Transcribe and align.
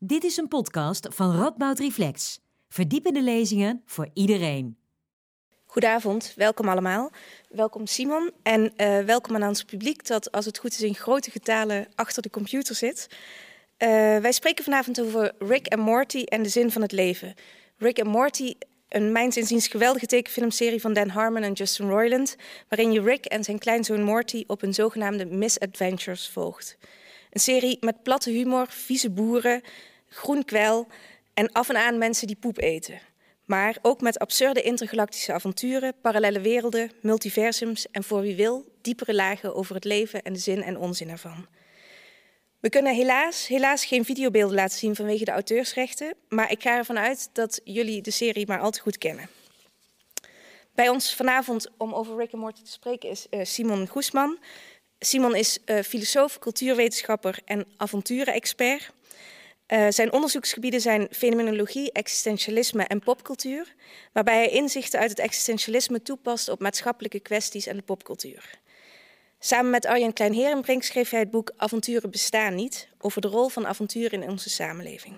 Dit 0.00 0.24
is 0.24 0.36
een 0.36 0.48
podcast 0.48 1.08
van 1.10 1.36
Radboud 1.36 1.78
Reflex. 1.78 2.40
Verdiepende 2.68 3.22
lezingen 3.22 3.82
voor 3.86 4.08
iedereen. 4.14 4.76
Goedenavond, 5.66 6.32
welkom 6.36 6.68
allemaal. 6.68 7.10
Welkom 7.48 7.86
Simon 7.86 8.30
en 8.42 8.72
uh, 8.76 8.98
welkom 8.98 9.34
aan 9.34 9.48
ons 9.48 9.64
publiek 9.64 10.06
dat 10.06 10.32
als 10.32 10.44
het 10.44 10.58
goed 10.58 10.72
is 10.72 10.80
in 10.80 10.94
grote 10.94 11.30
getalen 11.30 11.88
achter 11.94 12.22
de 12.22 12.30
computer 12.30 12.74
zit. 12.74 13.06
Uh, 13.10 13.88
wij 14.18 14.32
spreken 14.32 14.64
vanavond 14.64 15.00
over 15.00 15.32
Rick 15.38 15.66
en 15.66 15.80
Morty 15.80 16.22
en 16.22 16.42
de 16.42 16.48
zin 16.48 16.70
van 16.70 16.82
het 16.82 16.92
leven. 16.92 17.34
Rick 17.76 17.98
en 17.98 18.08
Morty, 18.08 18.54
een 18.88 19.12
mijns 19.12 19.36
inziens 19.36 19.68
geweldige 19.68 20.06
tekenfilmserie 20.06 20.80
van 20.80 20.92
Dan 20.92 21.08
Harmon 21.08 21.42
en 21.42 21.52
Justin 21.52 21.88
Roiland, 21.88 22.36
waarin 22.68 22.92
je 22.92 23.02
Rick 23.02 23.24
en 23.24 23.44
zijn 23.44 23.58
kleinzoon 23.58 24.02
Morty 24.02 24.44
op 24.46 24.62
een 24.62 24.74
zogenaamde 24.74 25.26
misadventures 25.26 26.28
volgt. 26.28 26.78
Een 27.30 27.40
serie 27.40 27.76
met 27.80 28.02
platte 28.02 28.30
humor, 28.30 28.66
vieze 28.68 29.10
boeren, 29.10 29.62
groen 30.08 30.44
kwel 30.44 30.86
en 31.34 31.52
af 31.52 31.68
en 31.68 31.76
aan 31.76 31.98
mensen 31.98 32.26
die 32.26 32.36
poep 32.36 32.58
eten. 32.58 33.00
Maar 33.44 33.78
ook 33.82 34.00
met 34.00 34.18
absurde 34.18 34.62
intergalactische 34.62 35.32
avonturen, 35.32 35.94
parallele 36.00 36.40
werelden, 36.40 36.90
multiversums 37.02 37.90
en 37.90 38.04
voor 38.04 38.20
wie 38.20 38.36
wil 38.36 38.72
diepere 38.82 39.14
lagen 39.14 39.54
over 39.54 39.74
het 39.74 39.84
leven 39.84 40.22
en 40.22 40.32
de 40.32 40.38
zin 40.38 40.62
en 40.62 40.78
onzin 40.78 41.10
ervan. 41.10 41.46
We 42.60 42.68
kunnen 42.68 42.94
helaas, 42.94 43.46
helaas 43.46 43.84
geen 43.84 44.04
videobeelden 44.04 44.56
laten 44.56 44.78
zien 44.78 44.94
vanwege 44.94 45.24
de 45.24 45.30
auteursrechten, 45.30 46.14
maar 46.28 46.50
ik 46.50 46.62
ga 46.62 46.76
ervan 46.76 46.98
uit 46.98 47.30
dat 47.32 47.60
jullie 47.64 48.02
de 48.02 48.10
serie 48.10 48.46
maar 48.46 48.60
al 48.60 48.70
te 48.70 48.80
goed 48.80 48.98
kennen. 48.98 49.28
Bij 50.74 50.88
ons 50.88 51.14
vanavond 51.14 51.66
om 51.76 51.94
over 51.94 52.16
Rick 52.16 52.32
en 52.32 52.38
Morty 52.38 52.62
te 52.62 52.70
spreken 52.70 53.10
is 53.10 53.26
uh, 53.30 53.44
Simon 53.44 53.86
Goesman. 53.86 54.38
Simon 55.00 55.34
is 55.34 55.58
uh, 55.66 55.82
filosoof, 55.82 56.38
cultuurwetenschapper 56.38 57.38
en 57.44 57.66
avonturenexpert. 57.76 58.90
Uh, 59.68 59.86
zijn 59.88 60.12
onderzoeksgebieden 60.12 60.80
zijn 60.80 61.08
fenomenologie, 61.10 61.92
existentialisme 61.92 62.84
en 62.84 63.00
popcultuur, 63.00 63.74
waarbij 64.12 64.36
hij 64.36 64.48
inzichten 64.48 65.00
uit 65.00 65.10
het 65.10 65.18
existentialisme 65.18 66.02
toepast 66.02 66.48
op 66.48 66.60
maatschappelijke 66.60 67.20
kwesties 67.20 67.66
en 67.66 67.76
de 67.76 67.82
popcultuur. 67.82 68.58
Samen 69.38 69.70
met 69.70 69.86
Arjen 69.86 70.12
Klein-Herenbrink 70.12 70.82
schreef 70.82 71.10
hij 71.10 71.20
het 71.20 71.30
boek 71.30 71.52
Avonturen 71.56 72.10
bestaan 72.10 72.54
niet, 72.54 72.88
over 72.98 73.20
de 73.20 73.28
rol 73.28 73.48
van 73.48 73.66
avonturen 73.66 74.22
in 74.22 74.30
onze 74.30 74.50
samenleving. 74.50 75.16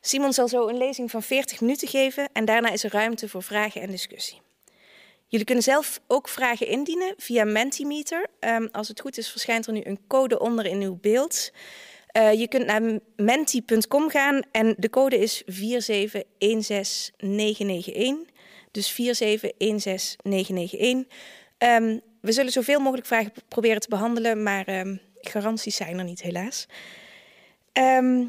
Simon 0.00 0.32
zal 0.32 0.48
zo 0.48 0.68
een 0.68 0.78
lezing 0.78 1.10
van 1.10 1.22
40 1.22 1.60
minuten 1.60 1.88
geven 1.88 2.28
en 2.32 2.44
daarna 2.44 2.70
is 2.70 2.84
er 2.84 2.92
ruimte 2.92 3.28
voor 3.28 3.42
vragen 3.42 3.80
en 3.80 3.90
discussie. 3.90 4.43
Jullie 5.34 5.48
kunnen 5.48 5.64
zelf 5.64 6.00
ook 6.06 6.28
vragen 6.28 6.66
indienen 6.66 7.14
via 7.16 7.44
Mentimeter. 7.44 8.26
Um, 8.40 8.68
als 8.72 8.88
het 8.88 9.00
goed 9.00 9.18
is, 9.18 9.30
verschijnt 9.30 9.66
er 9.66 9.72
nu 9.72 9.80
een 9.84 9.98
code 10.06 10.38
onder 10.38 10.66
in 10.66 10.80
uw 10.80 10.98
beeld. 11.00 11.50
Uh, 12.16 12.32
je 12.32 12.48
kunt 12.48 12.66
naar 12.66 12.82
menti.com 13.16 14.10
gaan 14.10 14.42
en 14.50 14.74
de 14.78 14.90
code 14.90 15.18
is 15.18 15.42
4716991. 15.42 15.48
Dus 18.70 18.92
4716991. 18.92 18.96
Um, 21.58 22.00
we 22.20 22.32
zullen 22.32 22.52
zoveel 22.52 22.80
mogelijk 22.80 23.06
vragen 23.06 23.32
proberen 23.48 23.80
te 23.80 23.88
behandelen, 23.88 24.42
maar 24.42 24.78
um, 24.78 25.00
garanties 25.20 25.76
zijn 25.76 25.98
er 25.98 26.04
niet, 26.04 26.22
helaas. 26.22 26.66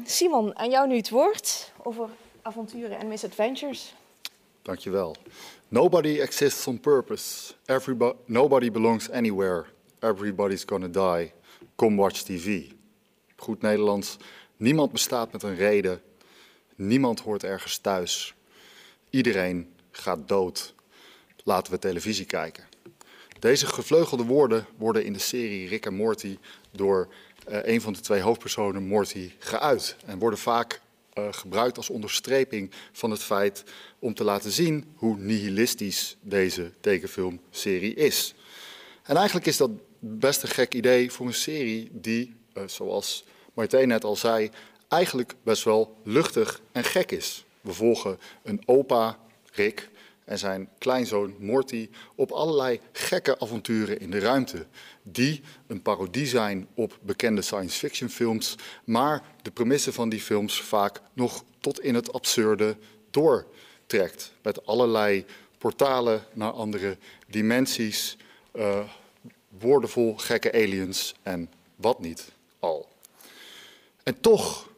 Simon, 0.04 0.58
aan 0.58 0.70
jou 0.70 0.88
nu 0.88 0.96
het 0.96 1.10
woord 1.10 1.72
over 1.82 2.08
avonturen 2.42 2.98
en 2.98 3.08
misadventures. 3.08 3.94
Dankjewel. 4.62 5.16
Nobody 5.68 6.20
exists 6.20 6.66
on 6.66 6.78
purpose. 6.78 7.54
Everybody, 7.66 8.16
nobody 8.26 8.70
belongs 8.70 9.10
anywhere. 9.10 9.64
Everybody's 10.00 10.64
gonna 10.64 10.88
die. 10.88 11.32
Come 11.76 11.96
watch 11.96 12.22
TV. 12.22 12.70
Goed 13.36 13.62
Nederlands. 13.62 14.16
Niemand 14.56 14.92
bestaat 14.92 15.32
met 15.32 15.42
een 15.42 15.54
reden. 15.54 16.00
Niemand 16.76 17.20
hoort 17.20 17.44
ergens 17.44 17.78
thuis. 17.78 18.34
Iedereen 19.10 19.72
gaat 19.90 20.28
dood. 20.28 20.74
Laten 21.44 21.72
we 21.72 21.78
televisie 21.78 22.26
kijken. 22.26 22.64
Deze 23.38 23.66
gevleugelde 23.66 24.24
woorden 24.24 24.66
worden 24.76 25.04
in 25.04 25.12
de 25.12 25.18
serie 25.18 25.68
Rick 25.68 25.86
en 25.86 25.94
Morty 25.94 26.38
door 26.70 27.08
uh, 27.48 27.58
een 27.62 27.80
van 27.80 27.92
de 27.92 28.00
twee 28.00 28.20
hoofdpersonen, 28.20 28.82
Morty, 28.82 29.32
geuit. 29.38 29.96
En 30.04 30.18
worden 30.18 30.38
vaak 30.38 30.80
uh, 31.18 31.28
gebruikt 31.30 31.76
als 31.76 31.90
onderstreping 31.90 32.70
van 32.92 33.10
het 33.10 33.22
feit 33.22 33.64
om 33.98 34.14
te 34.14 34.24
laten 34.24 34.50
zien 34.50 34.84
hoe 34.94 35.16
nihilistisch 35.18 36.16
deze 36.20 36.72
tekenfilmserie 36.80 37.94
is. 37.94 38.34
En 39.02 39.16
eigenlijk 39.16 39.46
is 39.46 39.56
dat 39.56 39.70
best 39.98 40.42
een 40.42 40.48
gek 40.48 40.74
idee 40.74 41.10
voor 41.10 41.26
een 41.26 41.34
serie 41.34 41.88
die, 41.92 42.34
uh, 42.54 42.62
zoals 42.66 43.24
Martijn 43.54 43.88
net 43.88 44.04
al 44.04 44.16
zei, 44.16 44.50
eigenlijk 44.88 45.34
best 45.42 45.64
wel 45.64 45.96
luchtig 46.04 46.60
en 46.72 46.84
gek 46.84 47.10
is. 47.12 47.44
We 47.60 47.72
volgen 47.72 48.18
een 48.42 48.62
opa, 48.66 49.18
Rick, 49.52 49.88
en 50.26 50.38
zijn 50.38 50.68
kleinzoon 50.78 51.34
Morty 51.38 51.88
op 52.14 52.30
allerlei 52.30 52.80
gekke 52.92 53.40
avonturen 53.40 54.00
in 54.00 54.10
de 54.10 54.18
ruimte. 54.18 54.66
Die 55.02 55.42
een 55.66 55.82
parodie 55.82 56.26
zijn 56.26 56.68
op 56.74 56.98
bekende 57.02 57.42
science 57.42 57.78
fiction 57.78 58.08
films, 58.08 58.54
maar 58.84 59.22
de 59.42 59.50
premissen 59.50 59.92
van 59.92 60.08
die 60.08 60.20
films 60.20 60.60
vaak 60.60 61.00
nog 61.12 61.44
tot 61.60 61.80
in 61.80 61.94
het 61.94 62.12
absurde 62.12 62.76
doortrekt. 63.10 64.32
Met 64.42 64.66
allerlei 64.66 65.24
portalen 65.58 66.24
naar 66.32 66.50
andere 66.50 66.96
dimensies, 67.26 68.16
uh, 68.52 68.78
woordenvol 69.58 70.16
gekke 70.16 70.52
aliens 70.52 71.14
en 71.22 71.50
wat 71.76 72.00
niet 72.00 72.32
al. 72.58 72.88
En 74.02 74.20
toch 74.20 74.68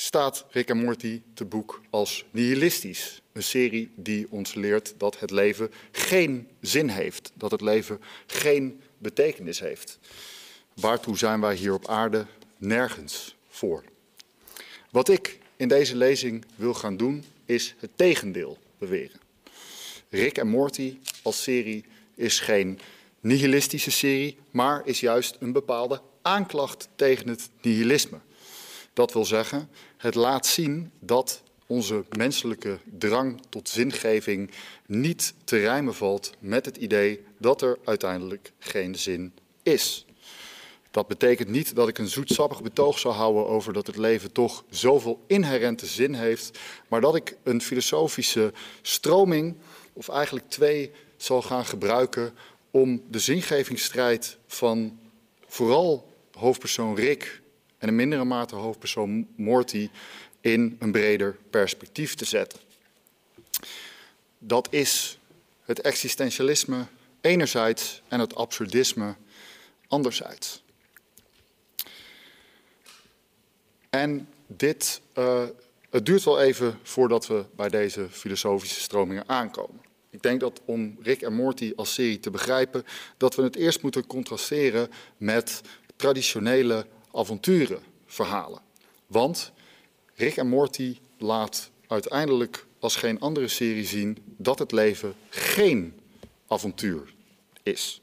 staat 0.00 0.44
Rick 0.50 0.68
en 0.68 0.76
Morty 0.76 1.22
te 1.34 1.44
boek 1.44 1.80
als 1.90 2.24
nihilistisch. 2.30 3.22
Een 3.32 3.42
serie 3.42 3.90
die 3.94 4.26
ons 4.30 4.54
leert 4.54 4.94
dat 4.96 5.20
het 5.20 5.30
leven 5.30 5.70
geen 5.92 6.48
zin 6.60 6.88
heeft, 6.88 7.32
dat 7.34 7.50
het 7.50 7.60
leven 7.60 8.00
geen 8.26 8.80
betekenis 8.98 9.60
heeft. 9.60 9.98
Waartoe 10.74 11.18
zijn 11.18 11.40
wij 11.40 11.54
hier 11.54 11.74
op 11.74 11.88
aarde 11.88 12.26
nergens 12.56 13.36
voor? 13.48 13.84
Wat 14.90 15.08
ik 15.08 15.38
in 15.56 15.68
deze 15.68 15.96
lezing 15.96 16.44
wil 16.56 16.74
gaan 16.74 16.96
doen, 16.96 17.24
is 17.44 17.74
het 17.78 17.90
tegendeel 17.94 18.58
beweren. 18.78 19.20
Rick 20.08 20.38
en 20.38 20.48
Morty 20.48 20.98
als 21.22 21.42
serie 21.42 21.84
is 22.14 22.38
geen 22.38 22.80
nihilistische 23.20 23.90
serie, 23.90 24.36
maar 24.50 24.82
is 24.84 25.00
juist 25.00 25.36
een 25.40 25.52
bepaalde 25.52 26.00
aanklacht 26.22 26.88
tegen 26.96 27.28
het 27.28 27.48
nihilisme. 27.60 28.18
Dat 28.92 29.12
wil 29.12 29.24
zeggen, 29.24 29.68
het 30.00 30.14
laat 30.14 30.46
zien 30.46 30.90
dat 31.00 31.42
onze 31.66 32.04
menselijke 32.16 32.78
drang 32.98 33.40
tot 33.48 33.68
zingeving 33.68 34.50
niet 34.86 35.34
te 35.44 35.58
rijmen 35.58 35.94
valt 35.94 36.32
met 36.38 36.64
het 36.64 36.76
idee 36.76 37.24
dat 37.38 37.62
er 37.62 37.78
uiteindelijk 37.84 38.52
geen 38.58 38.94
zin 38.94 39.32
is. 39.62 40.06
Dat 40.90 41.06
betekent 41.06 41.48
niet 41.48 41.74
dat 41.74 41.88
ik 41.88 41.98
een 41.98 42.08
zoetsappig 42.08 42.62
betoog 42.62 42.98
zou 42.98 43.14
houden 43.14 43.46
over 43.46 43.72
dat 43.72 43.86
het 43.86 43.96
leven 43.96 44.32
toch 44.32 44.64
zoveel 44.70 45.20
inherente 45.26 45.86
zin 45.86 46.14
heeft, 46.14 46.58
maar 46.88 47.00
dat 47.00 47.14
ik 47.14 47.36
een 47.42 47.62
filosofische 47.62 48.52
stroming, 48.82 49.56
of 49.92 50.08
eigenlijk 50.08 50.48
twee, 50.48 50.90
zal 51.16 51.42
gaan 51.42 51.64
gebruiken 51.64 52.34
om 52.70 53.02
de 53.08 53.18
zingevingsstrijd 53.18 54.36
van 54.46 54.98
vooral 55.46 56.12
hoofdpersoon 56.32 56.94
Rick 56.94 57.39
en 57.80 57.88
in 57.88 57.94
mindere 57.94 58.24
mate 58.24 58.54
hoofdpersoon 58.54 59.28
Morty 59.36 59.90
in 60.40 60.76
een 60.78 60.92
breder 60.92 61.36
perspectief 61.50 62.14
te 62.14 62.24
zetten. 62.24 62.60
Dat 64.38 64.68
is 64.70 65.18
het 65.64 65.80
existentialisme 65.80 66.86
enerzijds 67.20 68.02
en 68.08 68.20
het 68.20 68.34
absurdisme 68.34 69.14
anderzijds. 69.88 70.62
En 73.90 74.28
dit, 74.46 75.00
uh, 75.18 75.44
het 75.90 76.06
duurt 76.06 76.24
wel 76.24 76.40
even 76.40 76.78
voordat 76.82 77.26
we 77.26 77.44
bij 77.56 77.68
deze 77.68 78.08
filosofische 78.10 78.80
stromingen 78.80 79.28
aankomen. 79.28 79.80
Ik 80.10 80.22
denk 80.22 80.40
dat 80.40 80.60
om 80.64 80.98
Rick 81.02 81.22
en 81.22 81.34
Morty 81.34 81.72
als 81.76 81.94
serie 81.94 82.20
te 82.20 82.30
begrijpen, 82.30 82.84
dat 83.16 83.34
we 83.34 83.42
het 83.42 83.56
eerst 83.56 83.82
moeten 83.82 84.06
contrasteren 84.06 84.90
met 85.16 85.60
traditionele 85.96 86.86
avonturenverhalen. 87.12 88.60
Want 89.06 89.52
Rick 90.14 90.36
en 90.36 90.48
Morty 90.48 90.98
laat 91.18 91.70
uiteindelijk 91.86 92.66
als 92.78 92.96
geen 92.96 93.20
andere 93.20 93.48
serie 93.48 93.86
zien 93.86 94.18
dat 94.24 94.58
het 94.58 94.72
leven 94.72 95.14
geen 95.28 96.00
avontuur 96.46 97.14
is. 97.62 98.00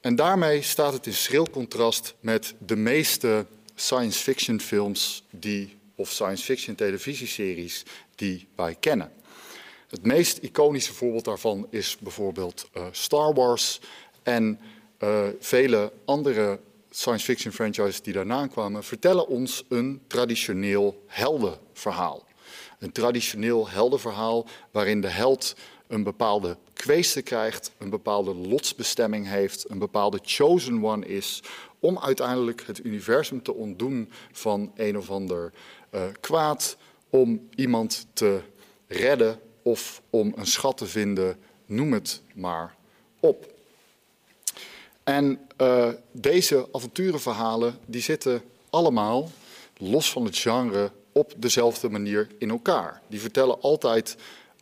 En 0.00 0.16
daarmee 0.16 0.62
staat 0.62 0.92
het 0.92 1.06
in 1.06 1.14
schril 1.14 1.50
contrast 1.50 2.14
met 2.20 2.54
de 2.58 2.76
meeste 2.76 3.46
science 3.74 4.22
fiction 4.22 4.60
films 4.60 5.24
die, 5.30 5.76
of 5.94 6.10
science 6.10 6.44
fiction 6.44 6.74
televisieseries 6.74 7.82
die 8.14 8.48
wij 8.56 8.76
kennen. 8.80 9.12
Het 9.88 10.02
meest 10.02 10.38
iconische 10.38 10.92
voorbeeld 10.92 11.24
daarvan 11.24 11.66
is 11.70 11.96
bijvoorbeeld 12.00 12.68
uh, 12.76 12.86
Star 12.90 13.34
Wars 13.34 13.80
en 14.22 14.60
uh, 14.98 15.28
vele 15.38 15.92
andere 16.04 16.58
science 16.90 17.24
fiction 17.24 17.52
franchises 17.52 18.02
die 18.02 18.12
daarna 18.12 18.46
kwamen, 18.46 18.84
vertellen 18.84 19.28
ons 19.28 19.64
een 19.68 20.00
traditioneel 20.06 21.02
heldenverhaal. 21.06 22.24
Een 22.78 22.92
traditioneel 22.92 23.68
heldenverhaal 23.68 24.46
waarin 24.70 25.00
de 25.00 25.08
held 25.08 25.56
een 25.86 26.02
bepaalde 26.02 26.56
kweeste 26.72 27.22
krijgt, 27.22 27.72
een 27.78 27.90
bepaalde 27.90 28.34
lotsbestemming 28.34 29.28
heeft, 29.28 29.70
een 29.70 29.78
bepaalde 29.78 30.18
chosen 30.22 30.84
one 30.84 31.06
is, 31.06 31.42
om 31.78 31.98
uiteindelijk 31.98 32.62
het 32.66 32.84
universum 32.84 33.42
te 33.42 33.54
ontdoen 33.54 34.10
van 34.32 34.72
een 34.76 34.98
of 34.98 35.10
ander 35.10 35.52
uh, 35.90 36.02
kwaad, 36.20 36.76
om 37.10 37.48
iemand 37.54 38.06
te 38.12 38.40
redden 38.86 39.40
of 39.62 40.02
om 40.10 40.32
een 40.36 40.46
schat 40.46 40.76
te 40.76 40.86
vinden, 40.86 41.38
noem 41.66 41.92
het 41.92 42.22
maar 42.34 42.76
op. 43.20 43.54
En 45.06 45.40
uh, 45.60 45.88
deze 46.12 46.68
avonturenverhalen 46.72 47.78
die 47.86 48.02
zitten 48.02 48.42
allemaal, 48.70 49.30
los 49.76 50.10
van 50.10 50.24
het 50.24 50.38
genre, 50.38 50.90
op 51.12 51.32
dezelfde 51.36 51.88
manier 51.88 52.28
in 52.38 52.50
elkaar. 52.50 53.02
Die 53.08 53.20
vertellen 53.20 53.60
altijd, 53.60 54.16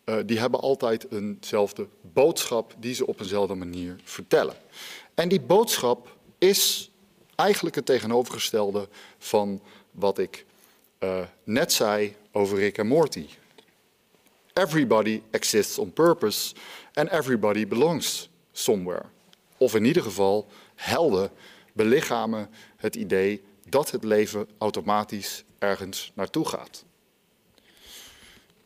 uh, 0.05 0.17
die 0.26 0.38
hebben 0.38 0.61
altijd 0.61 1.06
eenzelfde 1.11 1.88
boodschap 2.00 2.75
die 2.79 2.94
ze 2.94 3.06
op 3.06 3.20
eenzelfde 3.20 3.55
manier 3.55 3.96
vertellen. 4.05 4.55
En 5.14 5.29
die 5.29 5.41
boodschap 5.41 6.17
is 6.38 6.90
eigenlijk 7.35 7.75
het 7.75 7.87
tegenovergestelde 7.87 8.88
van 9.19 9.61
wat 9.90 10.19
ik 10.19 10.44
uh, 11.00 11.19
net 11.44 11.73
zei 11.73 12.17
over 12.32 12.58
Rick 12.58 12.79
en 12.79 12.87
Morty. 12.87 13.26
Everybody 14.52 15.23
exists 15.31 15.79
on 15.79 15.93
purpose 15.93 16.55
and 16.94 17.11
everybody 17.11 17.67
belongs 17.67 18.29
somewhere. 18.52 19.12
Of 19.56 19.75
in 19.75 19.85
ieder 19.85 20.03
geval, 20.03 20.47
helden 20.75 21.31
belichamen 21.73 22.51
het 22.77 22.97
idee 22.97 23.43
dat 23.69 23.91
het 23.91 24.05
leven 24.05 24.49
automatisch 24.59 25.45
ergens 25.59 26.12
naartoe 26.15 26.49
gaat. 26.49 26.85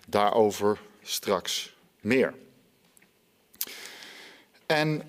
Daarover 0.06 0.80
straks 1.02 1.76
meer. 2.00 2.34
En 4.66 5.02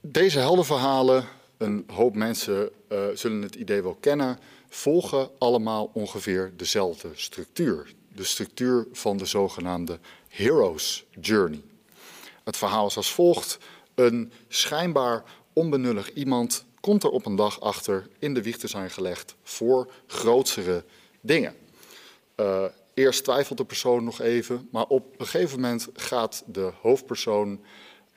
deze 0.00 0.38
heldenverhalen, 0.38 1.24
een 1.56 1.84
hoop 1.92 2.14
mensen 2.14 2.70
uh, 2.88 3.04
zullen 3.14 3.42
het 3.42 3.54
idee 3.54 3.82
wel 3.82 3.96
kennen, 4.00 4.38
volgen 4.68 5.30
allemaal 5.38 5.90
ongeveer 5.92 6.52
dezelfde 6.56 7.10
structuur. 7.14 7.94
De 8.14 8.24
structuur 8.24 8.86
van 8.92 9.16
de 9.16 9.26
zogenaamde 9.26 9.98
Hero's 10.28 11.04
Journey. 11.20 11.62
Het 12.44 12.56
verhaal 12.56 12.86
is 12.86 12.96
als 12.96 13.12
volgt. 13.12 13.58
Een 14.00 14.32
schijnbaar 14.48 15.24
onbenullig 15.52 16.12
iemand 16.12 16.64
komt 16.80 17.02
er 17.02 17.10
op 17.10 17.26
een 17.26 17.36
dag 17.36 17.60
achter 17.60 18.08
in 18.18 18.34
de 18.34 18.42
wieg 18.42 18.56
te 18.56 18.68
zijn 18.68 18.90
gelegd 18.90 19.36
voor 19.42 19.92
grootsere 20.06 20.84
dingen. 21.20 21.54
Uh, 22.36 22.64
eerst 22.94 23.24
twijfelt 23.24 23.58
de 23.58 23.64
persoon 23.64 24.04
nog 24.04 24.20
even, 24.20 24.68
maar 24.70 24.84
op 24.84 25.20
een 25.20 25.26
gegeven 25.26 25.60
moment 25.60 25.88
gaat 25.94 26.42
de 26.46 26.72
hoofdpersoon 26.80 27.60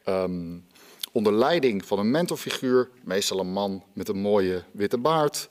um, 0.06 0.66
onder 1.12 1.34
leiding 1.34 1.86
van 1.86 2.00
een 2.00 2.12
mentorfiguur, 2.12 2.90
meestal 3.04 3.40
een 3.40 3.52
man 3.52 3.84
met 3.94 4.08
een 4.08 4.22
mooie 4.22 4.64
witte 4.72 4.98
baard, 4.98 5.48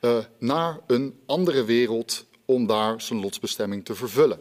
uh, 0.00 0.18
naar 0.38 0.80
een 0.86 1.20
andere 1.26 1.64
wereld 1.64 2.24
om 2.44 2.66
daar 2.66 3.00
zijn 3.00 3.20
lotsbestemming 3.20 3.84
te 3.84 3.94
vervullen. 3.94 4.40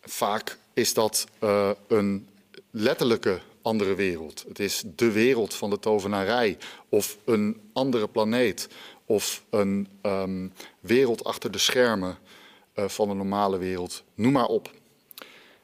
Vaak 0.00 0.58
is 0.74 0.94
dat 0.94 1.26
uh, 1.40 1.70
een 1.88 2.28
letterlijke 2.70 3.40
andere 3.62 3.94
wereld. 3.94 4.44
Het 4.48 4.58
is 4.58 4.82
de 4.96 5.10
wereld 5.10 5.54
van 5.54 5.70
de 5.70 5.78
tovenarij 5.78 6.58
of 6.88 7.18
een 7.24 7.60
andere 7.72 8.08
planeet 8.08 8.68
of 9.06 9.44
een 9.50 9.88
um, 10.02 10.52
wereld 10.80 11.24
achter 11.24 11.50
de 11.50 11.58
schermen 11.58 12.18
uh, 12.74 12.88
van 12.88 13.08
de 13.08 13.14
normale 13.14 13.58
wereld. 13.58 14.02
Noem 14.14 14.32
maar 14.32 14.46
op. 14.46 14.70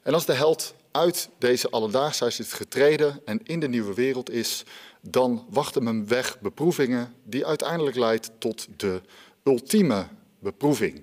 En 0.02 0.14
als 0.14 0.26
de 0.26 0.32
held 0.32 0.74
uit 0.90 1.28
deze 1.38 1.70
alledaagsheid 1.70 2.38
is 2.38 2.52
getreden 2.52 3.20
en 3.24 3.40
in 3.44 3.60
de 3.60 3.68
nieuwe 3.68 3.94
wereld 3.94 4.30
is, 4.30 4.64
dan 5.00 5.46
wachten 5.50 5.86
hem 5.86 6.06
weg 6.06 6.40
beproevingen 6.40 7.14
die 7.24 7.46
uiteindelijk 7.46 7.96
leidt 7.96 8.30
tot 8.38 8.66
de 8.76 9.00
ultieme 9.44 10.06
beproeving. 10.38 11.02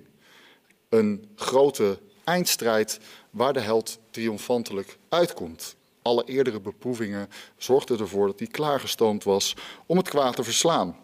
Een 0.88 1.28
grote 1.34 1.98
eindstrijd 2.24 2.98
waar 3.30 3.52
de 3.52 3.60
held 3.60 3.98
triomfantelijk 4.10 4.98
uitkomt. 5.08 5.76
Alle 6.06 6.24
eerdere 6.24 6.60
beproevingen 6.60 7.28
zorgden 7.56 7.98
ervoor 7.98 8.26
dat 8.26 8.38
hij 8.38 8.48
klaargestoomd 8.48 9.24
was 9.24 9.54
om 9.86 9.96
het 9.96 10.08
kwaad 10.08 10.36
te 10.36 10.44
verslaan. 10.44 10.96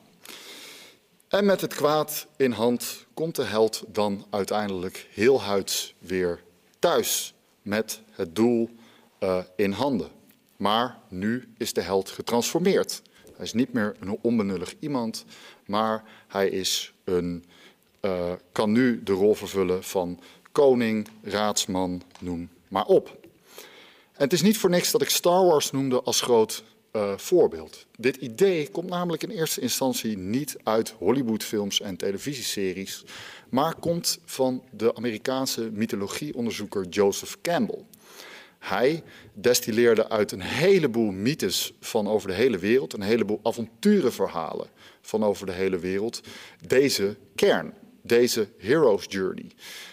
En 1.29 1.45
met 1.45 1.61
het 1.61 1.75
kwaad 1.75 2.27
in 2.37 2.53
hand 2.53 3.07
komt 3.15 3.37
de 3.37 3.43
held 3.43 3.85
dan 3.87 4.27
uiteindelijk 4.31 5.07
heel 5.11 5.41
huids 5.41 5.95
weer 5.99 6.43
thuis 6.79 7.35
met 7.63 8.01
het 8.11 8.37
doel 8.37 8.71
uh, 9.21 9.39
in 9.57 9.73
handen. 9.73 10.11
Maar 10.57 10.99
nu 11.09 11.49
is 11.59 11.73
de 11.73 11.81
held 11.81 12.11
getransformeerd. 12.11 13.03
Hij 13.37 13.45
is 13.45 13.53
niet 13.53 13.73
meer 13.73 13.97
een 14.01 14.19
onbenullig 14.21 14.75
iemand, 14.79 15.25
maar 15.67 16.05
hij 16.29 16.49
is 16.49 16.93
een, 17.05 17.45
uh, 18.01 18.33
kan 18.53 18.73
nu 18.73 19.03
de 19.03 19.13
rol 19.13 19.35
vervullen 19.35 19.85
van 19.85 20.21
koning, 20.53 21.09
raadsman, 21.23 22.03
noem 22.21 22.49
maar 22.69 22.87
op. 22.87 23.21
Het 24.13 24.33
is 24.33 24.43
niet 24.43 24.59
voor 24.59 24.71
niks 24.71 24.91
dat 24.91 25.03
ik 25.03 25.11
Star 25.11 25.47
Wars 25.47 25.71
noemde 25.71 26.03
als 26.03 26.21
groot 26.21 26.65
uh, 26.93 27.17
voorbeeld. 27.17 27.87
Dit 27.97 28.17
idee 28.17 28.69
komt 28.69 28.89
namelijk 28.89 29.23
in 29.23 29.31
eerste 29.31 29.61
instantie 29.61 30.19
niet 30.19 30.57
uit 30.63 30.95
Hollywoodfilms 30.99 31.81
en 31.81 31.97
televisieseries, 31.97 33.05
maar 33.49 33.75
komt 33.75 34.19
van 34.25 34.63
de 34.71 34.95
Amerikaanse 34.95 35.71
mythologieonderzoeker 35.71 36.87
Joseph 36.89 37.37
Campbell. 37.43 37.85
Hij 38.59 39.03
destilleerde 39.35 40.09
uit 40.09 40.33
een 40.33 40.43
heleboel 40.43 41.11
mythes 41.11 41.73
van 41.81 42.09
over 42.09 42.29
de 42.29 42.35
hele 42.35 42.59
wereld, 42.59 42.93
een 42.93 43.03
heleboel 43.03 43.41
avonturenverhalen 43.43 44.69
van 45.01 45.25
over 45.25 45.47
de 45.47 45.53
hele 45.53 45.79
wereld, 45.79 46.21
deze 46.67 47.17
kern, 47.35 47.75
deze 48.03 48.49
hero's 48.59 49.05
journey. 49.09 49.51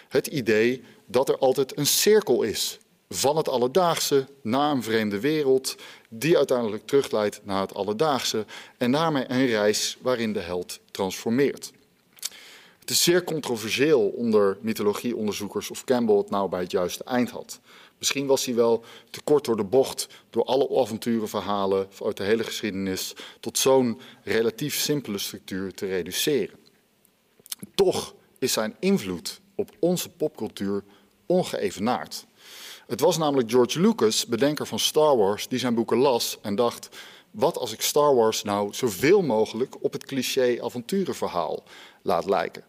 Het 0.08 0.26
idee 0.26 0.82
dat 1.06 1.28
er 1.28 1.38
altijd 1.38 1.78
een 1.78 1.86
cirkel 1.86 2.42
is 2.42 2.78
van 3.14 3.36
het 3.36 3.48
alledaagse 3.48 4.26
naar 4.42 4.70
een 4.70 4.82
vreemde 4.82 5.20
wereld, 5.20 5.76
die 6.08 6.36
uiteindelijk 6.36 6.86
terugleidt 6.86 7.40
naar 7.44 7.60
het 7.60 7.74
alledaagse 7.74 8.44
en 8.76 8.92
daarmee 8.92 9.24
een 9.28 9.46
reis 9.46 9.96
waarin 10.00 10.32
de 10.32 10.40
held 10.40 10.80
transformeert. 10.90 11.72
Het 12.78 12.90
is 12.90 13.02
zeer 13.02 13.24
controversieel 13.24 14.08
onder 14.08 14.58
mythologieonderzoekers 14.60 15.70
of 15.70 15.84
Campbell 15.84 16.16
het 16.16 16.30
nou 16.30 16.48
bij 16.48 16.60
het 16.60 16.70
juiste 16.70 17.04
eind 17.04 17.30
had. 17.30 17.60
Misschien 17.98 18.26
was 18.26 18.44
hij 18.44 18.54
wel 18.54 18.84
te 19.10 19.20
kort 19.22 19.44
door 19.44 19.56
de 19.56 19.64
bocht 19.64 20.08
door 20.30 20.44
alle 20.44 20.80
avonturenverhalen 20.80 21.88
uit 22.04 22.16
de 22.16 22.22
hele 22.22 22.44
geschiedenis 22.44 23.14
tot 23.40 23.58
zo'n 23.58 24.00
relatief 24.22 24.74
simpele 24.74 25.18
structuur 25.18 25.74
te 25.74 25.86
reduceren. 25.86 26.58
Toch 27.74 28.14
is 28.38 28.52
zijn 28.52 28.76
invloed 28.78 29.40
op 29.54 29.70
onze 29.78 30.08
popcultuur 30.08 30.84
ongeëvenaard. 31.26 32.26
Het 32.90 33.00
was 33.00 33.18
namelijk 33.18 33.50
George 33.50 33.80
Lucas, 33.80 34.26
bedenker 34.26 34.66
van 34.66 34.78
Star 34.78 35.16
Wars, 35.16 35.48
die 35.48 35.58
zijn 35.58 35.74
boeken 35.74 35.96
las 35.96 36.38
en 36.42 36.54
dacht: 36.54 36.88
wat 37.30 37.58
als 37.58 37.72
ik 37.72 37.80
Star 37.80 38.14
Wars 38.14 38.42
nou 38.42 38.74
zoveel 38.74 39.22
mogelijk 39.22 39.76
op 39.80 39.92
het 39.92 40.04
cliché 40.04 40.62
avonturenverhaal 40.62 41.62
laat 42.02 42.24
lijken? 42.24 42.64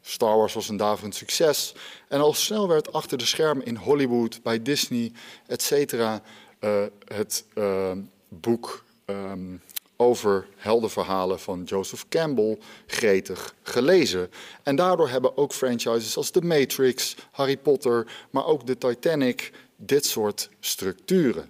Star 0.00 0.36
Wars 0.36 0.54
was 0.54 0.68
een 0.68 0.76
daverend 0.76 1.14
succes. 1.14 1.74
En 2.08 2.20
al 2.20 2.32
snel 2.32 2.68
werd 2.68 2.92
achter 2.92 3.18
de 3.18 3.26
schermen 3.26 3.66
in 3.66 3.76
Hollywood, 3.76 4.42
bij 4.42 4.62
Disney, 4.62 5.12
et 5.46 5.62
cetera, 5.62 6.22
uh, 6.60 6.82
het 7.04 7.44
uh, 7.54 7.92
boek 8.28 8.84
um, 9.06 9.62
over 10.00 10.46
heldenverhalen 10.56 11.40
van 11.40 11.62
Joseph 11.62 12.04
Campbell 12.08 12.58
gretig 12.86 13.54
gelezen. 13.62 14.30
En 14.62 14.76
daardoor 14.76 15.08
hebben 15.08 15.36
ook 15.36 15.52
franchises 15.52 16.16
als 16.16 16.30
The 16.30 16.40
Matrix, 16.40 17.16
Harry 17.30 17.56
Potter, 17.56 18.06
maar 18.30 18.46
ook 18.46 18.66
de 18.66 18.78
Titanic 18.78 19.52
dit 19.76 20.06
soort 20.06 20.48
structuren. 20.60 21.48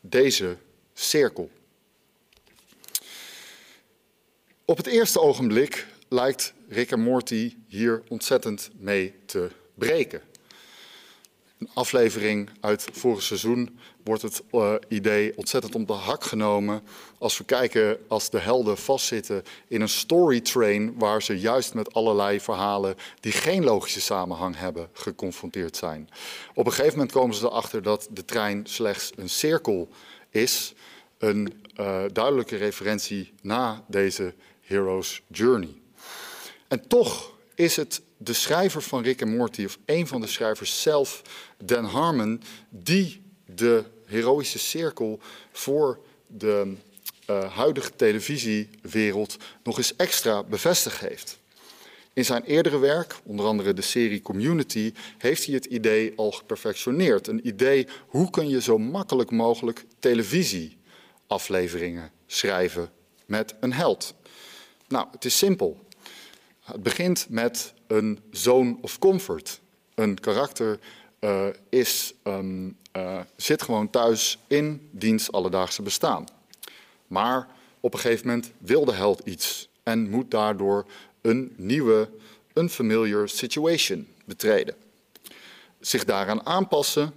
Deze 0.00 0.56
cirkel. 0.94 1.50
Op 4.64 4.76
het 4.76 4.86
eerste 4.86 5.20
ogenblik 5.20 5.86
lijkt 6.08 6.54
Rick 6.68 6.90
en 6.90 7.00
Morty 7.00 7.56
hier 7.68 8.02
ontzettend 8.08 8.70
mee 8.78 9.14
te 9.26 9.50
breken. 9.74 10.20
Een 11.58 11.70
aflevering 11.74 12.50
uit 12.60 12.88
vorig 12.92 13.22
seizoen 13.22 13.78
wordt 14.04 14.22
het 14.22 14.42
uh, 14.52 14.74
idee 14.88 15.36
ontzettend 15.36 15.74
om 15.74 15.86
de 15.86 15.92
hak 15.92 16.24
genomen. 16.24 16.82
Als 17.18 17.38
we 17.38 17.44
kijken 17.44 17.98
als 18.08 18.30
de 18.30 18.38
helden 18.38 18.78
vastzitten 18.78 19.42
in 19.68 19.80
een 19.80 19.88
storytrain 19.88 20.98
waar 20.98 21.22
ze 21.22 21.38
juist 21.38 21.74
met 21.74 21.94
allerlei 21.94 22.40
verhalen 22.40 22.96
die 23.20 23.32
geen 23.32 23.64
logische 23.64 24.00
samenhang 24.00 24.56
hebben 24.58 24.88
geconfronteerd 24.92 25.76
zijn. 25.76 26.08
Op 26.54 26.66
een 26.66 26.72
gegeven 26.72 26.92
moment 26.92 27.12
komen 27.12 27.36
ze 27.36 27.46
erachter 27.46 27.82
dat 27.82 28.08
de 28.10 28.24
trein 28.24 28.66
slechts 28.66 29.12
een 29.16 29.28
cirkel 29.28 29.88
is. 30.30 30.74
Een 31.18 31.62
uh, 31.80 32.02
duidelijke 32.12 32.56
referentie 32.56 33.32
na 33.42 33.84
deze 33.88 34.34
hero's 34.60 35.22
journey. 35.28 35.74
En 36.68 36.88
toch 36.88 37.32
is 37.54 37.76
het 37.76 38.02
de 38.16 38.32
schrijver 38.32 38.82
van 38.82 39.02
Rick 39.02 39.20
en 39.20 39.36
Morty, 39.36 39.64
of 39.64 39.78
een 39.84 40.06
van 40.06 40.20
de 40.20 40.26
schrijvers 40.26 40.82
zelf, 40.82 41.22
Dan 41.64 41.84
Harmon, 41.84 42.42
die 42.68 43.22
de 43.54 43.84
heroïsche 44.06 44.58
cirkel 44.58 45.20
voor 45.52 45.98
de 46.26 46.74
uh, 47.30 47.54
huidige 47.54 47.96
televisiewereld 47.96 49.36
nog 49.62 49.78
eens 49.78 49.96
extra 49.96 50.42
bevestigd 50.42 51.00
heeft. 51.00 51.38
In 52.12 52.24
zijn 52.24 52.44
eerdere 52.44 52.78
werk, 52.78 53.16
onder 53.24 53.46
andere 53.46 53.74
de 53.74 53.82
serie 53.82 54.22
Community, 54.22 54.92
heeft 55.18 55.46
hij 55.46 55.54
het 55.54 55.64
idee 55.64 56.12
al 56.16 56.32
geperfectioneerd. 56.32 57.26
Een 57.26 57.46
idee 57.46 57.86
hoe 58.06 58.30
kun 58.30 58.48
je 58.48 58.60
zo 58.60 58.78
makkelijk 58.78 59.30
mogelijk 59.30 59.84
televisieafleveringen 59.98 62.10
schrijven 62.26 62.90
met 63.26 63.54
een 63.60 63.72
held. 63.72 64.14
Nou, 64.88 65.06
het 65.10 65.24
is 65.24 65.38
simpel. 65.38 65.84
Het 66.60 66.82
begint 66.82 67.26
met 67.28 67.74
een 67.86 68.20
zone 68.30 68.76
of 68.80 68.98
comfort. 68.98 69.60
Een 69.94 70.20
karakter 70.20 70.78
uh, 71.20 71.46
is, 71.68 72.14
um, 72.24 72.76
uh, 72.96 73.20
zit 73.36 73.62
gewoon 73.62 73.90
thuis 73.90 74.38
in 74.46 74.88
diens 74.90 75.32
alledaagse 75.32 75.82
bestaan. 75.82 76.24
Maar 77.06 77.48
op 77.80 77.94
een 77.94 78.00
gegeven 78.00 78.26
moment 78.26 78.52
wil 78.58 78.84
de 78.84 78.92
held 78.92 79.20
iets 79.24 79.68
en 79.82 80.10
moet 80.10 80.30
daardoor 80.30 80.86
een 81.20 81.54
nieuwe, 81.56 82.08
unfamiliar 82.54 83.28
situation 83.28 84.08
betreden. 84.24 84.74
Zich 85.80 86.04
daaraan 86.04 86.46
aanpassen, 86.46 87.12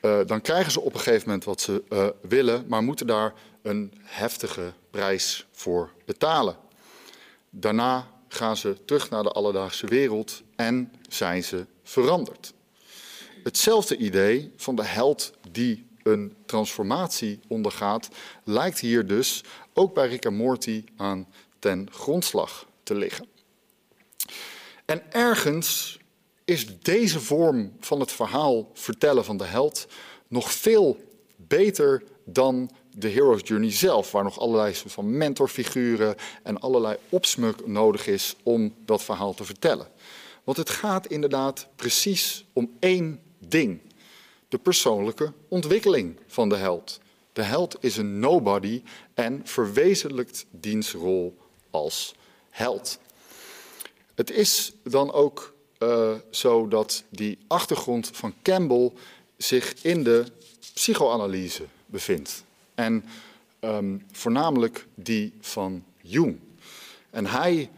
uh, 0.00 0.20
dan 0.26 0.40
krijgen 0.40 0.72
ze 0.72 0.80
op 0.80 0.94
een 0.94 1.00
gegeven 1.00 1.26
moment 1.26 1.44
wat 1.44 1.60
ze 1.60 2.14
willen, 2.20 2.64
maar 2.68 2.82
moeten 2.82 3.06
daar 3.06 3.34
een 3.62 3.92
heftige 4.02 4.72
prijs 4.90 5.46
voor 5.52 5.90
betalen. 6.04 6.56
Daarna 7.50 8.15
gaan 8.36 8.56
ze 8.56 8.76
terug 8.84 9.10
naar 9.10 9.22
de 9.22 9.30
alledaagse 9.30 9.86
wereld 9.86 10.42
en 10.56 10.92
zijn 11.08 11.44
ze 11.44 11.66
veranderd. 11.82 12.54
Hetzelfde 13.42 13.96
idee 13.96 14.52
van 14.56 14.76
de 14.76 14.84
held 14.84 15.32
die 15.50 15.86
een 16.02 16.36
transformatie 16.46 17.40
ondergaat, 17.48 18.08
lijkt 18.44 18.78
hier 18.80 19.06
dus 19.06 19.44
ook 19.74 19.94
bij 19.94 20.08
Rick 20.08 20.24
en 20.24 20.34
Morty 20.34 20.84
aan 20.96 21.26
ten 21.58 21.88
grondslag 21.92 22.66
te 22.82 22.94
liggen. 22.94 23.26
En 24.84 25.12
ergens 25.12 25.98
is 26.44 26.80
deze 26.80 27.20
vorm 27.20 27.72
van 27.80 28.00
het 28.00 28.12
verhaal 28.12 28.70
vertellen 28.74 29.24
van 29.24 29.36
de 29.36 29.44
held 29.44 29.86
nog 30.28 30.52
veel 30.52 30.96
beter 31.36 32.02
dan 32.24 32.70
de 32.98 33.08
hero's 33.08 33.40
journey 33.44 33.72
zelf, 33.72 34.12
waar 34.12 34.24
nog 34.24 34.38
allerlei 34.38 34.74
soort 34.74 34.92
van 34.92 35.16
mentorfiguren 35.16 36.16
en 36.42 36.60
allerlei 36.60 36.96
opsmuk 37.08 37.66
nodig 37.66 38.06
is 38.06 38.36
om 38.42 38.74
dat 38.84 39.02
verhaal 39.02 39.34
te 39.34 39.44
vertellen. 39.44 39.88
Want 40.44 40.56
het 40.56 40.70
gaat 40.70 41.06
inderdaad 41.06 41.68
precies 41.76 42.44
om 42.52 42.72
één 42.78 43.20
ding: 43.38 43.80
de 44.48 44.58
persoonlijke 44.58 45.32
ontwikkeling 45.48 46.18
van 46.26 46.48
de 46.48 46.56
held. 46.56 47.00
De 47.32 47.42
held 47.42 47.76
is 47.80 47.96
een 47.96 48.18
nobody 48.18 48.82
en 49.14 49.40
verwezenlijkt 49.44 50.46
diens 50.50 50.92
rol 50.92 51.36
als 51.70 52.14
held. 52.50 52.98
Het 54.14 54.30
is 54.30 54.72
dan 54.82 55.12
ook 55.12 55.54
uh, 55.78 56.12
zo 56.30 56.68
dat 56.68 57.04
die 57.08 57.38
achtergrond 57.46 58.10
van 58.12 58.34
Campbell 58.42 58.92
zich 59.36 59.74
in 59.82 60.02
de 60.02 60.24
psychoanalyse 60.74 61.64
bevindt. 61.86 62.44
En 62.76 63.04
um, 63.60 64.06
voornamelijk 64.12 64.86
die 64.94 65.32
van 65.40 65.84
Jung. 66.02 66.38
En 67.10 67.26
hij 67.26 67.70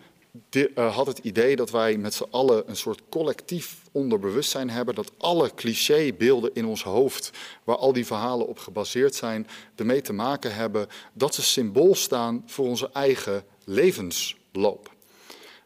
de, 0.49 0.71
uh, 0.75 0.95
had 0.95 1.07
het 1.07 1.19
idee 1.19 1.57
dat 1.57 1.71
wij 1.71 1.97
met 1.97 2.15
z'n 2.15 2.27
allen 2.31 2.69
een 2.69 2.77
soort 2.77 3.03
collectief 3.09 3.83
onderbewustzijn 3.93 4.71
hebben. 4.71 4.95
Dat 4.95 5.13
alle 5.19 5.55
clichébeelden 5.55 6.51
in 6.55 6.65
ons 6.65 6.83
hoofd, 6.83 7.31
waar 7.65 7.77
al 7.77 7.93
die 7.93 8.07
verhalen 8.07 8.47
op 8.47 8.59
gebaseerd 8.59 9.15
zijn, 9.15 9.47
ermee 9.75 10.01
te 10.01 10.13
maken 10.13 10.55
hebben 10.55 10.89
dat 11.13 11.35
ze 11.35 11.43
symbool 11.43 11.95
staan 11.95 12.43
voor 12.47 12.67
onze 12.67 12.91
eigen 12.93 13.45
levensloop. 13.65 14.95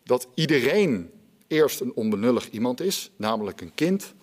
Dat 0.05 0.29
iedereen 0.35 1.11
eerst 1.47 1.81
een 1.81 1.95
onbenullig 1.95 2.51
iemand 2.51 2.81
is, 2.81 3.11
namelijk 3.17 3.61
een 3.61 3.75
kind. 3.75 4.15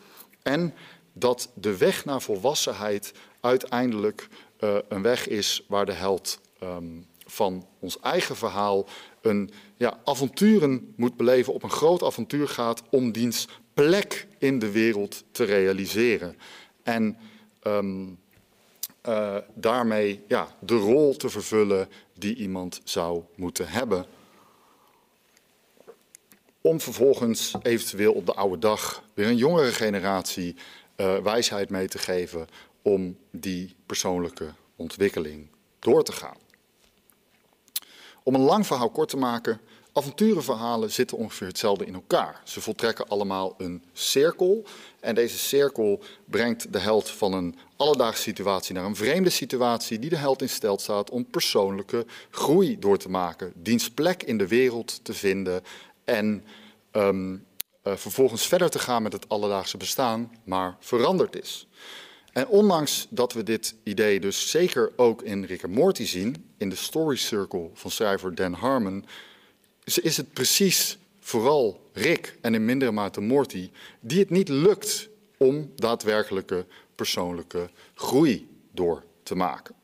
En 0.42 0.74
dat 1.13 1.51
de 1.54 1.78
weg 1.78 2.06
naar 2.06 2.22
volwassenheid 2.22 3.13
uiteindelijk 3.42 4.28
uh, 4.60 4.78
een 4.88 5.01
weg 5.01 5.28
is 5.28 5.66
waar 5.68 5.86
de 5.86 5.92
held 5.92 6.39
um, 6.63 7.06
van 7.25 7.68
ons 7.80 8.00
eigen 8.00 8.36
verhaal 8.36 8.86
een 9.22 9.51
ja, 9.78 10.00
avonturen 10.04 10.94
moet 10.96 11.18
beleven, 11.18 11.54
op 11.54 11.63
een 11.63 11.72
groot 11.72 12.04
avontuur 12.04 12.48
gaat 12.48 12.84
om 12.89 13.12
diens 13.12 13.48
plek 13.74 14.28
in 14.38 14.60
de 14.60 14.72
wereld 14.72 15.24
te 15.32 15.44
realiseren. 15.44 16.38
En 16.84 17.18
um, 17.63 18.20
uh, 19.08 19.36
daarmee 19.54 20.24
ja, 20.28 20.48
de 20.60 20.75
rol 20.75 21.16
te 21.16 21.30
vervullen 21.30 21.89
die 22.13 22.36
iemand 22.36 22.82
zou 22.84 23.24
moeten 23.36 23.68
hebben. 23.68 24.06
Om 26.62 26.80
vervolgens 26.82 27.54
eventueel 27.62 28.13
op 28.13 28.25
de 28.25 28.34
oude 28.34 28.60
dag 28.60 29.04
weer 29.13 29.28
een 29.28 29.38
jongere 29.38 29.72
generatie 29.72 30.56
uh, 30.98 31.18
wijsheid 31.18 31.70
mee 31.70 31.88
te 31.88 31.98
geven 31.98 32.48
om 32.89 33.17
die 33.31 33.75
persoonlijke 33.86 34.53
ontwikkeling 34.75 35.48
door 35.79 36.03
te 36.03 36.12
gaan. 36.12 36.38
Om 38.24 38.36
een 38.36 38.41
lang 38.41 38.67
verhaal 38.67 38.89
kort 38.89 39.10
te 39.10 39.17
maken, 39.17 39.62
avonturenverhalen 39.93 40.91
zitten 40.91 41.17
ongeveer 41.17 41.48
hetzelfde 41.48 41.86
in 41.86 41.93
elkaar. 41.93 42.41
Ze 42.43 42.62
voltrekken 42.62 43.08
allemaal 43.08 43.53
een 43.58 43.84
cirkel 43.93 44.65
en 45.00 45.15
deze 45.15 45.38
cirkel 45.38 46.01
brengt 46.25 46.74
de 46.74 46.79
held 46.79 47.10
van 47.10 47.34
een 47.34 47.55
alledaagse 47.75 48.22
situatie 48.22 48.75
naar 48.75 48.86
een 48.86 48.96
vreemde 48.96 49.29
situatie 49.29 50.00
die 50.00 50.10
de 50.10 50.15
held 50.15 50.41
in 50.41 50.50
stelt 50.50 50.81
staat 50.81 51.10
om 51.10 51.29
persoonlijke 51.29 52.05
groei 52.29 52.79
door 52.79 52.98
te 52.98 53.10
maken, 53.10 53.51
diens 53.55 53.89
plek 53.89 54.24
in 54.24 54.38
de 54.38 54.48
wereld 54.48 55.00
te 55.03 55.13
vinden 55.13 55.62
en 56.03 56.43
um, 56.91 57.46
uh, 57.84 57.96
vervolgens 57.96 58.48
verder 58.48 58.69
te 58.69 58.79
gaan 58.79 59.03
met 59.03 59.13
het 59.13 59.29
alledaagse 59.29 59.77
bestaan, 59.77 60.31
maar 60.43 60.77
veranderd 60.79 61.36
is. 61.36 61.67
En 62.39 62.48
ondanks 62.48 63.08
dat 63.10 63.34
we 63.34 63.43
dit 63.43 63.75
idee 63.84 64.19
dus 64.19 64.50
zeker 64.50 64.91
ook 64.96 65.22
in 65.22 65.43
Rick 65.43 65.63
en 65.63 65.72
Morty 65.72 66.05
zien, 66.05 66.51
in 66.58 66.69
de 66.69 66.75
story 66.75 67.15
circle 67.15 67.69
van 67.74 67.91
schrijver 67.91 68.36
Dan 68.36 68.53
Harmon, 68.53 69.05
is 69.84 70.17
het 70.17 70.34
precies 70.34 70.98
vooral 71.19 71.89
Rick 71.93 72.38
en 72.41 72.53
in 72.53 72.65
mindere 72.65 72.91
mate 72.91 73.22
Morty 73.22 73.69
die 74.00 74.19
het 74.19 74.29
niet 74.29 74.50
lukt 74.50 75.10
om 75.38 75.72
daadwerkelijke 75.75 76.65
persoonlijke 76.96 77.69
groei 77.93 78.48
door 78.72 79.03
te 79.24 79.36
maken. 79.36 79.75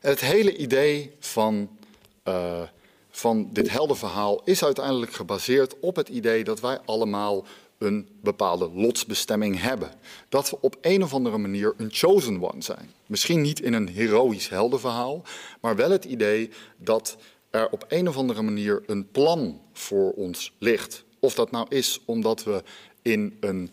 het 0.00 0.20
hele 0.20 0.56
idee 0.56 1.16
van, 1.18 1.78
uh, 2.24 2.62
van 3.10 3.48
dit 3.52 3.70
heldenverhaal 3.70 4.42
is 4.44 4.64
uiteindelijk 4.64 5.12
gebaseerd 5.12 5.80
op 5.80 5.96
het 5.96 6.08
idee 6.08 6.44
dat 6.44 6.60
wij 6.60 6.78
allemaal 6.84 7.46
een 7.80 8.08
bepaalde 8.22 8.70
lotsbestemming 8.74 9.60
hebben. 9.60 9.90
Dat 10.28 10.50
we 10.50 10.60
op 10.60 10.76
een 10.80 11.02
of 11.02 11.14
andere 11.14 11.38
manier 11.38 11.74
een 11.76 11.88
chosen 11.92 12.42
one 12.42 12.62
zijn. 12.62 12.90
Misschien 13.06 13.40
niet 13.40 13.60
in 13.60 13.72
een 13.72 13.88
heroïsch 13.88 14.48
heldenverhaal, 14.48 15.22
maar 15.60 15.76
wel 15.76 15.90
het 15.90 16.04
idee 16.04 16.50
dat 16.76 17.16
er 17.50 17.70
op 17.70 17.84
een 17.88 18.08
of 18.08 18.16
andere 18.16 18.42
manier 18.42 18.82
een 18.86 19.10
plan 19.10 19.60
voor 19.72 20.12
ons 20.12 20.52
ligt. 20.58 21.04
Of 21.20 21.34
dat 21.34 21.50
nou 21.50 21.66
is 21.68 22.00
omdat 22.04 22.44
we 22.44 22.62
in 23.02 23.36
een 23.40 23.70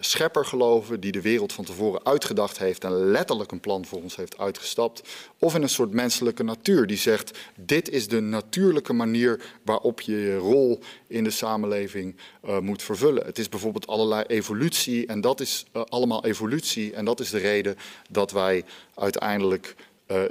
schepper 0.00 0.44
geloven 0.44 1.00
die 1.00 1.12
de 1.12 1.20
wereld 1.20 1.52
van 1.52 1.64
tevoren 1.64 2.04
uitgedacht 2.04 2.58
heeft 2.58 2.84
en 2.84 3.10
letterlijk 3.10 3.52
een 3.52 3.60
plan 3.60 3.86
voor 3.86 4.02
ons 4.02 4.16
heeft 4.16 4.38
uitgestapt. 4.38 5.02
Of 5.38 5.54
in 5.54 5.62
een 5.62 5.68
soort 5.68 5.92
menselijke 5.92 6.42
natuur 6.42 6.86
die 6.86 6.96
zegt, 6.96 7.38
dit 7.54 7.88
is 7.88 8.08
de 8.08 8.20
natuurlijke 8.20 8.92
manier 8.92 9.42
waarop 9.62 10.00
je 10.00 10.16
je 10.16 10.36
rol 10.36 10.80
in 11.06 11.24
de 11.24 11.30
samenleving 11.30 12.16
uh, 12.44 12.58
moet 12.58 12.82
vervullen. 12.82 13.26
Het 13.26 13.38
is 13.38 13.48
bijvoorbeeld 13.48 13.86
allerlei 13.86 14.24
evolutie 14.26 15.06
en 15.06 15.20
dat 15.20 15.40
is 15.40 15.66
uh, 15.76 15.82
allemaal 15.88 16.24
evolutie 16.24 16.94
en 16.94 17.04
dat 17.04 17.20
is 17.20 17.30
de 17.30 17.38
reden 17.38 17.76
dat 18.10 18.30
wij 18.30 18.64
uiteindelijk 18.94 19.74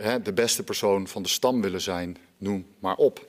hè, 0.01 0.22
de 0.22 0.34
beste 0.34 0.63
persoon 0.63 1.08
van 1.08 1.24
de 1.24 1.29
stam 1.29 1.62
willen 1.62 1.82
zijn, 1.82 2.18
noem 2.38 2.65
maar 2.79 2.96
op. 2.96 3.27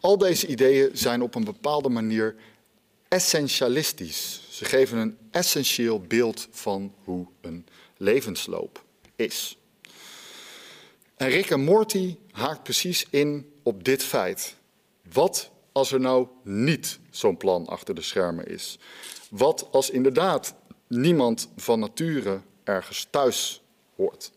Al 0.00 0.18
deze 0.18 0.46
ideeën 0.46 0.90
zijn 0.92 1.22
op 1.22 1.34
een 1.34 1.44
bepaalde 1.44 1.88
manier 1.88 2.34
essentialistisch. 3.08 4.40
Ze 4.60 4.66
geven 4.66 4.98
een 4.98 5.18
essentieel 5.30 6.00
beeld 6.00 6.48
van 6.50 6.94
hoe 7.04 7.26
een 7.40 7.66
levensloop 7.96 8.84
is. 9.16 9.58
En 11.16 11.28
Rick 11.28 11.50
en 11.50 11.60
Morty 11.60 12.16
haakt 12.30 12.62
precies 12.62 13.06
in 13.10 13.52
op 13.62 13.84
dit 13.84 14.02
feit. 14.02 14.54
Wat 15.12 15.50
als 15.72 15.92
er 15.92 16.00
nou 16.00 16.26
niet 16.44 16.98
zo'n 17.10 17.36
plan 17.36 17.66
achter 17.66 17.94
de 17.94 18.02
schermen 18.02 18.46
is? 18.46 18.78
Wat 19.30 19.68
als 19.70 19.90
inderdaad 19.90 20.54
niemand 20.86 21.48
van 21.56 21.78
nature 21.78 22.40
ergens 22.64 23.06
thuis 23.10 23.62
hoort? 23.96 24.30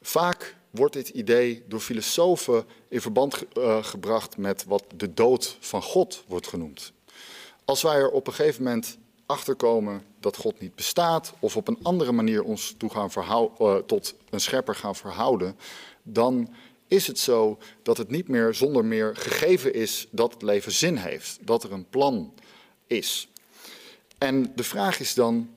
Vaak 0.00 0.56
wordt 0.70 0.94
dit 0.94 1.08
idee 1.08 1.64
door 1.68 1.80
filosofen 1.80 2.64
in 2.88 3.00
verband 3.00 3.44
uh, 3.58 3.84
gebracht 3.84 4.36
met 4.36 4.64
wat 4.64 4.84
de 4.96 5.14
dood 5.14 5.56
van 5.60 5.82
God 5.82 6.24
wordt 6.26 6.46
genoemd. 6.46 6.92
Als 7.68 7.82
wij 7.82 7.96
er 7.96 8.10
op 8.10 8.26
een 8.26 8.32
gegeven 8.32 8.62
moment 8.62 8.98
achterkomen 9.26 10.02
dat 10.20 10.36
God 10.36 10.60
niet 10.60 10.74
bestaat, 10.74 11.32
of 11.38 11.56
op 11.56 11.68
een 11.68 11.78
andere 11.82 12.12
manier 12.12 12.42
ons 12.42 12.74
toe 12.78 12.90
gaan 12.90 13.10
uh, 13.60 13.76
tot 13.76 14.14
een 14.30 14.40
schepper 14.40 14.74
gaan 14.74 14.96
verhouden, 14.96 15.56
dan 16.02 16.54
is 16.86 17.06
het 17.06 17.18
zo 17.18 17.58
dat 17.82 17.96
het 17.96 18.10
niet 18.10 18.28
meer 18.28 18.54
zonder 18.54 18.84
meer 18.84 19.16
gegeven 19.16 19.74
is 19.74 20.06
dat 20.10 20.32
het 20.32 20.42
leven 20.42 20.72
zin 20.72 20.96
heeft, 20.96 21.38
dat 21.40 21.64
er 21.64 21.72
een 21.72 21.88
plan 21.88 22.34
is. 22.86 23.28
En 24.18 24.52
de 24.54 24.64
vraag 24.64 25.00
is 25.00 25.14
dan, 25.14 25.54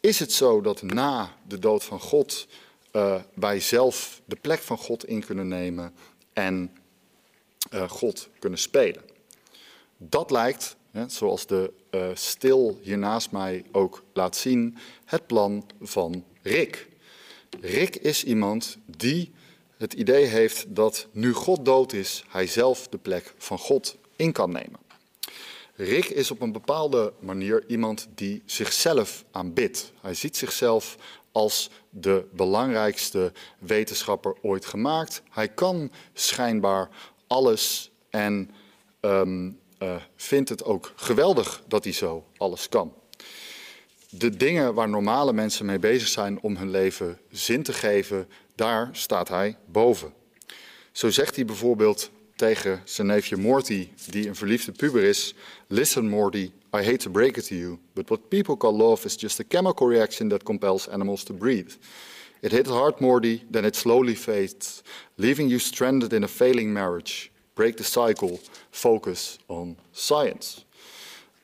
is 0.00 0.18
het 0.18 0.32
zo 0.32 0.60
dat 0.60 0.82
na 0.82 1.36
de 1.48 1.58
dood 1.58 1.84
van 1.84 2.00
God 2.00 2.46
uh, 2.92 3.20
wij 3.34 3.60
zelf 3.60 4.20
de 4.24 4.36
plek 4.36 4.60
van 4.60 4.78
God 4.78 5.04
in 5.04 5.24
kunnen 5.24 5.48
nemen 5.48 5.94
en 6.32 6.76
uh, 7.70 7.90
God 7.90 8.28
kunnen 8.38 8.58
spelen? 8.58 9.02
Dat 9.96 10.30
lijkt, 10.30 10.76
zoals 11.06 11.46
de 11.46 11.72
uh, 11.90 12.08
stil 12.14 12.78
hier 12.82 12.98
naast 12.98 13.30
mij 13.30 13.64
ook 13.72 14.04
laat 14.12 14.36
zien, 14.36 14.76
het 15.04 15.26
plan 15.26 15.66
van 15.80 16.24
Rick. 16.42 16.88
Rick 17.60 17.96
is 17.96 18.24
iemand 18.24 18.76
die 18.86 19.32
het 19.76 19.92
idee 19.92 20.24
heeft 20.24 20.74
dat 20.74 21.06
nu 21.10 21.32
God 21.32 21.64
dood 21.64 21.92
is, 21.92 22.24
hij 22.28 22.46
zelf 22.46 22.88
de 22.88 22.98
plek 22.98 23.34
van 23.38 23.58
God 23.58 23.96
in 24.16 24.32
kan 24.32 24.50
nemen. 24.50 24.80
Rick 25.74 26.04
is 26.04 26.30
op 26.30 26.40
een 26.40 26.52
bepaalde 26.52 27.12
manier 27.20 27.64
iemand 27.66 28.08
die 28.14 28.42
zichzelf 28.46 29.24
aanbidt. 29.30 29.92
Hij 30.00 30.14
ziet 30.14 30.36
zichzelf 30.36 30.96
als 31.32 31.70
de 31.90 32.24
belangrijkste 32.32 33.32
wetenschapper 33.58 34.36
ooit 34.42 34.66
gemaakt. 34.66 35.22
Hij 35.30 35.48
kan 35.48 35.90
schijnbaar 36.12 36.88
alles 37.26 37.90
en 38.10 38.50
um, 39.00 39.60
uh, 39.82 39.96
vindt 40.16 40.48
het 40.48 40.64
ook 40.64 40.92
geweldig 40.96 41.62
dat 41.68 41.84
hij 41.84 41.92
zo 41.92 42.24
alles 42.36 42.68
kan. 42.68 42.94
De 44.10 44.36
dingen 44.36 44.74
waar 44.74 44.88
normale 44.88 45.32
mensen 45.32 45.66
mee 45.66 45.78
bezig 45.78 46.08
zijn 46.08 46.40
om 46.40 46.56
hun 46.56 46.70
leven 46.70 47.18
zin 47.30 47.62
te 47.62 47.72
geven, 47.72 48.28
daar 48.54 48.88
staat 48.92 49.28
hij 49.28 49.56
boven. 49.66 50.12
Zo 50.92 51.10
zegt 51.10 51.36
hij 51.36 51.44
bijvoorbeeld 51.44 52.10
tegen 52.36 52.80
zijn 52.84 53.06
neefje 53.06 53.36
Morty, 53.36 53.88
die 54.10 54.28
een 54.28 54.36
verliefde 54.36 54.72
puber 54.72 55.02
is: 55.02 55.34
Listen, 55.66 56.08
Morty, 56.08 56.50
I 56.74 56.84
hate 56.84 56.96
to 56.96 57.10
break 57.10 57.36
it 57.36 57.46
to 57.46 57.54
you, 57.54 57.78
but 57.92 58.08
what 58.08 58.28
people 58.28 58.56
call 58.56 58.76
love 58.76 59.06
is 59.06 59.14
just 59.14 59.40
a 59.40 59.44
chemical 59.48 59.88
reaction 59.88 60.28
that 60.28 60.42
compels 60.42 60.88
animals 60.88 61.22
to 61.22 61.34
breathe. 61.34 61.72
It 62.40 62.52
hits 62.52 62.70
hard, 62.70 63.00
Morty, 63.00 63.42
then 63.50 63.64
it 63.64 63.76
slowly 63.76 64.16
fades, 64.16 64.82
leaving 65.16 65.48
you 65.48 65.58
stranded 65.58 66.12
in 66.12 66.24
a 66.24 66.28
failing 66.28 66.72
marriage. 66.72 67.31
Break 67.62 67.76
the 67.76 67.84
cycle, 67.84 68.38
focus 68.70 69.38
on 69.46 69.78
science. 69.92 70.58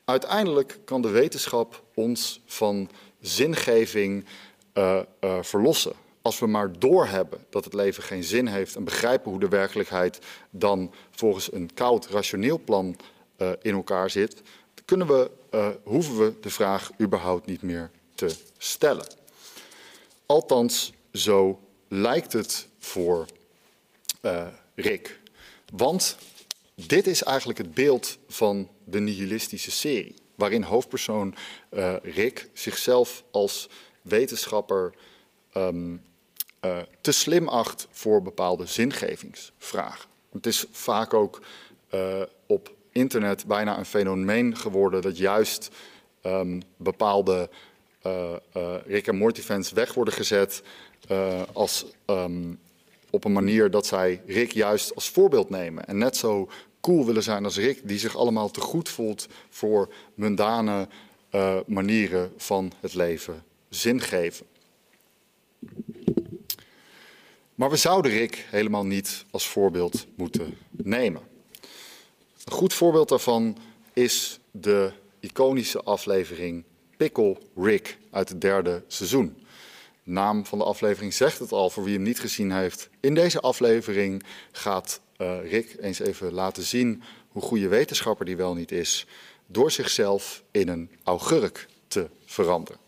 Uiteindelijk 0.05 0.79
kan 0.85 1.01
de 1.01 1.09
wetenschap 1.09 1.83
ons 1.93 2.41
van 2.45 2.89
zingeving 3.21 4.25
uh, 4.73 4.99
uh, 5.21 5.37
verlossen 5.41 5.93
als 6.21 6.39
we 6.39 6.47
maar 6.47 6.79
doorhebben 6.79 7.45
dat 7.49 7.63
het 7.63 7.73
leven 7.73 8.03
geen 8.03 8.23
zin 8.23 8.47
heeft 8.47 8.75
en 8.75 8.83
begrijpen 8.83 9.31
hoe 9.31 9.39
de 9.39 9.47
werkelijkheid 9.47 10.19
dan 10.49 10.93
volgens 11.11 11.53
een 11.53 11.73
koud 11.73 12.07
rationeel 12.07 12.59
plan 12.59 12.95
uh, 13.37 13.51
in 13.61 13.73
elkaar 13.73 14.09
zit, 14.09 14.41
kunnen 14.85 15.07
we, 15.07 15.31
hoeven 15.83 16.17
we 16.17 16.33
de 16.41 16.49
vraag 16.49 16.91
überhaupt 17.01 17.45
niet 17.45 17.61
meer 17.61 17.91
te 18.15 18.35
stellen. 18.57 19.07
Althans, 20.25 20.93
zo 21.13 21.59
lijkt 21.87 22.33
het 22.33 22.67
voor 22.77 23.25
Rick. 24.75 25.18
Want 25.73 26.17
dit 26.75 27.07
is 27.07 27.23
eigenlijk 27.23 27.57
het 27.59 27.73
beeld 27.73 28.17
van 28.27 28.69
de 28.83 28.99
nihilistische 28.99 29.71
serie, 29.71 30.15
waarin 30.35 30.63
hoofdpersoon 30.63 31.35
Rick 32.01 32.49
zichzelf 32.53 33.23
als 33.31 33.69
wetenschapper 34.01 34.93
um, 35.53 36.01
uh, 36.65 36.77
te 37.01 37.11
slim 37.11 37.47
acht 37.47 37.87
voor 37.91 38.21
bepaalde 38.21 38.65
zingevingsvragen. 38.65 40.09
Het 40.31 40.45
is 40.45 40.65
vaak 40.71 41.13
ook 41.13 41.41
uh, 41.93 42.21
op 42.45 42.73
internet 42.91 43.45
bijna 43.45 43.77
een 43.77 43.85
fenomeen 43.85 44.57
geworden 44.57 45.01
dat 45.01 45.17
juist 45.17 45.69
um, 46.23 46.61
bepaalde 46.77 47.49
Rick 48.85 49.07
en 49.07 49.15
Morty 49.15 49.41
fans 49.41 49.71
weg 49.71 49.93
worden 49.93 50.13
gezet 50.13 50.61
als, 51.53 51.85
um, 52.05 52.59
op 53.09 53.23
een 53.25 53.33
manier 53.33 53.71
dat 53.71 53.85
zij 53.85 54.21
Rick 54.25 54.51
juist 54.51 54.95
als 54.95 55.09
voorbeeld 55.09 55.49
nemen. 55.49 55.85
En 55.85 55.97
net 55.97 56.17
zo 56.17 56.49
cool 56.81 57.05
willen 57.05 57.23
zijn 57.23 57.43
als 57.43 57.57
Rick, 57.57 57.81
die 57.83 57.99
zich 57.99 58.15
allemaal 58.15 58.51
te 58.51 58.61
goed 58.61 58.89
voelt 58.89 59.27
voor 59.49 59.93
mundane 60.13 60.87
manieren 61.65 62.33
van 62.37 62.71
het 62.79 62.93
leven 62.93 63.43
zin 63.69 64.01
geven. 64.01 64.45
Maar 67.55 67.69
we 67.69 67.75
zouden 67.75 68.11
Rick 68.11 68.45
helemaal 68.49 68.85
niet 68.85 69.25
als 69.31 69.47
voorbeeld 69.47 70.05
moeten 70.15 70.57
nemen. 70.71 71.21
Een 72.43 72.51
goed 72.51 72.73
voorbeeld 72.73 73.09
daarvan 73.09 73.57
is 73.93 74.39
de 74.51 74.91
iconische 75.19 75.81
aflevering 75.81 76.63
Pickle 76.97 77.37
Rick 77.55 77.97
uit 78.11 78.29
het 78.29 78.41
derde 78.41 78.83
seizoen. 78.87 79.37
Naam 80.09 80.45
van 80.45 80.57
de 80.57 80.63
aflevering 80.63 81.13
zegt 81.13 81.39
het 81.39 81.51
al 81.51 81.69
voor 81.69 81.83
wie 81.83 81.93
hem 81.93 82.03
niet 82.03 82.19
gezien 82.19 82.51
heeft. 82.51 82.89
In 82.99 83.13
deze 83.13 83.39
aflevering 83.39 84.23
gaat 84.51 85.01
uh, 85.17 85.49
Rick 85.49 85.75
eens 85.79 85.99
even 85.99 86.33
laten 86.33 86.63
zien 86.63 87.03
hoe 87.27 87.41
goede 87.41 87.67
wetenschapper 87.67 88.25
die 88.25 88.37
wel 88.37 88.53
niet 88.53 88.71
is, 88.71 89.05
door 89.47 89.71
zichzelf 89.71 90.43
in 90.51 90.67
een 90.67 90.89
augurk 91.03 91.67
te 91.87 92.09
veranderen. 92.25 92.79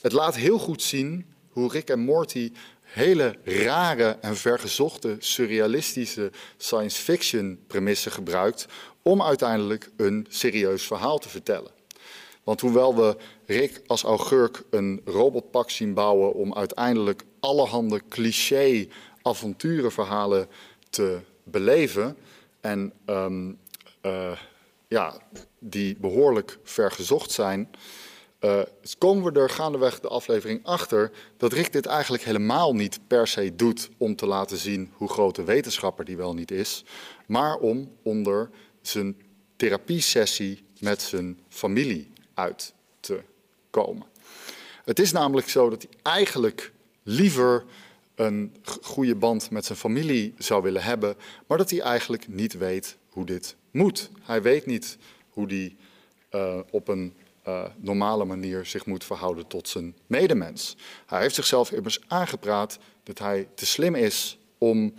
Het 0.00 0.12
laat 0.12 0.36
heel 0.36 0.58
goed 0.58 0.82
zien 0.82 1.26
hoe 1.50 1.70
Rick 1.70 1.88
en 1.88 2.00
Morty 2.00 2.52
hele 2.82 3.36
rare 3.44 4.18
en 4.20 4.36
vergezochte 4.36 5.16
surrealistische 5.18 6.30
science 6.56 7.02
fiction 7.02 7.58
premissen 7.66 8.12
gebruikt 8.12 8.66
om 9.02 9.22
uiteindelijk 9.22 9.90
een 9.96 10.26
serieus 10.28 10.82
verhaal 10.86 11.18
te 11.18 11.28
vertellen. 11.28 11.75
Want 12.46 12.60
hoewel 12.60 12.96
we 12.96 13.16
Rick 13.46 13.82
als 13.86 14.02
augurk 14.02 14.62
een 14.70 15.00
robotpak 15.04 15.70
zien 15.70 15.94
bouwen 15.94 16.34
om 16.34 16.54
uiteindelijk 16.54 17.24
allerhande 17.40 18.02
cliché 18.08 18.86
avonturenverhalen 19.22 20.48
te 20.90 21.20
beleven 21.42 22.16
en 22.60 22.92
um, 23.06 23.58
uh, 24.02 24.38
ja, 24.88 25.20
die 25.58 25.96
behoorlijk 25.96 26.58
vergezocht 26.62 27.30
zijn, 27.30 27.70
uh, 28.40 28.60
komen 28.98 29.32
we 29.32 29.40
er 29.40 29.50
gaandeweg 29.50 30.00
de 30.00 30.08
aflevering 30.08 30.60
achter 30.64 31.10
dat 31.36 31.52
Rick 31.52 31.72
dit 31.72 31.86
eigenlijk 31.86 32.22
helemaal 32.22 32.74
niet 32.74 33.00
per 33.06 33.26
se 33.26 33.56
doet 33.56 33.88
om 33.96 34.16
te 34.16 34.26
laten 34.26 34.56
zien 34.56 34.90
hoe 34.92 35.08
grote 35.08 35.44
wetenschapper 35.44 36.04
die 36.04 36.16
wel 36.16 36.34
niet 36.34 36.50
is, 36.50 36.84
maar 37.26 37.56
om 37.56 37.92
onder 38.02 38.50
zijn 38.82 39.16
therapiesessie 39.56 40.64
met 40.80 41.02
zijn 41.02 41.40
familie 41.48 42.14
uit 42.36 42.72
te 43.00 43.20
komen. 43.70 44.06
Het 44.84 44.98
is 44.98 45.12
namelijk 45.12 45.48
zo 45.48 45.70
dat 45.70 45.86
hij 45.88 46.12
eigenlijk 46.12 46.72
liever 47.02 47.64
een 48.14 48.54
goede 48.82 49.14
band 49.14 49.50
met 49.50 49.64
zijn 49.64 49.78
familie 49.78 50.34
zou 50.38 50.62
willen 50.62 50.82
hebben, 50.82 51.16
maar 51.46 51.58
dat 51.58 51.70
hij 51.70 51.80
eigenlijk 51.80 52.28
niet 52.28 52.58
weet 52.58 52.96
hoe 53.08 53.24
dit 53.24 53.56
moet. 53.70 54.10
Hij 54.22 54.42
weet 54.42 54.66
niet 54.66 54.98
hoe 55.30 55.46
hij 55.46 55.76
uh, 56.30 56.58
op 56.70 56.88
een 56.88 57.14
uh, 57.48 57.64
normale 57.76 58.24
manier 58.24 58.66
zich 58.66 58.86
moet 58.86 59.04
verhouden 59.04 59.46
tot 59.46 59.68
zijn 59.68 59.96
medemens. 60.06 60.76
Hij 61.06 61.20
heeft 61.20 61.34
zichzelf 61.34 61.72
immers 61.72 62.00
aangepraat 62.06 62.78
dat 63.02 63.18
hij 63.18 63.48
te 63.54 63.66
slim 63.66 63.94
is 63.94 64.38
om 64.58 64.94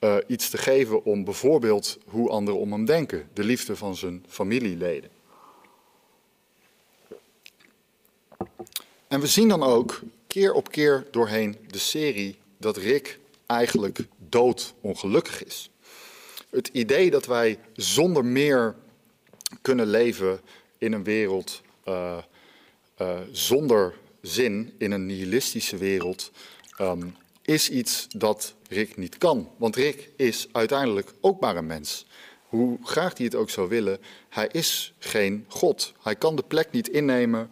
uh, 0.00 0.16
iets 0.26 0.50
te 0.50 0.58
geven 0.58 1.04
om 1.04 1.24
bijvoorbeeld 1.24 1.98
hoe 2.06 2.30
anderen 2.30 2.60
om 2.60 2.72
hem 2.72 2.84
denken, 2.84 3.28
de 3.32 3.44
liefde 3.44 3.76
van 3.76 3.96
zijn 3.96 4.24
familieleden. 4.28 5.10
En 9.08 9.20
we 9.20 9.26
zien 9.26 9.48
dan 9.48 9.62
ook 9.62 10.00
keer 10.26 10.52
op 10.52 10.70
keer 10.70 11.06
doorheen 11.10 11.56
de 11.66 11.78
serie 11.78 12.38
dat 12.56 12.76
Rick 12.76 13.18
eigenlijk 13.46 13.98
doodongelukkig 14.16 15.44
is. 15.44 15.70
Het 16.50 16.68
idee 16.72 17.10
dat 17.10 17.26
wij 17.26 17.58
zonder 17.72 18.24
meer 18.24 18.74
kunnen 19.62 19.86
leven 19.86 20.40
in 20.78 20.92
een 20.92 21.04
wereld 21.04 21.62
uh, 21.88 22.18
uh, 23.00 23.18
zonder 23.30 23.94
zin 24.20 24.74
in 24.78 24.90
een 24.90 25.06
nihilistische 25.06 25.76
wereld 25.76 26.30
um, 26.80 27.16
is 27.42 27.70
iets 27.70 28.06
dat 28.16 28.54
Rick 28.68 28.96
niet 28.96 29.18
kan. 29.18 29.50
Want 29.56 29.76
Rick 29.76 30.10
is 30.16 30.48
uiteindelijk 30.52 31.12
ook 31.20 31.40
maar 31.40 31.56
een 31.56 31.66
mens. 31.66 32.06
Hoe 32.46 32.78
graag 32.82 33.16
hij 33.16 33.26
het 33.26 33.34
ook 33.34 33.50
zou 33.50 33.68
willen, 33.68 33.98
hij 34.28 34.48
is 34.52 34.94
geen 34.98 35.44
God. 35.48 35.92
Hij 36.02 36.16
kan 36.16 36.36
de 36.36 36.42
plek 36.42 36.70
niet 36.70 36.88
innemen 36.88 37.50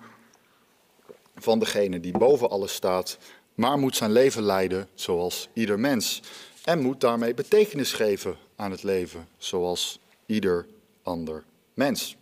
van 1.40 1.58
degene 1.58 2.00
die 2.00 2.18
boven 2.18 2.50
alles 2.50 2.74
staat 2.74 3.18
maar 3.58 3.78
moet 3.78 3.96
zijn 3.96 4.12
leven 4.12 4.42
leiden 4.42 4.88
zoals 4.94 5.48
ieder 5.52 5.78
mens. 5.78 6.22
En 6.64 6.80
moet 6.80 7.00
daarmee 7.00 7.34
betekenis 7.34 7.92
geven 7.92 8.36
aan 8.56 8.70
het 8.70 8.82
leven, 8.82 9.28
zoals 9.38 9.98
ieder 10.26 10.66
ander 11.02 11.44
mens. 11.74 12.16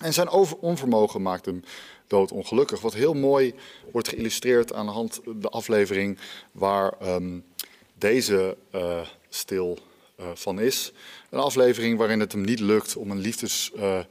En 0.00 0.12
zijn 0.12 0.30
onvermogen 0.60 1.22
maakt 1.22 1.46
hem 1.46 1.64
doodongelukkig. 2.06 2.80
Wat 2.80 2.94
heel 2.94 3.14
mooi 3.14 3.54
wordt 3.92 4.08
geïllustreerd 4.08 4.72
aan 4.72 4.86
de 4.86 4.92
hand 4.92 5.20
de 5.36 5.48
aflevering 5.48 6.18
waar 6.52 6.94
um, 7.02 7.44
deze 7.94 8.56
uh, 8.74 9.00
stil 9.28 9.78
uh, 10.20 10.26
van 10.34 10.60
is. 10.60 10.92
Een 11.30 11.38
aflevering 11.38 11.98
waarin 11.98 12.20
het 12.20 12.32
hem 12.32 12.40
niet 12.40 12.60
lukt 12.60 12.96
om 12.96 13.10
een 13.10 13.20
liefdesrelatie 13.20 13.80
uh, 13.82 14.04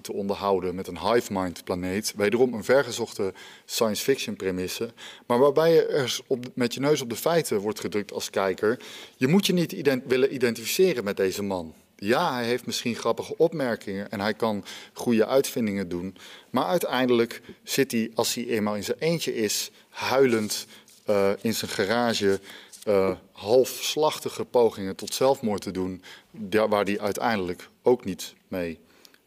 te 0.00 0.12
onderhouden 0.12 0.74
met 0.74 0.86
een 0.86 0.98
hive 0.98 1.32
mind 1.32 1.64
planeet. 1.64 2.12
Wederom 2.16 2.54
een 2.54 2.64
vergezochte 2.64 3.32
science 3.64 4.02
fiction 4.02 4.36
premisse. 4.36 4.92
Maar 5.26 5.38
waarbij 5.38 5.72
je 5.72 5.86
er 5.86 6.20
op, 6.26 6.46
met 6.54 6.74
je 6.74 6.80
neus 6.80 7.00
op 7.00 7.10
de 7.10 7.16
feiten 7.16 7.58
wordt 7.58 7.80
gedrukt 7.80 8.12
als 8.12 8.30
kijker. 8.30 8.78
Je 9.16 9.28
moet 9.28 9.46
je 9.46 9.52
niet 9.52 10.00
willen 10.06 10.34
identificeren 10.34 11.04
met 11.04 11.16
deze 11.16 11.42
man. 11.42 11.74
Ja, 11.96 12.34
hij 12.34 12.44
heeft 12.44 12.66
misschien 12.66 12.94
grappige 12.94 13.36
opmerkingen 13.36 14.10
en 14.10 14.20
hij 14.20 14.34
kan 14.34 14.64
goede 14.92 15.26
uitvindingen 15.26 15.88
doen. 15.88 16.16
Maar 16.50 16.64
uiteindelijk 16.64 17.40
zit 17.62 17.92
hij, 17.92 18.10
als 18.14 18.34
hij 18.34 18.46
eenmaal 18.46 18.76
in 18.76 18.84
zijn 18.84 18.98
eentje 18.98 19.34
is, 19.34 19.70
huilend 19.88 20.66
uh, 21.10 21.30
in 21.40 21.54
zijn 21.54 21.70
garage 21.70 22.40
uh, 22.88 23.10
halfslachtige 23.32 24.44
pogingen 24.44 24.96
tot 24.96 25.14
zelfmoord 25.14 25.62
te 25.62 25.70
doen, 25.70 26.02
waar 26.50 26.84
hij 26.84 27.00
uiteindelijk 27.00 27.68
ook 27.82 28.04
niet 28.04 28.34
mee 28.48 28.78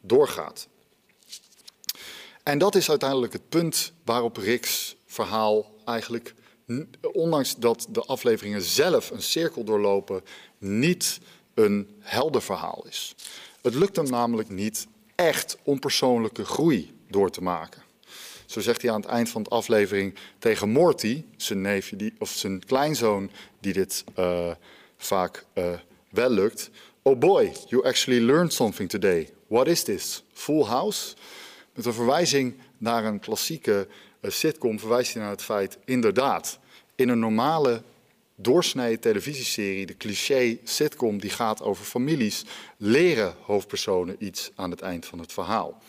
doorgaat. 0.08 0.68
En 2.44 2.58
dat 2.58 2.76
is 2.76 2.90
uiteindelijk 2.90 3.34
het 3.34 3.50
punt 3.50 3.94
waarop 4.04 4.38
Rick's 4.38 4.96
verhaal 5.06 5.74
eigenlijk, 5.86 6.34
ondanks 7.14 7.56
dat 7.56 7.88
de 7.90 8.02
afleveringen 8.02 8.62
zelf 8.62 9.10
een 9.10 9.22
cirkel 9.22 9.64
doorlopen, 9.64 10.22
niet 10.58 11.20
een 11.54 11.96
helder 12.00 12.42
verhaal 12.42 12.86
is. 12.88 13.16
Het 13.62 13.74
lukt 13.74 13.96
hem 13.96 14.10
namelijk 14.10 14.50
niet 14.50 14.88
echt 15.16 15.58
om 15.64 15.80
persoonlijke 15.80 16.46
groei 16.46 16.94
door 17.10 17.30
te 17.30 17.42
maken. 17.42 17.84
Zo 18.46 18.60
zegt 18.60 18.82
hij 18.82 18.92
aan 18.92 19.02
het 19.02 19.10
eind 19.10 19.30
van 19.30 19.44
de 19.44 19.50
aflevering 19.50 20.16
tegen 20.40 20.70
Morty, 20.70 21.24
zijn 21.38 21.62
neefje, 21.62 21.96
die, 21.96 22.14
of 22.20 22.30
zijn 22.30 22.66
kleinzoon, 22.66 23.32
die 23.60 23.74
dit 23.74 24.04
uh, 24.20 24.52
vaak 24.98 25.46
uh, 25.54 25.74
wel 26.10 26.30
lukt. 26.30 26.70
Oh 27.02 27.20
boy, 27.20 27.52
you 27.68 27.86
actually 27.86 28.26
learned 28.26 28.54
something 28.54 28.90
today. 28.90 29.30
What 29.56 29.68
is 29.68 29.84
this? 29.84 30.24
Full 30.34 30.64
House? 30.64 31.16
Met 31.74 31.86
een 31.86 31.94
verwijzing 31.94 32.56
naar 32.78 33.06
een 33.06 33.20
klassieke 33.20 33.88
uh, 34.22 34.32
sitcom 34.32 34.80
verwijst 34.80 35.14
hij 35.14 35.22
naar 35.22 35.32
het 35.32 35.42
feit, 35.42 35.78
inderdaad, 35.86 36.60
in 36.96 37.10
een 37.10 37.20
normale 37.20 37.82
doorsnee 38.36 39.00
televisieserie, 39.00 39.86
de 39.86 39.98
cliché 39.98 40.58
sitcom 40.64 41.20
die 41.20 41.30
gaat 41.30 41.62
over 41.62 41.86
families, 41.86 42.44
leren 42.78 43.36
hoofdpersonen 43.42 44.16
iets 44.20 44.52
aan 44.56 44.72
het 44.72 44.82
eind 44.82 45.06
van 45.06 45.20
het 45.20 45.34
verhaal. 45.34 45.82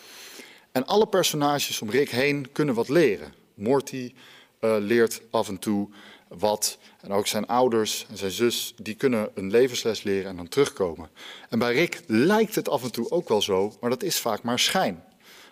En 0.72 0.86
alle 0.86 1.06
personages 1.06 1.82
om 1.82 1.90
Rick 1.90 2.10
heen 2.10 2.52
kunnen 2.52 2.74
wat 2.74 2.88
leren. 2.88 3.34
Morty 3.54 4.14
uh, 4.60 4.76
leert 4.78 5.20
af 5.30 5.48
en 5.48 5.58
toe 5.58 5.88
wat. 6.28 6.78
En 7.00 7.12
ook 7.12 7.26
zijn 7.26 7.46
ouders 7.46 8.06
en 8.10 8.16
zijn 8.16 8.30
zus, 8.30 8.74
die 8.76 8.94
kunnen 8.94 9.30
een 9.34 9.50
levensles 9.50 10.02
leren 10.02 10.30
en 10.30 10.36
dan 10.36 10.48
terugkomen. 10.48 11.10
En 11.48 11.58
bij 11.58 11.72
Rick 11.72 12.02
lijkt 12.06 12.54
het 12.54 12.68
af 12.68 12.82
en 12.82 12.92
toe 12.92 13.10
ook 13.10 13.28
wel 13.28 13.42
zo, 13.42 13.72
maar 13.80 13.90
dat 13.90 14.02
is 14.02 14.18
vaak 14.18 14.42
maar 14.42 14.58
schijn. 14.58 15.04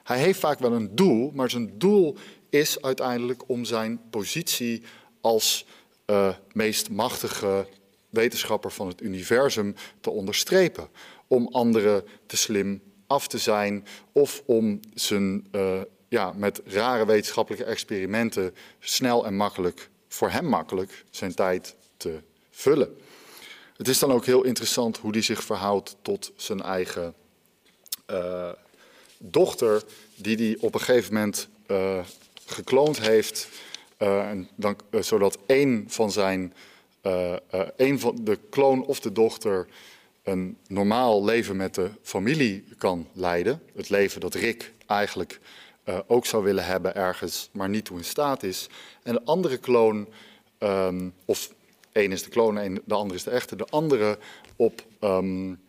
Hij 0.03 0.19
heeft 0.19 0.41
vaak 0.41 0.59
wel 0.59 0.73
een 0.73 0.95
doel, 0.95 1.31
maar 1.35 1.51
zijn 1.51 1.79
doel 1.79 2.17
is 2.51 2.83
uiteindelijk 2.83 3.49
om 3.49 3.65
zijn 3.65 4.01
positie 4.11 4.83
als 5.21 5.67
uh, 6.07 6.35
meest 6.53 6.91
machtige 6.91 7.67
wetenschapper 8.11 8.71
van 8.71 8.89
het 8.89 9.01
universum 9.01 9.75
te 10.01 10.11
onderstrepen. 10.11 10.89
Om 11.27 11.49
anderen 11.49 12.05
te 12.27 12.37
slim 12.37 12.83
af 13.07 13.29
te 13.29 13.39
zijn 13.39 13.87
of 14.13 14.43
om 14.47 14.81
zijn, 14.95 15.47
uh, 15.53 15.81
ja, 16.09 16.33
met 16.37 16.61
rare 16.65 17.07
wetenschappelijke 17.07 17.67
experimenten 17.67 18.55
snel 18.79 19.27
en 19.27 19.37
makkelijk, 19.37 19.91
voor 20.15 20.31
hem 20.31 20.45
makkelijk, 20.45 21.05
zijn 21.11 21.35
tijd 21.35 21.75
te 21.97 22.21
vullen. 22.51 22.97
Het 23.77 23.89
is 23.89 23.99
dan 23.99 24.13
ook 24.13 24.25
heel 24.25 24.45
interessant 24.45 24.97
hoe 24.97 25.11
hij 25.11 25.23
zich 25.23 25.45
verhoudt 25.45 25.97
tot 26.03 26.33
zijn 26.37 26.63
eigen 26.63 27.15
uh, 28.11 28.51
dochter, 29.19 29.83
die 30.17 30.37
hij 30.37 30.57
op 30.61 30.75
een 30.75 30.81
gegeven 30.81 31.15
moment 31.15 31.49
uh, 31.67 32.05
gekloond 32.47 33.01
heeft, 33.01 33.49
en 33.97 34.49
dan, 34.55 34.77
zodat 35.01 35.39
één 35.47 35.85
van 35.89 36.13
zijn, 36.13 36.55
één 37.77 38.01
van 38.01 38.19
de 38.21 38.39
kloon 38.51 38.85
of 38.85 39.01
de 39.01 39.13
dochter 39.13 39.67
een 40.23 40.57
normaal 40.67 41.25
leven 41.25 41.57
met 41.57 41.75
de 41.75 41.91
familie 42.03 42.65
kan 42.79 43.09
leiden. 43.13 43.63
Het 43.75 43.89
leven 43.89 44.21
dat 44.21 44.35
Rick 44.35 44.73
eigenlijk 44.87 45.41
uh, 45.85 45.99
ook 46.07 46.27
zou 46.27 46.45
willen 46.45 46.65
hebben 46.65 46.95
ergens, 46.95 47.49
maar 47.53 47.69
niet 47.69 47.85
toe 47.85 47.97
in 47.97 48.05
staat 48.05 48.43
is. 48.43 48.69
En 49.03 49.13
de 49.13 49.23
andere 49.25 49.57
kloon, 49.57 50.09
um, 50.59 51.15
of 51.25 51.53
één 51.93 52.13
is 52.13 52.23
de 52.23 52.31
kloon 52.31 52.59
en 52.59 52.83
de 52.85 52.95
andere 52.95 53.15
is 53.15 53.25
de 53.25 53.31
echte, 53.31 53.57
de 53.57 53.67
andere 53.71 54.19
op 54.57 54.83
um, 55.01 55.61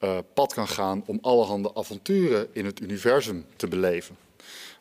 uh, 0.00 0.18
pad 0.34 0.54
kan 0.54 0.68
gaan 0.68 1.02
om 1.06 1.18
allerhande 1.22 1.74
avonturen 1.74 2.48
in 2.52 2.64
het 2.64 2.80
universum 2.80 3.44
te 3.56 3.68
beleven. 3.68 4.16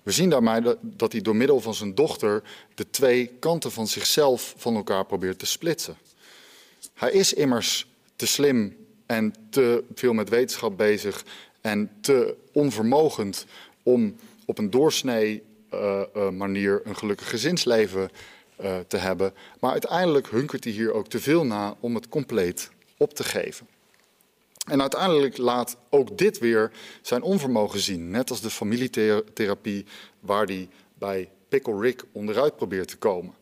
We 0.03 0.11
zien 0.11 0.29
daarmee 0.29 0.61
dat 0.81 1.11
hij 1.11 1.21
door 1.21 1.35
middel 1.35 1.59
van 1.59 1.73
zijn 1.73 1.95
dochter 1.95 2.43
de 2.75 2.89
twee 2.89 3.27
kanten 3.39 3.71
van 3.71 3.87
zichzelf 3.87 4.53
van 4.57 4.75
elkaar 4.75 5.05
probeert 5.05 5.39
te 5.39 5.45
splitsen. 5.45 5.97
Hij 6.93 7.11
is 7.11 7.33
immers 7.33 7.87
te 8.15 8.27
slim 8.27 8.77
en 9.05 9.33
te 9.49 9.83
veel 9.95 10.13
met 10.13 10.29
wetenschap 10.29 10.77
bezig 10.77 11.25
en 11.61 11.91
te 12.01 12.35
onvermogend 12.51 13.45
om 13.83 14.15
op 14.47 14.57
een 14.57 14.69
doorsnee 14.69 15.43
uh, 15.73 16.01
uh, 16.15 16.29
manier 16.29 16.81
een 16.83 16.95
gelukkig 16.95 17.29
gezinsleven 17.29 18.09
uh, 18.61 18.77
te 18.87 18.97
hebben. 18.97 19.33
Maar 19.59 19.71
uiteindelijk 19.71 20.29
hunkert 20.29 20.63
hij 20.63 20.73
hier 20.73 20.93
ook 20.93 21.07
te 21.07 21.19
veel 21.19 21.45
na 21.45 21.75
om 21.79 21.95
het 21.95 22.09
compleet 22.09 22.71
op 22.97 23.13
te 23.13 23.23
geven. 23.23 23.67
En 24.69 24.81
uiteindelijk 24.81 25.37
laat 25.37 25.77
ook 25.89 26.17
dit 26.17 26.39
weer 26.39 26.71
zijn 27.01 27.21
onvermogen 27.21 27.79
zien, 27.79 28.09
net 28.09 28.29
als 28.29 28.41
de 28.41 28.49
familietherapie 28.49 29.85
waar 30.19 30.45
hij 30.45 30.69
bij 30.93 31.29
Pickle 31.49 31.79
Rick 31.79 32.03
onderuit 32.11 32.55
probeert 32.55 32.87
te 32.87 32.97
komen. 32.97 33.33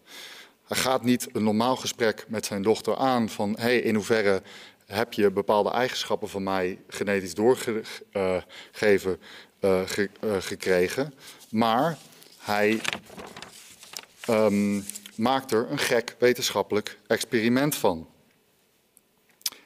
Hij 0.67 0.77
gaat 0.77 1.03
niet 1.03 1.27
een 1.31 1.43
normaal 1.43 1.75
gesprek 1.75 2.25
met 2.27 2.45
zijn 2.45 2.61
dochter 2.61 2.95
aan 2.95 3.29
van 3.29 3.55
hey, 3.59 3.79
in 3.79 3.95
hoeverre 3.95 4.41
heb 4.85 5.13
je 5.13 5.31
bepaalde 5.31 5.69
eigenschappen 5.69 6.29
van 6.29 6.43
mij 6.43 6.79
genetisch 6.87 7.33
doorgegeven 7.33 9.19
ge, 9.85 10.09
uh, 10.23 10.35
gekregen. 10.39 11.13
Maar 11.49 11.97
hij 12.37 12.81
um, 14.29 14.85
maakt 15.15 15.51
er 15.51 15.71
een 15.71 15.79
gek 15.79 16.15
wetenschappelijk 16.19 16.97
experiment 17.07 17.75
van. 17.75 18.07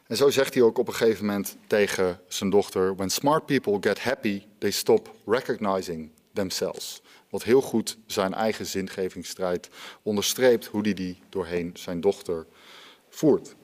En 0.07 0.17
zo 0.17 0.29
zegt 0.29 0.53
hij 0.53 0.63
ook 0.63 0.77
op 0.77 0.87
een 0.87 0.93
gegeven 0.93 1.25
moment 1.25 1.57
tegen 1.67 2.21
zijn 2.27 2.49
dochter: 2.49 2.95
When 2.95 3.09
smart 3.09 3.45
people 3.45 3.77
get 3.81 3.99
happy, 3.99 4.43
they 4.57 4.71
stop 4.71 5.15
recognizing 5.25 6.11
themselves. 6.33 7.01
Wat 7.29 7.43
heel 7.43 7.61
goed 7.61 7.97
zijn 8.05 8.33
eigen 8.33 8.65
zingevingsstrijd 8.65 9.69
onderstreept, 10.01 10.65
hoe 10.65 10.81
hij 10.81 10.93
die 10.93 11.21
doorheen 11.29 11.71
zijn 11.73 12.01
dochter 12.01 12.45
voert. 13.09 13.55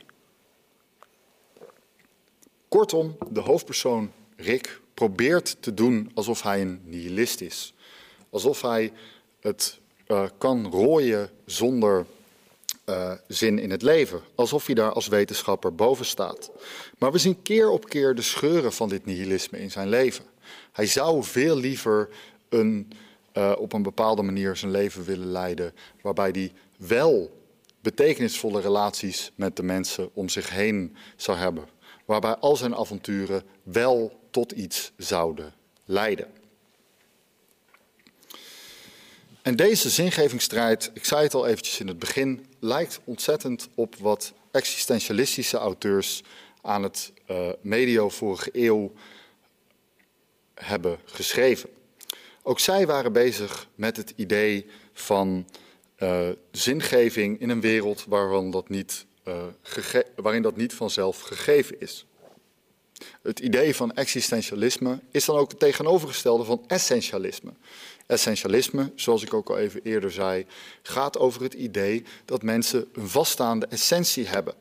Kortom, 2.68 3.18
de 3.30 3.40
hoofdpersoon 3.40 4.12
Rick 4.36 4.82
probeert 4.96 5.58
te 5.60 5.74
doen 5.74 6.12
alsof 6.14 6.42
hij 6.42 6.62
een 6.62 6.82
nihilist 6.84 7.42
is. 7.42 7.74
Alsof 8.30 8.62
hij 8.62 8.92
het 9.40 9.80
uh, 10.08 10.24
kan 10.38 10.68
rooien 10.72 11.30
zonder 11.46 12.06
uh, 12.86 13.12
zin 13.28 13.60
in 13.60 13.72
het 13.72 13.82
leven. 13.82 14.22
Alsof 14.36 14.66
hij 14.66 14.76
daar 14.76 14.92
als 14.92 15.08
wetenschapper 15.08 15.76
boven 15.76 16.06
staat. 16.06 16.52
Maar 16.98 17.12
we 17.12 17.18
zien 17.18 17.42
keer 17.42 17.70
op 17.70 17.90
keer 17.90 18.16
de 18.16 18.22
scheuren 18.22 18.74
van 18.74 18.90
dit 18.90 19.06
nihilisme 19.06 19.60
in 19.60 19.72
zijn 19.72 19.90
leven. 19.90 20.26
Hij 20.72 20.86
zou 20.86 21.24
veel 21.24 21.58
liever 21.58 22.10
een, 22.50 22.92
uh, 23.34 23.54
op 23.58 23.74
een 23.74 23.84
bepaalde 23.84 24.22
manier 24.22 24.56
zijn 24.56 24.72
leven 24.72 25.04
willen 25.04 25.32
leiden, 25.32 25.74
waarbij 26.02 26.30
hij 26.30 26.54
wel 26.78 27.44
betekenisvolle 27.82 28.62
relaties 28.62 29.32
met 29.36 29.56
de 29.56 29.64
mensen 29.64 30.10
om 30.14 30.30
zich 30.30 30.50
heen 30.50 30.96
zou 31.16 31.38
hebben 31.38 31.74
waarbij 32.06 32.36
al 32.36 32.56
zijn 32.56 32.76
avonturen 32.76 33.44
wel 33.64 34.20
tot 34.36 34.52
iets 34.52 34.92
zouden 34.98 35.54
leiden. 35.86 36.28
En 39.42 39.56
deze 39.56 39.90
zingevingsstrijd, 39.90 40.92
ik 40.94 41.06
zei 41.06 41.24
het 41.24 41.34
al 41.34 41.48
eventjes 41.48 41.80
in 41.80 41.88
het 41.88 42.00
begin, 42.00 42.46
lijkt 42.60 43.00
ontzettend 43.04 43.68
op 43.76 43.96
wat 43.96 44.34
existentialistische 44.52 45.58
auteurs 45.58 46.24
aan 46.62 46.84
het 46.84 47.12
uh, 47.32 47.50
medio 47.62 48.10
vorige 48.10 48.50
eeuw 48.54 48.94
hebben 50.54 51.00
geschreven. 51.06 51.70
Ook 52.44 52.60
zij 52.60 52.88
waren 52.88 53.14
bezig 53.14 53.68
met 53.76 53.98
het 53.98 54.14
idee 54.16 54.66
van 54.94 55.48
uh, 56.00 56.30
zingeving 56.52 57.40
in 57.40 57.50
een 57.50 57.62
wereld 57.62 58.06
dat, 58.52 58.70
niet, 58.70 59.06
uh, 59.28 59.44
waarin 60.16 60.42
dat 60.42 60.56
niet 60.56 60.74
vanzelf 60.74 61.20
gegeven 61.22 61.80
is. 61.80 62.06
Het 63.22 63.40
idee 63.40 63.76
van 63.76 63.94
existentialisme 63.94 65.00
is 65.12 65.26
dan 65.26 65.38
ook 65.38 65.50
het 65.50 65.60
tegenovergestelde 65.60 66.44
van 66.44 66.64
essentialisme. 66.68 67.52
Essentialisme, 68.06 68.92
zoals 68.96 69.24
ik 69.24 69.34
ook 69.34 69.50
al 69.50 69.58
even 69.58 69.82
eerder 69.84 70.12
zei, 70.12 70.46
gaat 70.82 71.18
over 71.18 71.42
het 71.42 71.54
idee 71.54 72.04
dat 72.26 72.44
mensen 72.44 72.88
een 72.94 73.08
vaststaande 73.08 73.66
essentie 73.66 74.28
hebben. 74.28 74.54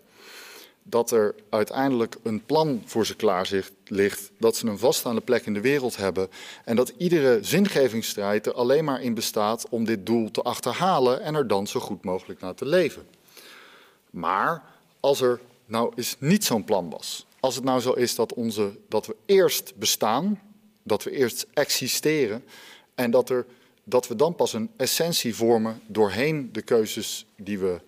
Dat 0.83 1.11
er 1.11 1.35
uiteindelijk 1.51 2.17
een 2.23 2.45
plan 2.45 2.83
voor 2.85 3.07
ze 3.07 3.17
klaar 3.17 3.71
ligt, 3.85 4.31
dat 4.39 4.57
ze 4.57 4.67
een 4.67 4.79
vaststaande 4.79 5.21
plek 5.21 5.47
in 5.47 5.55
de 5.55 5.61
wereld 5.61 5.97
hebben 5.97 6.29
en 6.65 6.77
dat 6.77 6.93
iedere 6.97 7.39
zingevingsstrijd 7.43 8.47
er 8.47 8.55
alleen 8.55 8.85
maar 8.85 9.03
in 9.03 9.15
bestaat 9.15 9.69
om 9.69 9.85
dit 9.85 10.07
doel 10.07 10.31
te 10.31 10.43
achterhalen 10.43 11.21
en 11.21 11.35
er 11.35 11.47
dan 11.47 11.67
zo 11.67 11.81
goed 11.81 12.05
mogelijk 12.05 12.41
naar 12.41 12.55
te 12.55 12.67
leven. 12.67 13.07
Maar 14.11 14.63
als 15.01 15.21
er 15.21 15.41
nou 15.67 15.93
eens 15.97 16.17
niet 16.19 16.45
zo'n 16.45 16.65
plan 16.65 16.91
was, 16.91 17.27
als 17.45 17.55
het 17.55 17.65
nou 17.65 17.81
zo 17.81 17.93
is 17.93 18.15
dat, 18.15 18.33
onze, 18.35 18.77
dat 18.89 19.07
we 19.07 19.17
eerst 19.27 19.77
bestaan, 19.77 20.41
dat 20.83 21.03
we 21.03 21.11
eerst 21.11 21.47
existeren 21.53 22.45
en 22.95 23.11
dat, 23.11 23.31
er, 23.31 23.47
dat 23.83 24.09
we 24.09 24.17
dan 24.17 24.35
pas 24.35 24.53
een 24.53 24.71
essentie 24.77 25.35
vormen 25.35 25.81
doorheen 25.87 26.53
de 26.53 26.63
keuzes 26.63 27.27
die 27.37 27.59
we 27.59 27.81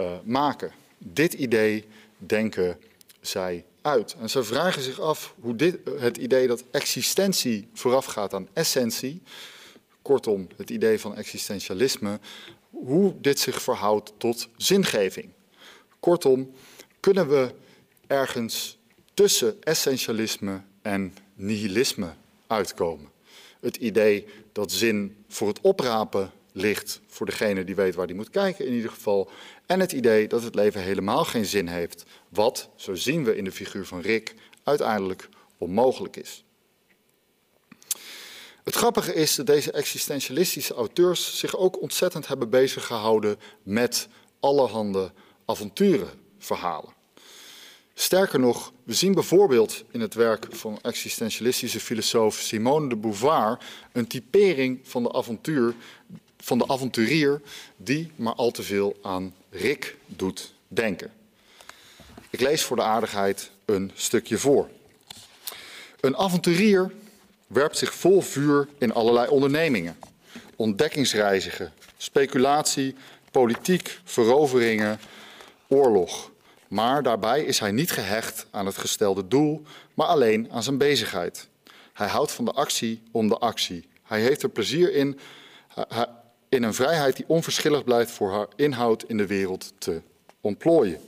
uh, 0.00 0.12
maken. 0.24 0.72
Dit 0.98 1.34
idee 1.34 1.84
denken 2.16 2.78
zij 3.20 3.64
uit. 3.82 4.16
En 4.20 4.30
ze 4.30 4.44
vragen 4.44 4.82
zich 4.82 5.00
af 5.00 5.34
hoe 5.40 5.56
dit, 5.56 5.78
het 5.98 6.16
idee 6.16 6.46
dat 6.46 6.64
existentie 6.70 7.68
voorafgaat 7.72 8.34
aan 8.34 8.48
essentie, 8.52 9.22
kortom 10.02 10.46
het 10.56 10.70
idee 10.70 11.00
van 11.00 11.16
existentialisme, 11.16 12.18
hoe 12.70 13.14
dit 13.20 13.38
zich 13.38 13.62
verhoudt 13.62 14.12
tot 14.16 14.48
zingeving. 14.56 15.28
Kortom, 16.00 16.50
kunnen 17.00 17.28
we 17.28 17.54
ergens 18.06 18.76
tussen 19.16 19.62
essentialisme 19.62 20.62
en 20.82 21.16
nihilisme 21.34 22.14
uitkomen? 22.46 23.14
het 23.60 23.76
idee 23.76 24.26
dat 24.52 24.72
zin 24.72 25.24
voor 25.28 25.48
het 25.48 25.60
oprapen 25.60 26.32
ligt 26.52 27.00
voor 27.06 27.26
degene 27.26 27.64
die 27.64 27.74
weet 27.74 27.94
waar 27.94 28.06
die 28.06 28.16
moet 28.16 28.30
kijken 28.30 28.66
in 28.66 28.72
ieder 28.72 28.90
geval. 28.90 29.30
En 29.66 29.80
het 29.80 29.92
idee 29.92 30.28
dat 30.28 30.42
het 30.42 30.54
leven 30.54 30.80
helemaal 30.80 31.24
geen 31.24 31.46
zin 31.46 31.66
heeft, 31.66 32.04
wat, 32.28 32.68
zo 32.76 32.94
zien 32.94 33.24
we 33.24 33.36
in 33.36 33.44
de 33.44 33.52
figuur 33.52 33.86
van 33.86 34.00
Rick, 34.00 34.34
uiteindelijk 34.62 35.28
onmogelijk 35.58 36.16
is. 36.16 36.44
Het 38.64 38.74
grappige 38.74 39.14
is 39.14 39.34
dat 39.34 39.46
deze 39.46 39.72
existentialistische 39.72 40.74
auteurs 40.74 41.38
zich 41.38 41.56
ook 41.56 41.80
ontzettend 41.80 42.28
hebben 42.28 42.50
bezig 42.50 42.86
gehouden 42.86 43.38
met 43.62 44.08
allerhande 44.40 45.12
avonturenverhalen. 45.44 46.95
Sterker 47.98 48.40
nog, 48.40 48.72
we 48.84 48.94
zien 48.94 49.14
bijvoorbeeld 49.14 49.84
in 49.90 50.00
het 50.00 50.14
werk 50.14 50.46
van 50.50 50.78
existentialistische 50.82 51.80
filosoof 51.80 52.34
Simone 52.34 52.88
de 52.88 52.96
Beauvoir 52.96 53.58
een 53.92 54.06
typering 54.06 54.80
van 54.82 55.02
de 55.02 55.12
avontuur, 55.12 55.74
van 56.38 56.58
de 56.58 56.68
avonturier 56.68 57.40
die 57.76 58.12
maar 58.16 58.34
al 58.34 58.50
te 58.50 58.62
veel 58.62 58.96
aan 59.02 59.34
Rick 59.50 59.96
doet 60.06 60.54
denken. 60.68 61.12
Ik 62.30 62.40
lees 62.40 62.62
voor 62.62 62.76
de 62.76 62.82
aardigheid 62.82 63.50
een 63.64 63.90
stukje 63.94 64.38
voor. 64.38 64.68
Een 66.00 66.16
avonturier 66.16 66.92
werpt 67.46 67.78
zich 67.78 67.94
vol 67.94 68.20
vuur 68.20 68.68
in 68.78 68.92
allerlei 68.92 69.28
ondernemingen. 69.28 69.96
Ontdekkingsreizigen, 70.56 71.72
speculatie, 71.96 72.94
politiek, 73.30 74.00
veroveringen, 74.04 75.00
oorlog. 75.68 76.30
Maar 76.68 77.02
daarbij 77.02 77.44
is 77.44 77.58
hij 77.58 77.70
niet 77.70 77.90
gehecht 77.90 78.46
aan 78.50 78.66
het 78.66 78.78
gestelde 78.78 79.28
doel, 79.28 79.62
maar 79.94 80.06
alleen 80.06 80.52
aan 80.52 80.62
zijn 80.62 80.78
bezigheid. 80.78 81.48
Hij 81.92 82.08
houdt 82.08 82.32
van 82.32 82.44
de 82.44 82.52
actie 82.52 83.02
om 83.10 83.28
de 83.28 83.38
actie. 83.38 83.88
Hij 84.02 84.20
heeft 84.20 84.42
er 84.42 84.48
plezier 84.48 84.94
in, 84.94 85.18
in 86.48 86.62
een 86.62 86.74
vrijheid 86.74 87.16
die 87.16 87.28
onverschillig 87.28 87.84
blijft 87.84 88.10
voor 88.10 88.32
haar 88.32 88.46
inhoud 88.56 89.02
in 89.02 89.16
de 89.16 89.26
wereld 89.26 89.72
te 89.78 90.00
ontplooien. 90.40 91.00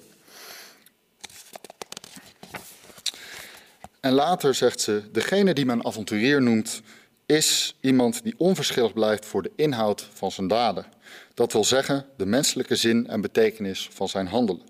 En 4.00 4.12
later 4.12 4.54
zegt 4.54 4.80
ze: 4.80 5.02
Degene 5.12 5.54
die 5.54 5.66
men 5.66 5.84
avonturier 5.84 6.42
noemt, 6.42 6.82
is 7.26 7.76
iemand 7.80 8.22
die 8.22 8.34
onverschillig 8.36 8.92
blijft 8.92 9.26
voor 9.26 9.42
de 9.42 9.50
inhoud 9.56 10.08
van 10.12 10.32
zijn 10.32 10.48
daden. 10.48 10.86
Dat 11.34 11.52
wil 11.52 11.64
zeggen, 11.64 12.06
de 12.16 12.26
menselijke 12.26 12.76
zin 12.76 13.06
en 13.06 13.20
betekenis 13.20 13.88
van 13.92 14.08
zijn 14.08 14.26
handelen. 14.26 14.62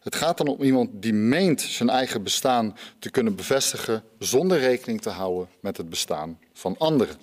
Het 0.00 0.14
gaat 0.14 0.38
dan 0.38 0.46
om 0.46 0.62
iemand 0.62 0.90
die 0.92 1.12
meent 1.12 1.60
zijn 1.60 1.88
eigen 1.88 2.22
bestaan 2.22 2.76
te 2.98 3.10
kunnen 3.10 3.34
bevestigen 3.34 4.04
zonder 4.18 4.58
rekening 4.58 5.00
te 5.00 5.10
houden 5.10 5.48
met 5.60 5.76
het 5.76 5.90
bestaan 5.90 6.38
van 6.52 6.74
anderen. 6.78 7.16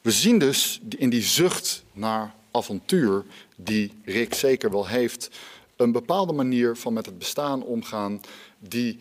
We 0.00 0.10
zien 0.10 0.38
dus 0.38 0.80
in 0.88 1.10
die 1.10 1.22
zucht 1.22 1.84
naar 1.92 2.34
avontuur, 2.50 3.24
die 3.56 3.92
Rick 4.04 4.34
zeker 4.34 4.70
wel 4.70 4.86
heeft, 4.86 5.30
een 5.76 5.92
bepaalde 5.92 6.32
manier 6.32 6.76
van 6.76 6.92
met 6.92 7.06
het 7.06 7.18
bestaan 7.18 7.62
omgaan 7.62 8.20
die 8.58 8.98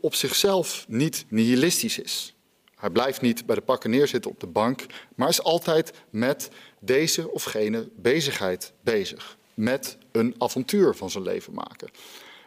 op 0.00 0.14
zichzelf 0.14 0.84
niet 0.88 1.24
nihilistisch 1.28 1.98
is. 1.98 2.34
Hij 2.76 2.90
blijft 2.90 3.20
niet 3.20 3.46
bij 3.46 3.54
de 3.54 3.60
pakken 3.60 3.90
neerzitten 3.90 4.30
op 4.30 4.40
de 4.40 4.46
bank, 4.46 4.86
maar 5.14 5.28
is 5.28 5.42
altijd 5.42 5.92
met 6.10 6.48
deze 6.80 7.30
of 7.30 7.44
gene 7.44 7.88
bezigheid 7.96 8.72
bezig 8.82 9.36
met 9.54 9.96
een 10.12 10.34
avontuur 10.38 10.94
van 10.94 11.10
zijn 11.10 11.24
leven 11.24 11.54
maken. 11.54 11.90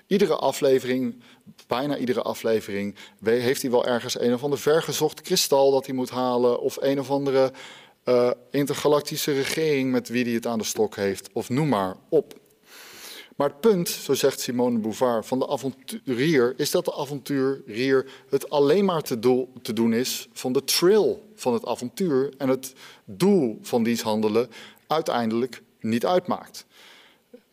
Iedere 0.07 0.35
aflevering, 0.35 1.21
bijna 1.67 1.97
iedere 1.97 2.21
aflevering, 2.21 2.95
heeft 3.23 3.61
hij 3.61 3.71
wel 3.71 3.85
ergens 3.85 4.19
een 4.19 4.33
of 4.33 4.43
ander 4.43 4.59
vergezocht 4.59 5.21
kristal 5.21 5.71
dat 5.71 5.85
hij 5.85 5.95
moet 5.95 6.09
halen. 6.09 6.59
Of 6.59 6.77
een 6.81 6.99
of 6.99 7.09
andere 7.09 7.51
uh, 8.05 8.31
intergalactische 8.51 9.33
regering 9.33 9.91
met 9.91 10.09
wie 10.09 10.23
hij 10.23 10.33
het 10.33 10.45
aan 10.45 10.57
de 10.57 10.63
stok 10.63 10.95
heeft. 10.95 11.29
Of 11.33 11.49
noem 11.49 11.67
maar 11.67 11.95
op. 12.09 12.33
Maar 13.37 13.49
het 13.49 13.59
punt, 13.59 13.89
zo 13.89 14.13
zegt 14.13 14.39
Simone 14.39 14.79
Beauvoir, 14.79 15.23
van 15.23 15.39
de 15.39 15.47
avonturier 15.47 16.53
is 16.57 16.71
dat 16.71 16.85
de 16.85 16.95
avonturier 16.95 18.11
het 18.29 18.49
alleen 18.49 18.85
maar 18.85 19.01
te, 19.01 19.19
doel, 19.19 19.53
te 19.61 19.73
doen 19.73 19.93
is 19.93 20.27
van 20.33 20.53
de 20.53 20.63
trail 20.63 21.29
van 21.35 21.53
het 21.53 21.65
avontuur 21.65 22.33
en 22.37 22.49
het 22.49 22.73
doel 23.05 23.59
van 23.61 23.83
diens 23.83 24.01
handelen 24.01 24.49
uiteindelijk 24.87 25.61
niet 25.79 26.05
uitmaakt. 26.05 26.65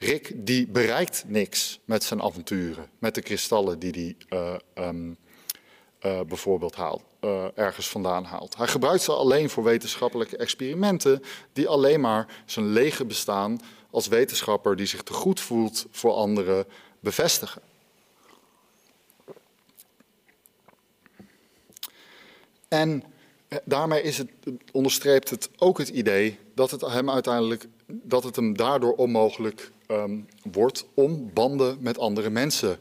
Rick 0.05 0.33
die 0.35 0.67
bereikt 0.67 1.25
niks 1.27 1.81
met 1.85 2.05
zijn 2.05 2.23
avonturen, 2.23 2.89
met 2.99 3.15
de 3.15 3.23
kristallen 3.23 3.79
die 3.79 4.17
hij 4.29 4.39
uh, 4.39 4.87
um, 4.89 5.17
uh, 6.03 6.21
bijvoorbeeld 6.21 6.75
haalt, 6.75 7.03
uh, 7.21 7.45
ergens 7.55 7.89
vandaan 7.89 8.25
haalt. 8.25 8.57
Hij 8.57 8.67
gebruikt 8.67 9.03
ze 9.03 9.13
alleen 9.13 9.51
voor 9.51 9.65
wetenschappelijke 9.65 10.37
experimenten 10.37 11.23
die 11.53 11.69
alleen 11.69 12.01
maar 12.01 12.43
zijn 12.47 12.67
lege 12.67 13.05
bestaan 13.05 13.61
als 13.91 14.09
wetenschapper 14.09 14.77
die 14.77 14.87
zich 14.87 15.03
te 15.03 15.13
goed 15.13 15.41
voelt 15.41 15.87
voor 15.91 16.13
anderen 16.13 16.67
bevestigen. 17.01 17.63
En 22.69 23.05
daarmee 23.65 24.03
is 24.03 24.19
het, 24.19 24.31
onderstreept 24.73 25.31
het 25.31 25.51
ook 25.57 25.79
het 25.79 25.89
idee 25.89 26.39
dat 26.55 26.71
het 26.71 26.81
hem 26.81 27.11
uiteindelijk 27.11 27.67
dat 27.87 28.25
het 28.25 28.37
hem 28.37 28.57
daardoor 28.57 28.95
onmogelijk 28.95 29.73
um, 29.89 30.27
wordt 30.53 30.87
om 30.95 31.31
banden 31.33 31.77
met 31.81 31.99
andere 31.99 32.31
mensen 32.31 32.79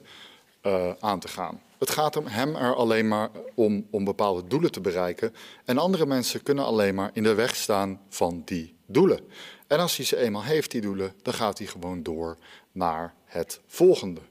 uh, 0.63 0.91
aan 0.99 1.19
te 1.19 1.27
gaan. 1.27 1.61
Het 1.77 1.89
gaat 1.89 2.15
hem 2.15 2.55
er 2.55 2.75
alleen 2.75 3.07
maar 3.07 3.29
om, 3.55 3.87
om 3.91 4.03
bepaalde 4.03 4.47
doelen 4.47 4.71
te 4.71 4.81
bereiken. 4.81 5.33
En 5.65 5.77
andere 5.77 6.05
mensen 6.05 6.43
kunnen 6.43 6.65
alleen 6.65 6.95
maar 6.95 7.09
in 7.13 7.23
de 7.23 7.33
weg 7.33 7.55
staan 7.55 8.01
van 8.09 8.41
die 8.45 8.75
doelen. 8.85 9.19
En 9.67 9.79
als 9.79 9.97
hij 9.97 10.05
ze 10.05 10.17
eenmaal 10.17 10.43
heeft, 10.43 10.71
die 10.71 10.81
doelen, 10.81 11.13
dan 11.21 11.33
gaat 11.33 11.57
hij 11.57 11.67
gewoon 11.67 12.03
door 12.03 12.37
naar 12.71 13.13
het 13.25 13.61
volgende. 13.67 14.21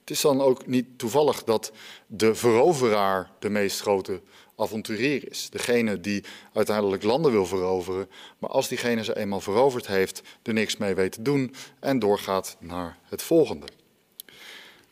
Het 0.00 0.10
is 0.10 0.20
dan 0.20 0.40
ook 0.40 0.66
niet 0.66 0.98
toevallig 0.98 1.44
dat 1.44 1.72
de 2.06 2.34
veroveraar 2.34 3.30
de 3.38 3.50
meest 3.50 3.80
grote 3.80 4.20
avonturier 4.60 5.30
is. 5.30 5.48
Degene 5.50 6.00
die 6.00 6.24
uiteindelijk 6.52 7.02
landen 7.02 7.32
wil 7.32 7.46
veroveren, 7.46 8.08
maar 8.38 8.50
als 8.50 8.68
diegene 8.68 9.04
ze 9.04 9.16
eenmaal 9.16 9.40
veroverd 9.40 9.86
heeft, 9.86 10.22
er 10.42 10.52
niks 10.52 10.76
mee 10.76 10.94
weet 10.94 11.12
te 11.12 11.22
doen 11.22 11.54
en 11.80 11.98
doorgaat 11.98 12.56
naar 12.58 12.98
het 13.02 13.22
volgende. 13.22 13.66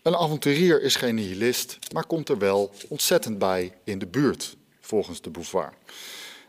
Een 0.02 0.16
avonturier 0.16 0.82
is 0.82 0.96
geen 0.96 1.14
nihilist, 1.14 1.78
maar 1.92 2.06
komt 2.06 2.28
er 2.28 2.38
wel 2.38 2.70
ontzettend 2.88 3.38
bij 3.38 3.72
in 3.84 3.98
de 3.98 4.06
buurt, 4.06 4.56
volgens 4.80 5.20
de 5.20 5.30
Beauvoir. 5.30 5.72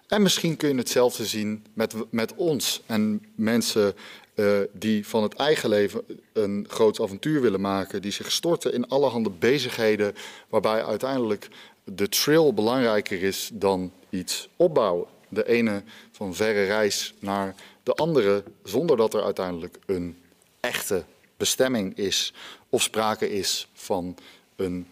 En 0.08 0.22
misschien 0.22 0.58
kun 0.58 0.70
je 0.70 0.76
hetzelfde 0.76 1.26
zien 1.26 1.66
met, 1.74 1.94
met 2.10 2.36
ons 2.36 2.82
en 2.86 3.26
mensen 3.36 3.96
uh, 4.36 4.60
die 4.74 5.08
van 5.08 5.24
het 5.24 5.34
eigen 5.34 5.70
leven 5.70 6.02
een 6.34 6.66
groot 6.70 7.02
avontuur 7.02 7.42
willen 7.42 7.62
maken, 7.62 8.02
die 8.02 8.12
zich 8.12 8.32
storten 8.32 8.74
in 8.74 8.88
allerhande 8.88 9.30
bezigheden, 9.30 10.16
waarbij 10.50 10.84
uiteindelijk 10.84 11.48
de 11.92 12.10
trail 12.10 12.54
belangrijker 12.54 13.24
is 13.24 13.50
dan 13.54 13.92
iets 14.10 14.50
opbouwen. 14.56 15.08
De 15.30 15.48
ene 15.48 15.84
van 16.12 16.36
verre 16.36 16.66
reis 16.66 17.14
naar 17.20 17.56
de 17.84 17.94
andere 17.94 18.44
zonder 18.64 18.98
dat 18.98 19.14
er 19.14 19.24
uiteindelijk 19.24 19.78
een 19.86 20.18
echte 20.60 21.04
bestemming 21.38 21.98
is 21.98 22.34
of 22.70 22.82
sprake 22.82 23.30
is 23.30 23.68
van 23.74 24.18
een 24.56 24.88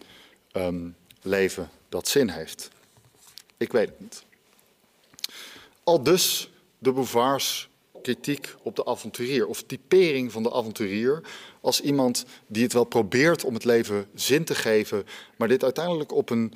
um, 0.52 0.96
leven 1.22 1.70
dat 1.88 2.08
zin 2.08 2.28
heeft. 2.28 2.70
Ik 3.56 3.72
weet 3.72 3.88
het 3.88 4.00
niet. 4.00 4.24
Al 5.84 6.02
dus 6.02 6.50
de 6.78 6.92
Beauvoirs 6.92 7.68
kritiek 8.02 8.54
op 8.62 8.76
de 8.76 8.84
avonturier 8.84 9.46
of 9.46 9.62
typering 9.62 10.32
van 10.32 10.42
de 10.42 10.52
avonturier 10.52 11.22
als 11.60 11.80
iemand 11.80 12.24
die 12.46 12.62
het 12.62 12.72
wel 12.72 12.84
probeert 12.84 13.44
om 13.44 13.54
het 13.54 13.64
leven 13.64 14.06
zin 14.14 14.44
te 14.44 14.54
geven, 14.54 15.06
maar 15.36 15.48
dit 15.48 15.64
uiteindelijk 15.64 16.12
op 16.12 16.30
een 16.30 16.52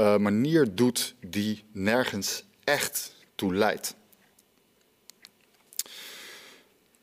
uh, 0.00 0.16
manier 0.16 0.74
doet 0.74 1.14
die 1.20 1.64
nergens 1.72 2.44
echt 2.64 3.14
toe 3.34 3.54
leidt. 3.54 3.94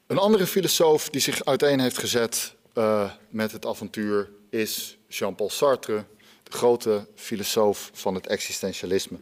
Een 0.08 0.18
andere 0.18 0.48
filosoof 0.48 1.10
die 1.10 1.22
zich 1.22 1.46
uiteen 1.46 1.80
heeft 1.80 1.98
gezet 1.98 2.56
uh, 2.74 3.12
met 3.30 3.52
het 3.52 3.66
avontuur 3.66 4.32
is 4.50 4.98
Jean-Paul 5.08 5.50
Sartre, 5.50 6.06
de 6.44 6.52
grote 6.52 7.08
filosoof 7.16 7.90
van 7.94 8.16
het 8.16 8.28
existentialisme. 8.28 9.18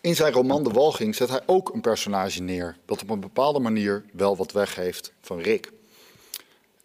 In 0.00 0.14
zijn 0.16 0.32
roman 0.32 0.64
De 0.64 0.70
Walging 0.70 1.14
zet 1.14 1.28
hij 1.28 1.42
ook 1.46 1.74
een 1.74 1.80
personage 1.80 2.42
neer 2.42 2.76
dat 2.84 3.02
op 3.02 3.10
een 3.10 3.20
bepaalde 3.20 3.58
manier 3.58 4.04
wel 4.12 4.36
wat 4.36 4.52
weggeeft 4.52 5.12
van 5.20 5.38
Rick. 5.38 5.72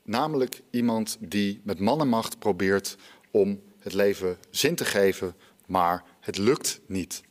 Namelijk 0.04 0.62
iemand 0.70 1.18
die 1.20 1.62
met 1.64 1.80
mannenmacht 1.80 2.40
probeert 2.40 2.98
om 3.32 3.62
het 3.80 3.94
leven 3.94 4.38
zin 4.50 4.76
te 4.76 4.86
geven, 4.86 5.36
maar 5.66 6.04
het 6.20 6.38
lukt 6.38 6.80
niet. 6.86 7.22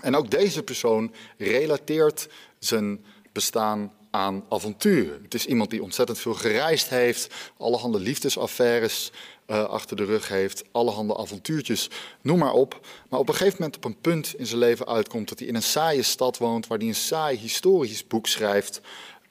En 0.00 0.16
ook 0.16 0.30
deze 0.30 0.62
persoon 0.62 1.14
relateert 1.38 2.28
zijn 2.58 3.04
bestaan 3.32 3.92
aan 4.10 4.44
avonturen. 4.48 5.22
Het 5.22 5.34
is 5.34 5.46
iemand 5.46 5.70
die 5.70 5.82
ontzettend 5.82 6.18
veel 6.18 6.34
gereisd 6.34 6.88
heeft, 6.88 7.34
allerhande 7.56 8.00
liefdesaffaires 8.00 9.10
uh, 9.46 9.64
achter 9.64 9.96
de 9.96 10.04
rug 10.04 10.28
heeft, 10.28 10.64
allerhande 10.72 11.16
avontuurtjes, 11.16 11.90
noem 12.22 12.38
maar 12.38 12.52
op. 12.52 12.86
Maar 13.08 13.20
op 13.20 13.28
een 13.28 13.34
gegeven 13.34 13.56
moment 13.58 13.76
op 13.76 13.84
een 13.84 14.00
punt 14.00 14.34
in 14.34 14.46
zijn 14.46 14.58
leven 14.58 14.86
uitkomt 14.86 15.28
dat 15.28 15.38
hij 15.38 15.48
in 15.48 15.54
een 15.54 15.62
saaie 15.62 16.02
stad 16.02 16.38
woont, 16.38 16.66
waar 16.66 16.78
hij 16.78 16.86
een 16.86 16.94
saai 16.94 17.36
historisch 17.36 18.06
boek 18.06 18.26
schrijft. 18.26 18.80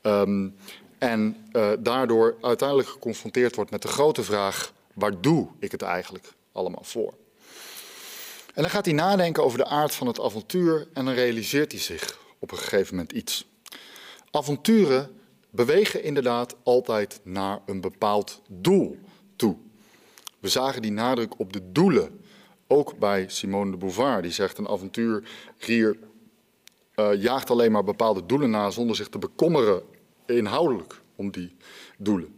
Um, 0.01 0.55
en 0.97 1.49
uh, 1.51 1.69
daardoor 1.79 2.37
uiteindelijk 2.41 2.89
geconfronteerd 2.89 3.55
wordt 3.55 3.71
met 3.71 3.81
de 3.81 3.87
grote 3.87 4.23
vraag: 4.23 4.73
waar 4.93 5.21
doe 5.21 5.47
ik 5.59 5.71
het 5.71 5.81
eigenlijk 5.81 6.33
allemaal 6.59 6.83
voor? 6.83 7.13
En 8.53 8.61
dan 8.61 8.69
gaat 8.69 8.85
hij 8.85 8.93
nadenken 8.93 9.43
over 9.43 9.57
de 9.57 9.65
aard 9.65 9.95
van 9.95 10.07
het 10.07 10.19
avontuur 10.19 10.87
en 10.93 11.05
dan 11.05 11.13
realiseert 11.13 11.71
hij 11.71 11.81
zich 11.81 12.19
op 12.39 12.51
een 12.51 12.57
gegeven 12.57 12.95
moment 12.95 13.11
iets. 13.11 13.47
Avonturen 14.31 15.19
bewegen 15.49 16.03
inderdaad 16.03 16.55
altijd 16.63 17.19
naar 17.23 17.59
een 17.65 17.81
bepaald 17.81 18.41
doel 18.47 18.97
toe. 19.35 19.57
We 20.39 20.47
zagen 20.47 20.81
die 20.81 20.91
nadruk 20.91 21.39
op 21.39 21.53
de 21.53 21.71
doelen, 21.71 22.21
ook 22.67 22.97
bij 22.97 23.25
Simone 23.27 23.71
de 23.71 23.77
Beauvoir. 23.77 24.21
Die 24.21 24.31
zegt 24.31 24.57
een 24.57 24.67
avonturier 24.67 25.97
uh, 26.95 27.21
jaagt 27.21 27.49
alleen 27.49 27.71
maar 27.71 27.83
bepaalde 27.83 28.25
doelen 28.25 28.49
na 28.49 28.69
zonder 28.69 28.95
zich 28.95 29.09
te 29.09 29.17
bekommeren 29.17 29.83
inhoudelijk 30.25 31.01
om 31.15 31.31
die 31.31 31.55
doelen. 31.97 32.35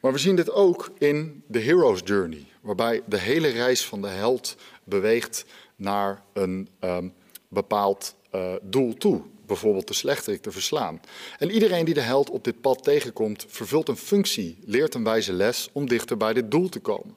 Maar 0.00 0.12
we 0.12 0.18
zien 0.18 0.36
dit 0.36 0.50
ook 0.50 0.90
in 0.98 1.42
de 1.46 1.60
Hero's 1.60 2.00
Journey, 2.04 2.46
waarbij 2.62 3.02
de 3.06 3.18
hele 3.18 3.48
reis 3.48 3.84
van 3.84 4.02
de 4.02 4.08
held 4.08 4.56
beweegt 4.84 5.44
naar 5.76 6.22
een 6.32 6.68
um, 6.80 7.14
bepaald 7.48 8.14
uh, 8.34 8.54
doel 8.62 8.94
toe 8.94 9.22
bijvoorbeeld 9.46 9.88
de 9.88 9.94
slechterik 9.94 10.42
te 10.42 10.50
verslaan. 10.50 11.00
En 11.38 11.50
iedereen 11.50 11.84
die 11.84 11.94
de 11.94 12.00
held 12.00 12.30
op 12.30 12.44
dit 12.44 12.60
pad 12.60 12.84
tegenkomt, 12.84 13.44
vervult 13.48 13.88
een 13.88 13.96
functie, 13.96 14.58
leert 14.64 14.94
een 14.94 15.04
wijze 15.04 15.32
les 15.32 15.68
om 15.72 15.88
dichter 15.88 16.16
bij 16.16 16.32
dit 16.32 16.50
doel 16.50 16.68
te 16.68 16.80
komen. 16.80 17.16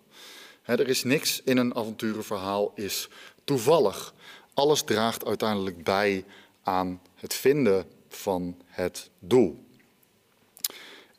er 0.65 0.87
is 0.87 1.03
niks 1.03 1.41
in 1.43 1.57
een 1.57 1.75
avonturenverhaal 1.75 2.71
is 2.75 3.09
toevallig. 3.43 4.13
Alles 4.53 4.81
draagt 4.81 5.25
uiteindelijk 5.25 5.83
bij 5.83 6.25
aan 6.63 7.01
het 7.15 7.33
vinden 7.33 7.85
van 8.07 8.57
het 8.65 9.09
doel. 9.19 9.63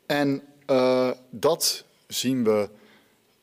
En 0.05 0.41
uh, 0.67 1.11
dat 1.29 1.83
zien 2.07 2.43
we 2.43 2.69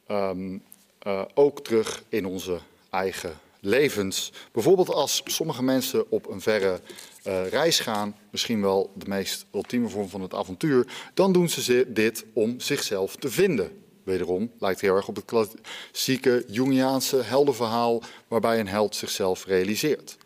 um, 0.08 0.62
uh, 1.06 1.22
ook 1.34 1.64
terug 1.64 2.02
in 2.08 2.26
onze 2.26 2.58
eigen 2.90 3.38
levens. 3.60 4.32
Bijvoorbeeld 4.52 4.90
als 4.90 5.22
sommige 5.24 5.62
mensen 5.62 6.10
op 6.10 6.28
een 6.28 6.40
verre 6.40 6.80
uh, 7.26 7.48
reis 7.48 7.80
gaan, 7.80 8.16
misschien 8.30 8.62
wel 8.62 8.92
de 8.94 9.08
meest 9.08 9.46
ultieme 9.54 9.88
vorm 9.88 10.08
van 10.08 10.20
het 10.20 10.34
avontuur, 10.34 10.86
dan 11.14 11.32
doen 11.32 11.48
ze 11.48 11.86
dit 11.88 12.24
om 12.32 12.60
zichzelf 12.60 13.16
te 13.16 13.30
vinden. 13.30 13.82
Wederom 14.02 14.50
lijkt 14.58 14.80
heel 14.80 14.96
erg 14.96 15.08
op 15.08 15.16
het 15.16 15.24
klassieke 15.24 16.44
Jungiaanse 16.48 17.16
heldenverhaal 17.16 18.02
waarbij 18.28 18.60
een 18.60 18.68
held 18.68 18.96
zichzelf 18.96 19.46
realiseert. 19.46 20.16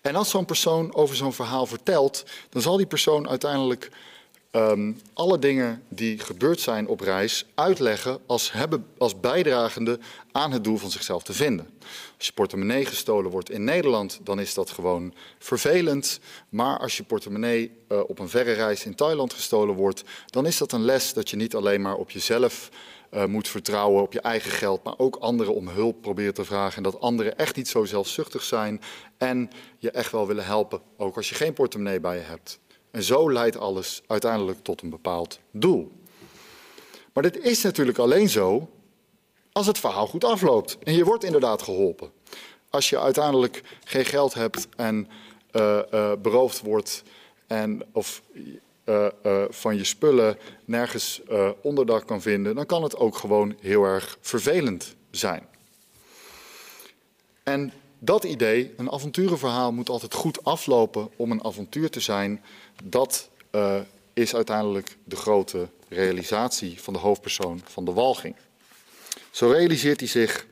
En 0.00 0.14
als 0.14 0.30
zo'n 0.30 0.44
persoon 0.44 0.94
over 0.94 1.16
zo'n 1.16 1.32
verhaal 1.32 1.66
vertelt, 1.66 2.24
dan 2.48 2.62
zal 2.62 2.76
die 2.76 2.86
persoon 2.86 3.28
uiteindelijk 3.28 3.90
um, 4.52 5.00
alle 5.12 5.38
dingen 5.38 5.82
die 5.88 6.18
gebeurd 6.18 6.60
zijn 6.60 6.88
op 6.88 7.00
reis 7.00 7.46
uitleggen 7.54 8.18
als, 8.26 8.52
hebben, 8.52 8.86
als 8.98 9.20
bijdragende 9.20 9.98
aan 10.32 10.52
het 10.52 10.64
doel 10.64 10.76
van 10.76 10.90
zichzelf 10.90 11.22
te 11.22 11.32
vinden. 11.32 11.70
Als 12.16 12.26
je 12.26 12.32
portemonnee 12.32 12.84
gestolen 12.84 13.30
wordt 13.30 13.50
in 13.50 13.64
Nederland, 13.64 14.20
dan 14.22 14.40
is 14.40 14.54
dat 14.54 14.70
gewoon 14.70 15.14
vervelend. 15.38 16.20
Maar 16.48 16.78
als 16.78 16.96
je 16.96 17.02
portemonnee 17.02 17.72
uh, 17.88 18.00
op 18.06 18.18
een 18.18 18.28
verre 18.28 18.52
reis 18.52 18.84
in 18.84 18.94
Thailand 18.94 19.32
gestolen 19.32 19.74
wordt, 19.74 20.02
dan 20.26 20.46
is 20.46 20.58
dat 20.58 20.72
een 20.72 20.84
les 20.84 21.12
dat 21.12 21.30
je 21.30 21.36
niet 21.36 21.54
alleen 21.54 21.80
maar 21.80 21.96
op 21.96 22.10
jezelf 22.10 22.70
uh, 23.14 23.24
moet 23.24 23.48
vertrouwen, 23.48 24.02
op 24.02 24.12
je 24.12 24.20
eigen 24.20 24.50
geld, 24.50 24.84
maar 24.84 24.98
ook 24.98 25.16
anderen 25.16 25.54
om 25.54 25.68
hulp 25.68 26.02
probeert 26.02 26.34
te 26.34 26.44
vragen. 26.44 26.76
En 26.76 26.82
dat 26.82 27.00
anderen 27.00 27.38
echt 27.38 27.56
niet 27.56 27.68
zo 27.68 27.84
zelfzuchtig 27.84 28.42
zijn 28.42 28.80
en 29.18 29.50
je 29.78 29.90
echt 29.90 30.12
wel 30.12 30.26
willen 30.26 30.44
helpen, 30.44 30.80
ook 30.96 31.16
als 31.16 31.28
je 31.28 31.34
geen 31.34 31.52
portemonnee 31.52 32.00
bij 32.00 32.16
je 32.16 32.22
hebt. 32.22 32.60
En 32.92 33.02
zo 33.02 33.32
leidt 33.32 33.56
alles 33.56 34.02
uiteindelijk 34.06 34.62
tot 34.62 34.82
een 34.82 34.90
bepaald 34.90 35.38
doel. 35.50 35.92
Maar 37.12 37.22
dit 37.22 37.38
is 37.38 37.62
natuurlijk 37.62 37.98
alleen 37.98 38.28
zo 38.28 38.68
als 39.52 39.66
het 39.66 39.78
verhaal 39.78 40.06
goed 40.06 40.24
afloopt. 40.24 40.78
En 40.78 40.94
je 40.94 41.04
wordt 41.04 41.24
inderdaad 41.24 41.62
geholpen. 41.62 42.10
Als 42.70 42.90
je 42.90 43.00
uiteindelijk 43.00 43.62
geen 43.84 44.04
geld 44.04 44.34
hebt 44.34 44.68
en 44.76 45.08
uh, 45.52 45.78
uh, 45.92 46.12
beroofd 46.22 46.60
wordt 46.60 47.02
en, 47.46 47.82
of 47.92 48.22
uh, 48.84 49.06
van 49.48 49.76
je 49.76 49.84
spullen 49.84 50.38
nergens 50.64 51.20
onderdak 51.60 52.06
kan 52.06 52.22
vinden, 52.22 52.54
dan 52.54 52.66
kan 52.66 52.82
het 52.82 52.96
ook 52.96 53.16
gewoon 53.16 53.56
heel 53.60 53.84
erg 53.84 54.18
vervelend 54.20 54.94
zijn. 55.10 55.46
En 57.42 57.72
dat 58.04 58.24
idee, 58.24 58.74
een 58.76 58.90
avonturenverhaal 58.90 59.72
moet 59.72 59.88
altijd 59.88 60.14
goed 60.14 60.44
aflopen 60.44 61.10
om 61.16 61.30
een 61.30 61.44
avontuur 61.44 61.90
te 61.90 62.00
zijn, 62.00 62.42
dat 62.84 63.28
uh, 63.52 63.80
is 64.12 64.34
uiteindelijk 64.34 64.96
de 65.04 65.16
grote 65.16 65.68
realisatie 65.88 66.80
van 66.80 66.92
de 66.92 66.98
hoofdpersoon 66.98 67.60
van 67.64 67.84
de 67.84 67.92
walging. 67.92 68.36
Zo 69.30 69.50
realiseert 69.50 70.00
hij 70.00 70.08
zich, 70.08 70.46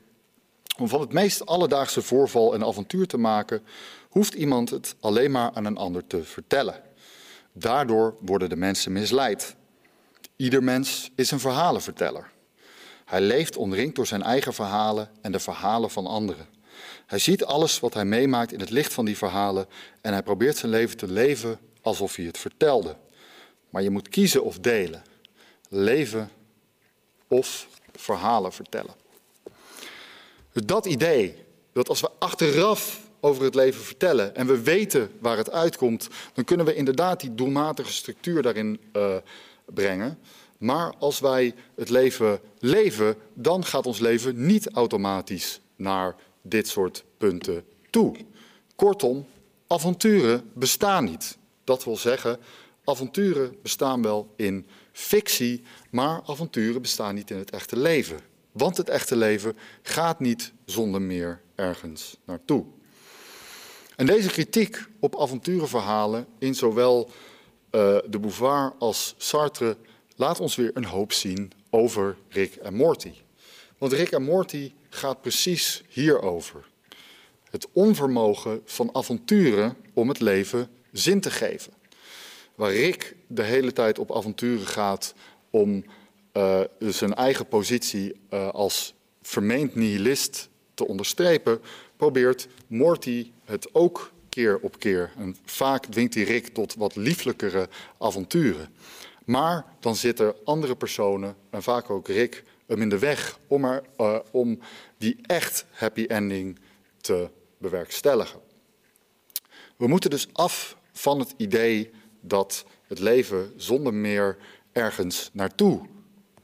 om 0.79 0.89
van 0.89 1.01
het 1.01 1.13
meest 1.13 1.47
alledaagse 1.47 2.03
voorval 2.03 2.55
een 2.55 2.65
avontuur 2.65 3.07
te 3.07 3.19
maken, 3.19 3.63
hoeft 4.09 4.35
iemand 4.35 4.71
het 4.71 4.95
alleen 5.01 5.31
maar 5.31 5.51
aan 5.55 5.65
een 5.65 5.77
ander 5.77 6.07
te 6.07 6.25
vertellen. 6.25 6.83
Daardoor 7.53 8.17
worden 8.21 8.49
de 8.49 8.57
mensen 8.57 8.93
misleid. 8.93 9.57
Ieder 10.37 10.63
mens 10.63 11.11
is 11.15 11.31
een 11.31 11.41
verhalenverteller. 11.41 12.31
Hij 13.05 13.21
leeft 13.21 13.57
omringd 13.57 13.97
door 13.97 14.07
zijn 14.07 14.23
eigen 14.23 14.55
verhalen 14.55 15.11
en 15.21 15.33
de 15.33 15.41
verhalen 15.41 15.91
van 15.91 16.07
anderen. 16.07 16.59
Hij 17.11 17.19
ziet 17.19 17.45
alles 17.45 17.81
wat 17.81 17.95
hij 17.95 18.05
meemaakt 18.05 18.53
in 18.53 18.61
het 18.61 18.71
licht 18.71 18.93
van 18.93 19.05
die 19.05 19.17
verhalen 19.17 19.67
en 20.01 20.13
hij 20.13 20.23
probeert 20.23 20.57
zijn 20.57 20.73
leven 20.73 20.97
te 20.97 21.09
leven 21.09 21.59
alsof 21.83 22.17
hij 22.17 22.25
het 22.25 22.39
vertelde. 22.39 22.97
Maar 23.71 23.83
je 23.83 23.91
moet 23.91 24.09
kiezen 24.09 24.45
of 24.45 24.59
delen. 24.59 25.03
Leven 25.69 26.31
of 27.29 27.69
verhalen 27.95 28.53
vertellen. 28.53 28.95
Dus 30.53 30.63
dat 30.65 30.87
idee, 30.87 31.37
dat 31.73 31.89
als 31.89 32.01
we 32.01 32.11
achteraf 32.19 33.01
over 33.21 33.45
het 33.45 33.55
leven 33.55 33.83
vertellen 33.83 34.37
en 34.37 34.47
we 34.47 34.63
weten 34.63 35.11
waar 35.19 35.37
het 35.37 35.51
uitkomt, 35.51 36.09
dan 36.33 36.45
kunnen 36.45 36.67
we 36.67 36.75
inderdaad 36.75 37.21
die 37.21 37.35
doelmatige 37.35 37.93
structuur 37.93 38.43
daarin 38.43 38.81
uh, 38.97 39.17
brengen. 39.65 40.19
Maar 40.59 40.95
als 40.99 41.21
wij 41.21 41.55
het 41.75 41.89
leven 41.89 42.41
leven, 42.59 43.17
dan 43.35 43.65
gaat 43.65 43.87
ons 43.87 43.99
leven 43.99 44.47
niet 44.47 44.71
automatisch 44.71 45.61
naar 45.77 46.17
dit 46.43 46.69
soort 46.69 47.05
punten 47.21 47.65
toe. 47.91 48.17
Kortom, 48.77 49.27
avonturen 49.67 50.51
bestaan 50.55 51.05
niet. 51.05 51.39
Dat 51.65 51.85
wil 51.85 51.97
zeggen, 51.97 52.39
avonturen 52.85 53.57
bestaan 53.63 54.03
wel 54.03 54.33
in 54.37 54.67
fictie, 54.93 55.63
maar 55.91 56.23
avonturen 56.27 56.83
bestaan 56.83 57.15
niet 57.15 57.31
in 57.31 57.37
het 57.37 57.51
echte 57.51 57.79
leven. 57.79 58.21
Want 58.53 58.77
het 58.77 58.89
echte 58.89 59.17
leven 59.17 59.57
gaat 59.83 60.21
niet 60.21 60.53
zonder 60.65 61.03
meer 61.03 61.41
ergens 61.55 62.17
naartoe. 62.25 62.65
En 63.97 64.07
deze 64.07 64.29
kritiek 64.29 64.87
op 65.01 65.21
avonturenverhalen 65.21 66.27
in 66.39 66.55
zowel 66.55 67.05
uh, 67.05 67.11
de 68.09 68.19
Beauvoir 68.21 68.73
als 68.79 69.15
Sartre 69.19 69.77
laat 70.17 70.41
ons 70.41 70.57
weer 70.57 70.71
een 70.75 70.85
hoop 70.85 71.13
zien 71.13 71.53
over 71.71 72.17
Rick 72.29 72.55
en 72.55 72.75
Morty. 72.75 73.13
Want 73.79 73.93
Rick 73.93 74.11
en 74.11 74.23
Morty 74.23 74.73
gaat 74.89 75.21
precies 75.21 75.83
hierover. 75.89 76.70
Het 77.51 77.69
onvermogen 77.73 78.61
van 78.65 78.95
avonturen 78.95 79.77
om 79.95 80.09
het 80.09 80.21
leven 80.21 80.69
zin 80.93 81.21
te 81.21 81.31
geven. 81.31 81.73
Waar 82.55 82.73
Rick 82.73 83.17
de 83.27 83.43
hele 83.43 83.73
tijd 83.73 83.99
op 83.99 84.17
avonturen 84.17 84.67
gaat 84.67 85.15
om 85.51 85.85
uh, 86.33 86.61
zijn 86.79 87.15
eigen 87.15 87.47
positie 87.47 88.21
uh, 88.31 88.49
als 88.49 88.95
vermeend 89.23 89.75
nihilist 89.75 90.49
te 90.75 90.87
onderstrepen, 90.87 91.61
probeert 91.97 92.49
Morty 92.67 93.31
het 93.45 93.75
ook 93.75 94.13
keer 94.29 94.59
op 94.61 94.79
keer. 94.79 95.13
Vaak 95.45 95.87
dwingt 95.87 96.15
hij 96.15 96.23
Rick 96.23 96.49
tot 96.49 96.75
wat 96.75 96.97
lieflijkere 96.97 97.69
avonturen. 97.99 98.69
Maar 99.25 99.65
dan 99.81 99.97
zitten 99.97 100.35
andere 100.45 100.77
personen, 100.77 101.37
en 101.51 101.63
vaak 101.63 101.91
ook 101.91 102.09
Rick, 102.09 102.45
hem 102.67 102.83
in 102.83 102.89
de 102.89 102.99
weg 102.99 103.39
om, 103.47 103.65
er, 103.65 103.83
uh, 103.99 104.19
om 104.31 104.59
die 104.99 105.19
echt 105.23 105.65
happy 105.71 106.05
ending 106.09 106.59
te 107.01 107.31
bewerkstelligen. 107.61 108.41
We 109.77 109.87
moeten 109.87 110.11
dus 110.11 110.29
af 110.33 110.77
van 110.93 111.19
het 111.19 111.35
idee 111.37 111.91
dat 112.21 112.65
het 112.87 112.99
leven 112.99 113.53
zonder 113.57 113.95
meer 113.95 114.37
ergens 114.73 115.31
naartoe 115.33 115.81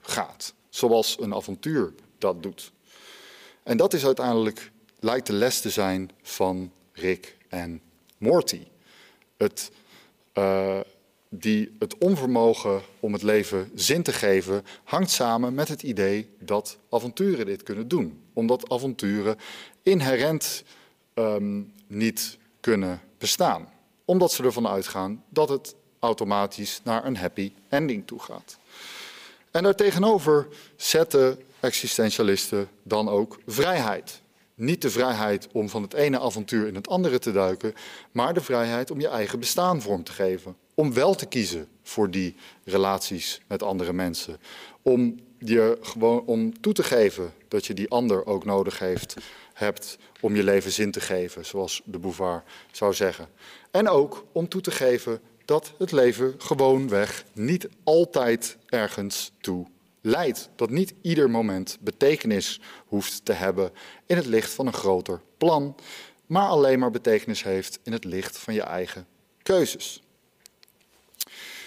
gaat, 0.01 0.55
zoals 0.69 1.17
een 1.21 1.35
avontuur 1.35 1.95
dat 2.19 2.43
doet. 2.43 2.73
En 3.63 3.77
dat 3.77 3.93
is 3.95 4.05
uiteindelijk, 4.05 4.71
lijkt 5.01 5.27
de 5.27 5.33
les 5.33 5.61
te 5.61 5.71
zijn 5.71 6.11
van 6.23 6.73
Rick 6.93 7.37
en 7.49 7.81
Morty. 8.19 8.67
Het, 9.37 9.71
uh, 10.35 10.81
die, 11.29 11.77
het 11.79 11.99
onvermogen 11.99 12.83
om 13.01 13.13
het 13.13 13.23
leven 13.23 13.71
zin 13.75 14.03
te 14.03 14.13
geven 14.13 14.65
hangt 14.85 15.11
samen 15.11 15.55
met 15.55 15.69
het 15.69 15.83
idee 15.83 16.29
dat 16.39 16.79
avonturen 16.91 17.47
dit 17.47 17.63
kunnen 17.63 17.89
doen. 17.89 18.23
Omdat 18.33 18.71
avonturen 18.71 19.37
inherent 19.83 20.65
um, 21.19 21.73
niet 21.87 22.39
kunnen 22.61 23.01
bestaan. 23.19 23.69
Omdat 24.05 24.33
ze 24.33 24.43
ervan 24.43 24.69
uitgaan 24.69 25.25
dat 25.29 25.49
het 25.49 25.75
automatisch 25.99 26.81
naar 26.85 27.05
een 27.05 27.17
happy 27.17 27.53
ending 27.69 28.07
toe 28.07 28.21
gaat. 28.21 28.59
En 29.51 29.63
daartegenover 29.63 30.49
zetten 30.77 31.39
existentialisten 31.61 32.69
dan 32.83 33.09
ook 33.09 33.39
vrijheid. 33.47 34.21
Niet 34.55 34.83
de 34.83 34.91
vrijheid 34.91 35.49
om 35.53 35.69
van 35.69 35.83
het 35.83 35.95
ene 35.95 36.21
avontuur 36.21 36.67
in 36.67 36.75
het 36.75 36.89
andere 36.89 37.19
te 37.19 37.33
duiken, 37.33 37.75
maar 38.13 38.35
de 38.35 38.41
vrijheid 38.41 38.91
om 38.91 39.01
je 39.01 39.09
eigen 39.09 39.39
bestaan 39.39 39.83
vorm 39.83 40.05
te 40.05 40.13
geven. 40.13 40.57
Om 40.75 40.93
wel 40.93 41.15
te 41.15 41.27
kiezen 41.27 41.69
voor 41.83 42.11
die 42.11 42.35
relaties 42.65 43.41
met 43.47 43.63
andere 43.63 43.93
mensen. 43.93 44.39
Om, 44.83 45.21
je 45.39 45.79
gewoon, 45.81 46.23
om 46.27 46.61
toe 46.61 46.73
te 46.73 46.83
geven 46.83 47.33
dat 47.49 47.67
je 47.67 47.75
die 47.75 47.91
ander 47.91 48.27
ook 48.27 48.45
nodig 48.45 48.79
heeft, 48.79 49.17
hebt 49.53 49.99
om 50.27 50.37
je 50.37 50.43
leven 50.43 50.73
zin 50.73 50.91
te 50.91 51.01
geven, 51.01 51.45
zoals 51.45 51.83
de 51.85 51.99
Bouvard 51.99 52.45
zou 52.73 52.95
zeggen. 52.95 53.29
En 53.71 53.89
ook 53.89 54.25
om 54.33 54.49
toe 54.49 54.61
te 54.61 54.71
geven 54.71 55.21
dat 55.45 55.73
het 55.79 55.93
leven 55.93 56.35
gewoonweg 56.39 57.25
niet 57.33 57.69
altijd 57.85 58.57
ergens 58.67 59.33
toe 59.41 59.67
leidt. 60.01 60.49
Dat 60.57 60.71
niet 60.71 60.95
ieder 61.01 61.31
moment 61.31 61.79
betekenis 61.81 62.61
hoeft 62.87 63.25
te 63.25 63.33
hebben 63.33 63.73
in 64.07 64.17
het 64.17 64.27
licht 64.27 64.51
van 64.51 64.67
een 64.67 64.73
groter 64.73 65.21
plan, 65.39 65.77
maar 66.27 66.49
alleen 66.49 66.79
maar 66.79 66.91
betekenis 66.91 67.43
heeft 67.43 67.79
in 67.83 67.93
het 67.93 68.05
licht 68.05 68.39
van 68.39 68.55
je 68.55 68.63
eigen 68.63 69.07
keuzes. 69.43 70.03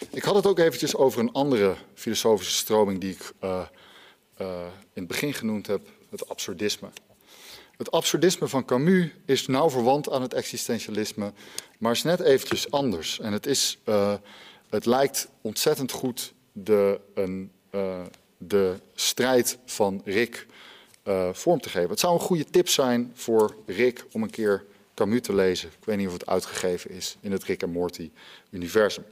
Ik 0.10 0.24
had 0.24 0.36
het 0.36 0.48
ook 0.48 0.60
eventjes 0.60 0.96
over 0.96 1.20
een 1.20 1.32
andere 1.32 1.76
filosofische 1.94 2.56
stroming 2.56 3.00
die 3.00 3.12
ik 3.12 3.32
uh, 3.44 3.62
uh, 4.42 4.48
in 4.94 5.02
het 5.02 5.08
begin 5.08 5.34
genoemd 5.34 5.68
heb, 5.68 5.82
het 6.10 6.30
absurdisme. 6.30 6.90
Het 7.80 7.92
absurdisme 7.92 8.48
van 8.48 8.66
Camus 8.66 9.10
is 9.26 9.48
nauw 9.48 9.70
verwant 9.70 10.10
aan 10.10 10.22
het 10.22 10.34
existentialisme, 10.34 11.34
maar 11.78 11.92
is 11.92 12.04
net 12.04 12.20
eventjes 12.20 12.72
anders. 12.72 13.20
En 13.20 13.34
het, 13.34 13.46
is, 13.46 13.78
uh, 13.86 14.14
het 14.70 14.86
lijkt 14.86 15.28
ontzettend 15.42 15.92
goed 15.92 16.34
de, 16.52 17.00
een, 17.14 17.52
uh, 17.72 18.02
de 18.38 18.76
strijd 18.96 19.58
van 19.66 20.02
Rick 20.06 20.48
uh, 21.04 21.30
vorm 21.34 21.62
te 21.62 21.70
geven. 21.70 21.90
Het 21.90 22.00
zou 22.00 22.14
een 22.14 22.20
goede 22.20 22.46
tip 22.46 22.70
zijn 22.70 23.12
voor 23.16 23.56
Rick 23.66 24.06
om 24.12 24.24
een 24.24 24.30
keer 24.30 24.66
Camus 24.96 25.22
te 25.22 25.36
lezen. 25.36 25.70
Ik 25.70 25.86
weet 25.86 25.98
niet 25.98 26.08
of 26.08 26.14
het 26.14 26.26
uitgegeven 26.26 26.92
is 26.92 27.18
in 27.22 27.32
het 27.32 27.44
Rick 27.44 27.62
en 27.62 27.72
Morty-universum. 27.72 29.04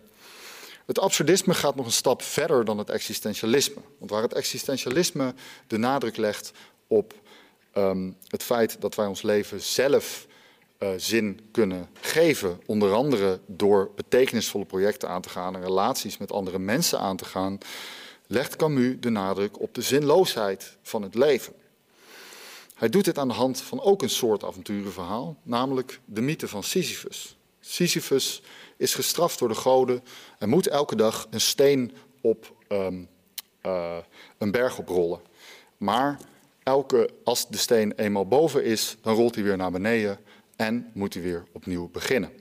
Het 0.85 0.99
absurdisme 0.99 1.53
gaat 1.53 1.75
nog 1.75 1.85
een 1.85 1.91
stap 1.91 2.21
verder 2.21 2.65
dan 2.65 2.77
het 2.77 2.89
existentialisme. 2.89 3.81
Want 3.97 4.11
waar 4.11 4.21
het 4.21 4.33
existentialisme 4.33 5.33
de 5.67 5.77
nadruk 5.77 6.17
legt 6.17 6.51
op 6.87 7.13
um, 7.77 8.17
het 8.27 8.43
feit 8.43 8.81
dat 8.81 8.95
wij 8.95 9.05
ons 9.05 9.21
leven 9.21 9.61
zelf 9.61 10.27
uh, 10.79 10.89
zin 10.97 11.39
kunnen 11.51 11.89
geven. 12.01 12.61
Onder 12.65 12.93
andere 12.93 13.39
door 13.45 13.91
betekenisvolle 13.95 14.65
projecten 14.65 15.09
aan 15.09 15.21
te 15.21 15.29
gaan 15.29 15.55
en 15.55 15.61
relaties 15.61 16.17
met 16.17 16.31
andere 16.31 16.59
mensen 16.59 16.99
aan 16.99 17.17
te 17.17 17.25
gaan, 17.25 17.57
legt 18.27 18.55
Camus 18.55 18.95
de 18.99 19.09
nadruk 19.09 19.59
op 19.59 19.73
de 19.73 19.81
zinloosheid 19.81 20.77
van 20.81 21.01
het 21.01 21.15
leven. 21.15 21.53
Hij 22.75 22.89
doet 22.89 23.05
dit 23.05 23.17
aan 23.17 23.27
de 23.27 23.33
hand 23.33 23.61
van 23.61 23.81
ook 23.81 24.01
een 24.01 24.09
soort 24.09 24.43
avonturenverhaal, 24.43 25.37
namelijk 25.43 25.99
de 26.05 26.21
mythe 26.21 26.47
van 26.47 26.63
Sisyphus. 26.63 27.37
Sisyphus 27.59 28.41
is 28.77 28.95
gestraft 28.95 29.39
door 29.39 29.47
de 29.47 29.55
goden 29.55 30.03
en 30.39 30.49
moet 30.49 30.67
elke 30.67 30.95
dag 30.95 31.27
een 31.29 31.41
steen 31.41 31.91
op 32.21 32.53
um, 32.69 33.07
uh, 33.65 33.97
een 34.37 34.51
berg 34.51 34.77
oprollen. 34.77 35.19
Maar 35.77 36.19
elke, 36.67 37.09
als 37.23 37.47
de 37.47 37.57
steen 37.57 37.91
eenmaal 37.91 38.27
boven 38.27 38.63
is, 38.63 38.97
dan 39.01 39.15
rolt 39.15 39.35
hij 39.35 39.43
weer 39.43 39.57
naar 39.57 39.71
beneden 39.71 40.19
en 40.55 40.91
moet 40.93 41.13
hij 41.13 41.23
weer 41.23 41.45
opnieuw 41.51 41.89
beginnen. 41.89 42.31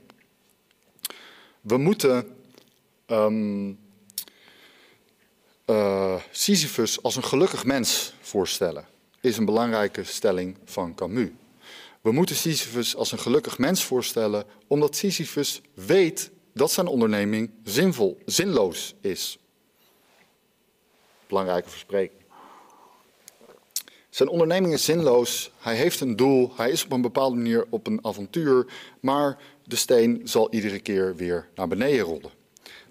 We 1.60 1.76
moeten 1.76 2.36
um, 3.06 3.78
Sisyphus 6.30 7.02
als 7.02 7.16
een 7.16 7.24
gelukkig 7.24 7.64
mens 7.64 8.14
voorstellen, 8.20 8.86
is 9.20 9.36
een 9.36 9.44
belangrijke 9.44 10.04
stelling 10.04 10.56
van 10.64 10.94
Camus. 10.94 11.30
We 12.00 12.12
moeten 12.12 12.36
Sisyphus 12.36 12.96
als 12.96 13.12
een 13.12 13.18
gelukkig 13.18 13.58
mens 13.58 13.84
voorstellen, 13.84 14.44
omdat 14.66 14.96
Sisyphus 14.96 15.60
weet 15.74 16.30
dat 16.54 16.72
zijn 16.72 16.86
onderneming 16.86 17.50
zinvol, 17.64 18.18
zinloos 18.24 18.94
is. 19.00 19.38
Belangrijke 21.26 21.68
verspreking. 21.68 22.15
Zijn 24.16 24.28
onderneming 24.28 24.72
is 24.72 24.84
zinloos. 24.84 25.50
Hij 25.58 25.74
heeft 25.74 26.00
een 26.00 26.16
doel. 26.16 26.52
Hij 26.56 26.70
is 26.70 26.84
op 26.84 26.92
een 26.92 27.00
bepaalde 27.00 27.36
manier 27.36 27.66
op 27.68 27.86
een 27.86 28.04
avontuur. 28.04 28.66
Maar 29.00 29.38
de 29.64 29.76
steen 29.76 30.20
zal 30.24 30.52
iedere 30.52 30.78
keer 30.78 31.16
weer 31.16 31.48
naar 31.54 31.68
beneden 31.68 32.04
rollen. 32.04 32.30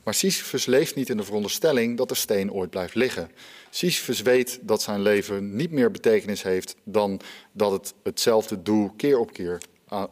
Maar 0.03 0.13
Sisyphus 0.13 0.65
leeft 0.65 0.95
niet 0.95 1.09
in 1.09 1.17
de 1.17 1.23
veronderstelling 1.23 1.97
dat 1.97 2.09
de 2.09 2.15
steen 2.15 2.51
ooit 2.51 2.69
blijft 2.69 2.95
liggen. 2.95 3.31
Sisyphus 3.69 4.21
weet 4.21 4.59
dat 4.61 4.81
zijn 4.81 5.01
leven 5.01 5.55
niet 5.55 5.71
meer 5.71 5.91
betekenis 5.91 6.43
heeft 6.43 6.75
dan 6.83 7.19
dat 7.51 7.71
het 7.71 7.93
hetzelfde 8.03 8.61
doel 8.61 8.93
keer 8.97 9.19
op 9.19 9.33
keer 9.33 9.61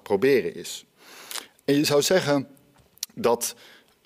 proberen 0.04 0.56
is. 0.56 0.86
En 1.66 1.76
je 1.76 1.86
zou 1.86 2.02
zeggen 2.02 2.48
dat 3.14 3.56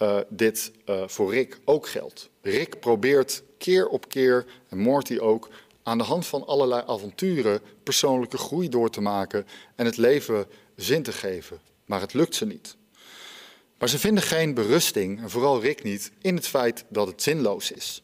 uh, 0.01 0.19
dit 0.29 0.71
uh, 0.85 1.07
voor 1.07 1.31
Rick 1.33 1.59
ook 1.65 1.87
geldt. 1.87 2.29
Rick 2.41 2.79
probeert 2.79 3.43
keer 3.57 3.87
op 3.87 4.09
keer, 4.09 4.45
en 4.69 4.77
Morty 4.77 5.17
ook, 5.17 5.49
aan 5.87 5.97
de 5.97 6.03
hand 6.03 6.25
van 6.25 6.47
allerlei 6.47 6.83
avonturen 6.87 7.61
persoonlijke 7.83 8.37
groei 8.37 8.69
door 8.69 8.89
te 8.89 9.01
maken 9.01 9.47
en 9.75 9.85
het 9.85 9.97
leven 9.97 10.45
zin 10.75 11.03
te 11.03 11.11
geven. 11.11 11.59
Maar 11.85 12.01
het 12.01 12.13
lukt 12.13 12.35
ze 12.35 12.45
niet. 12.45 12.75
Maar 13.77 13.89
ze 13.89 13.99
vinden 13.99 14.23
geen 14.23 14.53
berusting, 14.53 15.21
en 15.21 15.29
vooral 15.29 15.61
Rick 15.61 15.83
niet, 15.83 16.11
in 16.21 16.35
het 16.35 16.47
feit 16.47 16.85
dat 16.89 17.07
het 17.07 17.23
zinloos 17.23 17.71
is. 17.71 18.03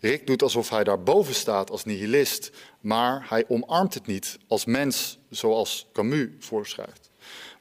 Rick 0.00 0.26
doet 0.26 0.42
alsof 0.42 0.70
hij 0.70 0.84
daarboven 0.84 1.34
staat 1.34 1.70
als 1.70 1.84
nihilist, 1.84 2.50
maar 2.80 3.26
hij 3.28 3.44
omarmt 3.48 3.94
het 3.94 4.06
niet 4.06 4.38
als 4.48 4.64
mens, 4.64 5.18
zoals 5.30 5.86
Camus 5.92 6.28
voorschrijft. 6.38 7.10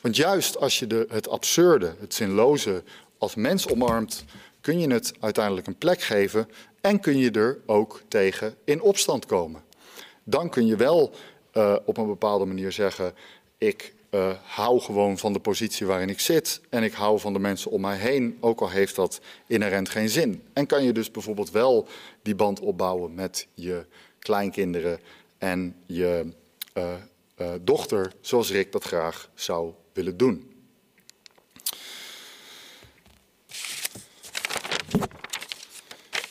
Want 0.01 0.15
juist 0.15 0.57
als 0.57 0.79
je 0.79 0.87
de, 0.87 1.05
het 1.09 1.27
absurde, 1.27 1.95
het 1.99 2.13
zinloze 2.13 2.83
als 3.17 3.35
mens 3.35 3.67
omarmt, 3.67 4.23
kun 4.63 4.79
je 4.79 4.93
het 4.93 5.13
uiteindelijk 5.19 5.67
een 5.67 5.77
plek 5.77 6.01
geven 6.01 6.49
en 6.81 6.99
kun 6.99 7.17
je 7.17 7.31
er 7.31 7.59
ook 7.65 8.01
tegen 8.07 8.55
in 8.63 8.81
opstand 8.81 9.25
komen. 9.25 9.63
Dan 10.23 10.49
kun 10.49 10.65
je 10.65 10.75
wel 10.75 11.11
uh, 11.53 11.75
op 11.85 11.97
een 11.97 12.07
bepaalde 12.07 12.45
manier 12.45 12.71
zeggen: 12.71 13.13
ik 13.57 13.93
uh, 14.11 14.31
hou 14.43 14.79
gewoon 14.79 15.17
van 15.17 15.33
de 15.33 15.39
positie 15.39 15.85
waarin 15.85 16.09
ik 16.09 16.19
zit 16.19 16.61
en 16.69 16.83
ik 16.83 16.93
hou 16.93 17.19
van 17.19 17.33
de 17.33 17.39
mensen 17.39 17.71
om 17.71 17.81
mij 17.81 17.97
heen, 17.97 18.37
ook 18.39 18.61
al 18.61 18.69
heeft 18.69 18.95
dat 18.95 19.21
inherent 19.47 19.89
geen 19.89 20.09
zin. 20.09 20.43
En 20.53 20.65
kan 20.65 20.83
je 20.83 20.93
dus 20.93 21.11
bijvoorbeeld 21.11 21.51
wel 21.51 21.87
die 22.21 22.35
band 22.35 22.59
opbouwen 22.59 23.13
met 23.13 23.47
je 23.53 23.85
kleinkinderen 24.19 24.99
en 25.37 25.75
je 25.85 26.25
uh, 26.73 26.93
dochter, 27.61 28.13
zoals 28.21 28.51
Rick 28.51 28.71
dat 28.71 28.83
graag 28.83 29.29
zou 29.33 29.73
willen 29.93 30.17
doen. 30.17 30.52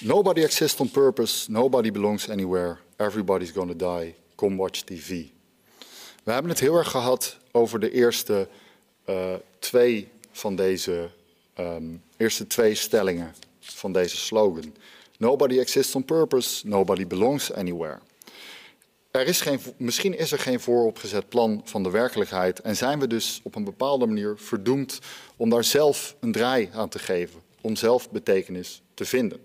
Nobody 0.01 0.43
exists 0.43 0.81
on 0.81 0.91
purpose, 0.91 1.51
nobody 1.51 1.91
belongs 1.91 2.29
anywhere, 2.29 2.77
everybody's 2.97 3.51
gonna 3.51 3.75
die, 3.75 4.15
come 4.35 4.57
watch 4.57 4.81
TV. 4.81 5.09
We 6.25 6.33
hebben 6.33 6.51
het 6.51 6.61
heel 6.61 6.77
erg 6.77 6.91
gehad 6.91 7.37
over 7.53 7.81
de 7.81 7.91
eerste 7.91 8.49
uh, 9.07 9.35
twee 9.59 10.09
van 10.33 10.57
deze 10.57 11.11
um, 11.59 12.03
eerste 12.17 12.47
twee 12.47 12.75
stellingen 12.75 13.35
van 13.61 13.93
deze 13.93 14.17
slogan. 14.17 14.75
Nobody 15.19 15.59
exists 15.59 15.95
on 15.95 16.05
purpose, 16.05 16.67
nobody 16.67 17.07
belongs 17.07 17.53
anywhere. 17.53 17.99
Er 19.11 19.27
is 19.27 19.41
geen, 19.41 19.61
misschien 19.77 20.19
is 20.19 20.33
er 20.33 20.39
geen 20.39 20.61
vooropgezet 20.61 21.29
plan 21.29 21.61
van 21.65 21.83
de 21.83 21.91
werkelijkheid 21.91 22.61
en 22.61 22.77
zijn 22.77 22.99
we 22.99 23.07
dus 23.07 23.41
op 23.43 23.55
een 23.55 23.65
bepaalde 23.65 24.07
manier 24.07 24.35
verdoemd 24.39 24.99
om 25.37 25.51
daar 25.51 25.65
zelf 25.65 26.17
een 26.21 26.33
draai 26.33 26.71
aan 26.73 26.89
te 26.89 26.99
geven, 26.99 27.41
om 27.63 27.77
zelf 27.77 28.11
betekenis 28.11 28.83
te 28.95 29.05
vinden. 29.05 29.41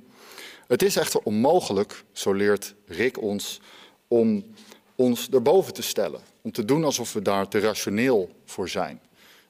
Het 0.68 0.84
is 0.84 0.96
echter 0.96 1.20
onmogelijk, 1.24 2.04
zo 2.12 2.34
leert 2.34 2.76
Rick 2.86 3.22
ons, 3.22 3.62
om 4.08 4.46
ons 4.96 5.30
erboven 5.30 5.74
te 5.74 5.82
stellen, 5.82 6.22
om 6.42 6.52
te 6.52 6.66
doen 6.66 6.84
alsof 6.84 7.14
we 7.14 7.22
daar 7.22 7.48
te 7.48 7.60
rationeel 7.60 8.30
voor 8.46 8.70
zijn. 8.70 9.02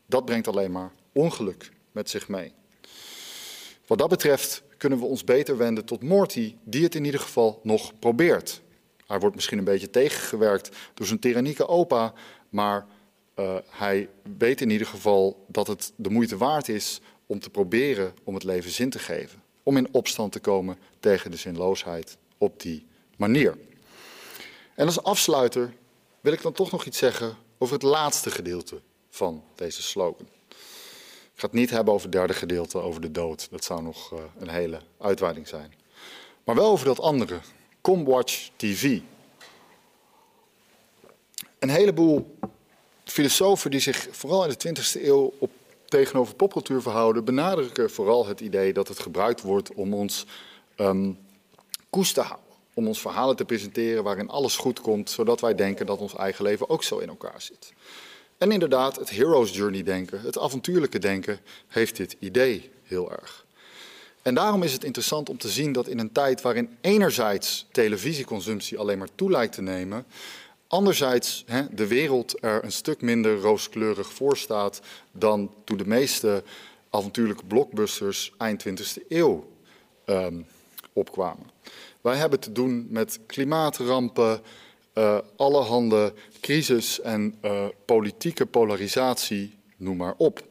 Dat 0.05 0.26
brengt 0.26 0.47
alleen 0.47 0.72
maar 0.72 0.91
ongeluk 1.11 1.72
met 1.91 2.09
zich 2.09 2.28
mee. 2.28 2.53
Wat 3.88 3.97
dat 3.97 4.09
betreft 4.09 4.63
kunnen 4.78 4.99
we 4.99 5.05
ons 5.05 5.24
beter 5.24 5.57
wenden 5.57 5.86
tot 5.86 6.03
Morty, 6.03 6.55
die 6.63 6.84
het 6.84 6.95
in 6.95 7.05
ieder 7.05 7.20
geval 7.20 7.59
nog 7.63 7.99
probeert. 7.99 8.61
Hij 9.07 9.20
wordt 9.20 9.36
misschien 9.36 9.57
een 9.57 9.63
beetje 9.63 9.89
tegengewerkt 9.89 10.70
door 10.93 11.05
zijn 11.07 11.20
tyrannieke 11.20 11.68
opa, 11.68 12.13
maar 12.49 12.86
uh, 13.36 13.55
hij 13.70 14.09
weet 14.38 14.61
in 14.61 14.70
ieder 14.70 14.88
geval 14.88 15.45
dat 15.47 15.68
het 15.68 15.93
de 15.95 16.09
moeite 16.09 16.38
waard 16.38 16.70
is 16.70 17.01
om 17.28 17.39
te 17.39 17.49
proberen 17.49 18.13
om 18.23 18.34
het 18.34 18.43
leven 18.43 18.71
zin 18.71 18.89
te 18.89 18.99
geven. 18.99 19.43
Om 19.63 19.78
in 19.78 19.88
opstand 19.93 20.32
te 20.32 20.39
komen 20.39 20.78
tegen 20.99 21.32
de 21.32 21.38
zinloosheid 21.38 22.17
op 22.38 22.61
die 22.61 22.86
manier. 23.15 23.57
En 24.75 24.86
als 24.86 25.03
afsluiter 25.03 25.73
wil 26.21 26.34
ik 26.34 26.41
dan 26.41 26.53
toch 26.53 26.71
nog 26.71 26.86
iets 26.86 26.97
zeggen 26.97 27.38
over 27.57 27.73
het 27.73 27.84
laatste 27.84 28.32
gedeelte 28.32 28.82
van 29.09 29.43
deze 29.55 29.82
slogan. 29.82 30.28
Ik 31.34 31.43
ga 31.43 31.47
het 31.47 31.59
niet 31.59 31.69
hebben 31.69 31.93
over 31.93 32.05
het 32.07 32.15
derde 32.15 32.34
gedeelte, 32.34 32.78
over 32.78 33.01
de 33.01 33.11
dood. 33.11 33.47
Dat 33.51 33.63
zou 33.63 33.82
nog 33.82 34.13
uh, 34.13 34.19
een 34.38 34.49
hele 34.49 34.82
uitweiding 34.97 35.47
zijn. 35.47 35.73
Maar 36.43 36.55
wel 36.55 36.69
over 36.69 36.86
dat 36.86 36.99
andere. 36.99 37.39
Come 37.82 38.03
watch 38.03 38.49
TV. 38.55 38.99
Een 41.59 41.69
heleboel 41.69 42.38
filosofen 43.03 43.71
die 43.71 43.80
zich 43.80 44.07
vooral 44.11 44.45
in 44.45 44.55
de 44.57 44.82
20e 44.82 45.01
eeuw 45.01 45.34
op, 45.39 45.51
tegenover 45.89 46.35
popcultuur 46.35 46.81
verhouden, 46.81 47.25
benadrukken 47.25 47.89
vooral 47.89 48.27
het 48.27 48.39
idee 48.39 48.73
dat 48.73 48.88
het 48.88 48.99
gebruikt 48.99 49.41
wordt 49.41 49.73
om 49.73 49.93
ons 49.93 50.25
um, 50.77 51.17
koest 51.89 52.13
te 52.13 52.21
houden. 52.21 52.45
Om 52.73 52.88
ons 52.88 53.01
verhalen 53.01 53.35
te 53.35 53.45
presenteren 53.45 54.03
waarin 54.03 54.29
alles 54.29 54.57
goed 54.57 54.81
komt, 54.81 55.09
zodat 55.09 55.41
wij 55.41 55.55
denken 55.55 55.85
dat 55.85 55.99
ons 55.99 56.15
eigen 56.15 56.43
leven 56.43 56.69
ook 56.69 56.83
zo 56.83 56.97
in 56.97 57.07
elkaar 57.07 57.41
zit. 57.41 57.73
En 58.38 58.51
inderdaad, 58.51 58.95
het 58.95 59.09
hero's 59.09 59.55
journey 59.55 59.83
denken, 59.83 60.21
het 60.21 60.39
avontuurlijke 60.39 60.99
denken, 60.99 61.39
heeft 61.67 61.95
dit 61.95 62.15
idee 62.19 62.71
heel 62.83 63.11
erg. 63.11 63.45
En 64.21 64.33
daarom 64.33 64.63
is 64.63 64.73
het 64.73 64.83
interessant 64.83 65.29
om 65.29 65.38
te 65.38 65.49
zien 65.49 65.71
dat 65.71 65.88
in 65.88 65.99
een 65.99 66.11
tijd 66.11 66.41
waarin 66.41 66.77
enerzijds 66.81 67.67
televisieconsumptie 67.71 68.77
alleen 68.77 68.97
maar 68.97 69.15
toe 69.15 69.31
lijkt 69.31 69.53
te 69.53 69.61
nemen, 69.61 70.05
anderzijds 70.68 71.43
hè, 71.47 71.74
de 71.76 71.88
wereld 71.88 72.43
er 72.43 72.63
een 72.63 72.72
stuk 72.72 73.01
minder 73.01 73.39
rooskleurig 73.39 74.13
voor 74.13 74.38
staat 74.38 74.82
dan 75.11 75.51
toen 75.63 75.78
de 75.78 75.88
meeste 75.88 76.43
avontuurlijke 76.89 77.45
blockbusters 77.45 78.34
eind 78.38 78.65
20e 78.68 79.07
eeuw 79.07 79.51
um, 80.05 80.45
opkwamen. 80.93 81.49
Wij 82.01 82.15
hebben 82.15 82.39
te 82.39 82.51
doen 82.51 82.88
met 82.89 83.20
klimaatrampen, 83.26 84.41
uh, 84.93 85.18
allerhande 85.36 86.13
crisis 86.41 87.01
en 87.01 87.38
uh, 87.41 87.65
politieke 87.86 88.45
polarisatie, 88.45 89.57
noem 89.78 89.97
maar 89.97 90.13
op. 90.18 90.43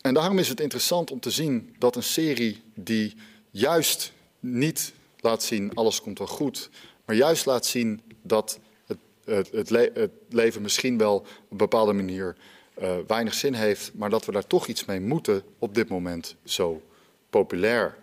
En 0.00 0.14
daarom 0.14 0.38
is 0.38 0.48
het 0.48 0.60
interessant 0.60 1.10
om 1.10 1.20
te 1.20 1.30
zien 1.30 1.76
dat 1.78 1.96
een 1.96 2.02
serie 2.02 2.62
die 2.74 3.14
juist 3.50 4.12
niet 4.40 4.92
laat 5.20 5.42
zien 5.42 5.74
alles 5.74 6.00
komt 6.00 6.18
wel 6.18 6.26
goed, 6.26 6.70
maar 7.04 7.16
juist 7.16 7.46
laat 7.46 7.66
zien 7.66 8.00
dat 8.22 8.58
het, 8.86 8.98
het, 9.24 9.50
het, 9.50 9.70
le 9.70 9.90
het 9.94 10.10
leven 10.28 10.62
misschien 10.62 10.98
wel 10.98 11.16
op 11.16 11.50
een 11.50 11.56
bepaalde 11.56 11.92
manier 11.92 12.36
uh, 12.82 12.96
weinig 13.06 13.34
zin 13.34 13.54
heeft, 13.54 13.90
maar 13.94 14.10
dat 14.10 14.24
we 14.24 14.32
daar 14.32 14.46
toch 14.46 14.66
iets 14.66 14.84
mee 14.84 15.00
moeten 15.00 15.42
op 15.58 15.74
dit 15.74 15.88
moment 15.88 16.36
zo 16.44 16.82
populair 17.30 17.96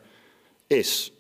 is. 0.67 1.11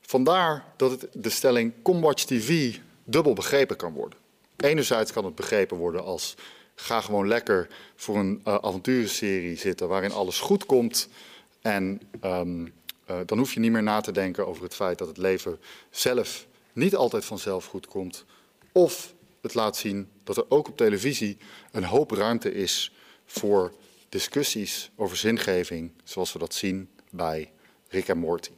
Vandaar 0.00 0.64
dat 0.76 1.06
de 1.12 1.30
stelling 1.30 1.72
Come 1.82 2.00
Watch 2.00 2.24
TV 2.24 2.76
dubbel 3.04 3.32
begrepen 3.32 3.76
kan 3.76 3.92
worden. 3.92 4.18
Enerzijds 4.56 5.12
kan 5.12 5.24
het 5.24 5.34
begrepen 5.34 5.76
worden 5.76 6.04
als 6.04 6.36
ga 6.74 7.00
gewoon 7.00 7.28
lekker 7.28 7.68
voor 7.96 8.16
een 8.16 8.40
uh, 8.46 8.54
avonturenserie 8.54 9.56
zitten 9.56 9.88
waarin 9.88 10.12
alles 10.12 10.40
goed 10.40 10.66
komt. 10.66 11.08
En 11.60 12.00
um, 12.24 12.72
uh, 13.10 13.16
dan 13.26 13.38
hoef 13.38 13.54
je 13.54 13.60
niet 13.60 13.72
meer 13.72 13.82
na 13.82 14.00
te 14.00 14.12
denken 14.12 14.46
over 14.46 14.62
het 14.62 14.74
feit 14.74 14.98
dat 14.98 15.08
het 15.08 15.16
leven 15.16 15.60
zelf 15.90 16.46
niet 16.72 16.94
altijd 16.94 17.24
vanzelf 17.24 17.64
goed 17.64 17.86
komt. 17.86 18.24
Of 18.72 19.14
het 19.40 19.54
laat 19.54 19.76
zien 19.76 20.10
dat 20.24 20.36
er 20.36 20.44
ook 20.48 20.68
op 20.68 20.76
televisie 20.76 21.38
een 21.72 21.84
hoop 21.84 22.10
ruimte 22.10 22.52
is 22.52 22.92
voor 23.26 23.72
discussies 24.08 24.90
over 24.96 25.16
zingeving, 25.16 25.92
zoals 26.04 26.32
we 26.32 26.38
dat 26.38 26.54
zien 26.54 26.90
bij 27.10 27.52
Rick 27.88 28.08
en 28.08 28.18
Morty. 28.18 28.50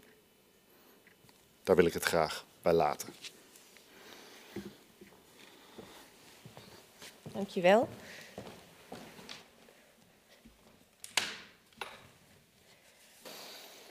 Daar 1.63 1.77
wil 1.77 1.87
ik 1.87 1.93
het 1.93 2.05
graag 2.05 2.45
bij 2.63 2.73
laten. 2.73 3.09
Dankjewel. 7.23 7.89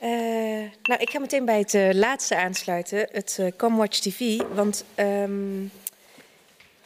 Uh, 0.02 0.08
nou, 0.82 1.00
ik 1.00 1.10
ga 1.10 1.18
meteen 1.18 1.44
bij 1.44 1.58
het 1.58 1.74
uh, 1.74 1.90
laatste 1.92 2.36
aansluiten, 2.36 3.08
het 3.12 3.36
uh, 3.40 3.46
Come 3.56 3.76
Watch 3.76 3.98
TV. 3.98 4.40
Want 4.54 4.84
um, 4.96 5.70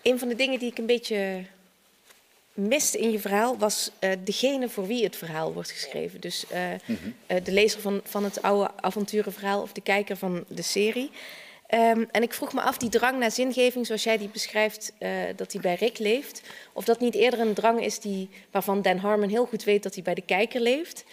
een 0.03 0.19
van 0.19 0.29
de 0.29 0.35
dingen 0.35 0.59
die 0.59 0.71
ik 0.71 0.79
een 0.79 0.87
beetje 0.87 1.45
miste 2.53 2.99
in 2.99 3.11
je 3.11 3.19
verhaal 3.19 3.59
was 3.59 3.91
degene 4.25 4.69
voor 4.69 4.87
wie 4.87 5.05
het 5.05 5.17
verhaal 5.17 5.53
wordt 5.53 5.71
geschreven. 5.71 6.21
Dus 6.21 6.45
mm 6.87 6.97
-hmm. 7.03 7.45
de 7.45 7.53
lezer 7.53 7.81
van, 7.81 8.01
van 8.05 8.25
het 8.25 8.43
oude 8.43 8.71
avonturenverhaal 8.81 9.63
of 9.63 9.73
de 9.73 9.81
kijker 9.81 10.17
van 10.17 10.45
de 10.49 10.63
serie. 10.63 11.11
Um, 11.75 12.09
en 12.11 12.23
ik 12.23 12.35
vroeg 12.35 12.53
me 12.53 12.61
af, 12.61 12.79
die 12.79 12.89
drang 12.89 13.19
naar 13.19 13.31
zingeving, 13.31 13.87
zoals 13.87 14.05
jij 14.05 14.19
die 14.19 14.29
beschrijft, 14.29 14.93
uh, 14.99 15.11
dat 15.37 15.51
die 15.51 15.61
bij 15.61 15.75
Rick 15.75 15.99
leeft, 15.99 16.43
of 16.73 16.85
dat 16.85 17.01
niet 17.01 17.15
eerder 17.15 17.41
een 17.41 17.55
drang 17.55 17.85
is 17.85 17.99
die, 17.99 18.29
waarvan 18.51 18.83
Dan 18.83 18.97
Harmon 18.97 19.29
heel 19.29 19.47
goed 19.47 19.65
weet 19.65 19.83
dat 19.83 19.95
hij 19.95 20.03
bij 20.03 20.15
de 20.15 20.23
kijker 20.23 20.61
leeft. 20.61 21.05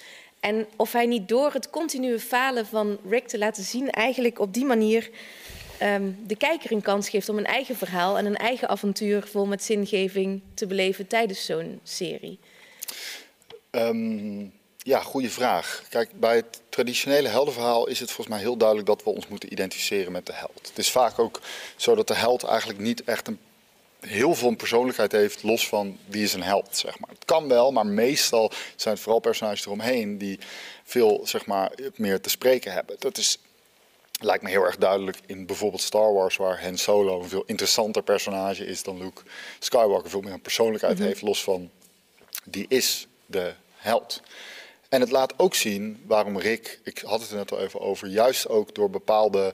En 0.44 0.68
of 0.76 0.92
hij 0.92 1.06
niet 1.06 1.28
door 1.28 1.54
het 1.54 1.70
continue 1.70 2.20
falen 2.20 2.66
van 2.66 2.98
Rick 3.10 3.28
te 3.28 3.38
laten 3.38 3.64
zien, 3.64 3.90
eigenlijk 3.90 4.40
op 4.40 4.54
die 4.54 4.66
manier 4.66 5.10
um, 5.82 6.18
de 6.28 6.36
kijker 6.36 6.72
een 6.72 6.82
kans 6.82 7.10
geeft 7.10 7.30
om 7.30 7.38
een 7.38 7.46
eigen 7.46 7.76
verhaal 7.76 8.18
en 8.18 8.26
een 8.26 8.38
eigen 8.38 8.70
avontuur 8.70 9.28
vol 9.28 9.46
met 9.46 9.64
zingeving 9.64 10.42
te 10.54 10.68
beleven 10.68 11.08
tijdens 11.08 11.46
zo'n 11.46 11.80
serie. 11.84 12.40
Um, 13.72 14.54
ja, 14.78 15.00
goede 15.00 15.30
vraag. 15.30 15.84
Kijk, 15.90 16.20
bij 16.20 16.36
het 16.36 16.62
traditionele 16.70 17.28
heldenverhaal 17.28 17.88
is 17.88 18.00
het 18.00 18.12
volgens 18.12 18.36
mij 18.36 18.46
heel 18.46 18.58
duidelijk 18.58 18.88
dat 18.88 19.04
we 19.04 19.10
ons 19.10 19.28
moeten 19.28 19.52
identificeren 19.52 20.12
met 20.12 20.26
de 20.26 20.34
held. 20.34 20.68
Het 20.68 20.78
is 20.78 20.92
vaak 20.92 21.20
ook 21.20 21.42
zo 21.76 21.96
dat 21.96 22.08
de 22.08 22.16
held 22.16 22.44
eigenlijk 22.44 22.80
niet 22.80 23.04
echt 23.04 23.28
een 23.28 23.40
heel 24.08 24.36
veel 24.36 24.56
persoonlijkheid 24.56 25.12
heeft, 25.12 25.44
los 25.44 25.68
van 25.68 25.98
wie 26.06 26.24
is 26.24 26.34
een 26.34 26.44
held, 26.44 26.78
zeg 26.78 27.00
maar. 27.00 27.10
Het 27.10 27.26
kan 27.26 27.48
wel, 27.48 27.72
maar 27.72 27.86
meestal 27.86 28.52
zijn 28.76 28.94
het 28.94 29.04
vooral 29.04 29.22
personages 29.22 29.66
eromheen 29.66 30.18
die 30.18 30.40
veel, 30.84 31.22
zeg 31.24 31.46
maar, 31.46 31.72
meer 31.96 32.22
te 32.22 32.30
spreken 32.30 32.74
hebben. 32.74 32.96
Dat 33.00 33.18
is, 33.18 33.38
lijkt 34.20 34.44
me 34.44 34.50
heel 34.50 34.66
erg 34.66 34.78
duidelijk 34.78 35.18
in 35.26 35.46
bijvoorbeeld 35.46 35.82
Star 35.82 36.14
Wars, 36.14 36.38
waar 36.38 36.64
Han 36.64 36.78
Solo 36.78 37.22
een 37.22 37.30
veel 37.30 37.44
interessanter 37.46 38.04
personage 38.04 38.66
is 38.66 38.84
dan 38.84 38.98
Luke 38.98 39.22
Skywalker, 39.60 40.10
veel 40.10 40.22
meer 40.22 40.34
een 40.34 40.42
persoonlijkheid 40.42 40.94
mm 40.94 41.00
-hmm. 41.00 41.08
heeft, 41.08 41.22
los 41.22 41.44
van 41.44 41.70
die 42.44 42.66
is 42.68 43.08
de 43.26 43.54
held. 43.76 44.22
En 44.90 45.02
het 45.02 45.12
laat 45.12 45.40
ook 45.40 45.56
zien 45.56 46.04
waarom 46.06 46.40
Rick, 46.40 46.80
ik 46.84 47.00
had 47.00 47.22
het 47.22 47.30
er 47.30 47.36
net 47.36 47.52
al 47.52 47.60
even 47.60 47.80
over, 47.80 48.08
juist 48.08 48.48
ook 48.48 48.76
door 48.76 48.90
bepaalde 48.90 49.54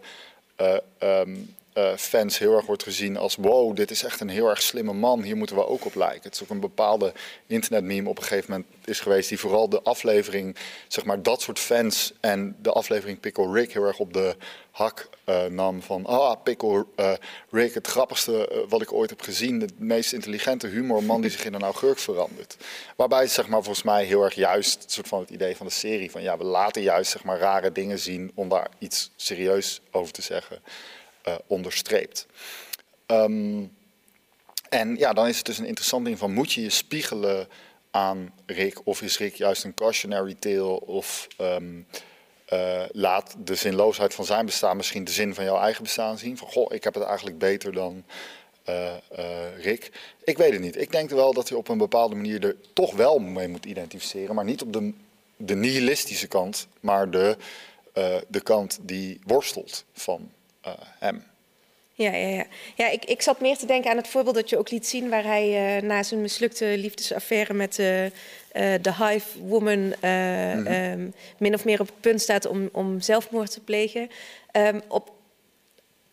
uh, 0.62 0.78
um, 1.00 1.56
uh, 1.80 1.98
fans 1.98 2.38
heel 2.38 2.56
erg 2.56 2.66
wordt 2.66 2.84
gezien 2.84 3.18
als 3.18 3.36
wow, 3.36 3.76
dit 3.76 3.92
is 3.92 4.04
echt 4.04 4.20
een 4.20 4.30
heel 4.30 4.50
erg 4.50 4.62
slimme 4.62 4.94
man, 4.94 5.22
hier 5.22 5.38
moeten 5.38 5.56
we 5.56 5.68
ook 5.68 5.86
op 5.86 5.96
lijken. 5.96 6.24
Het 6.24 6.34
is 6.34 6.44
ook 6.44 6.50
een 6.50 6.60
bepaalde 6.60 7.14
internetmeme 7.48 8.10
op 8.10 8.18
een 8.18 8.24
gegeven 8.24 8.52
moment 8.52 8.68
is 8.86 9.00
geweest 9.00 9.30
die 9.30 9.40
vooral 9.40 9.70
de 9.70 9.82
aflevering, 9.82 10.56
zeg 10.88 11.06
maar 11.06 11.24
dat 11.24 11.42
soort 11.42 11.60
fans 11.60 12.14
en 12.20 12.56
de 12.62 12.72
aflevering 12.72 13.20
Pickle 13.20 13.52
Rick 13.52 13.74
heel 13.74 13.84
erg 13.84 14.00
op 14.00 14.14
de 14.14 14.36
hak 14.72 15.10
uh, 15.26 15.46
nam 15.46 15.82
van 15.82 16.06
ah, 16.06 16.44
Pickle 16.44 16.86
uh, 16.96 17.14
Rick, 17.50 17.74
het 17.74 17.88
grappigste 17.88 18.66
wat 18.70 18.82
ik 18.82 18.94
ooit 18.94 19.10
heb 19.10 19.22
gezien, 19.22 19.60
de 19.60 19.68
meest 19.78 20.14
intelligente 20.14 20.68
humorman 20.68 21.22
die 21.22 21.32
zich 21.32 21.46
in 21.46 21.54
een 21.54 21.64
augurk 21.64 22.00
verandert. 22.00 22.58
Waarbij 22.96 23.28
zeg 23.28 23.48
maar 23.48 23.64
volgens 23.64 23.86
mij 23.86 24.04
heel 24.04 24.24
erg 24.24 24.34
juist 24.34 24.82
het 24.82 24.92
soort 24.92 25.08
van 25.08 25.20
het 25.20 25.30
idee 25.30 25.56
van 25.56 25.66
de 25.66 25.72
serie 25.72 26.12
van 26.12 26.22
ja, 26.22 26.38
we 26.38 26.44
laten 26.44 26.82
juist 26.82 27.12
zeg 27.12 27.24
maar 27.24 27.40
rare 27.40 27.72
dingen 27.72 28.00
zien 28.00 28.32
om 28.36 28.50
daar 28.50 28.70
iets 28.78 29.12
serieus 29.16 29.82
over 29.92 30.14
te 30.14 30.22
zeggen. 30.22 30.62
Uh, 31.30 31.36
onderstreept. 31.48 32.28
Um, 33.08 33.72
en 34.70 34.96
ja, 34.98 35.14
dan 35.14 35.28
is 35.28 35.38
het 35.38 35.46
dus 35.46 35.58
een 35.58 35.66
interessant 35.66 36.06
ding 36.06 36.18
van 36.18 36.34
moet 36.34 36.54
je 36.54 36.62
je 36.62 36.70
spiegelen 36.70 37.48
aan 37.92 38.34
Rick 38.46 38.80
of 38.84 39.02
is 39.02 39.18
Rick 39.18 39.36
juist 39.36 39.64
een 39.64 39.74
cautionary 39.74 40.34
tale 40.34 40.86
of 40.86 41.28
um, 41.42 41.88
uh, 42.54 42.84
laat 42.92 43.36
de 43.44 43.56
zinloosheid 43.56 44.14
van 44.14 44.26
zijn 44.26 44.46
bestaan 44.46 44.78
misschien 44.78 45.04
de 45.04 45.12
zin 45.12 45.34
van 45.34 45.44
jouw 45.44 45.60
eigen 45.60 45.84
bestaan 45.84 46.18
zien. 46.18 46.38
Van 46.38 46.48
goh, 46.48 46.74
ik 46.74 46.84
heb 46.84 46.94
het 46.94 47.04
eigenlijk 47.04 47.38
beter 47.38 47.74
dan 47.74 48.04
uh, 48.70 48.94
Rick. 49.62 49.92
Ik 50.24 50.38
weet 50.38 50.52
het 50.52 50.62
niet. 50.62 50.78
Ik 50.78 50.92
denk 50.92 51.10
wel 51.10 51.34
dat 51.34 51.50
hij 51.50 51.58
op 51.58 51.68
een 51.68 51.78
bepaalde 51.78 52.16
manier 52.16 52.44
er 52.46 52.56
toch 52.74 52.96
wel 52.96 53.20
mee 53.20 53.48
moet 53.48 53.66
identificeren, 53.66 54.36
maar 54.36 54.46
niet 54.46 54.62
op 54.62 54.74
de, 54.74 54.94
de 55.38 55.56
nihilistische 55.56 56.28
kant, 56.28 56.68
maar 56.80 57.10
de, 57.10 57.38
de 58.28 58.42
kant 58.42 58.80
die 58.82 59.20
worstelt 59.26 59.86
van 59.94 60.32
hem. 61.00 61.24
Ja, 61.94 62.12
ja, 62.12 62.28
ja. 62.28 62.46
ja 62.76 62.90
ik, 62.90 63.06
ik 63.06 63.22
zat 63.22 63.40
meer 63.40 63.58
te 63.58 63.66
denken 63.66 63.92
aan 63.92 63.98
het 63.98 64.08
voorbeeld 64.08 64.36
dat 64.36 64.50
je 64.50 64.58
ook 64.58 64.70
liet 64.70 64.88
zien... 64.88 65.10
waar 65.10 65.24
hij 65.24 65.78
uh, 65.78 65.82
na 65.82 66.04
zijn 66.04 66.22
mislukte 66.22 66.66
liefdesaffaire 66.78 67.54
met 67.54 67.76
de 67.76 68.12
uh, 68.54 69.10
Hive 69.10 69.40
Woman... 69.40 69.80
Mm 69.80 69.94
-hmm. 70.02 70.68
um, 70.68 71.14
min 71.38 71.54
of 71.54 71.66
meer 71.66 71.80
op 71.80 71.88
het 71.88 72.02
punt 72.02 72.22
staat 72.22 72.46
om, 72.46 72.70
om 72.72 73.02
zelfmoord 73.02 73.52
te 73.52 73.60
plegen. 73.60 74.10
Um, 74.52 74.82
op, 74.88 75.12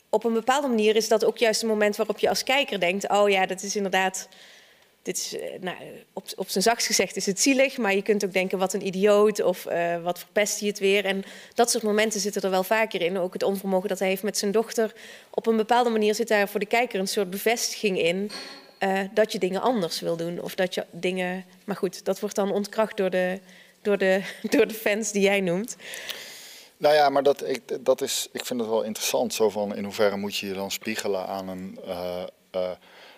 op 0.08 0.24
een 0.24 0.32
bepaalde 0.32 0.68
manier 0.68 0.96
is 0.96 1.08
dat 1.08 1.24
ook 1.24 1.38
juist 1.38 1.62
een 1.62 1.68
moment 1.68 1.96
waarop 1.96 2.18
je 2.18 2.28
als 2.28 2.44
kijker 2.44 2.80
denkt... 2.80 3.08
oh 3.08 3.28
ja, 3.28 3.46
dat 3.46 3.62
is 3.62 3.76
inderdaad 3.76 4.28
dit 5.06 5.16
is, 5.16 5.38
eh, 5.38 5.60
nou, 5.60 5.76
op, 6.12 6.24
op 6.36 6.48
zijn 6.48 6.64
zachts 6.64 6.86
gezegd 6.86 7.16
is 7.16 7.26
het 7.26 7.40
zielig, 7.40 7.76
maar 7.76 7.94
je 7.94 8.02
kunt 8.02 8.24
ook 8.24 8.32
denken 8.32 8.58
wat 8.58 8.72
een 8.72 8.86
idioot 8.86 9.42
of 9.42 9.66
uh, 9.66 10.02
wat 10.02 10.18
verpest 10.18 10.58
hij 10.58 10.68
het 10.68 10.78
weer. 10.78 11.04
En 11.04 11.24
dat 11.54 11.70
soort 11.70 11.82
momenten 11.82 12.20
zitten 12.20 12.42
er 12.42 12.50
wel 12.50 12.62
vaker 12.62 13.02
in. 13.02 13.18
Ook 13.18 13.32
het 13.32 13.42
onvermogen 13.42 13.88
dat 13.88 13.98
hij 13.98 14.08
heeft 14.08 14.22
met 14.22 14.38
zijn 14.38 14.52
dochter. 14.52 14.92
Op 15.30 15.46
een 15.46 15.56
bepaalde 15.56 15.90
manier 15.90 16.14
zit 16.14 16.28
daar 16.28 16.48
voor 16.48 16.60
de 16.60 16.66
kijker 16.66 17.00
een 17.00 17.08
soort 17.08 17.30
bevestiging 17.30 17.98
in 17.98 18.30
uh, 18.80 19.00
dat 19.14 19.32
je 19.32 19.38
dingen 19.38 19.60
anders 19.60 20.00
wil 20.00 20.16
doen. 20.16 20.42
Of 20.42 20.54
dat 20.54 20.74
je 20.74 20.86
dingen. 20.90 21.44
Maar 21.64 21.76
goed, 21.76 22.04
dat 22.04 22.20
wordt 22.20 22.36
dan 22.36 22.52
ontkracht 22.52 22.96
door 22.96 23.10
de, 23.10 23.40
door 23.82 23.98
de, 23.98 24.22
door 24.56 24.66
de 24.66 24.74
fans 24.74 25.12
die 25.12 25.22
jij 25.22 25.40
noemt. 25.40 25.76
Nou 26.76 26.94
ja, 26.94 27.08
maar 27.08 27.22
dat, 27.22 27.48
ik, 27.48 27.60
dat 27.80 28.00
is, 28.00 28.28
ik 28.32 28.44
vind 28.44 28.60
het 28.60 28.68
wel 28.68 28.82
interessant. 28.82 29.34
Zo 29.34 29.50
van 29.50 29.76
in 29.76 29.84
hoeverre 29.84 30.16
moet 30.16 30.36
je 30.36 30.46
je 30.46 30.54
dan 30.54 30.70
spiegelen 30.70 31.26
aan 31.26 31.48
een 31.48 31.78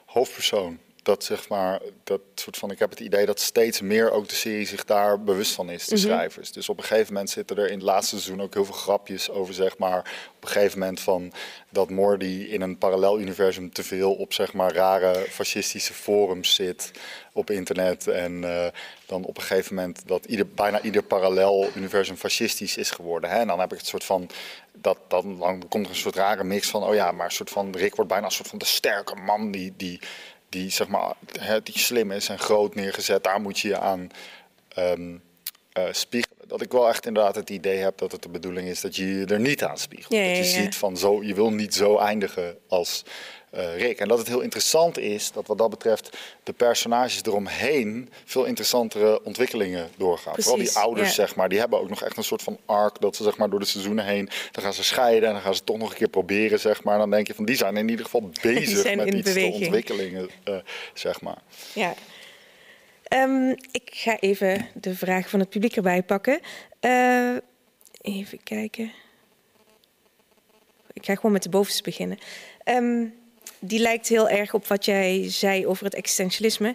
hoofdpersoon 0.05 0.79
dat 1.09 1.25
zeg 1.25 1.49
maar, 1.49 1.81
dat 2.05 2.21
soort 2.35 2.57
van, 2.57 2.71
ik 2.71 2.79
heb 2.79 2.91
het 2.91 3.01
idee 3.01 3.27
dat 3.27 3.41
steeds 3.41 3.81
meer 3.81 4.11
ook 4.11 4.29
de 4.29 4.35
serie 4.35 4.67
zich 4.67 4.85
daar 4.85 5.23
bewust 5.23 5.53
van 5.53 5.71
is, 5.71 5.87
de 5.87 5.95
mhm. 5.95 6.05
schrijvers. 6.05 6.53
Dus 6.53 6.69
op 6.69 6.79
een 6.79 6.85
gegeven 6.85 7.13
moment 7.13 7.31
zitten 7.31 7.57
er 7.57 7.67
in 7.67 7.75
het 7.75 7.83
laatste 7.83 8.21
seizoen 8.21 8.43
ook 8.43 8.55
heel 8.55 8.65
veel 8.65 8.75
grapjes 8.75 9.31
over, 9.31 9.55
zeg 9.55 9.79
maar, 9.79 9.99
op 10.37 10.43
een 10.43 10.49
gegeven 10.49 10.79
moment 10.79 11.01
van 11.01 11.33
dat 11.71 11.91
Mordy 11.91 12.47
in 12.51 12.61
een 12.61 12.79
parallel 12.79 13.21
universum 13.21 13.73
te 13.73 13.83
veel 13.83 14.15
op, 14.15 14.33
zeg 14.33 14.53
maar, 14.53 14.73
rare 14.73 15.27
fascistische 15.31 15.95
forums 15.95 16.55
zit 16.55 16.91
op 17.33 17.51
internet. 17.51 18.07
En 18.07 18.43
uh, 18.43 18.67
dan 19.07 19.25
op 19.25 19.37
een 19.37 19.43
gegeven 19.43 19.75
moment 19.75 20.03
dat 20.07 20.25
ieder, 20.25 20.49
bijna 20.49 20.81
ieder 20.81 21.03
parallel 21.03 21.69
universum 21.75 22.17
fascistisch 22.17 22.77
is 22.77 22.91
geworden. 22.91 23.31
Hè? 23.31 23.39
En 23.39 23.47
dan 23.47 23.61
heb 23.61 23.73
ik 23.73 23.79
het 23.79 23.87
soort 23.87 24.05
van, 24.05 24.31
dat, 24.73 24.99
dan, 25.09 25.39
dan 25.39 25.69
komt 25.69 25.85
er 25.85 25.91
een 25.91 25.97
soort 25.97 26.17
rare 26.17 26.45
mix 26.45 26.69
van, 26.69 26.85
oh 26.85 26.95
ja, 26.95 27.13
maar 27.13 27.27
een 27.27 27.33
soort 27.33 27.51
van, 27.51 27.77
Rick 27.77 27.95
wordt 27.95 28.11
bijna 28.11 28.27
een 28.27 28.33
soort 28.33 28.49
van 28.49 28.59
de 28.59 28.65
sterke 28.65 29.15
man 29.15 29.51
die, 29.51 29.73
die 29.77 30.01
die, 30.49 30.71
zeg 30.71 30.89
maar, 30.89 31.15
die 31.63 31.79
slim 31.79 32.13
is 32.13 32.29
en 32.29 32.39
groot 32.39 32.75
neergezet, 32.75 33.25
daar 33.25 33.41
moet 33.41 33.59
je 33.59 33.69
je 33.69 33.79
aan 33.79 34.09
um, 34.79 35.23
uh, 35.79 35.85
spiegelen. 35.91 36.49
Dat 36.49 36.63
ik 36.63 36.73
wel 36.73 36.89
echt 36.89 37.07
inderdaad 37.07 37.35
het 37.35 37.51
idee 37.51 37.79
heb 37.79 37.99
dat 37.99 38.13
het 38.13 38.23
de 38.23 38.29
bedoeling 38.29 38.69
is 38.69 38.81
dat 38.81 38.97
je 38.97 39.19
je 39.19 39.27
er 39.27 39.41
niet 39.41 39.65
aan 39.65 39.79
spiegelt. 39.79 40.13
dat 40.13 40.37
je 40.37 40.45
ziet 40.45 40.77
van 40.77 40.97
zo, 40.97 41.23
je 41.23 41.35
wil 41.35 41.51
niet 41.51 41.75
zo 41.75 41.99
eindigen 41.99 42.59
als 42.69 43.05
uh, 43.55 43.77
Rick. 43.77 44.01
En 44.01 44.09
dat 44.09 44.19
het 44.19 44.29
heel 44.29 44.41
interessant 44.41 44.99
is 44.99 45.33
dat 45.33 45.47
wat 45.47 45.59
dat 45.59 45.71
betreft 45.71 46.17
de 46.43 46.53
personages 46.53 47.23
eromheen 47.23 48.11
veel 48.25 48.45
interessantere 48.45 49.25
ontwikkelingen 49.25 49.89
doorgaan. 49.97 50.33
Precies, 50.33 50.51
Vooral 50.51 50.67
die 50.67 50.77
ouders, 50.77 51.15
zeg 51.15 51.35
maar, 51.35 51.49
die 51.49 51.59
hebben 51.59 51.81
ook 51.81 51.89
nog 51.89 52.03
echt 52.03 52.17
een 52.17 52.25
soort 52.25 52.43
van 52.43 52.59
arc 52.67 53.01
dat 53.01 53.17
ze 53.17 53.23
zeg 53.23 53.37
maar 53.37 53.51
door 53.51 53.61
de 53.61 53.67
seizoenen 53.67 54.05
heen, 54.05 54.29
dan 54.51 54.65
gaan 54.65 54.73
ze 54.73 54.85
scheiden 54.85 55.29
en 55.29 55.35
dan 55.35 55.43
gaan 55.43 55.55
ze 55.55 55.65
toch 55.65 55.79
nog 55.79 55.91
een 55.91 55.97
keer 55.97 56.09
proberen, 56.09 56.61
zeg 56.61 56.85
maar. 56.85 56.95
En 56.95 57.01
dan 57.01 57.11
denk 57.11 57.27
je 57.27 57.35
van 57.35 57.45
die 57.45 57.57
zijn 57.57 57.77
in 57.77 57.89
ieder 57.89 58.05
geval 58.05 58.21
bezig 58.43 58.95
met 58.95 59.15
iets 59.15 59.33
te 59.33 59.51
ontwikkelingen, 59.53 60.29
uh, 60.49 60.57
zeg 60.95 61.21
maar. 61.21 61.39
Ja. 61.75 61.95
Um, 63.13 63.51
ik 63.71 63.91
ga 63.93 64.19
even 64.19 64.69
de 64.75 64.95
vraag 64.95 65.29
van 65.29 65.41
het 65.41 65.49
publiek 65.49 65.77
erbij 65.77 66.03
pakken. 66.03 66.41
Uh, 66.81 67.37
even 68.01 68.43
kijken. 68.43 68.93
Ik 70.93 71.05
ga 71.05 71.15
gewoon 71.15 71.33
met 71.33 71.43
de 71.43 71.49
bovenste 71.49 71.83
beginnen. 71.83 72.19
Um, 72.65 73.18
die 73.61 73.79
lijkt 73.79 74.09
heel 74.09 74.29
erg 74.29 74.55
op 74.55 74.67
wat 74.67 74.85
jij 74.85 75.31
zei 75.31 75.67
over 75.67 75.85
het 75.85 75.95
existentialisme. 75.95 76.75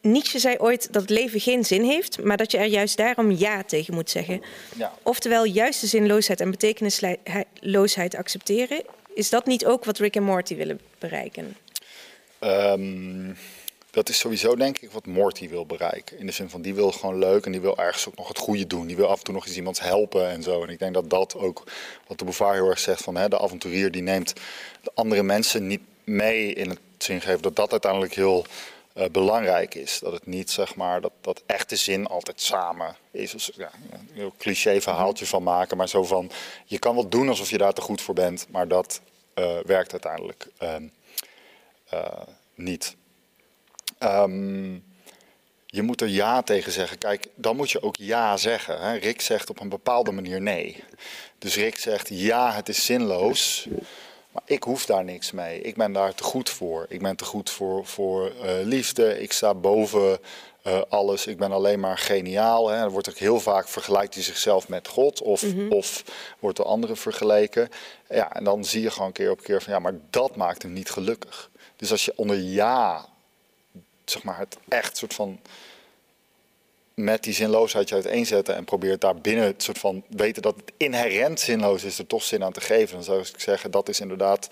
Nietzsche 0.00 0.38
zei 0.38 0.56
ooit 0.58 0.92
dat 0.92 1.02
het 1.02 1.10
leven 1.10 1.40
geen 1.40 1.64
zin 1.64 1.82
heeft, 1.82 2.22
maar 2.22 2.36
dat 2.36 2.50
je 2.50 2.58
er 2.58 2.66
juist 2.66 2.96
daarom 2.96 3.30
ja 3.30 3.62
tegen 3.64 3.94
moet 3.94 4.10
zeggen. 4.10 4.42
Ja. 4.76 4.92
Oftewel, 5.02 5.44
juist 5.44 5.80
de 5.80 5.86
zinloosheid 5.86 6.40
en 6.40 6.50
betekenisloosheid 6.50 8.14
accepteren. 8.14 8.82
Is 9.14 9.30
dat 9.30 9.46
niet 9.46 9.66
ook 9.66 9.84
wat 9.84 9.98
Rick 9.98 10.16
en 10.16 10.22
Morty 10.22 10.56
willen 10.56 10.80
bereiken? 10.98 11.56
Um, 12.40 13.36
dat 13.90 14.08
is 14.08 14.18
sowieso 14.18 14.56
denk 14.56 14.78
ik 14.78 14.90
wat 14.90 15.06
Morty 15.06 15.48
wil 15.48 15.66
bereiken. 15.66 16.18
In 16.18 16.26
de 16.26 16.32
zin 16.32 16.50
van 16.50 16.62
die 16.62 16.74
wil 16.74 16.92
gewoon 16.92 17.18
leuk 17.18 17.46
en 17.46 17.52
die 17.52 17.60
wil 17.60 17.78
ergens 17.78 18.08
ook 18.08 18.16
nog 18.16 18.28
het 18.28 18.38
goede 18.38 18.66
doen. 18.66 18.86
Die 18.86 18.96
wil 18.96 19.06
af 19.06 19.18
en 19.18 19.24
toe 19.24 19.34
nog 19.34 19.46
eens 19.46 19.56
iemand 19.56 19.80
helpen 19.80 20.28
en 20.28 20.42
zo. 20.42 20.62
En 20.62 20.68
ik 20.68 20.78
denk 20.78 20.94
dat 20.94 21.10
dat 21.10 21.34
ook 21.36 21.62
wat 22.06 22.18
de 22.18 22.24
Bouvard 22.24 22.54
heel 22.54 22.68
erg 22.68 22.78
zegt 22.78 23.02
van 23.02 23.16
hè, 23.16 23.28
de 23.28 23.38
avonturier 23.38 23.90
die 23.90 24.02
neemt 24.02 24.32
de 24.82 24.90
andere 24.94 25.22
mensen 25.22 25.66
niet 25.66 25.80
mee 26.06 26.52
in 26.52 26.68
het 26.68 26.80
zin 26.98 27.20
geven 27.20 27.42
dat 27.42 27.56
dat 27.56 27.70
uiteindelijk 27.70 28.14
heel 28.14 28.46
uh, 28.94 29.04
belangrijk 29.12 29.74
is. 29.74 29.98
Dat 29.98 30.12
het 30.12 30.26
niet 30.26 30.50
zeg 30.50 30.74
maar 30.74 31.00
dat, 31.00 31.12
dat 31.20 31.42
echte 31.46 31.76
zin 31.76 32.06
altijd 32.06 32.40
samen 32.40 32.96
is. 33.10 33.30
Dus, 33.30 33.50
ja, 33.54 33.70
een 33.90 34.08
heel 34.12 34.32
cliché 34.38 34.80
verhaaltje 34.80 35.26
van 35.26 35.42
maken, 35.42 35.76
maar 35.76 35.88
zo 35.88 36.04
van 36.04 36.30
je 36.64 36.78
kan 36.78 36.94
wel 36.94 37.08
doen 37.08 37.28
alsof 37.28 37.50
je 37.50 37.58
daar 37.58 37.72
te 37.72 37.80
goed 37.80 38.00
voor 38.00 38.14
bent, 38.14 38.46
maar 38.50 38.68
dat 38.68 39.00
uh, 39.34 39.58
werkt 39.64 39.92
uiteindelijk 39.92 40.48
uh, 40.62 40.76
niet. 42.54 42.96
Um, 44.00 44.84
je 45.66 45.82
moet 45.82 46.00
er 46.00 46.08
ja 46.08 46.42
tegen 46.42 46.72
zeggen. 46.72 46.98
Kijk, 46.98 47.26
dan 47.34 47.56
moet 47.56 47.70
je 47.70 47.82
ook 47.82 47.96
ja 47.96 48.36
zeggen. 48.36 48.80
Hè? 48.80 48.96
Rick 48.96 49.20
zegt 49.20 49.50
op 49.50 49.60
een 49.60 49.68
bepaalde 49.68 50.12
manier 50.12 50.40
nee. 50.40 50.84
Dus 51.38 51.54
Rick 51.54 51.78
zegt 51.78 52.08
ja, 52.08 52.52
het 52.52 52.68
is 52.68 52.84
zinloos. 52.84 53.68
Maar 54.36 54.44
ik 54.44 54.62
hoef 54.62 54.86
daar 54.86 55.04
niks 55.04 55.32
mee. 55.32 55.60
Ik 55.60 55.76
ben 55.76 55.92
daar 55.92 56.14
te 56.14 56.22
goed 56.22 56.50
voor. 56.50 56.86
Ik 56.88 57.02
ben 57.02 57.16
te 57.16 57.24
goed 57.24 57.50
voor, 57.50 57.86
voor 57.86 58.32
uh, 58.42 58.50
liefde. 58.62 59.20
Ik 59.20 59.32
sta 59.32 59.54
boven 59.54 60.18
uh, 60.66 60.80
alles. 60.88 61.26
Ik 61.26 61.36
ben 61.36 61.52
alleen 61.52 61.80
maar 61.80 61.98
geniaal. 61.98 62.68
Hè. 62.68 62.76
Er 62.76 62.90
wordt 62.90 63.08
ook 63.08 63.16
heel 63.16 63.40
vaak 63.40 63.68
vergelijkt 63.68 64.14
hij 64.14 64.22
zichzelf 64.22 64.68
met 64.68 64.88
God. 64.88 65.22
Of, 65.22 65.42
mm 65.42 65.50
-hmm. 65.50 65.72
of 65.72 66.04
wordt 66.38 66.56
door 66.56 66.66
anderen 66.66 66.96
vergeleken. 66.96 67.68
Ja, 68.08 68.32
en 68.32 68.44
dan 68.44 68.64
zie 68.64 68.82
je 68.82 68.90
gewoon 68.90 69.12
keer 69.12 69.30
op 69.30 69.42
keer 69.42 69.62
van 69.62 69.72
ja, 69.72 69.78
maar 69.78 69.98
dat 70.10 70.36
maakt 70.36 70.62
hem 70.62 70.72
niet 70.72 70.90
gelukkig. 70.90 71.50
Dus 71.76 71.90
als 71.90 72.04
je 72.04 72.12
onder 72.16 72.36
ja, 72.36 73.06
zeg 74.04 74.22
maar 74.22 74.38
het 74.38 74.56
echt 74.68 74.96
soort 74.96 75.14
van 75.14 75.40
met 76.96 77.22
die 77.22 77.32
zinloosheid 77.32 77.88
je 77.88 77.94
uiteenzetten 77.94 78.54
en 78.54 78.64
probeert 78.64 79.00
daar 79.00 79.16
binnen 79.16 79.44
het 79.44 79.62
soort 79.62 79.78
van 79.78 80.04
weten 80.08 80.42
dat 80.42 80.56
het 80.56 80.72
inherent 80.76 81.40
zinloos 81.40 81.84
is, 81.84 81.98
er 81.98 82.06
toch 82.06 82.22
zin 82.22 82.44
aan 82.44 82.52
te 82.52 82.60
geven. 82.60 82.94
Dan 82.94 83.04
zou 83.04 83.20
ik 83.20 83.40
zeggen, 83.40 83.70
dat 83.70 83.88
is 83.88 84.00
inderdaad, 84.00 84.48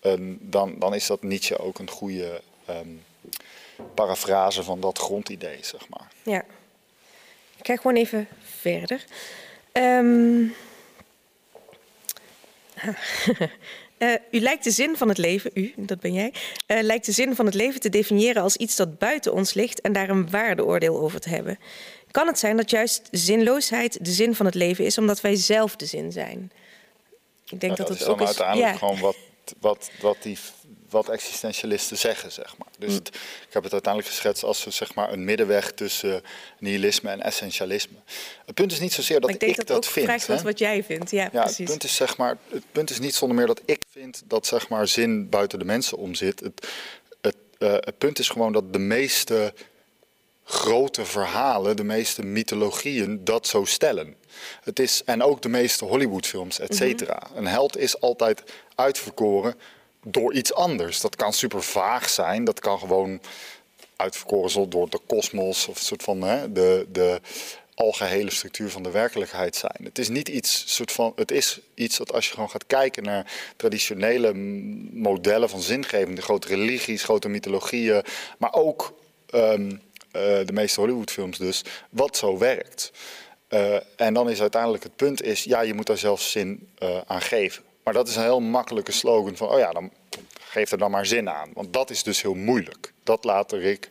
een, 0.00 0.38
dan, 0.40 0.78
dan 0.78 0.94
is 0.94 1.06
dat 1.06 1.22
Nietzsche 1.22 1.58
ook 1.58 1.78
een 1.78 1.90
goede 1.90 2.40
um, 2.70 3.04
parafrase 3.94 4.62
van 4.62 4.80
dat 4.80 4.98
grondidee, 4.98 5.58
zeg 5.60 5.88
maar. 5.88 6.08
Ja. 6.22 6.44
Ik 7.56 7.66
ga 7.66 7.76
gewoon 7.76 7.96
even 7.96 8.28
verder. 8.42 9.04
Um... 9.72 10.54
Uh, 13.98 14.12
u 14.30 14.40
lijkt 14.40 14.64
de 14.64 14.70
zin 14.70 14.96
van 14.96 15.08
het 15.08 15.18
leven, 15.18 15.50
u, 15.54 15.72
dat 15.76 16.00
ben 16.00 16.12
jij, 16.12 16.32
uh, 16.66 16.82
lijkt 16.82 17.06
de 17.06 17.12
zin 17.12 17.34
van 17.34 17.46
het 17.46 17.54
leven 17.54 17.80
te 17.80 17.88
definiëren 17.88 18.42
als 18.42 18.56
iets 18.56 18.76
dat 18.76 18.98
buiten 18.98 19.32
ons 19.32 19.54
ligt 19.54 19.80
en 19.80 19.92
daar 19.92 20.08
een 20.08 20.30
waardeoordeel 20.30 21.00
over 21.00 21.20
te 21.20 21.28
hebben. 21.28 21.58
Kan 22.10 22.26
het 22.26 22.38
zijn 22.38 22.56
dat 22.56 22.70
juist 22.70 23.08
zinloosheid 23.10 24.04
de 24.04 24.10
zin 24.10 24.34
van 24.34 24.46
het 24.46 24.54
leven 24.54 24.84
is, 24.84 24.98
omdat 24.98 25.20
wij 25.20 25.36
zelf 25.36 25.76
de 25.76 25.86
zin 25.86 26.12
zijn? 26.12 26.52
Ik 27.44 27.60
denk 27.60 27.76
dat, 27.76 27.86
dat, 27.86 27.98
dat 27.98 28.06
is 28.06 28.12
ook 28.12 28.20
is, 28.20 28.26
uiteindelijk 28.26 28.72
ja. 28.72 28.78
gewoon 28.78 29.00
wat 29.00 29.16
wat, 29.60 29.90
wat, 30.00 30.16
die, 30.22 30.38
wat 30.90 31.08
existentialisten 31.08 31.98
zeggen, 31.98 32.32
zeg 32.32 32.56
maar. 32.58 32.68
Dus 32.78 32.88
Mm. 32.90 32.94
het- 32.94 33.08
ik 33.48 33.52
heb 33.54 33.62
het 33.62 33.72
uiteindelijk 33.72 34.14
geschetst 34.14 34.42
als 34.44 34.66
zeg 34.68 34.94
maar, 34.94 35.12
een 35.12 35.24
middenweg 35.24 35.72
tussen 35.72 36.22
nihilisme 36.58 37.10
en 37.10 37.20
essentialisme. 37.22 37.96
Het 38.46 38.54
punt 38.54 38.72
is 38.72 38.80
niet 38.80 38.92
zozeer 38.92 39.20
dat 39.20 39.30
ik 39.30 39.40
denk 39.40 39.52
ik 39.52 39.58
dat, 39.58 39.66
dat 39.66 39.76
ook 39.76 39.84
vind. 39.84 40.06
vraagt 40.06 40.26
hè. 40.26 40.42
wat, 40.42 40.58
jij 40.58 40.84
vindt. 40.84 41.10
Ja, 41.10 41.28
Ja, 41.32 41.40
precies. 41.42 41.56
het 41.58 41.66
punt 41.68 41.84
is 41.84 41.94
zeg 41.94 42.16
maar, 42.16 42.36
het 42.48 42.64
punt 42.72 42.90
is 42.90 42.98
niet 42.98 43.14
zonder 43.14 43.36
meer 43.36 43.46
dat 43.46 43.60
ik 43.64 43.82
vind 43.90 44.22
dat 44.26 44.46
zeg 44.46 44.68
maar 44.68 44.88
zin 44.88 45.28
buiten 45.28 45.58
de 45.58 45.64
mensen 45.64 45.98
om 45.98 46.14
zit. 46.14 46.40
Het, 46.40 46.68
het, 47.20 47.36
eh, 47.58 47.72
het 47.72 47.98
punt 47.98 48.18
is 48.18 48.28
gewoon 48.28 48.52
dat 48.52 48.72
de 48.72 48.78
meeste 48.78 49.54
grote 50.44 51.04
verhalen, 51.04 51.76
de 51.76 51.84
meeste 51.84 52.22
mythologieën 52.24 53.24
dat 53.24 53.46
zo 53.46 53.64
stellen. 53.64 54.14
Het 54.62 54.78
is, 54.78 55.02
en 55.04 55.22
ook 55.22 55.42
de 55.42 55.48
meeste 55.48 55.84
Hollywoodfilms, 55.84 56.58
et 56.58 56.76
cetera. 56.76 57.22
Een 57.34 57.46
held 57.46 57.76
is 57.76 58.00
altijd 58.00 58.42
uitverkoren 58.74 59.54
door 60.10 60.34
iets 60.34 60.54
anders. 60.54 61.00
Dat 61.00 61.16
kan 61.16 61.32
super 61.32 61.62
vaag 61.62 62.08
zijn, 62.08 62.44
dat 62.44 62.60
kan 62.60 62.78
gewoon 62.78 63.20
uitverkoren 63.96 64.70
door 64.70 64.90
de 64.90 65.00
kosmos 65.06 65.68
of 65.68 65.76
een 65.76 65.84
soort 65.84 66.02
van 66.02 66.22
hè, 66.22 66.52
de, 66.52 66.86
de 66.92 67.20
algehele 67.74 68.30
structuur 68.30 68.70
van 68.70 68.82
de 68.82 68.90
werkelijkheid 68.90 69.56
zijn. 69.56 69.80
Het 69.82 69.98
is 69.98 70.08
niet 70.08 70.28
iets 70.28 70.74
soort 70.74 70.92
van, 70.92 71.12
het 71.16 71.30
is 71.30 71.60
iets 71.74 71.96
dat 71.96 72.12
als 72.12 72.26
je 72.26 72.32
gewoon 72.32 72.50
gaat 72.50 72.66
kijken 72.66 73.02
naar 73.02 73.32
traditionele 73.56 74.34
modellen 74.92 75.48
van 75.48 75.60
zingeving, 75.60 76.16
de 76.16 76.22
grote 76.22 76.48
religies, 76.48 77.02
grote 77.02 77.28
mythologieën, 77.28 78.02
maar 78.38 78.52
ook 78.52 78.92
ehm, 79.30 79.70
eh, 80.10 80.46
de 80.46 80.52
meeste 80.52 80.80
Hollywoodfilms 80.80 81.38
dus, 81.38 81.64
wat 81.90 82.16
zo 82.16 82.38
werkt. 82.38 82.92
Eh, 83.48 83.76
en 83.96 84.14
dan 84.14 84.30
is 84.30 84.40
uiteindelijk 84.40 84.82
het 84.82 84.96
punt 84.96 85.22
is, 85.22 85.44
ja, 85.44 85.60
je 85.60 85.74
moet 85.74 85.86
daar 85.86 85.98
zelf 85.98 86.20
zin 86.20 86.68
eh, 86.78 87.00
aan 87.06 87.20
geven. 87.20 87.62
Maar 87.84 87.94
dat 87.94 88.08
is 88.08 88.16
een 88.16 88.22
heel 88.22 88.40
makkelijke 88.40 88.92
slogan 88.92 89.36
van, 89.36 89.48
oh 89.48 89.58
ja, 89.58 89.70
dan 89.70 89.90
geef 90.58 90.70
er 90.72 90.78
dan 90.78 90.90
maar 90.90 91.06
zin 91.06 91.30
aan. 91.30 91.50
Want 91.54 91.72
dat 91.72 91.90
is 91.90 92.02
dus 92.02 92.22
heel 92.22 92.34
moeilijk. 92.34 92.92
Dat 93.02 93.24
laten 93.24 93.58
Rick 93.58 93.88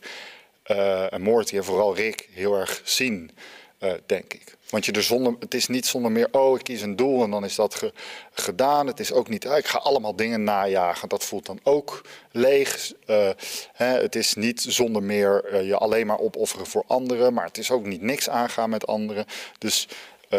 eh, 0.62 1.12
en 1.12 1.22
Morty 1.22 1.56
en 1.56 1.64
vooral 1.64 1.94
Rick 1.94 2.28
heel 2.32 2.54
erg 2.54 2.80
zien, 2.84 3.30
eh, 3.78 3.92
denk 4.06 4.34
ik. 4.34 4.56
Want 4.70 4.84
je 4.84 4.92
er 4.92 5.02
zonder, 5.02 5.34
het 5.40 5.54
is 5.54 5.66
niet 5.66 5.86
zonder 5.86 6.12
meer, 6.12 6.28
oh, 6.30 6.58
ik 6.58 6.64
kies 6.64 6.82
een 6.82 6.96
doel 6.96 7.22
en 7.22 7.30
dan 7.30 7.44
is 7.44 7.54
dat 7.54 7.74
ge- 7.74 7.92
gedaan. 8.32 8.86
Het 8.86 9.00
is 9.00 9.12
ook 9.12 9.28
niet, 9.28 9.46
ah, 9.46 9.58
ik 9.58 9.66
ga 9.66 9.78
allemaal 9.78 10.16
dingen 10.16 10.44
najagen. 10.44 11.08
Dat 11.08 11.24
voelt 11.24 11.46
dan 11.46 11.60
ook 11.62 12.02
leeg. 12.32 12.92
Eh, 13.06 13.30
hè, 13.72 14.00
het 14.00 14.14
is 14.14 14.34
niet 14.34 14.60
zonder 14.68 15.02
meer 15.02 15.64
je 15.64 15.76
alleen 15.76 16.06
maar 16.06 16.18
opofferen 16.18 16.66
voor 16.66 16.84
anderen. 16.86 17.34
Maar 17.34 17.46
het 17.46 17.58
is 17.58 17.70
ook 17.70 17.86
niet 17.86 18.02
niks 18.02 18.28
aangaan 18.28 18.70
met 18.70 18.86
anderen. 18.86 19.24
Dus 19.58 19.88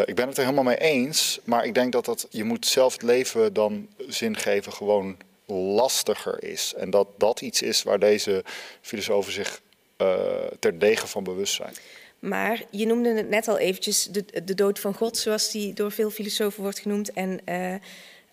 ik 0.06 0.16
ben 0.16 0.28
het 0.28 0.38
er 0.38 0.44
helemaal 0.44 0.64
mee 0.64 0.80
eens. 0.80 1.40
Maar 1.44 1.66
ik 1.66 1.74
denk 1.74 1.92
dat, 1.92 2.06
dat 2.06 2.28
je 2.30 2.44
moet 2.44 2.66
zelf 2.66 2.94
het 2.94 3.02
leven 3.02 3.54
dan 3.54 3.88
zin 4.08 4.38
geven 4.38 4.74
gewoon 4.74 5.18
lastiger 5.50 6.44
is. 6.44 6.74
En 6.78 6.90
dat 6.90 7.08
dat 7.18 7.42
iets 7.42 7.62
is 7.62 7.84
waar 7.84 8.00
deze 8.00 8.44
filosofen 8.82 9.34
zich 9.34 9.62
eh 9.98 10.46
terdege 10.60 11.08
van 11.08 11.24
bewust 11.24 11.54
zijn. 11.54 11.74
Maar 12.20 12.64
je 12.70 12.86
noemde 12.86 13.14
het 13.14 13.30
net 13.30 13.48
al 13.48 13.58
eventjes, 13.58 14.04
de, 14.04 14.26
de 14.44 14.56
dood 14.56 14.80
van 14.80 14.94
God, 14.94 15.18
zoals 15.18 15.52
die 15.52 15.74
door 15.74 15.92
veel 15.92 16.10
filosofen 16.10 16.62
wordt 16.62 16.80
genoemd. 16.80 17.14
En 17.14 17.42
eh, 17.46 17.74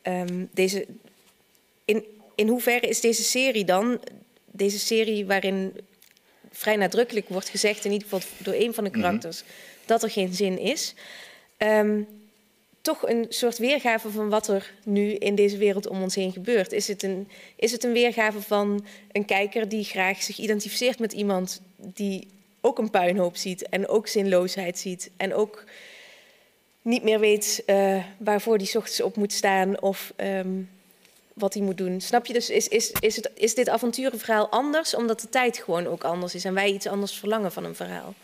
ehm, 0.02 0.44
deze, 0.50 0.86
in, 1.84 2.04
in 2.34 2.48
hoeverre 2.48 2.88
is 2.88 3.00
deze 3.00 3.22
serie 3.24 3.64
dan, 3.64 4.00
deze 4.50 4.78
serie 4.78 5.26
waarin 5.26 5.72
vrij 6.50 6.76
nadrukkelijk 6.76 7.28
wordt 7.28 7.48
gezegd, 7.48 7.84
in 7.84 7.92
ieder 7.92 8.08
geval 8.08 8.28
door 8.38 8.54
een 8.54 8.74
van 8.74 8.84
de 8.84 8.90
karakters, 8.90 9.42
dat 9.84 10.02
er 10.02 10.10
geen 10.10 10.34
zin 10.34 10.58
is, 10.58 10.94
ehm, 11.56 12.02
toch 12.86 13.08
een 13.08 13.26
soort 13.28 13.58
weergave 13.58 14.10
van 14.10 14.28
wat 14.28 14.48
er 14.48 14.72
nu 14.84 15.12
in 15.12 15.34
deze 15.34 15.56
wereld 15.56 15.86
om 15.86 16.02
ons 16.02 16.14
heen 16.14 16.32
gebeurt? 16.32 16.72
Is 16.72 16.88
het 16.88 17.02
een, 17.02 17.28
is 17.56 17.72
het 17.72 17.84
een 17.84 17.92
weergave 17.92 18.42
van 18.42 18.84
een 19.12 19.24
kijker 19.24 19.68
die 19.68 19.84
graag 19.84 20.22
zich 20.22 20.38
identificeert 20.38 20.98
met 20.98 21.12
iemand 21.12 21.60
die 21.76 22.28
ook 22.60 22.78
een 22.78 22.90
puinhoop 22.90 23.36
ziet 23.36 23.68
en 23.68 23.88
ook 23.88 24.06
zinloosheid 24.06 24.78
ziet 24.78 25.10
en 25.16 25.34
ook 25.34 25.64
niet 26.82 27.02
meer 27.02 27.20
weet 27.20 27.62
eh, 27.66 28.04
waarvoor 28.18 28.58
die 28.58 28.76
ochtends 28.76 29.00
op 29.00 29.16
moet 29.16 29.32
staan 29.32 29.80
of 29.80 30.12
ehm, 30.16 30.62
wat 31.32 31.54
hij 31.54 31.62
moet 31.62 31.78
doen. 31.78 32.00
Snap 32.00 32.26
je? 32.26 32.32
Dus 32.32 32.50
is, 32.50 32.68
is, 32.68 32.92
is, 33.00 33.16
het, 33.16 33.30
is 33.34 33.54
dit 33.54 33.68
avonturenverhaal 33.68 34.48
anders 34.48 34.94
omdat 34.94 35.20
de 35.20 35.28
tijd 35.28 35.58
gewoon 35.58 35.86
ook 35.86 36.04
anders 36.04 36.34
is 36.34 36.44
en 36.44 36.54
wij 36.54 36.70
iets 36.70 36.86
anders 36.86 37.12
verlangen 37.18 37.52
van 37.52 37.64
een 37.64 37.74
verhaal? 37.74 38.14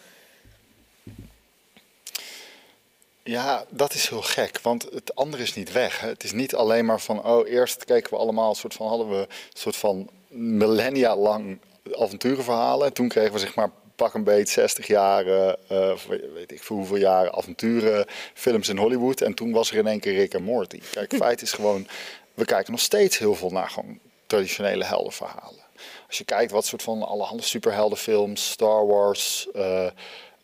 Ja, 3.25 3.65
dat 3.69 3.95
is 3.95 4.09
heel 4.09 4.23
gek, 4.23 4.61
want 4.63 4.87
het 4.93 5.15
andere 5.15 5.43
is 5.43 5.55
niet 5.55 5.73
weg. 5.73 6.01
Hè. 6.01 6.09
Het 6.09 6.25
is 6.25 6.33
niet 6.33 6.55
alleen 6.55 6.85
maar 6.85 7.01
van, 7.01 7.25
oh, 7.25 7.49
eerst 7.49 7.85
keken 7.85 8.11
we 8.11 8.17
allemaal, 8.17 8.49
een 8.49 8.57
soort 8.57 8.75
van, 8.75 8.89
hadden 8.89 9.09
we 9.09 9.17
een 9.17 9.27
soort 9.53 9.77
van 9.77 10.11
millennia 10.29 11.17
lang 11.17 11.59
avonturenverhalen. 11.93 12.87
En 12.87 12.93
toen 12.93 13.09
kregen 13.09 13.33
we 13.33 13.39
zeg 13.39 13.55
maar 13.55 13.71
pak 13.97 14.15
een 14.15 14.25
beet 14.25 14.49
60 14.49 14.87
jaar, 14.87 15.27
eh, 15.27 15.95
weet 16.35 16.53
ik 16.53 16.63
veel 16.63 16.77
hoeveel 16.77 16.97
jaren 16.97 17.35
avonturenfilms 17.35 18.69
in 18.69 18.77
Hollywood. 18.77 19.21
En 19.21 19.35
toen 19.35 19.53
was 19.53 19.71
er 19.71 19.77
in 19.77 19.87
één 19.87 20.01
keer 20.01 20.15
Rick 20.15 20.35
en 20.35 20.43
Morty. 20.43 20.81
Kijk, 20.91 21.15
feit 21.15 21.43
is 21.43 21.53
gewoon, 21.53 21.87
we 22.35 22.45
kijken 22.45 22.73
nog 22.73 22.81
steeds 22.81 23.19
heel 23.19 23.35
veel 23.35 23.51
naar 23.51 23.71
gewoon 23.71 23.99
traditionele 24.27 24.85
heldenverhalen. 24.85 25.61
Als 26.07 26.19
je 26.19 26.25
kijkt 26.25 26.53
wat 26.53 26.67
soort 26.67 26.83
van 26.83 27.03
allerhande 27.03 27.43
superheldenfilms, 27.43 28.51
Star 28.51 28.87
Wars, 28.87 29.49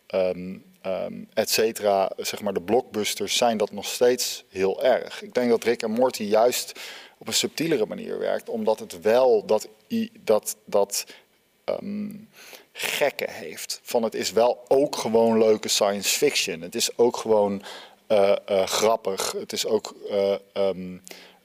ehm, 0.09 0.57
ehm, 0.81 1.25
et 1.35 1.51
cetera, 1.51 2.11
zeg 2.17 2.43
maar 2.43 2.53
de 2.53 2.63
blockbusters 2.63 3.37
zijn 3.37 3.57
dat 3.57 3.73
nog 3.73 3.87
steeds 3.87 4.45
heel 4.49 4.83
erg. 4.83 5.23
Ik 5.23 5.35
denk 5.35 5.51
dat 5.51 5.65
Rick 5.65 5.83
en 5.83 5.91
Morty 5.91 6.23
juist 6.23 6.73
op 7.19 7.27
een 7.27 7.35
subtielere 7.35 7.87
manier 7.87 8.19
werkt, 8.19 8.49
omdat 8.49 8.79
het 8.79 9.01
wel 9.01 9.47
dat, 9.47 9.69
dat, 10.21 10.57
dat 10.65 11.05
ehm, 11.65 12.11
gekke 12.73 13.31
heeft. 13.31 13.81
Van 13.83 14.03
het 14.03 14.15
is 14.15 14.33
wel 14.33 14.65
ook 14.69 14.97
gewoon 14.97 15.39
leuke 15.39 15.69
science 15.69 16.19
fiction. 16.19 16.61
Het 16.61 16.75
is 16.75 16.99
ook 16.99 17.17
gewoon 17.17 17.63
eh, 18.07 18.37
eh, 18.45 18.67
grappig. 18.67 19.33
Het 19.33 19.53
is 19.53 19.67
ook 19.67 19.95
eh, 20.11 20.35
ehm, 20.53 20.99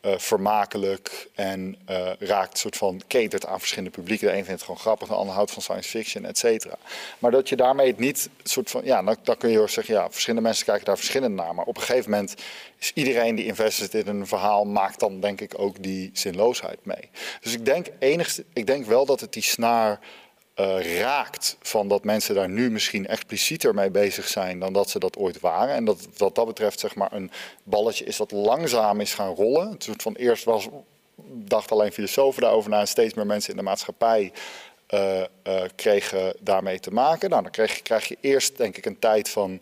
eh, 0.04 0.18
vermakelijk 0.18 1.30
en 1.36 1.78
eh, 1.86 2.12
raakt 2.20 2.58
soort 2.58 2.78
van 2.78 3.02
catert 3.08 3.46
aan 3.46 3.60
verschillende 3.60 3.92
publieken. 3.92 4.28
De 4.28 4.34
een 4.34 4.46
vindt 4.46 4.52
het 4.52 4.62
gewoon 4.64 4.80
grappig, 4.80 5.08
de 5.08 5.14
ander 5.14 5.36
houdt 5.36 5.52
van 5.52 5.62
science 5.62 5.90
fiction, 5.90 6.26
et 6.26 6.38
cetera. 6.38 6.76
Maar 7.20 7.32
dat 7.32 7.50
je 7.50 7.56
daarmee 7.56 7.88
het 7.88 8.00
niet 8.00 8.30
soort 8.44 8.70
van, 8.70 8.82
ja, 8.84 9.04
dan, 9.24 9.38
kun 9.38 9.50
je 9.50 9.58
heel 9.58 9.68
zeggen, 9.68 9.94
ja, 9.94 10.10
verschillende 10.12 10.48
mensen 10.48 10.66
kijken 10.66 10.86
daar 10.86 10.98
verschillend 10.98 11.36
naar. 11.36 11.56
Maar 11.56 11.66
op 11.66 11.76
een 11.76 11.84
gegeven 11.84 12.12
moment 12.12 12.36
is 12.80 12.92
iedereen 12.94 13.36
die 13.36 13.46
invested 13.46 13.94
in 13.94 14.08
een 14.08 14.28
verhaal, 14.28 14.66
maakt 14.66 15.00
dan 15.00 15.20
denk 15.20 15.42
ik 15.42 15.54
ook 15.60 15.84
die 15.84 16.10
zinloosheid 16.14 16.86
mee. 16.86 17.10
Dus 17.42 17.54
ik 17.54 17.66
denk, 17.66 17.88
enigste, 18.00 18.44
ik 18.54 18.68
denk 18.68 18.86
wel 18.86 19.06
dat 19.06 19.20
het 19.20 19.34
die 19.34 19.44
snaar 19.44 20.00
eh, 20.54 21.00
raakt 21.00 21.58
van 21.62 21.88
dat 21.88 22.04
mensen 22.04 22.36
daar 22.36 22.50
nu 22.50 22.72
misschien 22.72 23.08
explicieter 23.08 23.74
mee 23.74 23.92
bezig 23.92 24.28
zijn 24.28 24.60
dan 24.60 24.74
dat 24.74 24.90
ze 24.90 25.00
dat 25.00 25.18
ooit 25.18 25.40
waren. 25.40 25.76
En 25.76 25.86
dat 25.86 26.08
wat 26.18 26.36
dat 26.36 26.46
betreft 26.46 26.80
zeg 26.80 26.96
maar 26.96 27.14
een 27.14 27.32
balletje 27.64 28.06
is 28.06 28.18
dat 28.18 28.32
langzaam 28.32 29.00
is 29.00 29.14
gaan 29.14 29.36
rollen. 29.36 29.72
Het 29.72 29.84
soort 29.84 30.02
van 30.02 30.14
eerst 30.14 30.44
was, 30.44 30.68
dacht 31.32 31.72
alleen 31.72 31.92
filosofen 31.92 32.42
daarover 32.42 32.70
na 32.70 32.80
en 32.80 32.88
steeds 32.88 33.14
meer 33.14 33.26
mensen 33.26 33.52
in 33.52 33.58
de 33.58 33.64
maatschappij 33.64 34.32
eh, 34.88 35.22
eh, 35.22 35.28
kregen 35.76 36.36
daarmee 36.40 36.80
te 36.80 36.92
maken. 36.92 37.30
Nou, 37.30 37.42
dan 37.52 37.66
je, 37.66 37.82
krijg 37.82 38.08
je 38.08 38.18
eerst 38.22 38.58
denk 38.58 38.78
ik 38.78 38.86
een 38.86 39.00
tijd 39.00 39.30
van 39.30 39.60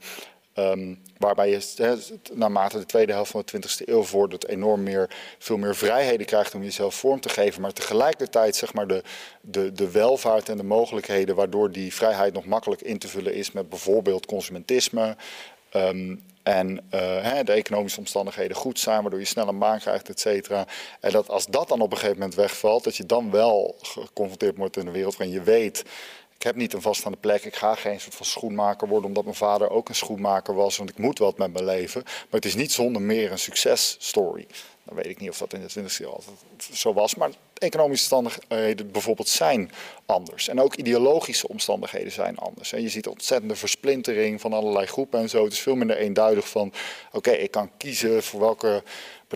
Ehm, 0.54 0.94
waarbij 1.22 1.50
je 1.50 1.98
naarmate 2.34 2.80
de 2.80 2.86
tweede 2.86 3.14
helft 3.14 3.32
van 3.32 3.44
de 3.46 3.58
20e 3.58 3.86
eeuw 3.86 4.04
vordert 4.04 4.48
enorm 4.48 4.84
meer, 4.84 5.10
veel 5.40 5.58
meer 5.58 5.76
vrijheden 5.76 6.26
krijgt 6.26 6.56
om 6.56 6.64
jezelf 6.64 6.96
vorm 6.96 7.20
te 7.20 7.30
geven. 7.30 7.62
Maar 7.62 7.74
tegelijkertijd 7.74 8.56
zeg 8.56 8.74
maar, 8.74 8.88
de, 8.88 9.04
de, 9.42 9.72
de 9.72 9.92
welvaart 9.92 10.50
en 10.50 10.58
de 10.58 10.64
mogelijkheden 10.64 11.36
waardoor 11.36 11.72
die 11.72 11.94
vrijheid 11.94 12.34
nog 12.34 12.46
makkelijk 12.46 12.82
in 12.82 12.98
te 12.98 13.08
vullen 13.08 13.34
is 13.34 13.52
met 13.52 13.70
bijvoorbeeld 13.70 14.26
consumentisme. 14.26 15.16
ehm, 15.70 16.16
en 16.44 16.80
eh, 16.90 17.40
de 17.44 17.52
economische 17.52 18.00
omstandigheden 18.00 18.58
goed 18.58 18.80
zijn, 18.80 19.02
waardoor 19.02 19.20
je 19.20 19.26
snel 19.26 19.48
een 19.48 19.60
baan 19.60 19.80
krijgt, 19.80 20.10
et 20.10 20.20
cetera. 20.20 20.66
En 21.00 21.12
dat 21.12 21.30
als 21.30 21.46
dat 21.46 21.68
dan 21.68 21.82
op 21.82 21.92
een 21.92 21.98
gegeven 21.98 22.20
moment 22.20 22.36
wegvalt, 22.36 22.84
dat 22.84 22.96
je 22.98 23.06
dan 23.06 23.32
wel 23.32 23.76
geconfronteerd 23.82 24.58
wordt 24.58 24.78
in 24.78 24.88
een 24.88 24.94
wereld 24.94 25.18
waarin 25.18 25.36
je 25.36 25.44
weet 25.44 25.84
ik 26.42 26.48
heb 26.48 26.56
niet 26.56 26.74
een 26.74 26.82
vaststaande 26.82 27.18
plek. 27.18 27.46
Ik 27.46 27.56
ga 27.56 27.76
geen 27.76 28.00
soort 28.00 28.16
van 28.16 28.26
schoenmaker 28.26 28.88
worden 28.88 29.08
omdat 29.08 29.24
mijn 29.24 29.36
vader 29.36 29.70
ook 29.70 29.90
een 29.90 29.96
schoenmaker 29.96 30.56
was. 30.56 30.78
Want 30.78 30.90
ik 30.90 30.98
moet 30.98 31.20
wat 31.20 31.38
met 31.38 31.54
mijn 31.54 31.66
leven. 31.66 32.02
Maar 32.04 32.26
het 32.30 32.46
is 32.46 32.56
niet 32.56 32.72
zonder 32.72 33.02
meer 33.02 33.32
een 33.32 33.40
successtory. 33.40 34.48
Dan 34.84 34.96
weet 34.96 35.06
ik 35.06 35.20
niet 35.20 35.30
of 35.30 35.38
dat 35.38 35.54
in 35.54 35.62
de 35.62 35.70
20e 35.70 35.98
eeuw 35.98 36.10
altijd 36.10 36.36
zo 36.74 36.94
was. 36.94 37.16
Maar 37.16 37.30
economische 37.54 38.16
omstandigheden 38.16 38.92
bijvoorbeeld 38.92 39.28
zijn 39.28 39.72
anders. 40.06 40.48
En 40.48 40.62
ook 40.62 40.76
ideologische 40.76 41.48
omstandigheden 41.48 42.12
zijn 42.12 42.38
anders. 42.38 42.74
En 42.74 42.82
je 42.82 42.90
ziet 42.90 43.08
ontzettende 43.08 43.56
versplintering 43.56 44.42
van 44.42 44.54
allerlei 44.54 44.86
groepen 44.86 45.20
en 45.20 45.30
zo. 45.30 45.44
Het 45.44 45.54
is 45.54 45.60
veel 45.60 45.76
minder 45.76 45.98
eenduidig 45.98 46.50
van... 46.50 46.74
oké, 47.12 47.32
ik 47.32 47.52
kan 47.52 47.72
kiezen 47.78 48.24
voor 48.24 48.40
welke 48.40 48.84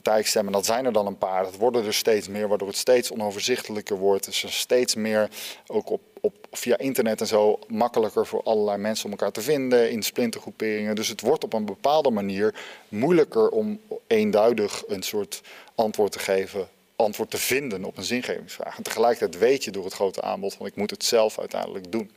partij 0.02 0.20
ik 0.20 0.28
stem. 0.28 0.46
En 0.46 0.52
dat 0.52 0.66
zijn 0.66 0.86
er 0.86 0.94
dan 0.94 1.08
een 1.08 1.18
paar. 1.18 1.44
Dat 1.44 1.56
worden 1.56 1.86
er 1.86 1.94
steeds 1.94 2.28
meer, 2.28 2.48
waardoor 2.48 2.68
het 2.68 2.78
steeds 2.78 3.12
onoverzichtelijker 3.12 3.98
wordt. 3.98 4.26
Dus 4.26 4.44
er 4.44 4.52
steeds 4.52 4.96
meer, 4.96 5.30
ook 5.68 5.90
op, 5.90 6.02
op, 6.22 6.34
via 6.52 6.78
internet 6.78 7.22
en 7.22 7.28
zo, 7.28 7.60
makkelijker 7.68 8.26
voor 8.26 8.44
allerlei 8.44 8.78
mensen 8.78 9.06
om 9.06 9.12
elkaar 9.12 9.32
te 9.32 9.42
vinden 9.42 9.92
in 9.92 10.04
splintergroeperingen. 10.04 10.96
Dus 10.96 11.08
het 11.08 11.22
wordt 11.22 11.44
op 11.44 11.54
een 11.54 11.66
bepaalde 11.66 12.10
manier 12.10 12.56
moeilijker 12.90 13.50
om 13.50 13.80
eenduidig 14.08 14.84
een 14.88 15.04
soort 15.04 15.42
antwoord 15.76 16.12
te 16.12 16.20
geven 16.20 16.68
antwoord 16.96 17.30
te 17.30 17.38
vinden 17.38 17.84
op 17.84 17.98
een 17.98 18.04
zingevingsvraag. 18.04 18.78
En 18.78 18.84
tegelijkertijd 18.84 19.42
weet 19.42 19.64
je 19.64 19.72
door 19.72 19.84
het 19.84 19.94
grote 19.94 20.22
aanbod 20.22 20.54
van 20.54 20.66
ik 20.66 20.76
moet 20.76 20.90
het 20.90 21.04
zelf 21.04 21.40
uiteindelijk 21.40 21.92
doen. 21.92 22.12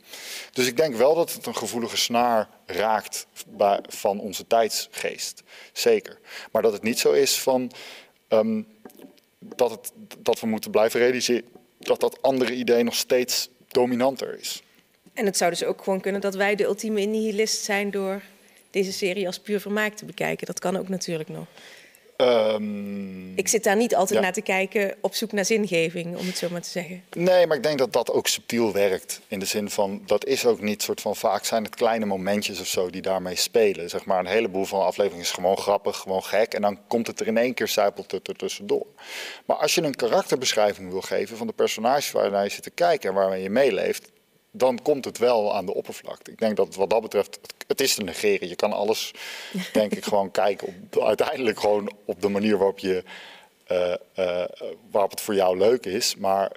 Dus 0.53 0.67
ik 0.67 0.77
denk 0.77 0.95
wel 0.95 1.15
dat 1.15 1.33
het 1.33 1.45
een 1.45 1.55
gevoelige 1.55 1.97
snaar 1.97 2.49
raakt 2.65 3.27
van 3.87 4.19
onze 4.19 4.47
tijdsgeest. 4.47 5.43
Zeker. 5.73 6.19
Maar 6.51 6.61
dat 6.61 6.73
het 6.73 6.83
niet 6.83 6.99
zo 6.99 7.11
is 7.11 7.39
van 7.39 7.71
um, 8.29 8.67
dat, 9.39 9.71
het, 9.71 9.91
dat 10.19 10.39
we 10.39 10.47
moeten 10.47 10.71
blijven 10.71 10.99
realiseren 10.99 11.45
dat 11.79 11.99
dat 11.99 12.21
andere 12.21 12.53
idee 12.53 12.83
nog 12.83 12.95
steeds 12.95 13.49
dominanter 13.67 14.39
is. 14.39 14.63
En 15.13 15.25
het 15.25 15.37
zou 15.37 15.49
dus 15.49 15.63
ook 15.63 15.83
gewoon 15.83 16.01
kunnen 16.01 16.21
dat 16.21 16.35
wij 16.35 16.55
de 16.55 16.63
ultieme 16.63 17.01
nihilist 17.01 17.63
zijn 17.63 17.91
door 17.91 18.21
deze 18.69 18.91
serie 18.91 19.27
als 19.27 19.39
puur 19.39 19.59
vermaak 19.61 19.93
te 19.93 20.05
bekijken. 20.05 20.47
Dat 20.47 20.59
kan 20.59 20.77
ook 20.77 20.89
natuurlijk 20.89 21.29
nog. 21.29 21.45
Um, 22.21 23.37
ik 23.37 23.47
zit 23.47 23.63
daar 23.63 23.75
niet 23.75 23.95
altijd 23.95 24.21
naar 24.21 24.33
te 24.33 24.41
kijken 24.41 24.95
op 25.01 25.15
zoek 25.15 25.31
naar 25.31 25.45
zingeving, 25.45 26.17
om 26.17 26.25
het 26.25 26.37
zo 26.37 26.47
maar 26.51 26.61
te 26.61 26.69
zeggen. 26.69 27.03
Nee, 27.15 27.47
maar 27.47 27.57
ik 27.57 27.63
denk 27.63 27.77
dat 27.77 27.93
dat 27.93 28.11
ook 28.11 28.27
subtiel 28.27 28.73
werkt. 28.73 29.21
In 29.27 29.39
de 29.39 29.45
zin 29.45 29.69
van, 29.69 30.01
dat 30.05 30.25
is 30.25 30.45
ook 30.45 30.61
niet 30.61 30.83
soort 30.83 31.01
van, 31.01 31.15
vaak 31.15 31.45
zijn 31.45 31.63
het 31.63 31.75
kleine 31.75 32.05
momentjes 32.05 32.59
of 32.59 32.67
zo 32.67 32.89
die 32.89 33.01
daarmee 33.01 33.35
spelen. 33.35 33.89
Zeg 33.89 34.05
maar, 34.05 34.19
een 34.19 34.25
heleboel 34.25 34.65
van 34.65 34.81
afleveringen 34.81 35.25
is 35.25 35.31
gewoon 35.31 35.57
grappig, 35.57 35.97
gewoon 35.97 36.23
gek. 36.23 36.53
En 36.53 36.61
dan 36.61 36.79
komt 36.87 37.07
het 37.07 37.19
er 37.19 37.27
in 37.27 37.37
één 37.37 37.53
keer, 37.53 37.67
zijpelt 37.67 38.11
het 38.11 38.27
er 38.27 38.35
tussendoor. 38.35 38.85
Maar 39.45 39.57
als 39.57 39.75
je 39.75 39.83
een 39.83 39.95
karakterbeschrijving 39.95 40.91
wil 40.91 41.01
geven 41.01 41.37
van 41.37 41.47
de 41.47 41.53
personages 41.53 42.11
waar 42.11 42.25
je 42.25 42.31
naar 42.31 42.43
je 42.43 42.49
zit 42.49 42.63
te 42.63 42.69
kijken 42.69 43.09
en 43.09 43.15
waarmee 43.15 43.43
je 43.43 43.49
meeleeft, 43.49 44.09
dan 44.51 44.81
komt 44.81 45.05
het 45.05 45.17
wel 45.17 45.55
aan 45.55 45.65
de 45.65 45.73
oppervlakte. 45.73 46.31
Ik 46.31 46.39
denk 46.39 46.57
dat 46.57 46.75
wat 46.75 46.89
dat 46.89 47.01
betreft, 47.01 47.39
het 47.67 47.81
is 47.81 47.95
te 47.95 48.03
negeren. 48.03 48.47
Je 48.47 48.55
kan 48.55 48.73
alles, 48.73 49.13
denk 49.73 49.91
ik, 49.91 50.03
gewoon 50.03 50.31
kijken 50.31 50.67
op, 50.67 51.03
uiteindelijk 51.03 51.59
gewoon 51.59 51.93
op 52.05 52.21
de 52.21 52.29
manier 52.29 52.57
waarop, 52.57 52.79
je, 52.79 53.03
uh, 53.71 53.93
uh, 54.15 54.43
waarop 54.91 55.11
het 55.11 55.21
voor 55.21 55.35
jou 55.35 55.57
leuk 55.57 55.85
is. 55.85 56.15
Maar 56.15 56.51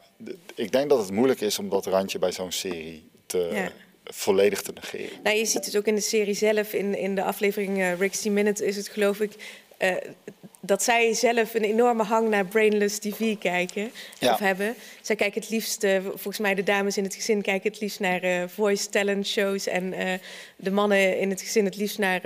ik 0.55 0.73
denk 0.73 0.89
dat 0.89 0.99
het 0.99 1.11
moeilijk 1.11 1.41
is 1.41 1.59
om 1.59 1.69
dat 1.69 1.87
randje 1.87 2.19
bij 2.19 2.33
zo'n 2.33 2.53
serie 2.53 3.09
te... 3.27 3.71
volledig 4.05 4.63
te 4.63 4.73
negeren. 4.75 5.23
Nou, 5.23 5.37
je 5.37 5.45
ziet 5.45 5.65
het 5.65 5.77
ook 5.77 5.87
in 5.87 5.95
de 5.95 6.01
serie 6.01 6.35
zelf. 6.35 6.73
In, 6.73 6.99
in 6.99 7.15
de 7.15 7.23
aflevering 7.23 7.79
uh, 7.79 7.99
Rick's 7.99 8.25
Minute 8.25 8.67
is 8.67 8.77
het 8.77 8.89
geloof 8.89 9.21
ik 9.21 9.62
dat 10.61 10.83
zij 10.83 11.15
zelf 11.15 11.55
een 11.55 11.65
enorme 11.65 12.03
hang 12.03 12.29
naar 12.29 12.47
brainless 12.47 12.99
TV 12.99 13.39
kijken 13.39 13.91
of 14.21 14.39
hebben. 14.39 14.75
Zij 15.01 15.17
kijken 15.17 15.41
het 15.41 15.51
liefst, 15.51 15.85
uh, 15.85 16.01
volgens 16.05 16.39
mij 16.39 16.55
de 16.55 16.63
dames 16.63 16.97
in 16.97 17.05
het 17.05 17.15
gezin 17.15 17.43
kijken 17.43 17.71
het 17.71 17.81
liefst 17.81 18.01
naar 18.01 18.25
uh, 18.25 18.43
voice 18.49 18.89
talent 18.89 19.27
shows 19.27 19.67
en 19.67 19.95
de 20.57 20.71
mannen 20.71 21.19
in 21.19 21.31
het 21.31 21.41
gezin 21.41 21.65
het 21.65 21.77
liefst 21.77 21.99
naar 21.99 22.21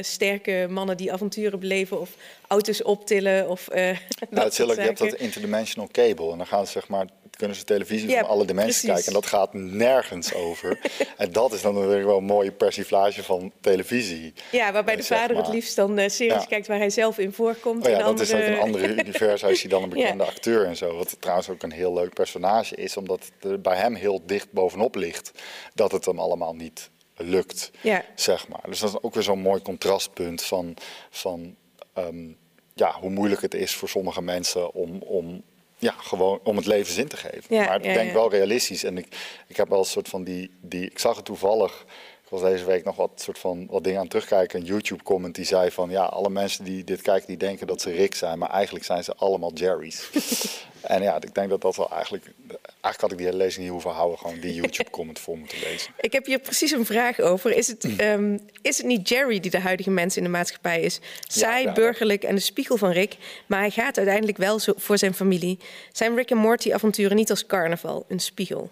sterke 0.00 0.66
mannen 0.70 0.96
die 0.96 1.12
avonturen 1.12 1.58
beleven 1.58 2.00
of 2.00 2.10
auto's 2.46 2.82
optillen 2.82 3.48
of. 3.48 3.68
nou, 3.70 3.94
het 4.30 4.52
is 4.52 4.56
je 4.56 4.80
hebt 4.80 4.98
dat 4.98 5.14
interdimensional 5.14 5.88
cable 5.92 6.30
en 6.32 6.38
dan 6.38 6.46
gaan 6.46 6.66
ze 6.66 6.72
zeg 6.72 6.88
maar 6.88 7.06
kunnen 7.38 7.56
ze 7.56 7.64
televisie 7.64 8.10
van 8.10 8.28
alle 8.28 8.44
dimensies 8.44 8.90
kijken. 8.90 9.06
En 9.06 9.12
dat 9.12 9.26
gaat 9.26 9.54
nergens 9.54 10.34
over. 10.34 10.78
en 11.16 11.32
dat 11.32 11.52
is 11.52 11.62
dan 11.62 11.88
weer 11.88 12.06
wel 12.06 12.16
een 12.16 12.24
mooie 12.24 12.52
persiflage 12.52 13.22
van 13.22 13.52
televisie. 13.60 14.32
Ja, 14.50 14.72
waarbij 14.72 14.96
de 14.96 15.02
vader 15.02 15.36
het 15.36 15.48
liefst 15.48 15.76
dan 15.76 15.98
uh, 15.98 16.08
series 16.08 16.46
kijkt 16.46 16.66
waar 16.66 16.78
hij 16.78 16.90
zelf 16.90 17.18
in 17.18 17.32
voorkomt. 17.32 17.86
Oh 17.86 17.90
ja, 17.92 17.98
dat 17.98 18.20
is 18.20 18.34
ook 18.34 18.40
een 18.40 18.58
andere 18.58 18.94
universum 19.04 19.48
als 19.48 19.62
je 19.62 19.68
dan 19.68 19.82
een 19.82 19.88
bekende 19.88 20.24
acteur 20.24 20.66
en 20.66 20.76
zo. 20.76 20.96
Wat 20.96 21.16
trouwens 21.20 21.48
ook 21.48 21.62
een 21.62 21.72
heel 21.72 21.94
leuk 21.94 22.14
personage 22.14 22.74
is, 22.74 22.96
omdat 22.96 23.30
het 23.40 23.62
bij 23.62 23.76
hem 23.76 23.94
heel 23.94 24.22
dicht 24.26 24.52
bovenop 24.52 24.94
ligt 24.94 25.30
dat 25.74 25.92
het 25.92 26.04
hem 26.04 26.18
allemaal 26.18 26.54
niet 26.54 26.90
lukt, 27.16 27.70
ja. 27.80 28.04
zeg 28.14 28.48
maar. 28.48 28.62
Dus 28.66 28.80
dat 28.80 28.90
is 28.90 29.02
ook 29.02 29.14
weer 29.14 29.22
zo'n 29.22 29.40
mooi 29.40 29.62
contrastpunt 29.62 30.42
van, 30.42 30.76
van 31.10 31.56
ehm, 31.92 32.26
ja, 32.74 32.92
hoe 33.00 33.10
moeilijk 33.10 33.42
het 33.42 33.54
is 33.54 33.74
voor 33.74 33.88
sommige 33.88 34.22
mensen 34.22 34.74
om, 34.74 35.02
om 35.02 35.42
ja, 35.78 35.94
gewoon 35.98 36.40
om 36.44 36.56
het 36.56 36.66
leven 36.66 36.92
zin 36.92 37.08
te 37.08 37.16
geven. 37.16 37.56
maar 37.56 37.76
ik 37.76 37.82
denk 37.94 38.12
wel 38.12 38.30
realistisch. 38.30 38.84
En 38.84 38.98
ik, 38.98 39.06
ik 39.46 39.56
heb 39.56 39.68
wel 39.68 39.78
een 39.78 39.84
soort 39.84 40.08
van 40.08 40.24
die, 40.24 40.50
die. 40.60 40.84
Ik 40.84 40.98
zag 40.98 41.16
het 41.16 41.24
toevallig. 41.24 41.84
Ik 42.24 42.34
was 42.38 42.50
deze 42.50 42.64
week 42.64 42.84
nog 42.84 42.96
wat, 42.96 43.10
soort 43.14 43.38
van, 43.38 43.66
wat 43.70 43.84
dingen 43.84 44.00
aan 44.00 44.08
terugkijken. 44.08 44.60
Een 44.60 44.66
YouTube-comment 44.66 45.34
die 45.34 45.44
zei 45.44 45.70
van... 45.70 45.90
ja, 45.90 46.04
alle 46.04 46.30
mensen 46.30 46.64
die 46.64 46.84
dit 46.84 47.02
kijken, 47.02 47.26
die 47.26 47.36
denken 47.36 47.66
dat 47.66 47.80
ze 47.80 47.90
Rick 47.90 48.14
zijn... 48.14 48.38
maar 48.38 48.50
eigenlijk 48.50 48.84
zijn 48.84 49.04
ze 49.04 49.14
allemaal 49.16 49.52
Jerry's. 49.52 50.10
en 50.80 51.02
ja, 51.02 51.16
ik 51.16 51.34
denk 51.34 51.48
dat 51.48 51.60
dat 51.60 51.76
wel 51.76 51.90
eigenlijk... 51.90 52.32
Eigenlijk 52.80 53.00
had 53.00 53.12
ik 53.12 53.16
die 53.18 53.26
hele 53.26 53.44
lezing 53.44 53.62
niet 53.62 53.72
hoeven 53.72 53.90
houden. 53.90 54.18
Gewoon 54.18 54.40
die 54.40 54.54
YouTube-comment 54.54 55.18
voor 55.18 55.38
moeten 55.38 55.58
lezen. 55.58 55.92
Ik 56.00 56.12
heb 56.12 56.26
hier 56.26 56.38
precies 56.38 56.70
een 56.70 56.86
vraag 56.86 57.20
over. 57.20 57.56
Is 57.56 57.66
het, 57.66 58.00
um, 58.00 58.40
is 58.62 58.76
het 58.76 58.86
niet 58.86 59.08
Jerry 59.08 59.40
die 59.40 59.50
de 59.50 59.60
huidige 59.60 59.90
mens 59.90 60.16
in 60.16 60.22
de 60.22 60.28
maatschappij 60.28 60.80
is? 60.80 61.00
Saai, 61.22 61.72
burgerlijk 61.72 62.22
en 62.22 62.34
de 62.34 62.40
spiegel 62.40 62.76
van 62.76 62.90
Rick. 62.90 63.16
Maar 63.46 63.60
hij 63.60 63.70
gaat 63.70 63.96
uiteindelijk 63.96 64.38
wel 64.38 64.58
zo 64.58 64.72
voor 64.76 64.98
zijn 64.98 65.14
familie. 65.14 65.58
Zijn 65.92 66.14
Rick 66.14 66.30
en 66.30 66.36
Morty 66.36 66.72
avonturen 66.72 67.16
niet 67.16 67.30
als 67.30 67.46
carnaval, 67.46 68.04
een 68.08 68.20
spiegel? 68.20 68.70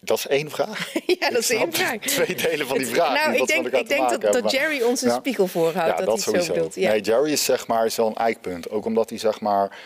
Dat 0.00 0.18
is 0.18 0.26
één 0.26 0.50
vraag. 0.50 0.92
ja, 1.20 1.30
dat 1.30 1.38
is 1.38 1.50
één 1.50 1.72
vraag. 1.72 1.98
Twee 1.98 2.34
delen 2.34 2.66
van 2.66 2.78
die 2.78 2.86
vraag. 2.86 3.24
Nou, 3.24 3.36
ik 3.36 3.46
denk, 3.46 3.66
ik 3.66 3.88
denk 3.88 4.20
dat, 4.20 4.32
dat, 4.32 4.50
Jerry 4.50 4.82
ons 4.82 5.02
een 5.02 5.10
spiegel 5.10 5.46
voorhoudt. 5.46 5.98
Ja, 5.98 6.04
dat, 6.04 6.24
hij 6.24 6.40
zo 6.40 6.52
bedoelt. 6.52 6.74
Ja. 6.74 6.90
Nee, 6.90 7.00
Jerry 7.00 7.32
is 7.32 7.44
zeg 7.44 7.66
maar 7.66 7.90
zo'n 7.90 8.14
eikpunt. 8.14 8.70
Ook 8.70 8.84
omdat 8.84 9.08
hij 9.10 9.18
zeg 9.18 9.40
maar. 9.40 9.76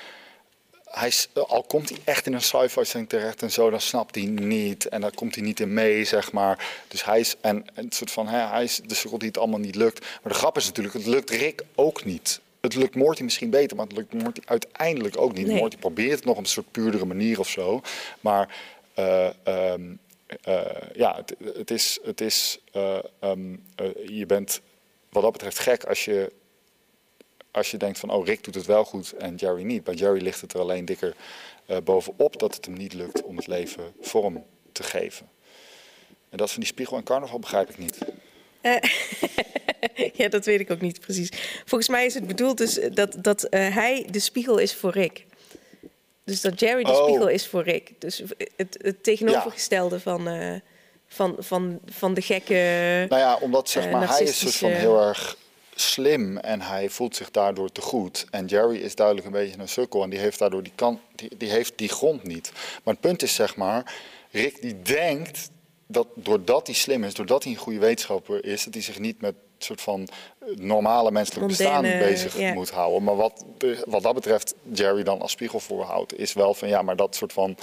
Hij, 0.92 1.12
al 1.46 1.62
komt 1.62 1.88
hij 1.88 1.98
echt 2.04 2.26
in 2.26 2.32
een 2.32 2.42
sci-fi 2.42 3.06
terecht 3.06 3.42
en 3.42 3.50
zo, 3.50 3.70
dan 3.70 3.80
snapt 3.80 4.14
hij 4.14 4.24
niet. 4.24 4.88
En 4.88 5.00
dan 5.00 5.14
komt 5.14 5.34
hij 5.34 5.44
niet 5.44 5.60
in 5.60 5.74
mee, 5.74 6.04
zeg 6.04 6.32
maar. 6.32 6.84
Dus 6.88 7.04
hij 7.04 7.20
is, 7.20 7.36
en, 7.40 7.64
en 7.74 7.84
het 7.84 7.94
soort 7.94 8.10
van, 8.10 8.26
hè, 8.26 8.38
hij 8.38 8.64
is 8.64 8.80
de 8.86 8.94
sukkel 8.94 9.18
die 9.18 9.28
het 9.28 9.38
allemaal 9.38 9.58
niet 9.58 9.74
lukt. 9.74 10.00
Maar 10.00 10.32
de 10.32 10.38
grap 10.38 10.56
is 10.56 10.66
natuurlijk, 10.66 10.94
het 10.94 11.06
lukt 11.06 11.30
Rick 11.30 11.62
ook 11.74 12.04
niet. 12.04 12.40
Het 12.60 12.74
lukt 12.74 12.94
Morty 12.94 13.22
misschien 13.22 13.50
beter, 13.50 13.76
maar 13.76 13.86
het 13.86 13.96
lukt 13.96 14.12
Morty 14.12 14.40
uiteindelijk 14.44 15.20
ook 15.20 15.34
niet. 15.34 15.46
Nee. 15.46 15.56
Morty 15.56 15.76
probeert 15.76 16.14
het 16.14 16.24
nog 16.24 16.36
op 16.36 16.42
een 16.42 16.48
soort 16.48 16.70
puurdere 16.70 17.04
manier 17.04 17.38
of 17.38 17.48
zo. 17.48 17.80
Maar 18.20 18.56
uh, 18.98 19.28
um, 19.44 19.98
uh, 20.48 20.60
ja, 20.94 21.16
het, 21.16 21.34
het, 21.56 21.70
is, 21.70 21.98
het 22.04 22.20
is 22.20 22.58
uh, 22.72 22.98
um, 23.20 23.62
uh, 23.80 24.18
je 24.18 24.26
bent 24.26 24.60
wat 25.08 25.22
dat 25.22 25.32
betreft 25.32 25.58
gek 25.58 25.84
als 25.84 26.04
je, 26.04 26.32
als 27.52 27.70
je 27.70 27.76
denkt 27.76 27.98
van, 27.98 28.10
oh 28.10 28.26
Rick 28.26 28.44
doet 28.44 28.54
het 28.54 28.66
wel 28.66 28.84
goed 28.84 29.12
en 29.12 29.34
Jerry 29.34 29.62
niet. 29.62 29.84
Bij 29.84 29.94
Jerry 29.94 30.22
ligt 30.22 30.40
het 30.40 30.52
er 30.52 30.60
alleen 30.60 30.84
dikker 30.84 31.14
bovenop 31.84 32.38
dat 32.38 32.54
het 32.54 32.64
hem 32.64 32.74
niet 32.74 32.92
lukt 32.92 33.22
om 33.22 33.36
het 33.36 33.46
leven 33.46 33.92
vorm 34.00 34.44
te 34.72 34.82
geven. 34.82 35.28
En 36.28 36.38
dat 36.38 36.50
van 36.50 36.60
die 36.60 36.68
spiegel 36.68 36.96
en 36.96 37.02
carnaval 37.02 37.38
begrijp 37.38 37.70
ik 37.70 37.78
niet. 37.78 37.98
ja, 40.20 40.28
dat 40.28 40.44
weet 40.44 40.60
ik 40.60 40.70
ook 40.70 40.80
niet 40.80 41.00
precies. 41.00 41.28
Volgens 41.64 41.88
mij 41.88 42.06
is 42.06 42.14
het 42.14 42.26
bedoeld 42.26 42.58
dus 42.58 42.80
dat, 42.92 43.16
dat 43.18 43.46
hij 43.50 44.06
de 44.10 44.18
spiegel 44.18 44.58
is 44.58 44.74
voor 44.74 44.90
Rick. 44.90 45.26
Dus 46.24 46.40
dat 46.40 46.60
Jerry 46.60 46.82
de 46.82 46.90
oh. 46.90 47.02
spiegel 47.02 47.28
is 47.28 47.46
voor 47.46 47.62
Rick. 47.62 47.92
Dus 47.98 48.22
het, 48.56 48.78
het 48.82 49.02
tegenovergestelde 49.02 50.00
van, 50.00 50.28
uh, 50.28 50.54
van, 51.06 51.36
van, 51.38 51.80
van 51.84 52.14
de 52.14 52.22
gekke. 52.22 52.54
Nou 53.08 53.20
ja, 53.20 53.38
omdat 53.40 53.68
zeg 53.68 53.90
maar, 53.90 54.08
hij 54.08 54.22
is 54.22 54.38
soort 54.38 54.54
van 54.54 54.70
heel 54.70 55.00
erg 55.00 55.36
slim 55.74 56.36
en 56.36 56.60
hij 56.60 56.88
voelt 56.88 57.16
zich 57.16 57.30
daardoor 57.30 57.72
te 57.72 57.80
goed. 57.80 58.26
En 58.30 58.46
Jerry 58.46 58.76
is 58.76 58.94
duidelijk 58.94 59.26
een 59.26 59.32
beetje 59.32 59.60
een 59.60 59.68
sukkel 59.68 60.02
en 60.02 60.10
die 60.10 60.18
heeft 60.18 60.38
daardoor 60.38 60.62
die, 60.62 60.72
kant, 60.74 61.00
die, 61.14 61.36
die, 61.36 61.50
heeft 61.50 61.72
die 61.78 61.88
grond 61.88 62.22
niet. 62.22 62.52
Maar 62.84 62.94
het 62.94 63.02
punt 63.02 63.22
is 63.22 63.34
zeg 63.34 63.56
maar, 63.56 63.94
Rick 64.30 64.62
die 64.62 64.82
denkt 64.82 65.50
dat 65.86 66.06
doordat 66.14 66.66
hij 66.66 66.76
slim 66.76 67.04
is, 67.04 67.14
doordat 67.14 67.42
hij 67.42 67.52
een 67.52 67.58
goede 67.58 67.78
wetenschapper 67.78 68.44
is, 68.44 68.64
dat 68.64 68.74
hij 68.74 68.82
zich 68.82 68.98
niet 68.98 69.20
met 69.20 69.34
soort 69.58 69.80
van 69.80 70.08
normale 70.54 71.10
menselijk 71.10 71.46
bestaan 71.46 71.82
bezig 71.82 72.54
moet 72.54 72.70
houden. 72.70 73.02
Maar 73.02 73.16
wat, 73.16 73.44
wat 73.86 74.02
dat 74.02 74.14
betreft 74.14 74.54
Jerry 74.72 75.02
dan 75.02 75.20
als 75.20 75.32
spiegel 75.32 75.60
voorhoudt, 75.60 76.18
is 76.18 76.32
wel 76.32 76.54
van 76.54 76.68
ja, 76.68 76.82
maar 76.82 76.96
dat 76.96 77.16
soort 77.16 77.32
van 77.32 77.56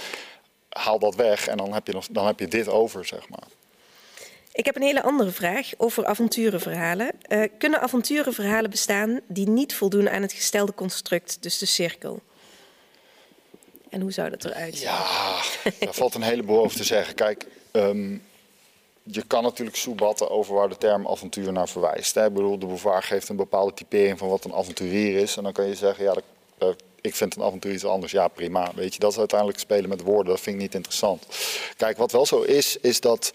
haal 0.70 1.00
dat 1.00 1.16
weg 1.16 1.48
en 1.48 1.58
dan 1.58 1.74
heb 1.74 1.88
je, 1.88 1.94
nog, 1.94 2.08
dan 2.12 2.26
heb 2.26 2.40
je 2.40 2.48
dit 2.48 2.68
over, 2.68 3.06
zeg 3.06 3.30
maar. 3.30 3.48
Ik 4.60 4.66
heb 4.66 4.76
een 4.76 4.82
hele 4.82 5.04
andere 5.04 5.32
vraag 5.32 5.70
over 5.78 6.06
avonturenverhalen. 6.06 7.12
Uh, 7.28 7.44
kunnen 7.58 7.82
avonturenverhalen 7.82 8.70
bestaan 8.70 9.20
die 9.28 9.50
niet 9.50 9.76
voldoen 9.76 10.10
aan 10.10 10.22
het 10.22 10.34
gestelde 10.34 10.74
construct, 10.74 11.38
dus 11.40 11.58
de 11.58 11.66
cirkel? 11.66 12.22
En 13.90 14.02
hoe 14.02 14.12
zou 14.12 14.30
dat 14.30 14.46
eruit 14.46 14.76
zien? 14.76 14.88
Ja, 14.88 15.42
daar 15.80 15.94
valt 15.94 16.16
een 16.16 16.22
heleboel 16.22 16.64
over 16.64 16.78
te 16.78 16.84
zeggen. 16.84 17.16
Kijk, 17.16 17.46
um, 17.72 18.24
je 19.04 19.24
kan 19.28 19.44
natuurlijk 19.44 19.78
soebatten 19.78 20.30
over 20.30 20.56
waar 20.56 20.70
de 20.70 20.78
term 20.78 21.08
avontuur 21.08 21.52
naar 21.52 21.70
verwijst. 21.70 22.16
Hè? 22.16 22.32
Bedoel, 22.32 22.60
de 22.60 22.66
Beauvoir 22.66 23.04
geeft 23.04 23.30
een 23.30 23.36
bepaalde 23.36 23.74
typering 23.74 24.18
van 24.18 24.30
wat 24.30 24.46
een 24.46 24.54
avonturier 24.54 25.18
is. 25.18 25.38
En 25.38 25.44
dan 25.44 25.54
kan 25.54 25.66
je 25.66 25.76
zeggen, 25.76 26.04
ja, 26.04 26.16
uh, 26.60 26.70
ik 27.02 27.16
vind 27.16 27.36
een 27.36 27.44
avontuur 27.44 27.74
iets 27.74 27.86
anders. 27.86 28.12
Ja, 28.12 28.28
prima. 28.28 28.72
Weet 28.76 28.94
je, 28.94 29.00
dat 29.00 29.12
is 29.12 29.18
uiteindelijk 29.18 29.60
spelen 29.60 29.90
met 29.90 30.02
woorden. 30.02 30.34
Dat 30.34 30.42
vind 30.42 30.56
ik 30.56 30.62
niet 30.62 30.76
interessant. 30.76 31.26
Kijk, 31.78 31.98
wat 31.98 32.12
wel 32.12 32.26
zo 32.26 32.42
is, 32.42 32.78
is 32.78 33.00
dat 33.00 33.32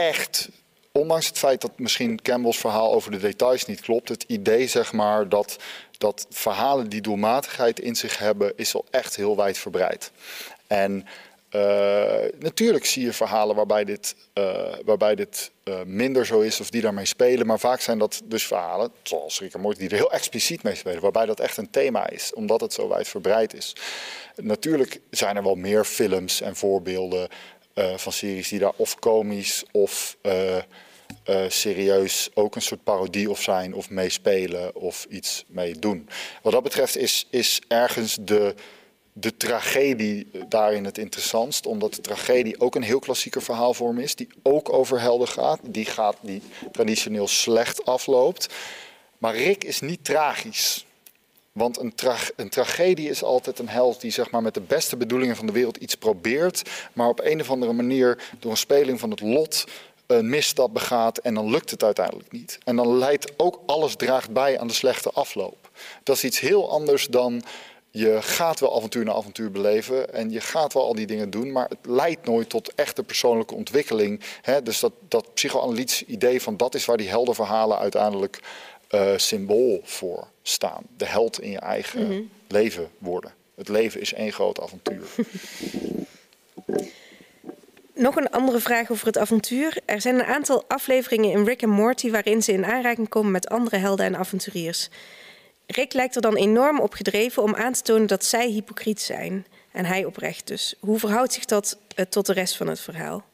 echt 0.00 0.48
ondanks 0.92 1.26
het 1.26 1.38
feit 1.38 1.60
dat 1.60 1.78
misschien 1.78 2.22
Campbell's 2.22 2.58
verhaal 2.58 2.92
over 2.92 3.10
de 3.10 3.18
details 3.18 3.64
niet 3.64 3.80
klopt, 3.80 4.08
het 4.08 4.24
idee 4.26 4.66
zeg 4.66 4.92
maar 4.92 5.28
dat, 5.28 5.56
dat 5.98 6.26
verhalen 6.30 6.88
die 6.88 7.00
doelmatigheid 7.00 7.80
in 7.80 7.96
zich 7.96 8.18
hebben, 8.18 8.52
is 8.56 8.74
al 8.74 8.84
echt 8.90 9.16
heel 9.16 9.36
wijd 9.36 9.58
verbreid. 9.58 10.10
En 10.66 11.06
natuurlijk 12.38 12.84
zie 12.84 13.04
je 13.04 13.12
verhalen 13.12 13.56
waarbij 13.56 13.84
dit, 13.84 14.14
waarbij 14.84 15.14
dit 15.14 15.50
minder 15.84 16.26
zo 16.26 16.40
is 16.40 16.60
of 16.60 16.70
die 16.70 16.82
daarmee 16.82 17.04
spelen. 17.04 17.46
Maar 17.46 17.58
vaak 17.58 17.80
zijn 17.80 17.98
dat 17.98 18.20
dus 18.24 18.46
verhalen, 18.46 18.92
zoals 19.02 19.40
Rick 19.40 19.56
Morty, 19.56 19.78
die 19.78 19.88
er 19.88 19.96
heel 19.96 20.12
expliciet 20.12 20.62
mee 20.62 20.74
spelen. 20.74 21.00
Waarbij 21.00 21.26
dat 21.26 21.40
echt 21.40 21.56
een 21.56 21.70
thema 21.70 22.08
is, 22.08 22.34
omdat 22.34 22.60
het 22.60 22.72
zo 22.72 22.88
wijdverbreid 22.88 23.54
is. 23.54 23.76
Natuurlijk 24.36 25.00
zijn 25.10 25.36
er 25.36 25.42
wel 25.42 25.54
meer 25.54 25.84
films 25.84 26.40
en 26.40 26.56
voorbeelden 26.56 27.28
van 27.74 28.12
series 28.12 28.48
die 28.48 28.58
daar 28.58 28.72
of 28.76 28.98
komisch 28.98 29.64
of 29.72 30.16
uh, 30.22 31.44
serieus 31.48 32.30
ook 32.34 32.54
een 32.54 32.62
soort 32.62 32.84
parodie 32.84 33.30
of 33.30 33.42
zijn 33.42 33.74
of 33.74 33.90
meespelen 33.90 34.74
of 34.74 35.06
iets 35.10 35.44
mee 35.46 35.78
doen. 35.78 36.08
Wat 36.42 36.52
dat 36.52 36.62
betreft 36.62 36.96
is, 36.96 37.26
is 37.30 37.60
ergens 37.68 38.18
de, 38.20 38.54
de 39.12 39.36
tragedie 39.36 40.30
daarin 40.48 40.84
het 40.84 40.98
interessantst, 40.98 41.66
omdat 41.66 41.94
de 41.94 42.00
tragedie 42.00 42.60
ook 42.60 42.74
een 42.74 42.82
heel 42.82 42.98
klassieke 42.98 43.40
verhaalvorm 43.40 43.98
is, 43.98 44.14
die 44.14 44.28
ook 44.42 44.72
over 44.72 45.00
helden 45.00 45.28
gaat, 45.28 45.60
die, 45.62 45.84
gaat, 45.84 46.16
die 46.20 46.42
traditioneel 46.72 47.28
slecht 47.28 47.84
afloopt. 47.84 48.54
Maar 49.18 49.36
Rick 49.36 49.64
is 49.64 49.80
niet 49.80 50.04
tragisch. 50.04 50.84
Want 51.52 51.78
een, 51.78 51.92
een, 52.36 52.48
tragedie 52.48 53.08
is 53.08 53.22
altijd 53.22 53.58
een 53.58 53.68
held 53.68 54.00
die 54.00 54.10
zeg 54.10 54.30
maar, 54.30 54.42
met 54.42 54.54
de 54.54 54.60
beste 54.60 54.96
bedoelingen 54.96 55.36
van 55.36 55.46
de 55.46 55.52
wereld 55.52 55.76
iets 55.76 55.94
probeert, 55.94 56.70
maar 56.92 57.08
op 57.08 57.20
een 57.22 57.40
of 57.40 57.50
andere 57.50 57.72
manier 57.72 58.22
door 58.38 58.50
een 58.50 58.56
speling 58.56 59.00
van 59.00 59.10
het 59.10 59.20
lot 59.20 59.64
een 60.06 60.28
misstap 60.28 60.72
begaat 60.72 61.18
en 61.18 61.34
dan 61.34 61.50
lukt 61.50 61.70
het 61.70 61.82
uiteindelijk 61.84 62.32
niet. 62.32 62.58
En 62.64 62.76
dan 62.76 62.98
leidt 62.98 63.32
ook 63.36 63.60
alles 63.66 63.94
draagt 63.94 64.30
bij 64.30 64.58
aan 64.58 64.66
de 64.66 64.72
slechte 64.72 65.10
afloop. 65.10 65.70
Dat 66.02 66.16
is 66.16 66.24
iets 66.24 66.40
heel 66.40 66.70
anders 66.70 67.06
dan 67.06 67.42
je 67.90 68.18
gaat 68.20 68.60
wel 68.60 68.76
avontuur 68.76 69.04
na 69.04 69.12
avontuur 69.12 69.50
beleven 69.50 70.14
en 70.14 70.30
je 70.30 70.40
gaat 70.40 70.72
wel 70.72 70.84
al 70.84 70.94
die 70.94 71.06
dingen 71.06 71.30
doen, 71.30 71.52
maar 71.52 71.68
het 71.68 71.78
leidt 71.82 72.26
nooit 72.26 72.48
tot 72.48 72.74
echte 72.74 73.02
persoonlijke 73.02 73.54
ontwikkeling. 73.54 74.20
dus 74.62 74.80
dat, 74.80 74.92
dat 75.08 75.26
idee 76.06 76.42
van 76.42 76.56
dat 76.56 76.74
is 76.74 76.84
waar 76.84 76.96
die 76.96 77.08
heldenverhalen 77.08 77.78
uiteindelijk 77.78 78.40
uh, 78.90 79.12
symbool 79.16 79.80
voor 79.84 80.28
staan. 80.42 80.82
De 80.96 81.04
held 81.04 81.40
in 81.40 81.50
je 81.50 81.58
eigen 81.58 82.06
mhm. 82.06 82.22
leven 82.48 82.90
worden. 82.98 83.32
Het 83.54 83.68
leven 83.68 84.00
is 84.00 84.12
één 84.12 84.32
groot 84.32 84.60
avontuur. 84.60 85.02
Nog 87.94 88.16
een 88.16 88.30
andere 88.30 88.60
vraag 88.60 88.90
over 88.90 89.06
het 89.06 89.18
avontuur. 89.18 89.78
Er 89.84 90.00
zijn 90.00 90.14
een 90.14 90.24
aantal 90.24 90.64
afleveringen 90.68 91.30
in 91.30 91.44
Rick 91.44 91.62
en 91.62 91.70
Morty 91.70 92.10
waarin 92.10 92.42
ze 92.42 92.52
in 92.52 92.64
aanraking 92.64 93.08
komen 93.08 93.30
met 93.30 93.48
andere 93.48 93.76
helden 93.76 94.06
en 94.06 94.16
avonturiers. 94.16 94.88
Rick 95.66 95.92
lijkt 95.92 96.14
er 96.14 96.22
dan 96.22 96.36
enorm 96.36 96.80
op 96.80 96.92
gedreven 96.92 97.42
om 97.42 97.54
aan 97.54 97.72
te 97.72 97.82
tonen 97.82 98.06
dat 98.06 98.24
zij 98.24 98.48
hypocriet 98.48 99.00
zijn 99.00 99.46
en 99.72 99.84
hij 99.84 100.04
oprecht 100.04 100.46
dus. 100.46 100.74
Hoe 100.80 100.98
verhoudt 100.98 101.32
zich 101.32 101.44
dat 101.44 101.78
eh, 101.94 102.04
tot 102.04 102.26
de 102.26 102.32
rest 102.32 102.56
van 102.56 102.66
het 102.66 102.80
verhaal? 102.80 103.24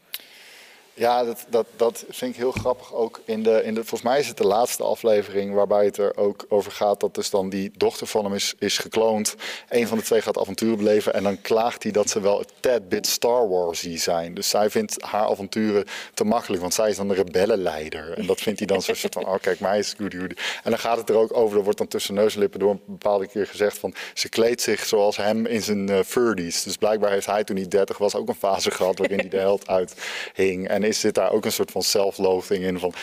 Ja, 0.99 1.25
dat, 1.25 1.47
dat, 1.49 1.67
dat 1.77 2.05
vind 2.09 2.31
ik 2.31 2.37
heel 2.37 2.53
grappig 2.53 2.95
ook. 2.95 3.21
In 3.25 3.43
de, 3.43 3.63
in 3.65 3.75
de, 3.75 3.81
volgens 3.81 4.03
mij 4.03 4.19
is 4.19 4.29
het 4.29 4.37
de 4.37 4.47
laatste 4.47 4.83
aflevering 4.83 5.55
waarbij 5.55 5.85
het 5.85 5.97
er 5.97 6.17
ook 6.17 6.45
over 6.49 6.73
gaat 6.73 7.01
dat 7.01 7.15
dus 7.15 7.31
dan 7.31 7.49
die 7.49 7.73
dochter 7.77 8.07
van 8.07 8.25
hem 8.25 8.35
is, 8.35 8.55
is 8.59 8.79
gekloond. 8.79 9.35
Een 9.69 9.87
van 9.87 9.99
de 9.99 10.05
twee 10.05 10.21
gaat 10.21 10.39
avonturen 10.39 10.77
beleven 10.77 11.15
en 11.15 11.23
dan 11.23 11.41
klaagt 11.41 11.83
hij 11.83 11.93
dat 11.93 12.11
ze 12.11 12.21
wel 12.21 12.39
een 12.39 12.47
tad 12.61 12.89
bit 12.89 13.07
Star 13.07 13.49
Warsy 13.49 13.97
zijn. 13.97 14.35
Dus 14.35 14.49
zij 14.49 14.71
vindt 14.71 15.03
haar 15.03 15.29
avonturen 15.29 15.85
te 16.15 16.25
makkelijk, 16.25 16.61
want 16.61 16.75
zij 16.75 16.91
is 16.91 16.97
dan 16.97 17.09
de 17.09 17.15
rebellenleider. 17.15 18.19
En 18.19 18.27
dat 18.27 18.41
vindt 18.41 18.59
hij 18.59 18.69
dan 18.69 18.83
zo'n 18.83 18.95
soort 18.95 19.13
van, 19.13 19.27
oh 19.27 19.41
kijk, 19.41 19.61
mij 19.61 19.79
is 19.79 19.95
goody 19.97 20.19
goody. 20.19 20.35
En 20.63 20.71
dan 20.71 20.79
gaat 20.79 20.97
het 20.97 21.09
er 21.09 21.17
ook 21.17 21.37
over, 21.37 21.57
er 21.59 21.65
wordt 21.65 21.79
dan 21.79 21.89
tussen 21.89 22.15
neus 22.15 22.35
en 22.35 22.41
lippen 22.41 22.61
door 22.61 22.71
een 22.71 22.83
bepaalde 22.87 23.27
keer 23.27 23.47
gezegd 23.47 23.79
van, 23.79 23.95
ze 24.15 24.29
kleedt 24.29 24.63
zich 24.63 24.87
zoals 24.87 25.17
hem 25.17 25.47
in 25.47 25.63
zijn 25.63 25.91
uh, 25.91 26.35
Dus 26.35 26.77
blijkbaar 26.79 27.11
heeft 27.11 27.27
hij 27.27 27.45
toen 27.45 27.57
hij 27.57 27.69
30 27.69 27.99
was 27.99 28.15
ook 28.15 28.29
een 28.29 28.35
fase 28.35 28.71
gehad 28.71 28.99
waarin 28.99 29.19
hij 29.19 29.29
de 29.29 29.39
held 29.39 29.69
uithing. 29.69 30.69
En 30.69 30.85
is, 30.87 31.01
zit 31.01 31.15
daar 31.15 31.33
ook 31.33 31.45
een 31.45 31.53
soort 31.53 31.71
van 31.71 31.83
zelfloathing 31.83 32.65
in, 32.65 32.79
van, 32.79 32.95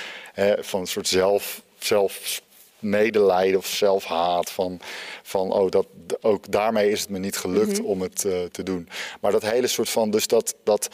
van 0.60 0.80
een 0.80 0.88
soort 0.88 1.08
zelf, 1.08 1.62
zelf 1.78 2.42
medelijden 2.84 3.60
of 3.60 3.68
zelfhaat. 3.68 4.52
Van, 4.52 4.80
van 5.24 5.52
oh, 5.52 5.70
dat, 5.70 5.88
ook 6.22 6.52
daarmee 6.52 6.92
is 6.92 7.00
het 7.00 7.10
me 7.10 7.20
niet 7.20 7.38
gelukt 7.38 7.80
mhm. 7.80 7.88
om 7.88 8.02
het 8.02 8.24
uh, 8.24 8.44
te 8.44 8.64
doen. 8.64 8.90
Maar 9.22 9.32
dat 9.32 9.42
hele 9.42 9.68
soort 9.68 9.90
van, 9.90 10.12
dus 10.12 10.28
dat, 10.28 10.56
dat, 10.64 10.90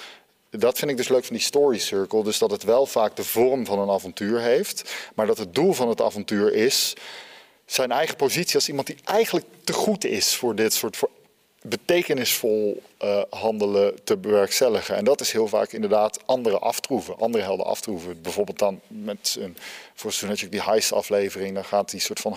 dat 0.49 0.77
vind 0.77 0.91
ik 0.91 0.97
dus 0.97 1.07
leuk 1.07 1.25
van 1.25 1.35
die 1.35 1.45
story 1.45 1.77
circle. 1.77 2.23
Dus 2.23 2.37
dat 2.37 2.51
het 2.51 2.63
wel 2.63 2.85
vaak 2.85 3.15
de 3.15 3.23
vorm 3.23 3.65
van 3.65 3.79
een 3.79 3.89
avontuur 3.89 4.39
heeft, 4.39 4.95
maar 5.15 5.27
dat 5.27 5.37
het 5.37 5.55
doel 5.55 5.73
van 5.73 5.89
het 5.89 6.01
avontuur 6.01 6.53
is 6.53 6.93
zijn 7.65 7.91
eigen 7.91 8.15
positie 8.15 8.55
als 8.55 8.67
iemand 8.67 8.87
die 8.87 8.97
eigenlijk 9.03 9.45
te 9.63 9.73
goed 9.73 10.05
is 10.05 10.35
voor 10.35 10.55
dit 10.55 10.73
soort 10.73 10.97
voor 10.97 11.09
betekenisvol 11.61 12.83
uh, 13.03 13.21
handelen 13.29 14.03
te 14.03 14.17
bewerkstelligen. 14.17 14.95
En 14.95 15.03
dat 15.03 15.21
is 15.21 15.31
heel 15.31 15.47
vaak 15.47 15.71
inderdaad 15.71 16.19
andere 16.25 16.59
aftroeven, 16.59 17.17
andere 17.17 17.43
helden 17.43 17.65
aftroeven. 17.65 18.21
Bijvoorbeeld 18.21 18.59
dan 18.59 18.81
met 18.87 19.37
een, 19.39 19.57
voor 19.95 20.13
die 20.49 20.61
heist 20.61 20.91
aflevering, 20.91 21.53
dan 21.53 21.65
gaat 21.65 21.91
die 21.91 21.99
soort 21.99 22.19
van 22.19 22.35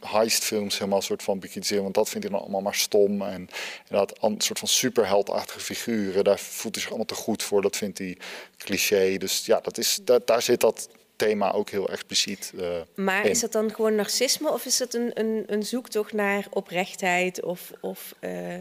heist 0.00 0.44
films 0.44 0.78
helemaal 0.78 1.02
soort 1.02 1.22
van 1.22 1.38
bekritiseren, 1.38 1.82
want 1.82 1.94
dat 1.94 2.08
vindt 2.08 2.26
hij 2.26 2.32
dan 2.36 2.42
allemaal 2.42 2.62
maar 2.62 2.74
stom. 2.74 3.22
En 3.22 3.48
inderdaad 3.88 4.22
een 4.22 4.40
soort 4.40 4.58
van 4.58 4.68
superheldachtige 4.68 5.60
figuren, 5.60 6.24
daar 6.24 6.38
voelt 6.38 6.74
hij 6.74 6.82
zich 6.82 6.92
allemaal 6.92 7.08
te 7.08 7.14
goed 7.14 7.42
voor, 7.42 7.62
dat 7.62 7.76
vindt 7.76 7.98
hij 7.98 8.18
cliché. 8.58 9.16
Dus 9.16 9.46
ja, 9.46 9.60
dat 9.60 9.78
is, 9.78 10.00
daar, 10.02 10.20
daar 10.24 10.42
zit 10.42 10.60
dat 10.60 10.88
thema 11.16 11.52
ook 11.52 11.70
heel 11.70 11.88
expliciet. 11.88 12.52
Uh, 12.54 12.80
maar 12.94 13.26
is 13.26 13.40
dat 13.40 13.52
dan 13.52 13.74
gewoon 13.74 13.94
narcisme 13.94 14.50
of 14.50 14.64
is 14.64 14.76
dat 14.76 14.94
een, 14.94 15.10
een, 15.14 15.44
een 15.46 15.62
zoektocht 15.62 16.12
naar 16.12 16.46
oprechtheid 16.50 17.42
of, 17.42 17.72
of 17.80 18.14
uh, 18.20 18.54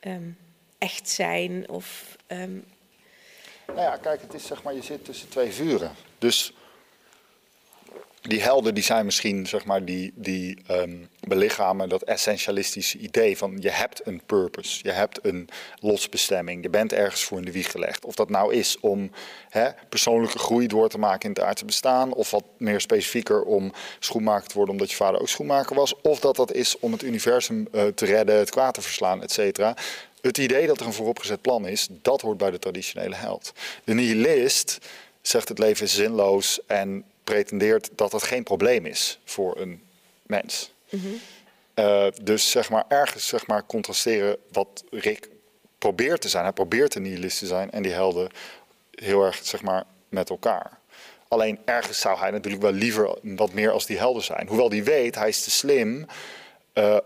um, 0.00 0.36
echt 0.78 1.08
zijn? 1.08 1.68
Of, 1.68 2.16
um... 2.26 2.64
Nou 3.66 3.80
ja, 3.80 3.96
kijk, 3.96 4.20
het 4.20 4.34
is 4.34 4.46
zeg 4.46 4.62
maar, 4.62 4.74
je 4.74 4.82
zit 4.82 5.04
tussen 5.04 5.28
twee 5.28 5.50
vuren. 5.50 5.92
Dus 6.18 6.52
die 8.20 8.42
helden 8.42 8.74
die 8.74 8.84
zijn 8.84 9.04
misschien, 9.04 9.46
zeg 9.46 9.64
maar, 9.64 9.84
die, 9.84 10.12
die 10.14 10.58
um, 10.70 11.08
belichamen 11.20 11.88
dat 11.88 12.02
essentialistische 12.02 12.98
idee 12.98 13.36
van 13.36 13.56
je 13.60 13.70
hebt 13.70 14.06
een 14.06 14.22
purpose, 14.26 14.78
je 14.82 14.90
hebt 14.90 15.18
een 15.24 15.48
losbestemming, 15.78 16.62
je 16.62 16.70
bent 16.70 16.92
ergens 16.92 17.24
voor 17.24 17.38
in 17.38 17.44
de 17.44 17.52
wieg 17.52 17.70
gelegd. 17.70 18.04
Of 18.04 18.14
dat 18.14 18.30
nou 18.30 18.54
is 18.54 18.80
om 18.80 19.10
hè, 19.48 19.68
persoonlijke 19.88 20.38
groei 20.38 20.66
door 20.66 20.88
te 20.88 20.98
maken 20.98 21.28
in 21.28 21.30
het 21.30 21.40
aardse 21.44 21.64
bestaan, 21.64 22.12
of 22.12 22.30
wat 22.30 22.44
meer 22.56 22.80
specifieker 22.80 23.42
om 23.42 23.72
schoenmaker 23.98 24.48
te 24.48 24.54
worden 24.54 24.74
omdat 24.74 24.90
je 24.90 24.96
vader 24.96 25.20
ook 25.20 25.28
schoenmaker 25.28 25.76
was, 25.76 26.00
of 26.00 26.20
dat 26.20 26.36
dat 26.36 26.52
is 26.52 26.78
om 26.78 26.92
het 26.92 27.02
universum 27.02 27.68
uh, 27.72 27.86
te 27.86 28.04
redden, 28.04 28.36
het 28.36 28.50
kwaad 28.50 28.74
te 28.74 28.82
verslaan, 28.82 29.22
et 29.22 29.32
cetera. 29.32 29.76
Het 30.20 30.38
idee 30.38 30.66
dat 30.66 30.80
er 30.80 30.86
een 30.86 30.92
vooropgezet 30.92 31.40
plan 31.40 31.66
is, 31.66 31.88
dat 31.90 32.20
hoort 32.20 32.38
bij 32.38 32.50
de 32.50 32.58
traditionele 32.58 33.14
held. 33.14 33.52
De 33.84 33.94
nihilist 33.94 34.78
zegt 35.22 35.48
het 35.48 35.58
leven 35.58 35.84
is 35.84 35.94
zinloos 35.94 36.60
en 36.66 37.04
pretendeert 37.30 37.90
dat 37.94 38.10
dat 38.10 38.22
geen 38.22 38.42
probleem 38.42 38.86
is 38.86 39.18
voor 39.24 39.60
een 39.60 39.82
mens. 40.22 40.72
Mhm. 40.88 41.06
Eh, 41.74 42.06
dus 42.22 42.50
zeg 42.50 42.70
maar 42.70 42.84
ergens 42.88 43.28
zeg 43.28 43.46
maar, 43.46 43.66
contrasteren 43.66 44.36
wat 44.52 44.84
Rick 44.90 45.28
probeert 45.78 46.20
te 46.20 46.28
zijn. 46.28 46.44
Hij 46.44 46.52
probeert 46.52 46.94
een 46.94 47.02
nihilist 47.02 47.38
te 47.38 47.46
zijn 47.46 47.70
en 47.70 47.82
die 47.82 47.92
helden 47.92 48.30
heel 48.90 49.24
erg 49.24 49.40
zeg 49.42 49.62
maar, 49.62 49.84
met 50.08 50.30
elkaar. 50.30 50.78
Alleen 51.28 51.58
ergens 51.64 52.00
zou 52.00 52.18
hij 52.18 52.30
natuurlijk 52.30 52.62
wel 52.62 52.72
liever 52.72 53.18
wat 53.22 53.52
meer 53.52 53.70
als 53.70 53.86
die 53.86 53.98
helden 53.98 54.22
zijn. 54.22 54.46
Hoewel 54.46 54.68
die 54.68 54.84
weet, 54.84 55.14
hij 55.14 55.28
is 55.28 55.42
te 55.42 55.50
slim 55.50 56.06
uh, 56.74 56.96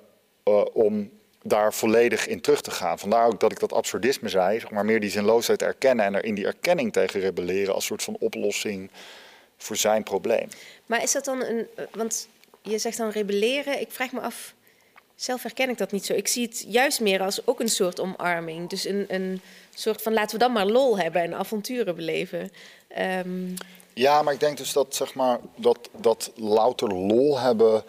uh, 0.45 0.65
om 0.73 1.11
daar 1.43 1.75
volledig 1.75 2.27
in 2.27 2.41
terug 2.41 2.61
te 2.61 2.71
gaan. 2.71 2.99
Vandaar 2.99 3.27
ook 3.27 3.41
dat 3.41 3.53
ik 3.53 3.61
dat 3.61 3.73
absurdisme 3.73 4.29
zei, 4.29 4.61
zeg 4.61 4.71
maar 4.71 4.85
meer 4.85 5.01
die 5.01 5.11
zinloosheid 5.11 5.63
erkennen 5.63 6.05
en 6.05 6.15
er 6.15 6.25
in 6.25 6.35
die 6.35 6.47
erkenning 6.47 6.93
tegen 6.93 7.21
rebelleren 7.21 7.75
als 7.75 7.85
soort 7.85 8.03
van 8.03 8.17
oplossing 8.19 8.91
voor 9.65 9.77
zijn 9.77 10.03
probleem. 10.03 10.49
Maar 10.87 11.03
is 11.03 11.13
dat 11.13 11.25
dan 11.25 11.43
een. 11.43 11.67
Want 11.93 12.29
je 12.63 12.79
zegt 12.79 12.97
dan 12.97 13.11
rebelleren. 13.11 13.81
Ik 13.81 13.91
vraag 13.91 14.13
me 14.13 14.21
af. 14.21 14.55
Zelf 15.15 15.43
herken 15.43 15.69
ik 15.69 15.79
dat 15.79 15.93
niet 15.93 16.05
zo. 16.05 16.13
Ik 16.13 16.29
zie 16.29 16.47
het 16.47 16.65
juist 16.69 17.01
meer 17.01 17.23
als 17.23 17.47
ook 17.47 17.61
een 17.61 17.69
soort 17.69 18.01
omarming. 18.01 18.69
Dus 18.69 18.85
een, 18.85 19.05
een 19.09 19.41
soort 19.75 20.03
van 20.03 20.13
laten 20.13 20.39
we 20.39 20.45
dan 20.45 20.53
maar 20.53 20.67
lol 20.67 20.99
hebben 20.99 21.23
en 21.23 21.35
avonturen 21.35 21.97
beleven. 21.97 22.53
Um... 22.99 23.55
Ja, 23.93 24.23
maar 24.23 24.33
ik 24.33 24.41
denk 24.41 24.57
dus 24.57 24.73
dat 24.73 24.95
zeg 24.95 25.15
maar 25.15 25.39
dat, 25.57 25.89
dat 25.93 26.31
louter 26.35 26.89
lol 26.89 27.39
hebben. 27.39 27.85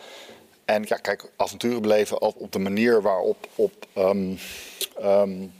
En 0.66 0.84
ja, 0.88 0.96
kijk, 0.96 1.32
avonturen 1.36 1.82
beleven 1.82 2.22
op, 2.22 2.52
de 2.52 2.60
manier 2.60 3.02
waarop 3.02 3.48
op. 3.56 3.88
Um, 3.98 4.38
um, 5.02 5.54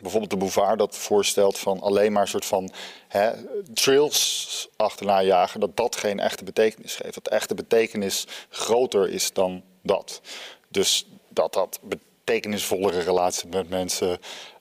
bijvoorbeeld 0.00 0.30
de 0.30 0.36
Bouvard 0.36 0.78
dat 0.78 0.96
voorstelt 0.96 1.58
van 1.58 1.80
alleen 1.80 2.12
maar 2.12 2.22
een 2.22 2.28
soort 2.28 2.44
van 2.44 2.70
hè, 3.08 3.30
trails 3.74 4.68
achterna 4.76 5.22
jagen, 5.22 5.60
dat 5.60 5.76
dat 5.76 5.96
geen 5.96 6.20
echte 6.20 6.44
betekenis 6.44 6.96
geeft. 6.96 7.14
Dat 7.14 7.28
echte 7.28 7.54
betekenis 7.54 8.26
groter 8.48 9.08
is 9.08 9.32
dan 9.32 9.62
dat. 9.82 10.20
Dus 10.68 11.06
dat 11.28 11.52
dat 11.52 11.80
betekenisvollere 11.82 13.00
relaties 13.00 13.44
met 13.50 13.68
mensen 13.68 14.18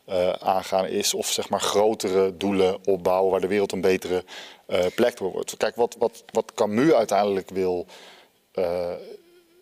uh, 0.10 0.30
aangaan 0.30 0.86
is, 0.86 1.14
of 1.14 1.28
zeg 1.28 1.50
maar 1.50 1.62
grotere 1.62 2.38
doelen 2.38 2.78
opbouwen 2.86 3.32
waar 3.32 3.42
de 3.42 3.48
wereld 3.48 3.72
een 3.72 3.82
betere 3.82 4.24
uh, 4.68 4.86
plek 4.96 5.18
voor 5.18 5.32
wordt. 5.32 5.58
Kijk, 5.58 5.76
wat, 5.76 5.96
wat, 6.00 6.24
wat 6.32 6.52
Camus 6.54 6.94
uiteindelijk 6.94 7.50
wil. 7.50 7.86
Uh, 8.54 8.92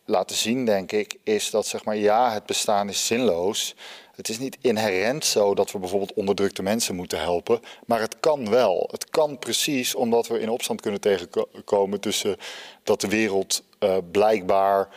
laten 0.08 0.36
zien, 0.36 0.66
denk 0.66 0.92
ik, 0.92 1.18
is 1.24 1.50
dat 1.50 1.68
zeg 1.68 1.84
maar 1.84 1.96
ja, 1.96 2.32
het 2.32 2.46
bestaan 2.46 2.90
is 2.90 3.06
zinloos. 3.06 3.76
Het 4.18 4.30
is 4.30 4.40
niet 4.40 4.58
inherent 4.62 5.26
zo 5.26 5.56
dat 5.56 5.72
we 5.72 5.80
bijvoorbeeld 5.80 6.14
onderdrukte 6.14 6.64
mensen 6.64 6.96
moeten 6.96 7.20
helpen. 7.20 7.60
Maar 7.86 8.00
het 8.00 8.20
kan 8.20 8.50
wel. 8.50 8.88
Het 8.92 9.10
kan 9.10 9.40
precies 9.40 9.96
omdat 9.96 10.28
we 10.28 10.40
in 10.40 10.50
opstand 10.50 10.82
kunnen 10.82 11.02
tegenkomen 11.02 12.00
tussen 12.00 12.38
dat 12.84 13.02
de 13.02 13.08
wereld 13.08 13.64
uh, 13.80 13.98
blijkbaar 14.12 14.90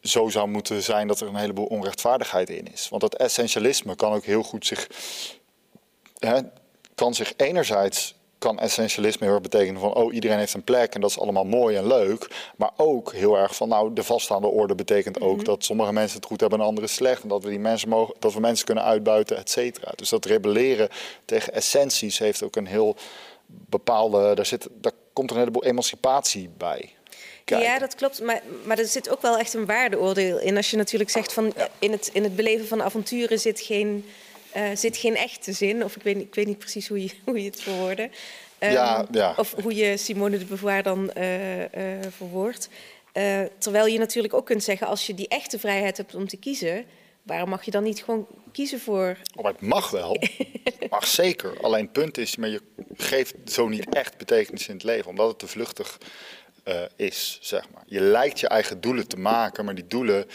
zo 0.00 0.28
zou 0.28 0.48
moeten 0.48 0.82
zijn 0.82 1.08
dat 1.08 1.20
er 1.20 1.28
een 1.28 1.36
heleboel 1.36 1.66
onrechtvaardigheid 1.66 2.50
in 2.50 2.72
is. 2.72 2.88
Want 2.88 3.02
dat 3.02 3.14
essentialisme 3.14 3.96
kan 3.96 4.12
ook 4.12 4.24
heel 4.24 4.42
goed 4.42 4.66
zich. 4.66 4.88
Hè, 6.18 6.40
kan 6.94 7.14
zich 7.14 7.32
enerzijds 7.36 8.14
kan 8.42 8.58
essentialisme 8.58 9.26
heel 9.26 9.34
erg 9.34 9.42
betekenen 9.42 9.80
van 9.80 9.94
oh 9.94 10.14
iedereen 10.14 10.38
heeft 10.38 10.54
een 10.54 10.64
plek 10.64 10.94
en 10.94 11.00
dat 11.00 11.10
is 11.10 11.18
allemaal 11.18 11.44
mooi 11.44 11.76
en 11.76 11.86
leuk. 11.86 12.30
Maar 12.56 12.70
ook 12.76 13.12
heel 13.12 13.36
erg 13.38 13.56
van 13.56 13.68
nou 13.68 13.92
de 13.92 14.02
vaststaande 14.02 14.46
orde 14.46 14.74
betekent 14.74 15.20
ook 15.20 15.36
mhm. 15.36 15.44
dat 15.44 15.64
sommige 15.64 15.92
mensen 15.92 16.16
het 16.16 16.26
goed 16.26 16.40
hebben 16.40 16.60
en 16.60 16.66
anderen 16.66 16.88
slecht. 16.88 17.22
En 17.22 17.28
dat 17.28 17.42
we 17.42 17.50
die 17.50 17.58
mensen 17.58 17.88
mogen, 17.88 18.14
dat 18.18 18.34
we 18.34 18.40
mensen 18.40 18.66
kunnen 18.66 18.84
uitbuiten, 18.84 19.36
et 19.36 19.50
cetera. 19.50 19.92
Dus 19.96 20.08
dat 20.08 20.24
rebelleren 20.24 20.88
tegen 21.24 21.52
essenties 21.52 22.18
heeft 22.18 22.42
ook 22.42 22.56
een 22.56 22.66
heel 22.66 22.96
bepaalde, 23.46 24.34
daar, 24.34 24.46
zit, 24.46 24.68
daar 24.72 24.92
komt 25.12 25.30
een 25.30 25.36
heleboel 25.36 25.64
emancipatie 25.64 26.50
bij. 26.56 26.90
Ja, 27.44 27.78
dat 27.78 27.94
klopt. 27.94 28.22
Maar, 28.22 28.42
maar 28.64 28.78
er 28.78 28.86
zit 28.86 29.10
ook 29.10 29.22
wel 29.22 29.38
echt 29.38 29.54
een 29.54 29.66
waardeoordeel 29.66 30.38
in. 30.38 30.56
Als 30.56 30.70
je 30.70 30.76
natuurlijk 30.76 31.10
zegt 31.10 31.32
van 31.32 31.52
in, 31.78 31.92
het, 31.92 32.10
in 32.12 32.22
het 32.22 32.36
beleven 32.36 32.66
van 32.66 32.82
avonturen 32.82 33.40
zit 33.40 33.60
geen, 33.60 34.04
uh, 34.56 34.62
zit 34.74 34.96
geen 34.96 35.16
echte 35.16 35.52
zin. 35.52 35.84
Of 35.84 35.96
ik 35.96 36.02
weet, 36.02 36.16
ik 36.16 36.34
weet 36.34 36.46
niet 36.46 36.58
precies 36.58 36.88
hoe 36.88 37.02
je, 37.02 37.10
hoe 37.24 37.38
je 37.42 37.50
het 37.50 37.60
verwoordde. 37.60 38.10
Um, 38.58 38.70
ja, 38.70 39.06
ja. 39.10 39.34
Of 39.36 39.54
hoe 39.62 39.74
je 39.74 39.96
Simone 39.96 40.38
de 40.38 40.44
Beauvoir 40.44 40.82
dan 40.82 41.10
uh, 41.16 41.58
uh, 41.58 41.66
verwoordt. 42.16 42.68
terwijl 43.58 43.86
je 43.86 43.98
natuurlijk 43.98 44.34
ook 44.34 44.46
kunt 44.46 44.62
zeggen, 44.62 44.86
als 44.86 45.06
je 45.06 45.14
die 45.14 45.28
echte 45.28 45.58
vrijheid 45.58 45.96
hebt 45.96 46.14
om 46.14 46.28
te 46.28 46.36
kiezen, 46.36 46.84
waarom 47.22 47.48
mag 47.48 47.64
je 47.64 47.70
dan 47.70 47.82
niet 47.82 48.04
gewoon 48.04 48.26
kiezen 48.52 48.80
voor. 48.80 49.16
Oh, 49.34 49.42
maar 49.42 49.52
het 49.52 49.60
mag 49.60 49.90
wel. 49.90 50.16
het 50.64 50.90
mag 50.90 51.06
zeker. 51.06 51.60
Alleen 51.60 51.82
het 51.82 51.92
punt 51.92 52.18
is, 52.18 52.36
maar 52.36 52.48
je 52.48 52.60
geeft 52.96 53.34
zo 53.44 53.68
niet 53.68 53.94
echt 53.94 54.16
betekenis 54.18 54.68
in 54.68 54.74
het 54.74 54.84
leven, 54.84 55.10
omdat 55.10 55.28
het 55.28 55.38
te 55.38 55.46
vluchtig 55.46 55.98
uh, 56.64 56.74
is, 56.96 57.38
zeg 57.40 57.64
maar. 57.74 57.82
Je 57.86 58.00
lijkt 58.00 58.40
je 58.40 58.48
eigen 58.48 58.80
doelen 58.80 59.08
te 59.08 59.16
maken, 59.16 59.64
maar 59.64 59.74
die 59.74 59.86
doelen, 59.86 60.30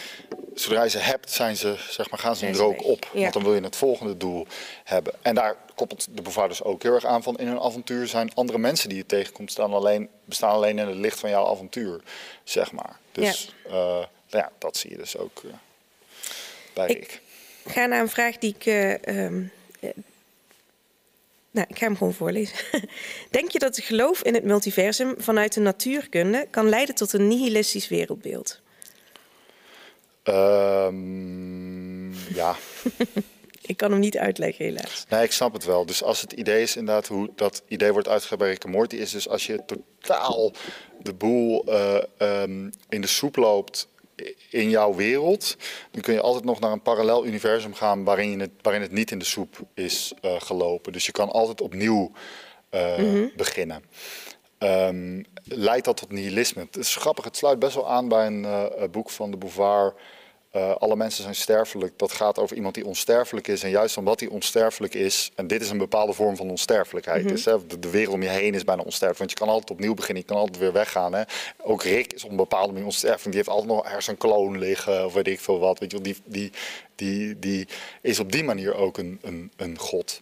zodra 0.54 0.84
je 0.84 0.90
ze 0.90 0.98
hebt, 0.98 1.32
zijn 1.32 1.58
ze, 1.58 1.76
zeg 1.90 2.10
maar, 2.10 2.20
gaan 2.20 2.36
ze 2.36 2.48
een 2.48 2.56
rook 2.56 2.84
op. 2.84 3.10
Want 3.14 3.34
dan 3.34 3.44
wil 3.44 3.56
je 3.56 3.62
het 3.62 3.76
volgende 3.76 4.18
doel 4.18 4.48
hebben. 4.84 5.14
En 5.22 5.36
daar 5.36 5.56
koppelt 5.76 6.08
de 6.12 6.22
bevaarders 6.22 6.64
ook 6.64 6.84
heel 6.84 6.94
erg 6.94 7.06
aan 7.06 7.24
van 7.24 7.36
in 7.36 7.48
een 7.48 7.60
avontuur 7.60 8.08
zijn 8.08 8.34
andere 8.34 8.58
mensen 8.58 8.90
die 8.90 8.98
je 8.98 9.06
tegenkomt 9.06 9.52
staan 9.52 9.74
alleen, 9.74 10.10
bestaan 10.26 10.52
alleen 10.52 10.80
in 10.80 10.88
het 10.88 10.98
licht 10.98 11.20
van 11.20 11.30
jouw 11.30 11.48
avontuur, 11.48 12.02
zeg 12.44 12.72
maar. 12.72 13.00
Dus 13.12 13.54
ja, 13.70 13.72
uh, 13.72 14.06
ja 14.28 14.52
dat 14.58 14.78
zie 14.78 14.90
je 14.90 14.98
dus 14.98 15.18
ook 15.18 15.42
uh, 15.46 15.52
bij 16.74 16.88
ik. 16.88 17.22
Ik 17.64 17.72
ga 17.72 17.86
naar 17.86 18.02
een 18.02 18.10
vraag 18.10 18.38
die 18.38 18.56
ik 18.60 18.66
um, 19.08 19.52
nou, 21.58 21.70
ik 21.70 21.78
ga 21.78 21.86
hem 21.86 21.98
gewoon 21.98 22.14
voorlezen. 22.14 22.58
Denk 23.32 23.52
je 23.52 23.60
dat 23.60 23.76
het 23.76 23.86
geloof 23.86 24.22
in 24.22 24.34
het 24.34 24.44
multiversum 24.44 25.16
vanuit 25.18 25.54
de 25.54 25.60
natuurkunde 25.60 26.48
kan 26.52 26.70
leiden 26.70 26.96
tot 26.96 27.14
een 27.14 27.28
nihilistisch 27.28 27.88
wereldbeeld? 27.88 28.62
Um, 30.24 32.14
ja. 32.14 32.56
ik 33.62 33.78
kan 33.78 33.92
hem 33.92 34.00
niet 34.00 34.18
uitleggen, 34.18 34.66
helaas. 34.66 35.06
Nee, 35.10 35.24
ik 35.24 35.32
snap 35.32 35.54
het 35.54 35.66
wel. 35.66 35.86
Dus 35.86 36.04
als 36.04 36.22
het 36.22 36.32
idee 36.32 36.62
is 36.62 36.76
inderdaad 36.76 37.08
hoe 37.08 37.30
dat 37.36 37.64
idee 37.68 37.92
wordt 37.92 38.38
bij 38.38 38.50
Rick 38.50 38.66
Morty, 38.66 38.96
is 38.96 39.12
dus 39.12 39.30
als 39.30 39.46
je 39.46 39.66
totaal 39.66 40.52
de 41.02 41.14
boel 41.14 41.64
uh, 41.70 41.98
um, 42.18 42.72
in 42.90 43.02
de 43.02 43.08
soep 43.08 43.36
loopt 43.36 43.88
in 44.50 44.70
jouw 44.70 44.96
wereld, 44.96 45.58
dan 45.92 46.02
kun 46.02 46.14
je 46.14 46.22
altijd 46.22 46.44
nog 46.44 46.60
naar 46.60 46.72
een 46.72 46.82
parallel 46.82 47.26
universum 47.26 47.74
gaan 47.74 48.04
waarin, 48.04 48.40
het, 48.40 48.52
waarin 48.62 48.82
het 48.82 48.92
niet 48.92 49.12
in 49.12 49.20
de 49.20 49.26
soep 49.26 49.58
is 49.74 50.14
uh, 50.22 50.42
gelopen. 50.42 50.94
Dus 50.94 51.06
je 51.06 51.12
kan 51.12 51.32
altijd 51.32 51.62
opnieuw 51.62 52.12
uh, 52.72 52.98
mm 52.98 53.06
-hmm. 53.06 53.32
beginnen. 53.36 53.84
Um, 54.60 55.26
leidt 55.44 55.86
dat 55.86 55.98
tot 55.98 56.12
nihilisme? 56.12 56.62
Het 56.62 56.78
is 56.78 56.96
grappig, 56.96 57.24
het 57.24 57.38
sluit 57.38 57.60
best 57.60 57.76
wel 57.76 57.90
aan 57.90 58.08
bij 58.08 58.26
een 58.26 58.44
uh, 58.44 58.66
boek 58.92 59.10
van 59.10 59.32
de 59.32 59.38
Beauvoir 59.38 59.94
uh, 60.56 60.76
alle 60.76 60.96
mensen 60.96 61.24
zijn 61.24 61.36
sterfelijk. 61.36 62.00
Dat 62.00 62.12
gaat 62.12 62.40
over 62.40 62.56
iemand 62.56 62.76
die 62.76 62.86
onsterfelijk 62.86 63.48
is. 63.48 63.64
En 63.64 63.70
juist 63.70 63.98
omdat 63.98 64.20
hij 64.20 64.30
onsterfelijk 64.30 64.94
is, 64.94 65.32
en 65.36 65.48
dit 65.48 65.62
is 65.62 65.70
een 65.70 65.78
bepaalde 65.78 66.14
vorm 66.14 66.36
van 66.36 66.50
onsterfelijkheid. 66.50 67.22
Mm 67.22 67.28
-hmm. 67.28 67.36
dus, 67.36 67.46
hè, 67.46 67.66
de, 67.66 67.80
de, 67.80 67.90
wereld 67.90 68.14
om 68.14 68.22
je 68.22 68.30
heen 68.30 68.54
is 68.54 68.64
bijna 68.64 68.82
onsterfelijk. 68.82 69.18
Want 69.18 69.32
je 69.32 69.38
kan 69.38 69.48
altijd 69.48 69.72
opnieuw 69.72 69.94
beginnen, 69.94 70.24
je 70.24 70.30
kan 70.30 70.38
altijd 70.38 70.58
weer 70.58 70.74
weggaan. 70.74 71.14
Hè. 71.14 71.24
Ook 71.64 71.84
Rick 71.84 72.14
is 72.14 72.24
op 72.24 72.30
een 72.30 72.36
bepaalde 72.36 72.72
manier 72.72 72.86
onsterfelijk. 72.86 73.26
Die 73.26 73.36
heeft 73.36 73.50
altijd 73.50 73.70
nog 73.70 73.86
ergens 73.86 74.08
een 74.08 74.18
kloon 74.18 74.58
liggen, 74.58 75.06
of 75.06 75.14
weet 75.14 75.28
ik 75.28 75.40
veel 75.40 75.60
wat. 75.60 75.80
Weet 75.80 75.92
je, 75.92 76.02
die, 76.02 76.16
die, 76.26 76.52
die, 76.96 77.40
die 77.40 77.68
is 78.02 78.20
op 78.20 78.32
die 78.32 78.44
manier 78.44 78.76
ook 78.76 78.98
een, 78.98 79.20
een, 79.22 79.52
een 79.56 79.78
god. 79.78 80.22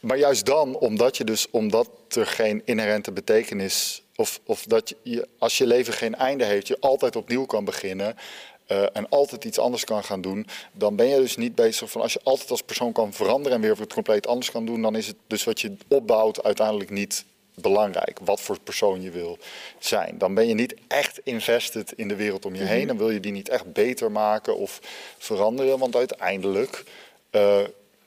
Maar 0.00 0.18
juist 0.18 0.46
dan, 0.46 0.76
omdat, 0.76 1.16
je 1.16 1.24
dus, 1.24 1.50
omdat 1.50 1.90
er 2.08 2.26
geen 2.26 2.62
inherente 2.64 3.12
betekenis 3.12 4.01
of, 4.16 4.40
of 4.44 4.64
dat 4.64 4.94
je, 5.02 5.28
als 5.38 5.58
je 5.58 5.66
leven 5.66 5.92
geen 5.92 6.14
einde 6.14 6.44
heeft, 6.44 6.68
je 6.68 6.76
altijd 6.80 7.16
opnieuw 7.16 7.46
kan 7.46 7.64
beginnen. 7.64 8.16
Uh, 8.68 8.82
en 8.92 9.08
altijd 9.08 9.44
iets 9.44 9.58
anders 9.58 9.84
kan 9.84 10.04
gaan 10.04 10.20
doen, 10.20 10.46
dan 10.72 10.96
ben 10.96 11.06
je 11.06 11.16
dus 11.16 11.36
niet 11.36 11.54
bezig 11.54 11.90
van 11.90 12.00
als 12.00 12.12
je 12.12 12.20
altijd 12.22 12.50
als 12.50 12.62
persoon 12.62 12.92
kan 12.92 13.12
veranderen 13.12 13.56
en 13.56 13.62
weer 13.62 13.76
wat 13.76 13.92
compleet 13.92 14.26
anders 14.26 14.50
kan 14.50 14.66
doen, 14.66 14.82
dan 14.82 14.96
is 14.96 15.06
het 15.06 15.16
dus 15.26 15.44
wat 15.44 15.60
je 15.60 15.76
opbouwt 15.88 16.42
uiteindelijk 16.42 16.90
niet 16.90 17.24
belangrijk. 17.54 18.18
Wat 18.24 18.40
voor 18.40 18.60
persoon 18.60 19.02
je 19.02 19.10
wil 19.10 19.38
zijn. 19.78 20.18
Dan 20.18 20.34
ben 20.34 20.48
je 20.48 20.54
niet 20.54 20.74
echt 20.88 21.20
invested 21.24 21.92
in 21.92 22.08
de 22.08 22.16
wereld 22.16 22.44
om 22.44 22.54
je 22.54 22.64
heen. 22.64 22.78
Mhm. 22.78 22.86
Dan 22.86 22.98
wil 22.98 23.10
je 23.10 23.20
die 23.20 23.32
niet 23.32 23.48
echt 23.48 23.72
beter 23.72 24.10
maken 24.10 24.56
of 24.56 24.80
veranderen. 25.18 25.78
Want 25.78 25.96
uiteindelijk 25.96 26.84
uh, 27.30 27.60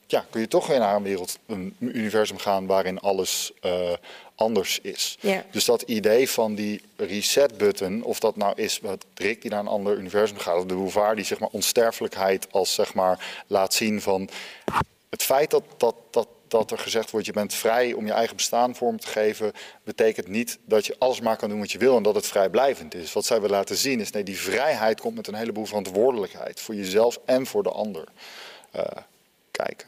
ja, 0.07 0.25
kun 0.29 0.41
je 0.41 0.47
toch 0.47 0.67
weer 0.67 0.79
naar 0.79 0.95
een 0.95 1.03
wereld, 1.03 1.39
een 1.45 1.75
universum 1.79 2.37
gaan 2.37 2.65
waarin 2.65 2.99
alles 2.99 3.51
uh, 3.65 3.91
anders 4.35 4.79
is. 4.81 5.17
Ja. 5.19 5.43
Dus 5.51 5.65
dat 5.65 5.81
idee 5.81 6.29
van 6.29 6.55
die 6.55 6.81
reset-button, 6.95 8.03
of 8.03 8.19
dat 8.19 8.35
nou 8.35 8.53
is 8.55 8.79
wat 8.79 9.05
Rick 9.13 9.41
die 9.41 9.51
naar 9.51 9.59
een 9.59 9.67
ander 9.67 9.97
universum 9.97 10.37
gaat, 10.37 10.57
of 10.57 10.65
de 10.65 10.73
Beauvoir 10.73 11.15
die 11.15 11.25
zeg 11.25 11.39
maar 11.39 11.49
onsterfelijkheid 11.51 12.47
als 12.51 12.73
zeg 12.73 12.93
maar 12.93 13.43
laat 13.47 13.73
zien 13.73 14.01
van 14.01 14.29
het 15.09 15.23
feit 15.23 15.49
dat, 15.49 15.63
dat, 15.77 15.95
dat, 16.11 16.27
dat 16.47 16.71
er 16.71 16.77
gezegd 16.77 17.11
wordt 17.11 17.25
je 17.25 17.33
bent 17.33 17.53
vrij 17.53 17.93
om 17.93 18.05
je 18.05 18.11
eigen 18.11 18.35
bestaan 18.35 18.75
vorm 18.75 18.99
te 18.99 19.07
geven, 19.07 19.51
betekent 19.83 20.27
niet 20.27 20.57
dat 20.65 20.85
je 20.85 20.95
alles 20.99 21.21
maar 21.21 21.37
kan 21.37 21.49
doen 21.49 21.59
wat 21.59 21.71
je 21.71 21.77
wil 21.77 21.97
en 21.97 22.03
dat 22.03 22.15
het 22.15 22.27
vrijblijvend 22.27 22.95
is. 22.95 23.13
Wat 23.13 23.25
zij 23.25 23.41
willen 23.41 23.55
laten 23.55 23.75
zien 23.75 23.99
is 23.99 24.11
nee, 24.11 24.23
die 24.23 24.39
vrijheid 24.39 25.01
komt 25.01 25.15
met 25.15 25.27
een 25.27 25.35
heleboel 25.35 25.65
verantwoordelijkheid 25.65 26.59
voor 26.59 26.75
jezelf 26.75 27.19
en 27.25 27.45
voor 27.45 27.63
de 27.63 27.71
ander. 27.71 28.07
Uh, 28.75 28.81
kijken. 29.51 29.87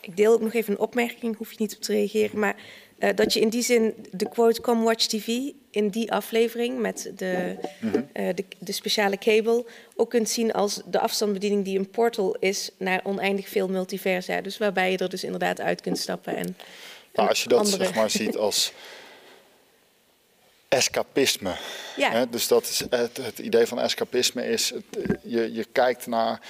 Ik 0.00 0.16
deel 0.16 0.32
ook 0.32 0.40
nog 0.40 0.52
even 0.52 0.72
een 0.72 0.78
opmerking, 0.78 1.36
hoef 1.36 1.50
je 1.50 1.56
niet 1.58 1.76
op 1.76 1.82
te 1.82 1.92
reageren, 1.92 2.38
maar 2.38 2.56
uh, 2.98 3.10
dat 3.14 3.32
je 3.32 3.40
in 3.40 3.48
die 3.48 3.62
zin 3.62 3.94
de 4.12 4.28
quote 4.28 4.60
Come 4.60 4.84
Watch 4.84 5.06
TV 5.06 5.28
in 5.70 5.88
die 5.88 6.12
aflevering 6.12 6.78
met 6.78 7.10
de, 7.16 7.56
uh, 7.80 8.28
de, 8.34 8.44
de, 8.58 8.72
speciale 8.72 9.18
cable 9.18 9.64
ook 9.96 10.10
kunt 10.10 10.28
zien 10.28 10.52
als 10.52 10.80
de 10.84 11.00
afstandsbediening 11.00 11.64
die 11.64 11.78
een 11.78 11.90
portal 11.90 12.36
is 12.40 12.70
naar 12.76 13.00
oneindig 13.04 13.48
veel 13.48 13.68
multiversa. 13.68 14.40
Dus 14.40 14.58
waarbij 14.58 14.90
je 14.90 14.98
er 14.98 15.08
dus 15.08 15.24
inderdaad 15.24 15.60
uit 15.60 15.80
kunt 15.80 15.98
stappen. 15.98 16.36
En, 16.36 16.56
nou, 17.12 17.28
als 17.28 17.42
je 17.42 17.48
dat 17.48 17.58
andere... 17.58 17.84
zeg 17.84 17.94
maar 17.94 18.10
ziet 18.10 18.36
als 18.36 18.72
escapisme. 20.68 21.54
Ja. 21.96 22.10
Hè? 22.10 22.28
Dus 22.28 22.48
dat 22.48 22.62
is 22.62 22.84
het, 22.90 23.16
het, 23.16 23.38
idee 23.38 23.66
van 23.66 23.80
escapisme 23.80 24.48
is, 24.48 24.70
het, 24.70 25.18
je, 25.22 25.52
je 25.52 25.66
kijkt 25.72 26.06
naar 26.06 26.40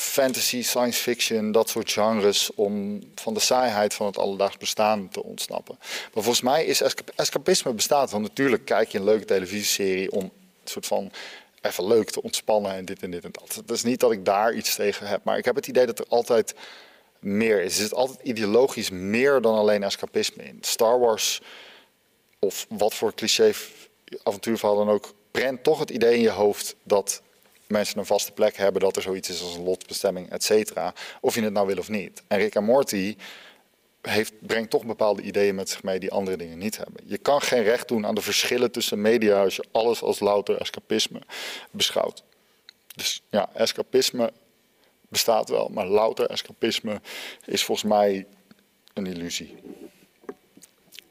fantasy, 0.00 0.62
science 0.62 1.02
fiction, 1.02 1.52
dat 1.52 1.68
soort 1.68 1.92
genres, 1.92 2.50
om 2.54 3.00
van 3.14 3.34
de 3.34 3.40
saaiheid 3.40 3.94
van 3.94 4.06
het 4.06 4.18
alledaags 4.18 4.56
bestaan 4.56 5.08
te 5.08 5.22
ontsnappen. 5.22 5.76
Maar 5.80 6.22
volgens 6.22 6.40
mij 6.40 6.64
is 6.64 6.82
escapisme 7.14 7.72
bestaat, 7.72 8.10
want 8.10 8.22
natuurlijk 8.22 8.64
kijk 8.64 8.88
je 8.88 8.98
een 8.98 9.04
leuke 9.04 9.24
televisieserie 9.24 10.12
om 10.12 10.22
een 10.22 10.30
soort 10.64 10.86
van 10.86 11.10
even 11.60 11.86
leuk 11.86 12.10
te 12.10 12.22
ontspannen 12.22 12.72
en 12.72 12.84
dit 12.84 13.02
en 13.02 13.10
dit 13.10 13.24
en 13.24 13.30
dat. 13.32 13.54
Het 13.54 13.70
is 13.70 13.82
niet 13.82 14.00
dat 14.00 14.12
ik 14.12 14.24
daar 14.24 14.54
iets 14.54 14.74
tegen 14.74 15.06
heb, 15.06 15.24
maar 15.24 15.38
ik 15.38 15.44
heb 15.44 15.54
het 15.54 15.66
idee 15.66 15.86
dat 15.86 15.98
er 15.98 16.06
altijd 16.08 16.54
meer 17.18 17.62
is. 17.62 17.76
Er 17.76 17.82
zit 17.82 17.94
altijd 17.94 18.18
ideologisch 18.22 18.90
meer 18.90 19.40
dan 19.40 19.54
alleen 19.54 19.82
escapisme 19.82 20.42
in. 20.42 20.58
Star 20.60 20.98
Wars, 20.98 21.40
of 22.38 22.66
wat 22.68 22.94
voor 22.94 23.14
cliché 23.14 23.52
avontuurverhaal 24.22 24.76
dan 24.76 24.90
ook, 24.90 25.14
prent 25.30 25.64
toch 25.64 25.78
het 25.78 25.90
idee 25.90 26.14
in 26.14 26.20
je 26.20 26.30
hoofd 26.30 26.74
dat 26.82 27.22
mensen 27.70 27.98
een 27.98 28.06
vaste 28.06 28.32
plek 28.32 28.56
hebben, 28.56 28.80
dat 28.80 28.96
er 28.96 29.02
zoiets 29.02 29.28
is 29.28 29.42
als 29.42 29.54
een 29.54 29.64
lotbestemming, 29.64 30.30
et 30.30 30.44
cetera. 30.44 30.94
Of 31.20 31.34
je 31.34 31.42
het 31.42 31.52
nou 31.52 31.66
wil 31.66 31.78
of 31.78 31.88
niet. 31.88 32.22
En 32.28 32.38
Rick 32.38 32.60
Morty 32.60 33.16
heeft, 34.00 34.32
brengt 34.46 34.70
toch 34.70 34.84
bepaalde 34.84 35.22
ideeën 35.22 35.54
met 35.54 35.68
zich 35.68 35.82
mee 35.82 35.98
die 35.98 36.10
andere 36.10 36.36
dingen 36.36 36.58
niet 36.58 36.76
hebben. 36.76 37.02
Je 37.06 37.18
kan 37.18 37.40
geen 37.40 37.62
recht 37.62 37.88
doen 37.88 38.06
aan 38.06 38.14
de 38.14 38.22
verschillen 38.22 38.70
tussen 38.70 39.00
media 39.00 39.42
als 39.42 39.56
je 39.56 39.64
alles 39.70 40.02
als 40.02 40.20
louter 40.20 40.60
escapisme 40.60 41.20
beschouwt. 41.70 42.22
Dus 42.96 43.22
ja, 43.30 43.50
escapisme 43.54 44.32
bestaat 45.08 45.48
wel, 45.48 45.68
maar 45.68 45.86
louter 45.86 46.26
escapisme 46.26 47.00
is 47.44 47.64
volgens 47.64 47.88
mij 47.88 48.26
een 48.94 49.06
illusie. 49.06 49.56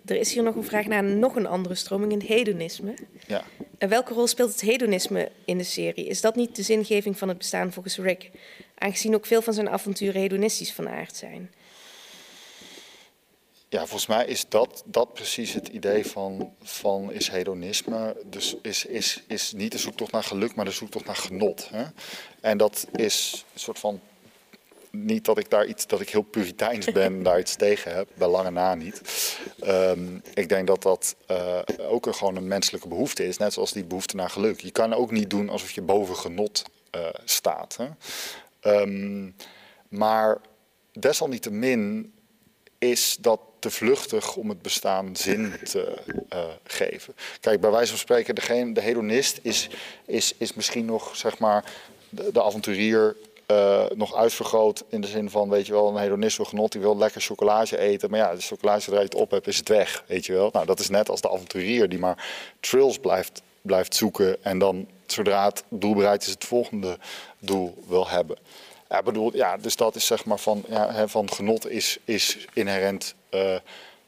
Er 0.09 0.15
is 0.19 0.33
hier 0.33 0.43
nog 0.43 0.55
een 0.55 0.63
vraag 0.63 0.85
naar 0.85 1.03
nog 1.03 1.35
een 1.35 1.45
andere 1.45 1.75
stroming, 1.75 2.11
in 2.11 2.21
hedonisme. 2.27 2.93
Ja. 3.27 3.43
En 3.77 3.89
welke 3.89 4.13
rol 4.13 4.27
speelt 4.27 4.51
het 4.51 4.61
hedonisme 4.61 5.31
in 5.45 5.57
de 5.57 5.63
serie? 5.63 6.05
Is 6.05 6.21
dat 6.21 6.35
niet 6.35 6.55
de 6.55 6.63
zingeving 6.63 7.17
van 7.17 7.27
het 7.27 7.37
bestaan 7.37 7.73
volgens 7.73 7.97
Rick? 7.97 8.31
Aangezien 8.77 9.15
ook 9.15 9.25
veel 9.25 9.41
van 9.41 9.53
zijn 9.53 9.69
avonturen 9.69 10.21
hedonistisch 10.21 10.73
van 10.73 10.89
aard 10.89 11.15
zijn. 11.15 11.51
Ja, 13.69 13.79
volgens 13.79 14.07
mij 14.07 14.25
is 14.25 14.45
dat, 14.49 14.83
dat 14.85 15.13
precies 15.13 15.53
het 15.53 15.67
idee 15.67 16.05
van, 16.05 16.53
van 16.61 17.11
is 17.11 17.29
hedonisme. 17.29 18.15
Dus 18.25 18.55
is, 18.61 18.85
is, 18.85 19.23
is 19.27 19.53
niet 19.53 19.71
de 19.71 19.77
zoektocht 19.77 20.11
naar 20.11 20.23
geluk, 20.23 20.55
maar 20.55 20.65
de 20.65 20.71
zoektocht 20.71 21.05
naar 21.05 21.15
genot. 21.15 21.69
Hè? 21.69 21.85
En 22.41 22.57
dat 22.57 22.87
is 22.95 23.45
een 23.53 23.59
soort 23.59 23.79
van. 23.79 23.99
Niet 24.91 25.25
dat 25.25 25.37
ik 25.37 25.49
daar 25.49 25.65
iets, 25.65 25.87
dat 25.87 26.01
ik 26.01 26.09
heel 26.09 26.21
puriteins 26.21 26.85
ben, 26.91 27.23
daar 27.23 27.39
iets 27.39 27.55
tegen 27.55 27.95
heb, 27.95 28.07
bij 28.13 28.27
lange 28.27 28.51
na 28.51 28.75
niet. 28.75 29.01
Ehm, 29.59 30.19
ik 30.33 30.49
denk 30.49 30.67
dat 30.67 30.81
dat 30.81 31.15
uh, 31.31 31.59
ook 31.77 32.05
een, 32.05 32.15
gewoon 32.15 32.35
een 32.35 32.47
menselijke 32.47 32.87
behoefte 32.87 33.25
is, 33.27 33.37
net 33.37 33.53
zoals 33.53 33.71
die 33.71 33.83
behoefte 33.83 34.15
naar 34.15 34.29
geluk. 34.29 34.59
Je 34.59 34.71
kan 34.71 34.93
ook 34.93 35.11
niet 35.11 35.29
doen 35.29 35.49
alsof 35.49 35.71
je 35.71 35.81
boven 35.81 36.15
genot 36.15 36.63
uh, 36.95 37.01
staat. 37.25 37.77
Hè? 37.77 37.87
Um, 38.81 39.35
maar 39.89 40.37
desalniettemin 40.93 42.13
is 42.77 43.17
dat 43.19 43.39
te 43.59 43.69
vluchtig 43.69 44.35
om 44.35 44.49
het 44.49 44.61
bestaan 44.61 45.15
zin 45.15 45.53
te 45.63 45.97
uh, 46.33 46.39
geven. 46.63 47.15
Kijk, 47.39 47.61
bij 47.61 47.71
wijze 47.71 47.89
van 47.89 47.97
spreken, 47.97 48.35
degene, 48.35 48.73
de 48.73 48.81
hedonist 48.81 49.39
is, 49.41 49.69
is, 50.05 50.33
is 50.37 50.53
misschien 50.53 50.85
nog, 50.85 51.15
zeg 51.15 51.39
maar, 51.39 51.73
de, 52.09 52.29
de 52.31 52.43
avonturier 52.43 53.15
uh, 53.51 53.85
nog 53.95 54.15
uitvergroot 54.15 54.83
in 54.89 55.01
de 55.01 55.07
zin 55.07 55.29
van, 55.29 55.49
weet 55.49 55.65
je 55.65 55.73
wel, 55.73 55.87
een 55.87 55.97
hedonist 55.97 56.37
wil 56.37 56.45
genot, 56.45 56.71
die 56.71 56.81
wil 56.81 56.97
lekker 56.97 57.21
chocolade 57.21 57.77
eten. 57.77 58.09
Maar 58.09 58.19
ja, 58.19 58.35
de 58.35 58.41
chocolade 58.41 58.81
zodra 58.81 58.99
je 58.99 59.05
het 59.05 59.15
op 59.15 59.31
hebt, 59.31 59.47
is 59.47 59.57
het 59.57 59.69
weg, 59.69 60.03
weet 60.07 60.25
je 60.25 60.33
wel. 60.33 60.49
Nou, 60.53 60.65
dat 60.65 60.79
is 60.79 60.89
net 60.89 61.09
als 61.09 61.21
de 61.21 61.31
avonturier 61.31 61.89
die 61.89 61.99
maar 61.99 62.27
trills 62.59 62.97
blijft, 62.97 63.41
blijft 63.61 63.95
zoeken 63.95 64.43
en 64.43 64.59
dan, 64.59 64.87
zodra 65.05 65.45
het 65.45 65.63
doel 65.69 65.95
bereikt 65.95 66.23
is, 66.23 66.29
het 66.29 66.45
volgende 66.45 66.97
doel 67.39 67.83
wil 67.87 68.09
hebben. 68.09 68.37
Ja, 68.89 69.03
bedoel, 69.03 69.35
ja, 69.35 69.57
dus 69.57 69.75
dat 69.75 69.95
is 69.95 70.05
zeg 70.05 70.25
maar 70.25 70.39
van, 70.39 70.63
ja, 70.67 71.07
van 71.07 71.31
genot 71.31 71.69
is, 71.69 71.97
is 72.03 72.47
inherent 72.53 73.15
uh, 73.31 73.55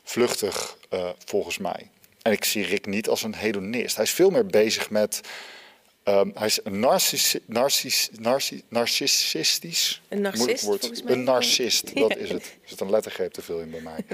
vluchtig 0.04 0.78
uh, 0.90 1.10
volgens 1.26 1.58
mij. 1.58 1.90
En 2.22 2.32
ik 2.32 2.44
zie 2.44 2.66
Rick 2.66 2.86
niet 2.86 3.10
als 3.10 3.24
een 3.24 3.36
hedonist. 3.36 3.96
Hij 3.96 4.06
is 4.06 4.12
veel 4.12 4.30
meer 4.30 4.46
bezig 4.46 4.90
met. 4.90 5.22
Um, 6.12 6.32
hij 6.34 6.48
is 6.48 6.60
een 6.64 6.80
narcis, 6.80 7.36
narcis, 7.46 8.10
narcis, 8.20 8.62
narcissistisch. 8.70 10.02
Een 10.10 10.22
narcist, 10.22 10.64
woord. 10.64 11.02
Een 11.06 11.24
narcist, 11.24 11.96
dat 11.96 12.16
is 12.18 12.30
het. 12.30 12.44
Er 12.44 12.70
zit 12.70 12.80
een 12.80 12.90
lettergreep 12.90 13.32
te 13.32 13.42
veel 13.42 13.60
in 13.60 13.72
bij 13.72 13.82
mij. 13.82 14.06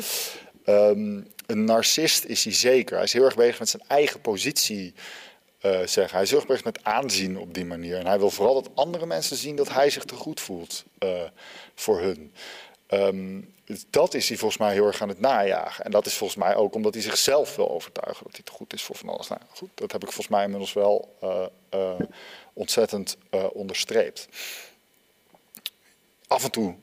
Um, 0.90 1.28
een 1.46 1.64
narcist 1.64 2.24
is 2.24 2.44
hij 2.44 2.54
zeker. 2.54 2.96
Hij 2.96 3.04
is 3.04 3.14
heel 3.14 3.24
erg 3.24 3.36
bezig 3.36 3.60
met 3.60 3.70
zijn 3.70 3.84
eigen 3.88 4.22
positie 4.22 4.94
uh, 5.66 5.80
zeggen. 5.86 6.18
Hij 6.18 6.26
zorgt 6.26 6.50
echt 6.50 6.64
met 6.64 6.84
aanzien 6.84 7.38
op 7.38 7.54
die 7.54 7.66
manier. 7.66 7.98
En 7.98 8.06
hij 8.06 8.20
wil 8.20 8.30
vooral 8.30 8.54
dat 8.54 8.70
andere 8.76 9.06
mensen 9.06 9.38
zien 9.38 9.56
dat 9.56 9.70
hij 9.70 9.90
zich 9.90 10.04
te 10.04 10.16
goed 10.16 10.42
voelt 10.42 10.84
uh, 11.00 11.22
voor 11.76 12.02
hun. 12.02 12.34
Um, 12.90 13.54
dat 13.90 14.14
is 14.14 14.30
hij 14.30 14.38
volgens 14.38 14.60
mij 14.60 14.74
heel 14.74 14.86
erg 14.86 15.02
aan 15.02 15.10
het 15.10 15.20
najagen. 15.20 15.86
En 15.86 15.92
dat 15.92 16.06
is 16.06 16.14
volgens 16.14 16.40
mij 16.40 16.56
ook 16.56 16.76
omdat 16.76 16.94
hij 16.94 17.04
zichzelf 17.04 17.56
wil 17.56 17.70
overtuigen 17.70 18.24
dat 18.24 18.36
hij 18.36 18.44
te 18.44 18.52
goed 18.52 18.74
is 18.74 18.84
voor 18.84 18.96
van 18.96 19.10
alles. 19.10 19.28
Nou, 19.28 19.42
goed, 19.50 19.70
dat 19.76 19.92
heb 19.92 20.02
ik 20.04 20.12
volgens 20.12 20.36
mij 20.36 20.44
inmiddels 20.44 20.74
wel 20.74 21.18
uh, 21.74 22.00
ontzettend 22.54 23.18
onderstreept. 23.52 24.28
Af 26.28 26.44
en 26.44 26.52
toe 26.52 26.76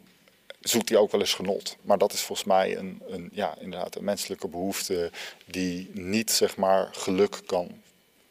zoekt 0.61 0.89
hij 0.89 0.99
ook 0.99 1.11
wel 1.11 1.21
eens 1.21 1.35
genot. 1.35 1.77
Maar 1.83 1.99
dat 1.99 2.13
is 2.13 2.21
volgens 2.21 2.49
mij 2.49 2.77
een, 2.77 3.03
een, 3.07 3.29
ja, 3.33 3.57
inderdaad 3.61 3.97
een 3.97 4.05
menselijke 4.05 4.49
behoefte 4.49 5.11
die 5.45 5.91
niet 5.93 6.31
zeg 6.31 6.57
maar 6.57 6.89
geluk 6.93 7.41
kan 7.47 7.83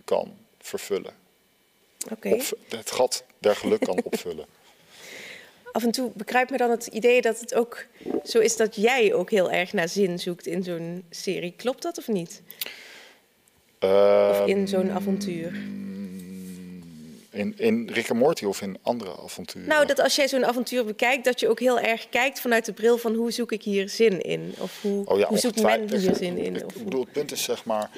kan 0.06 0.38
vervullen. 0.60 1.14
Okay. 2.12 2.42
het 2.70 2.92
gat 2.92 3.24
der 3.40 3.56
geluk 3.56 3.80
kan 3.80 4.04
opvullen. 4.12 4.46
Af 5.74 5.84
en 5.84 5.92
toe 5.92 6.12
begrijp 6.16 6.50
me 6.50 6.58
dan 6.58 6.70
het 6.70 6.88
idee 6.88 7.22
dat 7.22 7.40
het 7.40 7.54
ook 7.54 7.86
zo 8.24 8.40
is 8.40 8.58
dat 8.58 8.76
jij 8.76 9.14
ook 9.14 9.32
heel 9.32 9.52
erg 9.52 9.74
naar 9.74 9.90
zin 9.90 10.20
zoekt 10.20 10.48
in 10.48 10.64
zo'n 10.64 11.04
serie. 11.10 11.54
Klopt 11.58 11.82
dat 11.82 11.98
of 11.98 12.08
niet? 12.08 12.42
Uh, 13.80 14.30
of 14.32 14.48
in 14.48 14.68
zo'n 14.68 14.92
avontuur? 14.92 15.54
In, 17.30 17.54
in 17.58 17.90
Rick 17.94 18.10
en 18.10 18.18
Morty 18.18 18.46
of 18.46 18.62
in 18.62 18.78
andere 18.82 19.18
avonturen? 19.24 19.68
Nou, 19.68 19.86
dat 19.86 20.00
als 20.00 20.16
jij 20.16 20.28
zo'n 20.28 20.46
avontuur 20.46 20.86
bekijkt, 20.86 21.26
dat 21.26 21.40
je 21.40 21.50
ook 21.50 21.60
heel 21.60 21.80
erg 21.80 22.10
kijkt 22.10 22.40
vanuit 22.40 22.66
de 22.66 22.74
bril 22.74 22.98
van 22.98 23.16
hoe 23.16 23.32
zoek 23.32 23.52
ik 23.52 23.64
hier 23.64 23.90
zin 23.90 24.22
in? 24.22 24.54
Of 24.58 24.82
hoe, 24.82 25.06
oh 25.06 25.20
ja, 25.20 25.28
hoe 25.28 25.38
zoekt 25.38 25.62
men 25.62 25.98
hier 25.98 26.16
zin 26.16 26.38
in? 26.38 26.56
Ik, 26.56 26.62
ik 26.62 26.84
bedoel, 26.84 27.02
het 27.04 27.12
punt 27.12 27.32
is 27.32 27.44
zeg 27.44 27.66
maar 27.66 27.90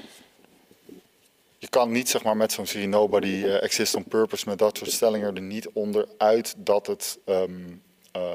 je 1.58 1.68
kan 1.70 1.92
niet 1.92 2.10
zeg 2.10 2.24
maar, 2.24 2.38
met 2.38 2.52
zo'n 2.52 2.66
serie 2.66 2.88
Nobody 2.88 3.28
uh, 3.28 3.64
Exists 3.64 3.96
on 3.96 4.04
Purpose, 4.04 4.50
met 4.50 4.58
dat 4.58 4.78
soort 4.78 4.92
stellingen 4.92 5.36
er 5.36 5.42
niet 5.42 5.70
onderuit 5.74 6.54
dat 6.58 6.88
het, 6.88 7.20
um, 7.26 7.82
uh, 8.16 8.34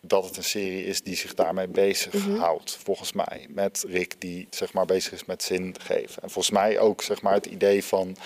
dat 0.00 0.24
het 0.24 0.36
een 0.36 0.44
serie 0.44 0.84
is 0.84 1.02
die 1.02 1.16
zich 1.16 1.34
daarmee 1.34 1.68
bezighoudt, 1.68 2.76
mm 2.76 2.84
volgens 2.84 3.12
mij. 3.12 3.46
Met 3.48 3.84
Rick 3.88 4.20
die 4.20 4.46
zeg 4.50 4.72
maar, 4.72 4.86
bezig 4.86 5.12
is 5.12 5.24
met 5.24 5.42
zin 5.42 5.74
geven. 5.80 6.22
En 6.22 6.30
volgens 6.30 6.54
mij 6.54 6.78
ook 6.78 7.02
zeg 7.02 7.22
maar, 7.22 7.34
het 7.34 7.46
idee 7.46 7.84
van 7.84 8.16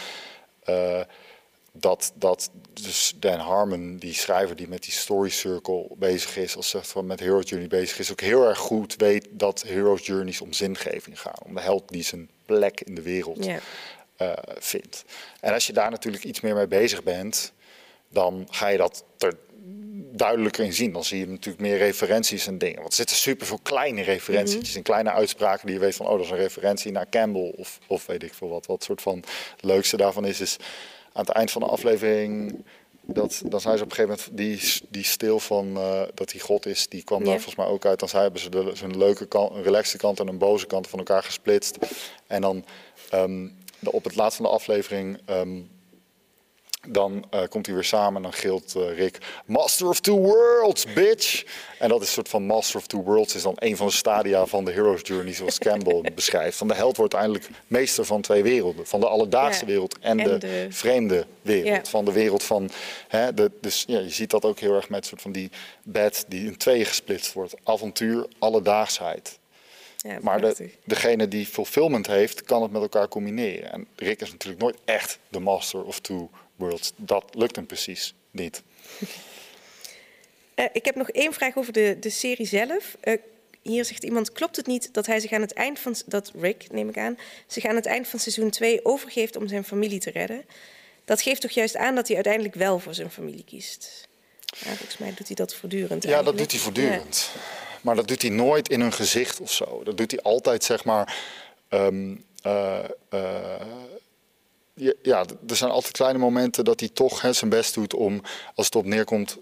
uh, 0.69 1.01
dat, 1.73 2.13
dat 2.15 2.51
dus 2.73 3.15
Dan 3.17 3.39
Harmon, 3.39 3.97
die 3.97 4.15
schrijver 4.15 4.57
die 4.57 4.69
met 4.69 4.83
die 4.83 4.93
story 4.93 5.31
circle 5.31 5.89
bezig 5.97 6.37
is, 6.37 6.57
als 6.57 6.69
zegt 6.69 6.89
van 6.89 7.07
met 7.07 7.21
Hero 7.21 7.41
Journey 7.41 7.69
bezig 7.69 7.99
is, 7.99 8.13
ook 8.13 8.21
heel 8.21 8.49
erg 8.49 8.59
goed 8.59 8.97
weet 8.97 9.29
dat 9.31 9.63
Hero's 9.63 10.07
Journeys 10.07 10.41
om 10.41 10.53
zingeving 10.53 11.21
gaan. 11.21 11.43
Om 11.45 11.55
de 11.55 11.61
held 11.61 11.89
die 11.89 12.03
zijn 12.03 12.31
plek 12.45 12.81
in 12.81 12.95
de 12.95 13.03
wereld 13.03 13.45
yeah 13.45 13.61
vindt. 14.59 15.05
En 15.41 15.53
als 15.53 15.67
je 15.67 15.73
daar 15.73 15.91
natuurlijk 15.91 16.25
iets 16.25 16.41
meer 16.41 16.55
mee 16.55 16.67
bezig 16.67 17.03
bent, 17.03 17.53
dan 18.09 18.47
ga 18.51 18.69
je 18.69 18.77
dat 18.77 19.05
er 19.19 19.37
duidelijker 20.17 20.65
in 20.65 20.73
zien. 20.73 20.93
Dan 20.93 21.05
zie 21.05 21.19
je 21.19 21.27
natuurlijk 21.27 21.63
meer 21.63 21.79
referenties 21.79 22.47
en 22.47 22.59
dingen. 22.59 22.77
Want 22.77 22.89
er 22.89 22.95
zitten 22.95 23.17
super 23.17 23.47
veel 23.47 23.61
kleine 23.63 24.03
referenties 24.03 24.57
mm 24.57 24.65
-hmm. 24.65 24.77
en 24.77 24.83
kleine 24.83 25.11
uitspraken 25.11 25.67
die 25.67 25.75
je 25.75 25.81
weet 25.81 25.95
van, 25.95 26.07
oh, 26.07 26.13
dat 26.13 26.25
is 26.25 26.31
een 26.31 26.37
referentie 26.37 26.93
naar 26.93 27.09
Campbell 27.09 27.55
of, 27.57 27.79
of 27.87 28.07
weet 28.07 28.23
ik 28.23 28.35
veel 28.35 28.49
wat. 28.49 28.67
Wat 28.67 28.85
soort 28.85 29.03
van 29.03 29.17
het 29.51 29.65
leukste 29.65 29.97
daarvan 29.97 30.27
is, 30.27 30.41
is 30.41 30.57
aan 31.13 31.25
het 31.25 31.35
eind 31.35 31.51
van 31.51 31.63
de 31.63 31.69
aflevering. 31.69 32.65
Dat, 33.07 33.43
dan 33.45 33.61
zijn 33.61 33.77
ze 33.79 33.85
op 33.85 33.91
een 33.91 33.97
gegeven 33.97 34.19
moment 34.33 34.61
die, 34.61 34.83
die 34.89 35.05
stil 35.05 35.41
van 35.41 35.77
uh, 35.77 36.03
dat 36.15 36.33
hij 36.33 36.41
God 36.41 36.67
is, 36.67 36.89
die 36.89 37.03
kwam 37.03 37.19
yeah. 37.19 37.31
daar 37.31 37.41
volgens 37.41 37.65
mij 37.65 37.75
ook 37.75 37.87
uit. 37.87 37.99
Dan 37.99 38.09
hebben 38.23 38.41
ze 38.41 38.49
de, 38.49 38.71
zo'n 38.75 38.99
leuke 38.99 39.27
kant, 39.27 39.55
een 39.55 39.63
relaxte 39.63 39.97
kant 39.97 40.21
en 40.21 40.29
een 40.29 40.39
boze 40.39 40.67
kant 40.67 40.89
van 40.89 40.99
elkaar 40.99 41.23
gesplitst. 41.23 41.79
En 42.27 42.41
dan 42.41 42.65
um, 43.15 43.57
op 43.93 44.05
het 44.05 44.17
laatst 44.17 44.37
van 44.37 44.47
de 44.47 44.53
aflevering. 44.53 45.21
Um, 45.31 45.71
dan 46.89 47.25
uh, 47.35 47.41
komt 47.49 47.67
hij 47.67 47.75
weer 47.75 47.85
samen 47.85 48.17
en 48.17 48.23
dan 48.23 48.33
gilt 48.33 48.75
uh, 48.77 48.97
Rick: 48.97 49.19
Master 49.47 49.89
of 49.89 50.01
Two 50.01 50.17
Worlds, 50.17 50.93
bitch! 50.93 51.45
En 51.79 51.89
dat 51.89 52.01
is 52.01 52.07
een 52.07 52.13
soort 52.13 52.29
van 52.29 52.47
Master 52.47 52.77
of 52.77 52.87
Two 52.87 53.03
Worlds, 53.03 53.35
is 53.35 53.43
dan 53.43 53.55
een 53.59 53.77
van 53.77 53.87
de 53.87 53.93
stadia 53.93 54.47
van 54.47 54.65
de 54.65 54.73
Hero's 54.73 55.01
Journey, 55.03 55.35
zoals 55.35 55.59
Campbell 55.59 56.03
beschrijft. 56.15 56.57
Van 56.57 56.69
de 56.69 56.75
held 56.75 56.97
wordt 56.97 57.15
uiteindelijk 57.15 57.59
meester 57.67 58.05
van 58.05 58.21
twee 58.21 58.43
werelden: 58.43 58.87
van 58.87 59.01
de 59.01 59.09
alledaagse 59.09 59.61
ja. 59.61 59.67
wereld 59.67 59.99
en, 59.99 60.21
en 60.21 60.29
de, 60.29 60.39
de, 60.39 60.67
vreemde 60.71 61.27
wereld. 61.43 61.85
Ja. 61.85 61.91
Van 61.91 62.05
de 62.05 62.13
wereld 62.13 62.43
van. 62.43 62.71
Hè, 63.09 63.35
de, 63.35 63.51
dus 63.61 63.85
ja, 63.87 63.99
je 63.99 64.11
ziet 64.11 64.31
dat 64.31 64.45
ook 64.45 64.59
heel 64.59 64.75
erg 64.75 64.89
met 64.89 65.07
soort 65.07 65.23
van 65.23 65.33
die 65.33 65.51
bed 65.83 66.25
die 66.29 66.47
in 66.47 66.57
tweeën 66.57 66.87
gesplitst 66.87 67.33
wordt: 67.33 67.55
avontuur, 67.65 68.27
alledaagsheid. 68.39 69.39
Ja, 70.05 70.19
maar 70.23 70.41
de, 70.41 70.71
degene 70.85 71.29
die 71.29 71.47
fulfillment 71.47 72.07
heeft, 72.07 72.43
kan 72.43 72.63
het 72.63 72.71
met 72.71 72.83
elkaar 72.83 73.09
combineren. 73.09 73.73
En 73.73 73.87
Rick 73.97 74.21
is 74.21 74.31
natuurlijk 74.31 74.63
nooit 74.63 74.77
echt 74.85 75.19
de 75.29 75.39
master 75.39 75.85
of 75.85 76.01
two 76.01 76.31
worlds. 76.57 76.93
Dat 76.97 77.25
lukt 77.31 77.57
hem 77.57 77.67
precies 77.67 78.15
niet. 78.31 78.63
Uh, 80.55 80.65
ik 80.73 80.85
heb 80.85 80.95
nog 80.95 81.11
één 81.11 81.33
vraag 81.33 81.57
over 81.57 81.73
de, 81.73 81.97
de 82.01 82.11
serie 82.11 82.47
zelf. 82.47 82.97
Uh, 83.05 83.15
hier 83.63 83.85
zegt 83.85 84.05
iemand: 84.05 84.33
klopt 84.33 84.57
het 84.57 84.67
niet 84.67 84.95
dat 84.95 85.07
hij 85.07 85.21
zich 85.21 85.33
aan 85.33 85.41
het 85.41 85.53
eind 85.53 85.79
van 85.79 85.95
dat 86.07 86.33
Rick, 86.41 86.67
neem 86.71 86.89
ik 86.89 86.99
aan, 86.99 87.19
zich 87.47 87.65
aan 87.65 87.77
het 87.77 87.87
eind 87.87 88.09
van 88.09 88.19
seizoen 88.19 88.51
2 88.51 88.85
overgeeft 88.85 89.37
om 89.37 89.49
zijn 89.49 89.65
familie 89.65 90.01
te 90.01 90.11
redden? 90.11 90.45
Dat 91.05 91.23
geeft 91.23 91.41
toch 91.41 91.51
juist 91.51 91.77
aan 91.77 91.95
dat 91.95 92.07
hij 92.07 92.17
uiteindelijk 92.17 92.55
wel 92.55 92.79
voor 92.79 92.95
zijn 92.95 93.11
familie 93.11 93.45
kiest. 93.45 94.09
Ja, 94.41 94.75
volgens 94.75 94.99
mij 94.99 95.15
doet 95.15 95.27
hij 95.27 95.37
dat 95.37 95.55
voortdurend. 95.55 96.03
Ja, 96.03 96.23
dat 96.23 96.39
doet 96.39 96.51
hij 96.51 96.61
voortdurend. 96.61 97.31
Ja. 97.35 97.41
Maar 97.85 97.95
dat 97.95 98.09
doet 98.09 98.23
hij 98.23 98.31
nooit 98.31 98.69
in 98.69 98.81
hun 98.81 98.93
gezicht 98.93 99.41
of 99.41 99.53
zo. 99.53 99.83
Dat 99.83 99.97
doet 99.97 100.11
hij 100.11 100.21
altijd, 100.23 100.65
zeg 100.65 100.85
maar. 100.85 101.17
Um, 101.69 102.25
uh, 102.47 102.79
uh, 103.11 103.61
ja, 105.03 105.25
er 105.49 105.57
zijn 105.57 105.71
altijd 105.71 105.93
kleine 105.93 106.19
momenten 106.19 106.65
dat 106.65 106.81
hij 106.81 106.89
toch 106.89 107.21
hè, 107.21 107.33
zijn 107.33 107.51
best 107.51 107.75
doet 107.75 107.95
om, 107.95 108.21
als 108.55 108.67
het 108.67 108.77
op 108.77 108.85
neerkomt, 108.85 109.39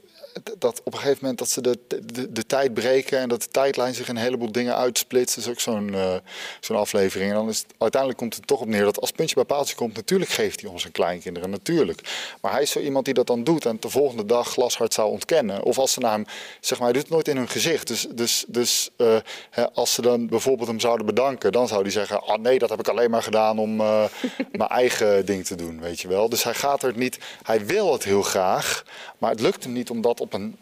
dat 0.59 0.81
op 0.85 0.93
een 0.93 0.99
gegeven 0.99 1.19
moment 1.21 1.39
dat 1.39 1.49
ze 1.49 1.61
de, 1.61 1.79
de, 1.87 2.33
de, 2.33 2.47
tijd 2.47 2.75
breken 2.75 3.19
en 3.19 3.29
dat 3.29 3.43
de 3.43 3.49
tijdlijn 3.49 3.95
zich 3.95 4.09
een 4.09 4.17
heleboel 4.17 4.53
dingen 4.53 4.77
uitsplitst. 4.77 5.35
Dat 5.35 5.45
is 5.45 5.51
ook 5.51 5.61
zo'n 5.61 5.89
uh, 5.89 6.15
zo'n 6.61 6.77
aflevering. 6.77 7.31
En 7.31 7.37
dan 7.37 7.49
is 7.49 7.59
het, 7.59 7.67
uiteindelijk 7.79 8.21
komt 8.21 8.35
het 8.35 8.47
toch 8.47 8.61
op 8.61 8.67
neer 8.67 8.85
dat 8.85 9.01
als 9.01 9.11
puntje 9.11 9.35
bij 9.35 9.45
paaltje 9.45 9.75
komt, 9.75 9.95
natuurlijk 9.95 10.31
geeft 10.31 10.61
hij 10.61 10.71
om 10.71 10.79
zijn 10.79 10.93
kleinkinderen, 10.93 11.51
natuurlijk. 11.51 12.01
Maar 12.41 12.53
hij 12.53 12.63
is 12.63 12.71
zo 12.71 12.79
iemand 12.79 13.05
die 13.05 13.15
dat 13.15 13.27
dan 13.27 13.45
doet 13.45 13.67
en 13.67 13.77
de 13.81 13.89
volgende 13.89 14.25
dag 14.25 14.49
glashard 14.49 14.95
zou 14.95 15.11
ontkennen. 15.11 15.63
Of 15.63 15.79
als 15.79 15.93
ze 15.93 16.01
naar 16.01 16.13
hem, 16.13 16.27
zeg 16.61 16.79
maar, 16.79 16.87
hij 16.87 16.97
doet 16.97 17.03
het 17.03 17.13
nooit 17.13 17.29
in 17.29 17.37
hun 17.37 17.49
gezicht. 17.49 17.87
Dus, 17.87 18.07
dus, 18.11 18.45
dus 18.49 18.91
uh, 18.97 19.17
hè, 19.51 19.73
als 19.73 19.95
ze 19.95 20.03
dan 20.03 20.27
bijvoorbeeld 20.27 20.69
hem 20.69 20.81
zouden 20.81 21.07
bedanken, 21.07 21.53
dan 21.53 21.69
zou 21.69 21.83
hij 21.83 21.91
zeggen, 21.91 22.23
ah 22.23 22.39
nee, 22.39 22.59
dat 22.59 22.71
heb 22.71 22.81
ik 22.81 22.89
alleen 22.89 23.11
maar 23.11 23.23
gedaan 23.23 23.59
om 23.59 23.81
uh, 23.81 24.05
mijn 24.53 24.71
eigen 24.71 25.27
ding 25.27 25.45
te 25.47 25.55
doen, 25.55 25.81
weet 25.81 26.01
je 26.01 26.09
wel. 26.09 26.29
Dus 26.29 26.43
hij 26.43 26.55
gaat 26.55 26.83
er 26.83 26.93
niet, 26.97 27.19
hij 27.43 27.67
wil 27.67 27.93
het 27.93 28.05
heel 28.05 28.23
graag, 28.23 28.85
maar 29.19 29.31
het 29.31 29.41
lukt 29.41 29.65
hem 29.65 29.73
niet 29.73 29.91
om 29.91 30.01
dat 30.01 30.21
op 30.23 30.33
een 30.33 30.57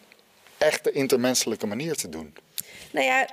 echte 0.59 0.93
intermenselijke 0.93 1.67
manier 1.67 1.95
te 1.95 2.09
doen. 2.09 2.35
Nou 2.91 3.07
ja, 3.07 3.29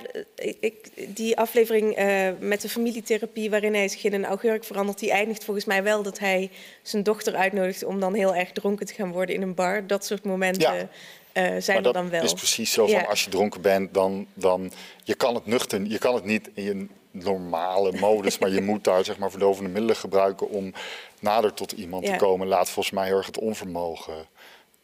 ik, 0.60 0.90
die 1.16 1.38
aflevering 1.38 2.00
uh, 2.00 2.30
met 2.40 2.62
de 2.62 2.70
familietherapie 2.70 3.50
waarin 3.50 3.74
hij 3.74 3.88
zich 3.88 4.04
in 4.04 4.14
een 4.14 4.26
augurk 4.26 4.64
verandert, 4.64 5.00
die 5.00 5.12
eindigt 5.12 5.44
volgens 5.44 5.66
mij 5.66 5.84
wel 5.84 6.04
dat 6.04 6.20
hij 6.20 6.52
zijn 6.82 7.04
dochter 7.04 7.36
uitnodigt 7.36 7.84
om 7.84 8.00
dan 8.00 8.14
heel 8.14 8.36
erg 8.36 8.52
dronken 8.52 8.86
te 8.86 8.94
gaan 8.94 9.12
worden 9.12 9.36
in 9.36 9.42
een 9.42 9.54
bar. 9.54 9.88
Dat 9.88 10.06
soort 10.06 10.24
momenten 10.24 10.90
ja. 11.34 11.52
uh, 11.56 11.62
zijn 11.62 11.86
er 11.86 11.94
dan 11.94 12.10
wel. 12.10 12.22
Het 12.22 12.32
is 12.32 12.34
precies 12.34 12.72
zo 12.72 12.88
van 12.88 13.08
als 13.08 13.24
je 13.24 13.30
dronken 13.30 13.62
bent, 13.62 13.94
dan, 13.94 14.28
dan 14.34 14.72
je 15.04 15.16
kan 15.16 15.36
het 15.36 15.46
nuchter, 15.46 15.82
je 15.86 15.98
kan 15.98 16.16
het 16.16 16.26
niet 16.26 16.50
in 16.54 16.64
je 16.64 16.88
normale 17.12 17.92
modus, 18.00 18.38
maar 18.38 18.50
je 18.50 18.62
moet 18.72 18.84
daar 18.84 19.06
zeg 19.06 19.18
maar 19.18 19.30
verdovende 19.30 19.70
middelen 19.70 19.96
gebruiken 19.96 20.50
om 20.50 20.74
nader 21.20 21.54
tot 21.54 21.72
iemand 21.72 22.06
te 22.06 22.16
komen. 22.16 22.48
Laat 22.48 22.70
volgens 22.70 22.96
mij 22.96 23.06
heel 23.06 23.18
erg 23.18 23.26
het 23.26 23.40
onvermogen 23.40 24.28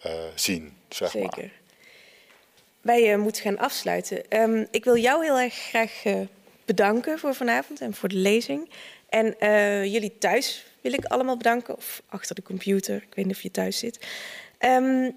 uh, 0.05 0.11
zien, 0.35 0.73
Zeker. 0.93 1.51
wij 2.81 3.13
uh, 3.13 3.17
moeten 3.17 3.41
gaan 3.41 3.57
afsluiten. 3.57 4.21
Um, 4.29 4.67
ik 4.71 4.83
wil 4.83 4.97
jou 4.97 5.23
heel 5.23 5.39
erg 5.39 5.53
graag 5.53 6.05
uh, 6.05 6.19
bedanken 6.65 7.19
voor 7.19 7.35
vanavond 7.35 7.81
en 7.81 7.93
voor 7.93 8.09
de 8.09 8.15
lezing. 8.15 8.69
En 9.09 9.35
uh, 9.39 9.85
jullie 9.85 10.17
thuis 10.17 10.65
wil 10.81 10.93
ik 10.93 11.05
allemaal 11.05 11.37
bedanken, 11.37 11.75
of 11.75 12.01
achter 12.09 12.35
de 12.35 12.41
computer, 12.41 12.95
ik 12.95 13.15
weet 13.15 13.25
niet 13.25 13.35
of 13.35 13.41
je 13.41 13.51
thuis 13.51 13.77
zit. 13.77 14.05
Um, 14.59 15.15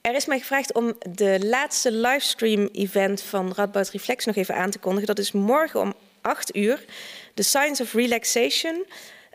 er 0.00 0.14
is 0.14 0.26
mij 0.26 0.38
gevraagd 0.38 0.72
om 0.72 0.96
de 1.12 1.38
laatste 1.42 1.92
livestream-event 1.92 3.22
van 3.22 3.52
Radboud 3.56 3.90
Reflex 3.90 4.24
nog 4.24 4.36
even 4.36 4.54
aan 4.54 4.70
te 4.70 4.78
kondigen. 4.78 5.06
Dat 5.06 5.18
is 5.18 5.32
morgen 5.32 5.80
om 5.80 5.94
8 6.20 6.56
uur. 6.56 6.84
The 7.34 7.42
Science 7.42 7.82
of 7.82 7.92
Relaxation. 7.92 8.86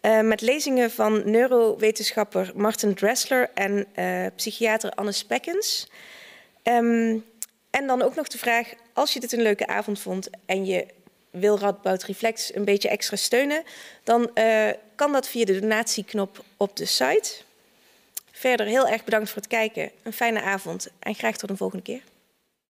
Uh, 0.05 0.21
met 0.21 0.41
lezingen 0.41 0.91
van 0.91 1.31
neurowetenschapper 1.31 2.51
Martin 2.55 2.93
Dressler 2.93 3.49
en 3.53 3.85
uh, 3.95 4.25
psychiater 4.35 4.91
Anne 4.91 5.11
Spekkens. 5.11 5.89
Um, 6.63 7.25
en 7.69 7.87
dan 7.87 8.01
ook 8.01 8.15
nog 8.15 8.27
de 8.27 8.37
vraag, 8.37 8.73
als 8.93 9.13
je 9.13 9.19
dit 9.19 9.31
een 9.31 9.41
leuke 9.41 9.67
avond 9.67 9.99
vond 9.99 10.29
en 10.45 10.65
je 10.65 10.85
wil 11.29 11.59
Radboud 11.59 12.03
Reflex 12.03 12.55
een 12.55 12.65
beetje 12.65 12.89
extra 12.89 13.15
steunen, 13.15 13.63
dan 14.03 14.29
uh, 14.33 14.69
kan 14.95 15.11
dat 15.11 15.27
via 15.27 15.45
de 15.45 15.59
donatieknop 15.59 16.43
op 16.57 16.75
de 16.75 16.85
site. 16.85 17.31
Verder 18.31 18.65
heel 18.65 18.87
erg 18.87 19.03
bedankt 19.03 19.29
voor 19.29 19.41
het 19.41 19.51
kijken, 19.51 19.91
een 20.03 20.13
fijne 20.13 20.41
avond 20.41 20.87
en 20.99 21.15
graag 21.15 21.37
tot 21.37 21.49
een 21.49 21.57
volgende 21.57 21.83
keer. 21.83 22.01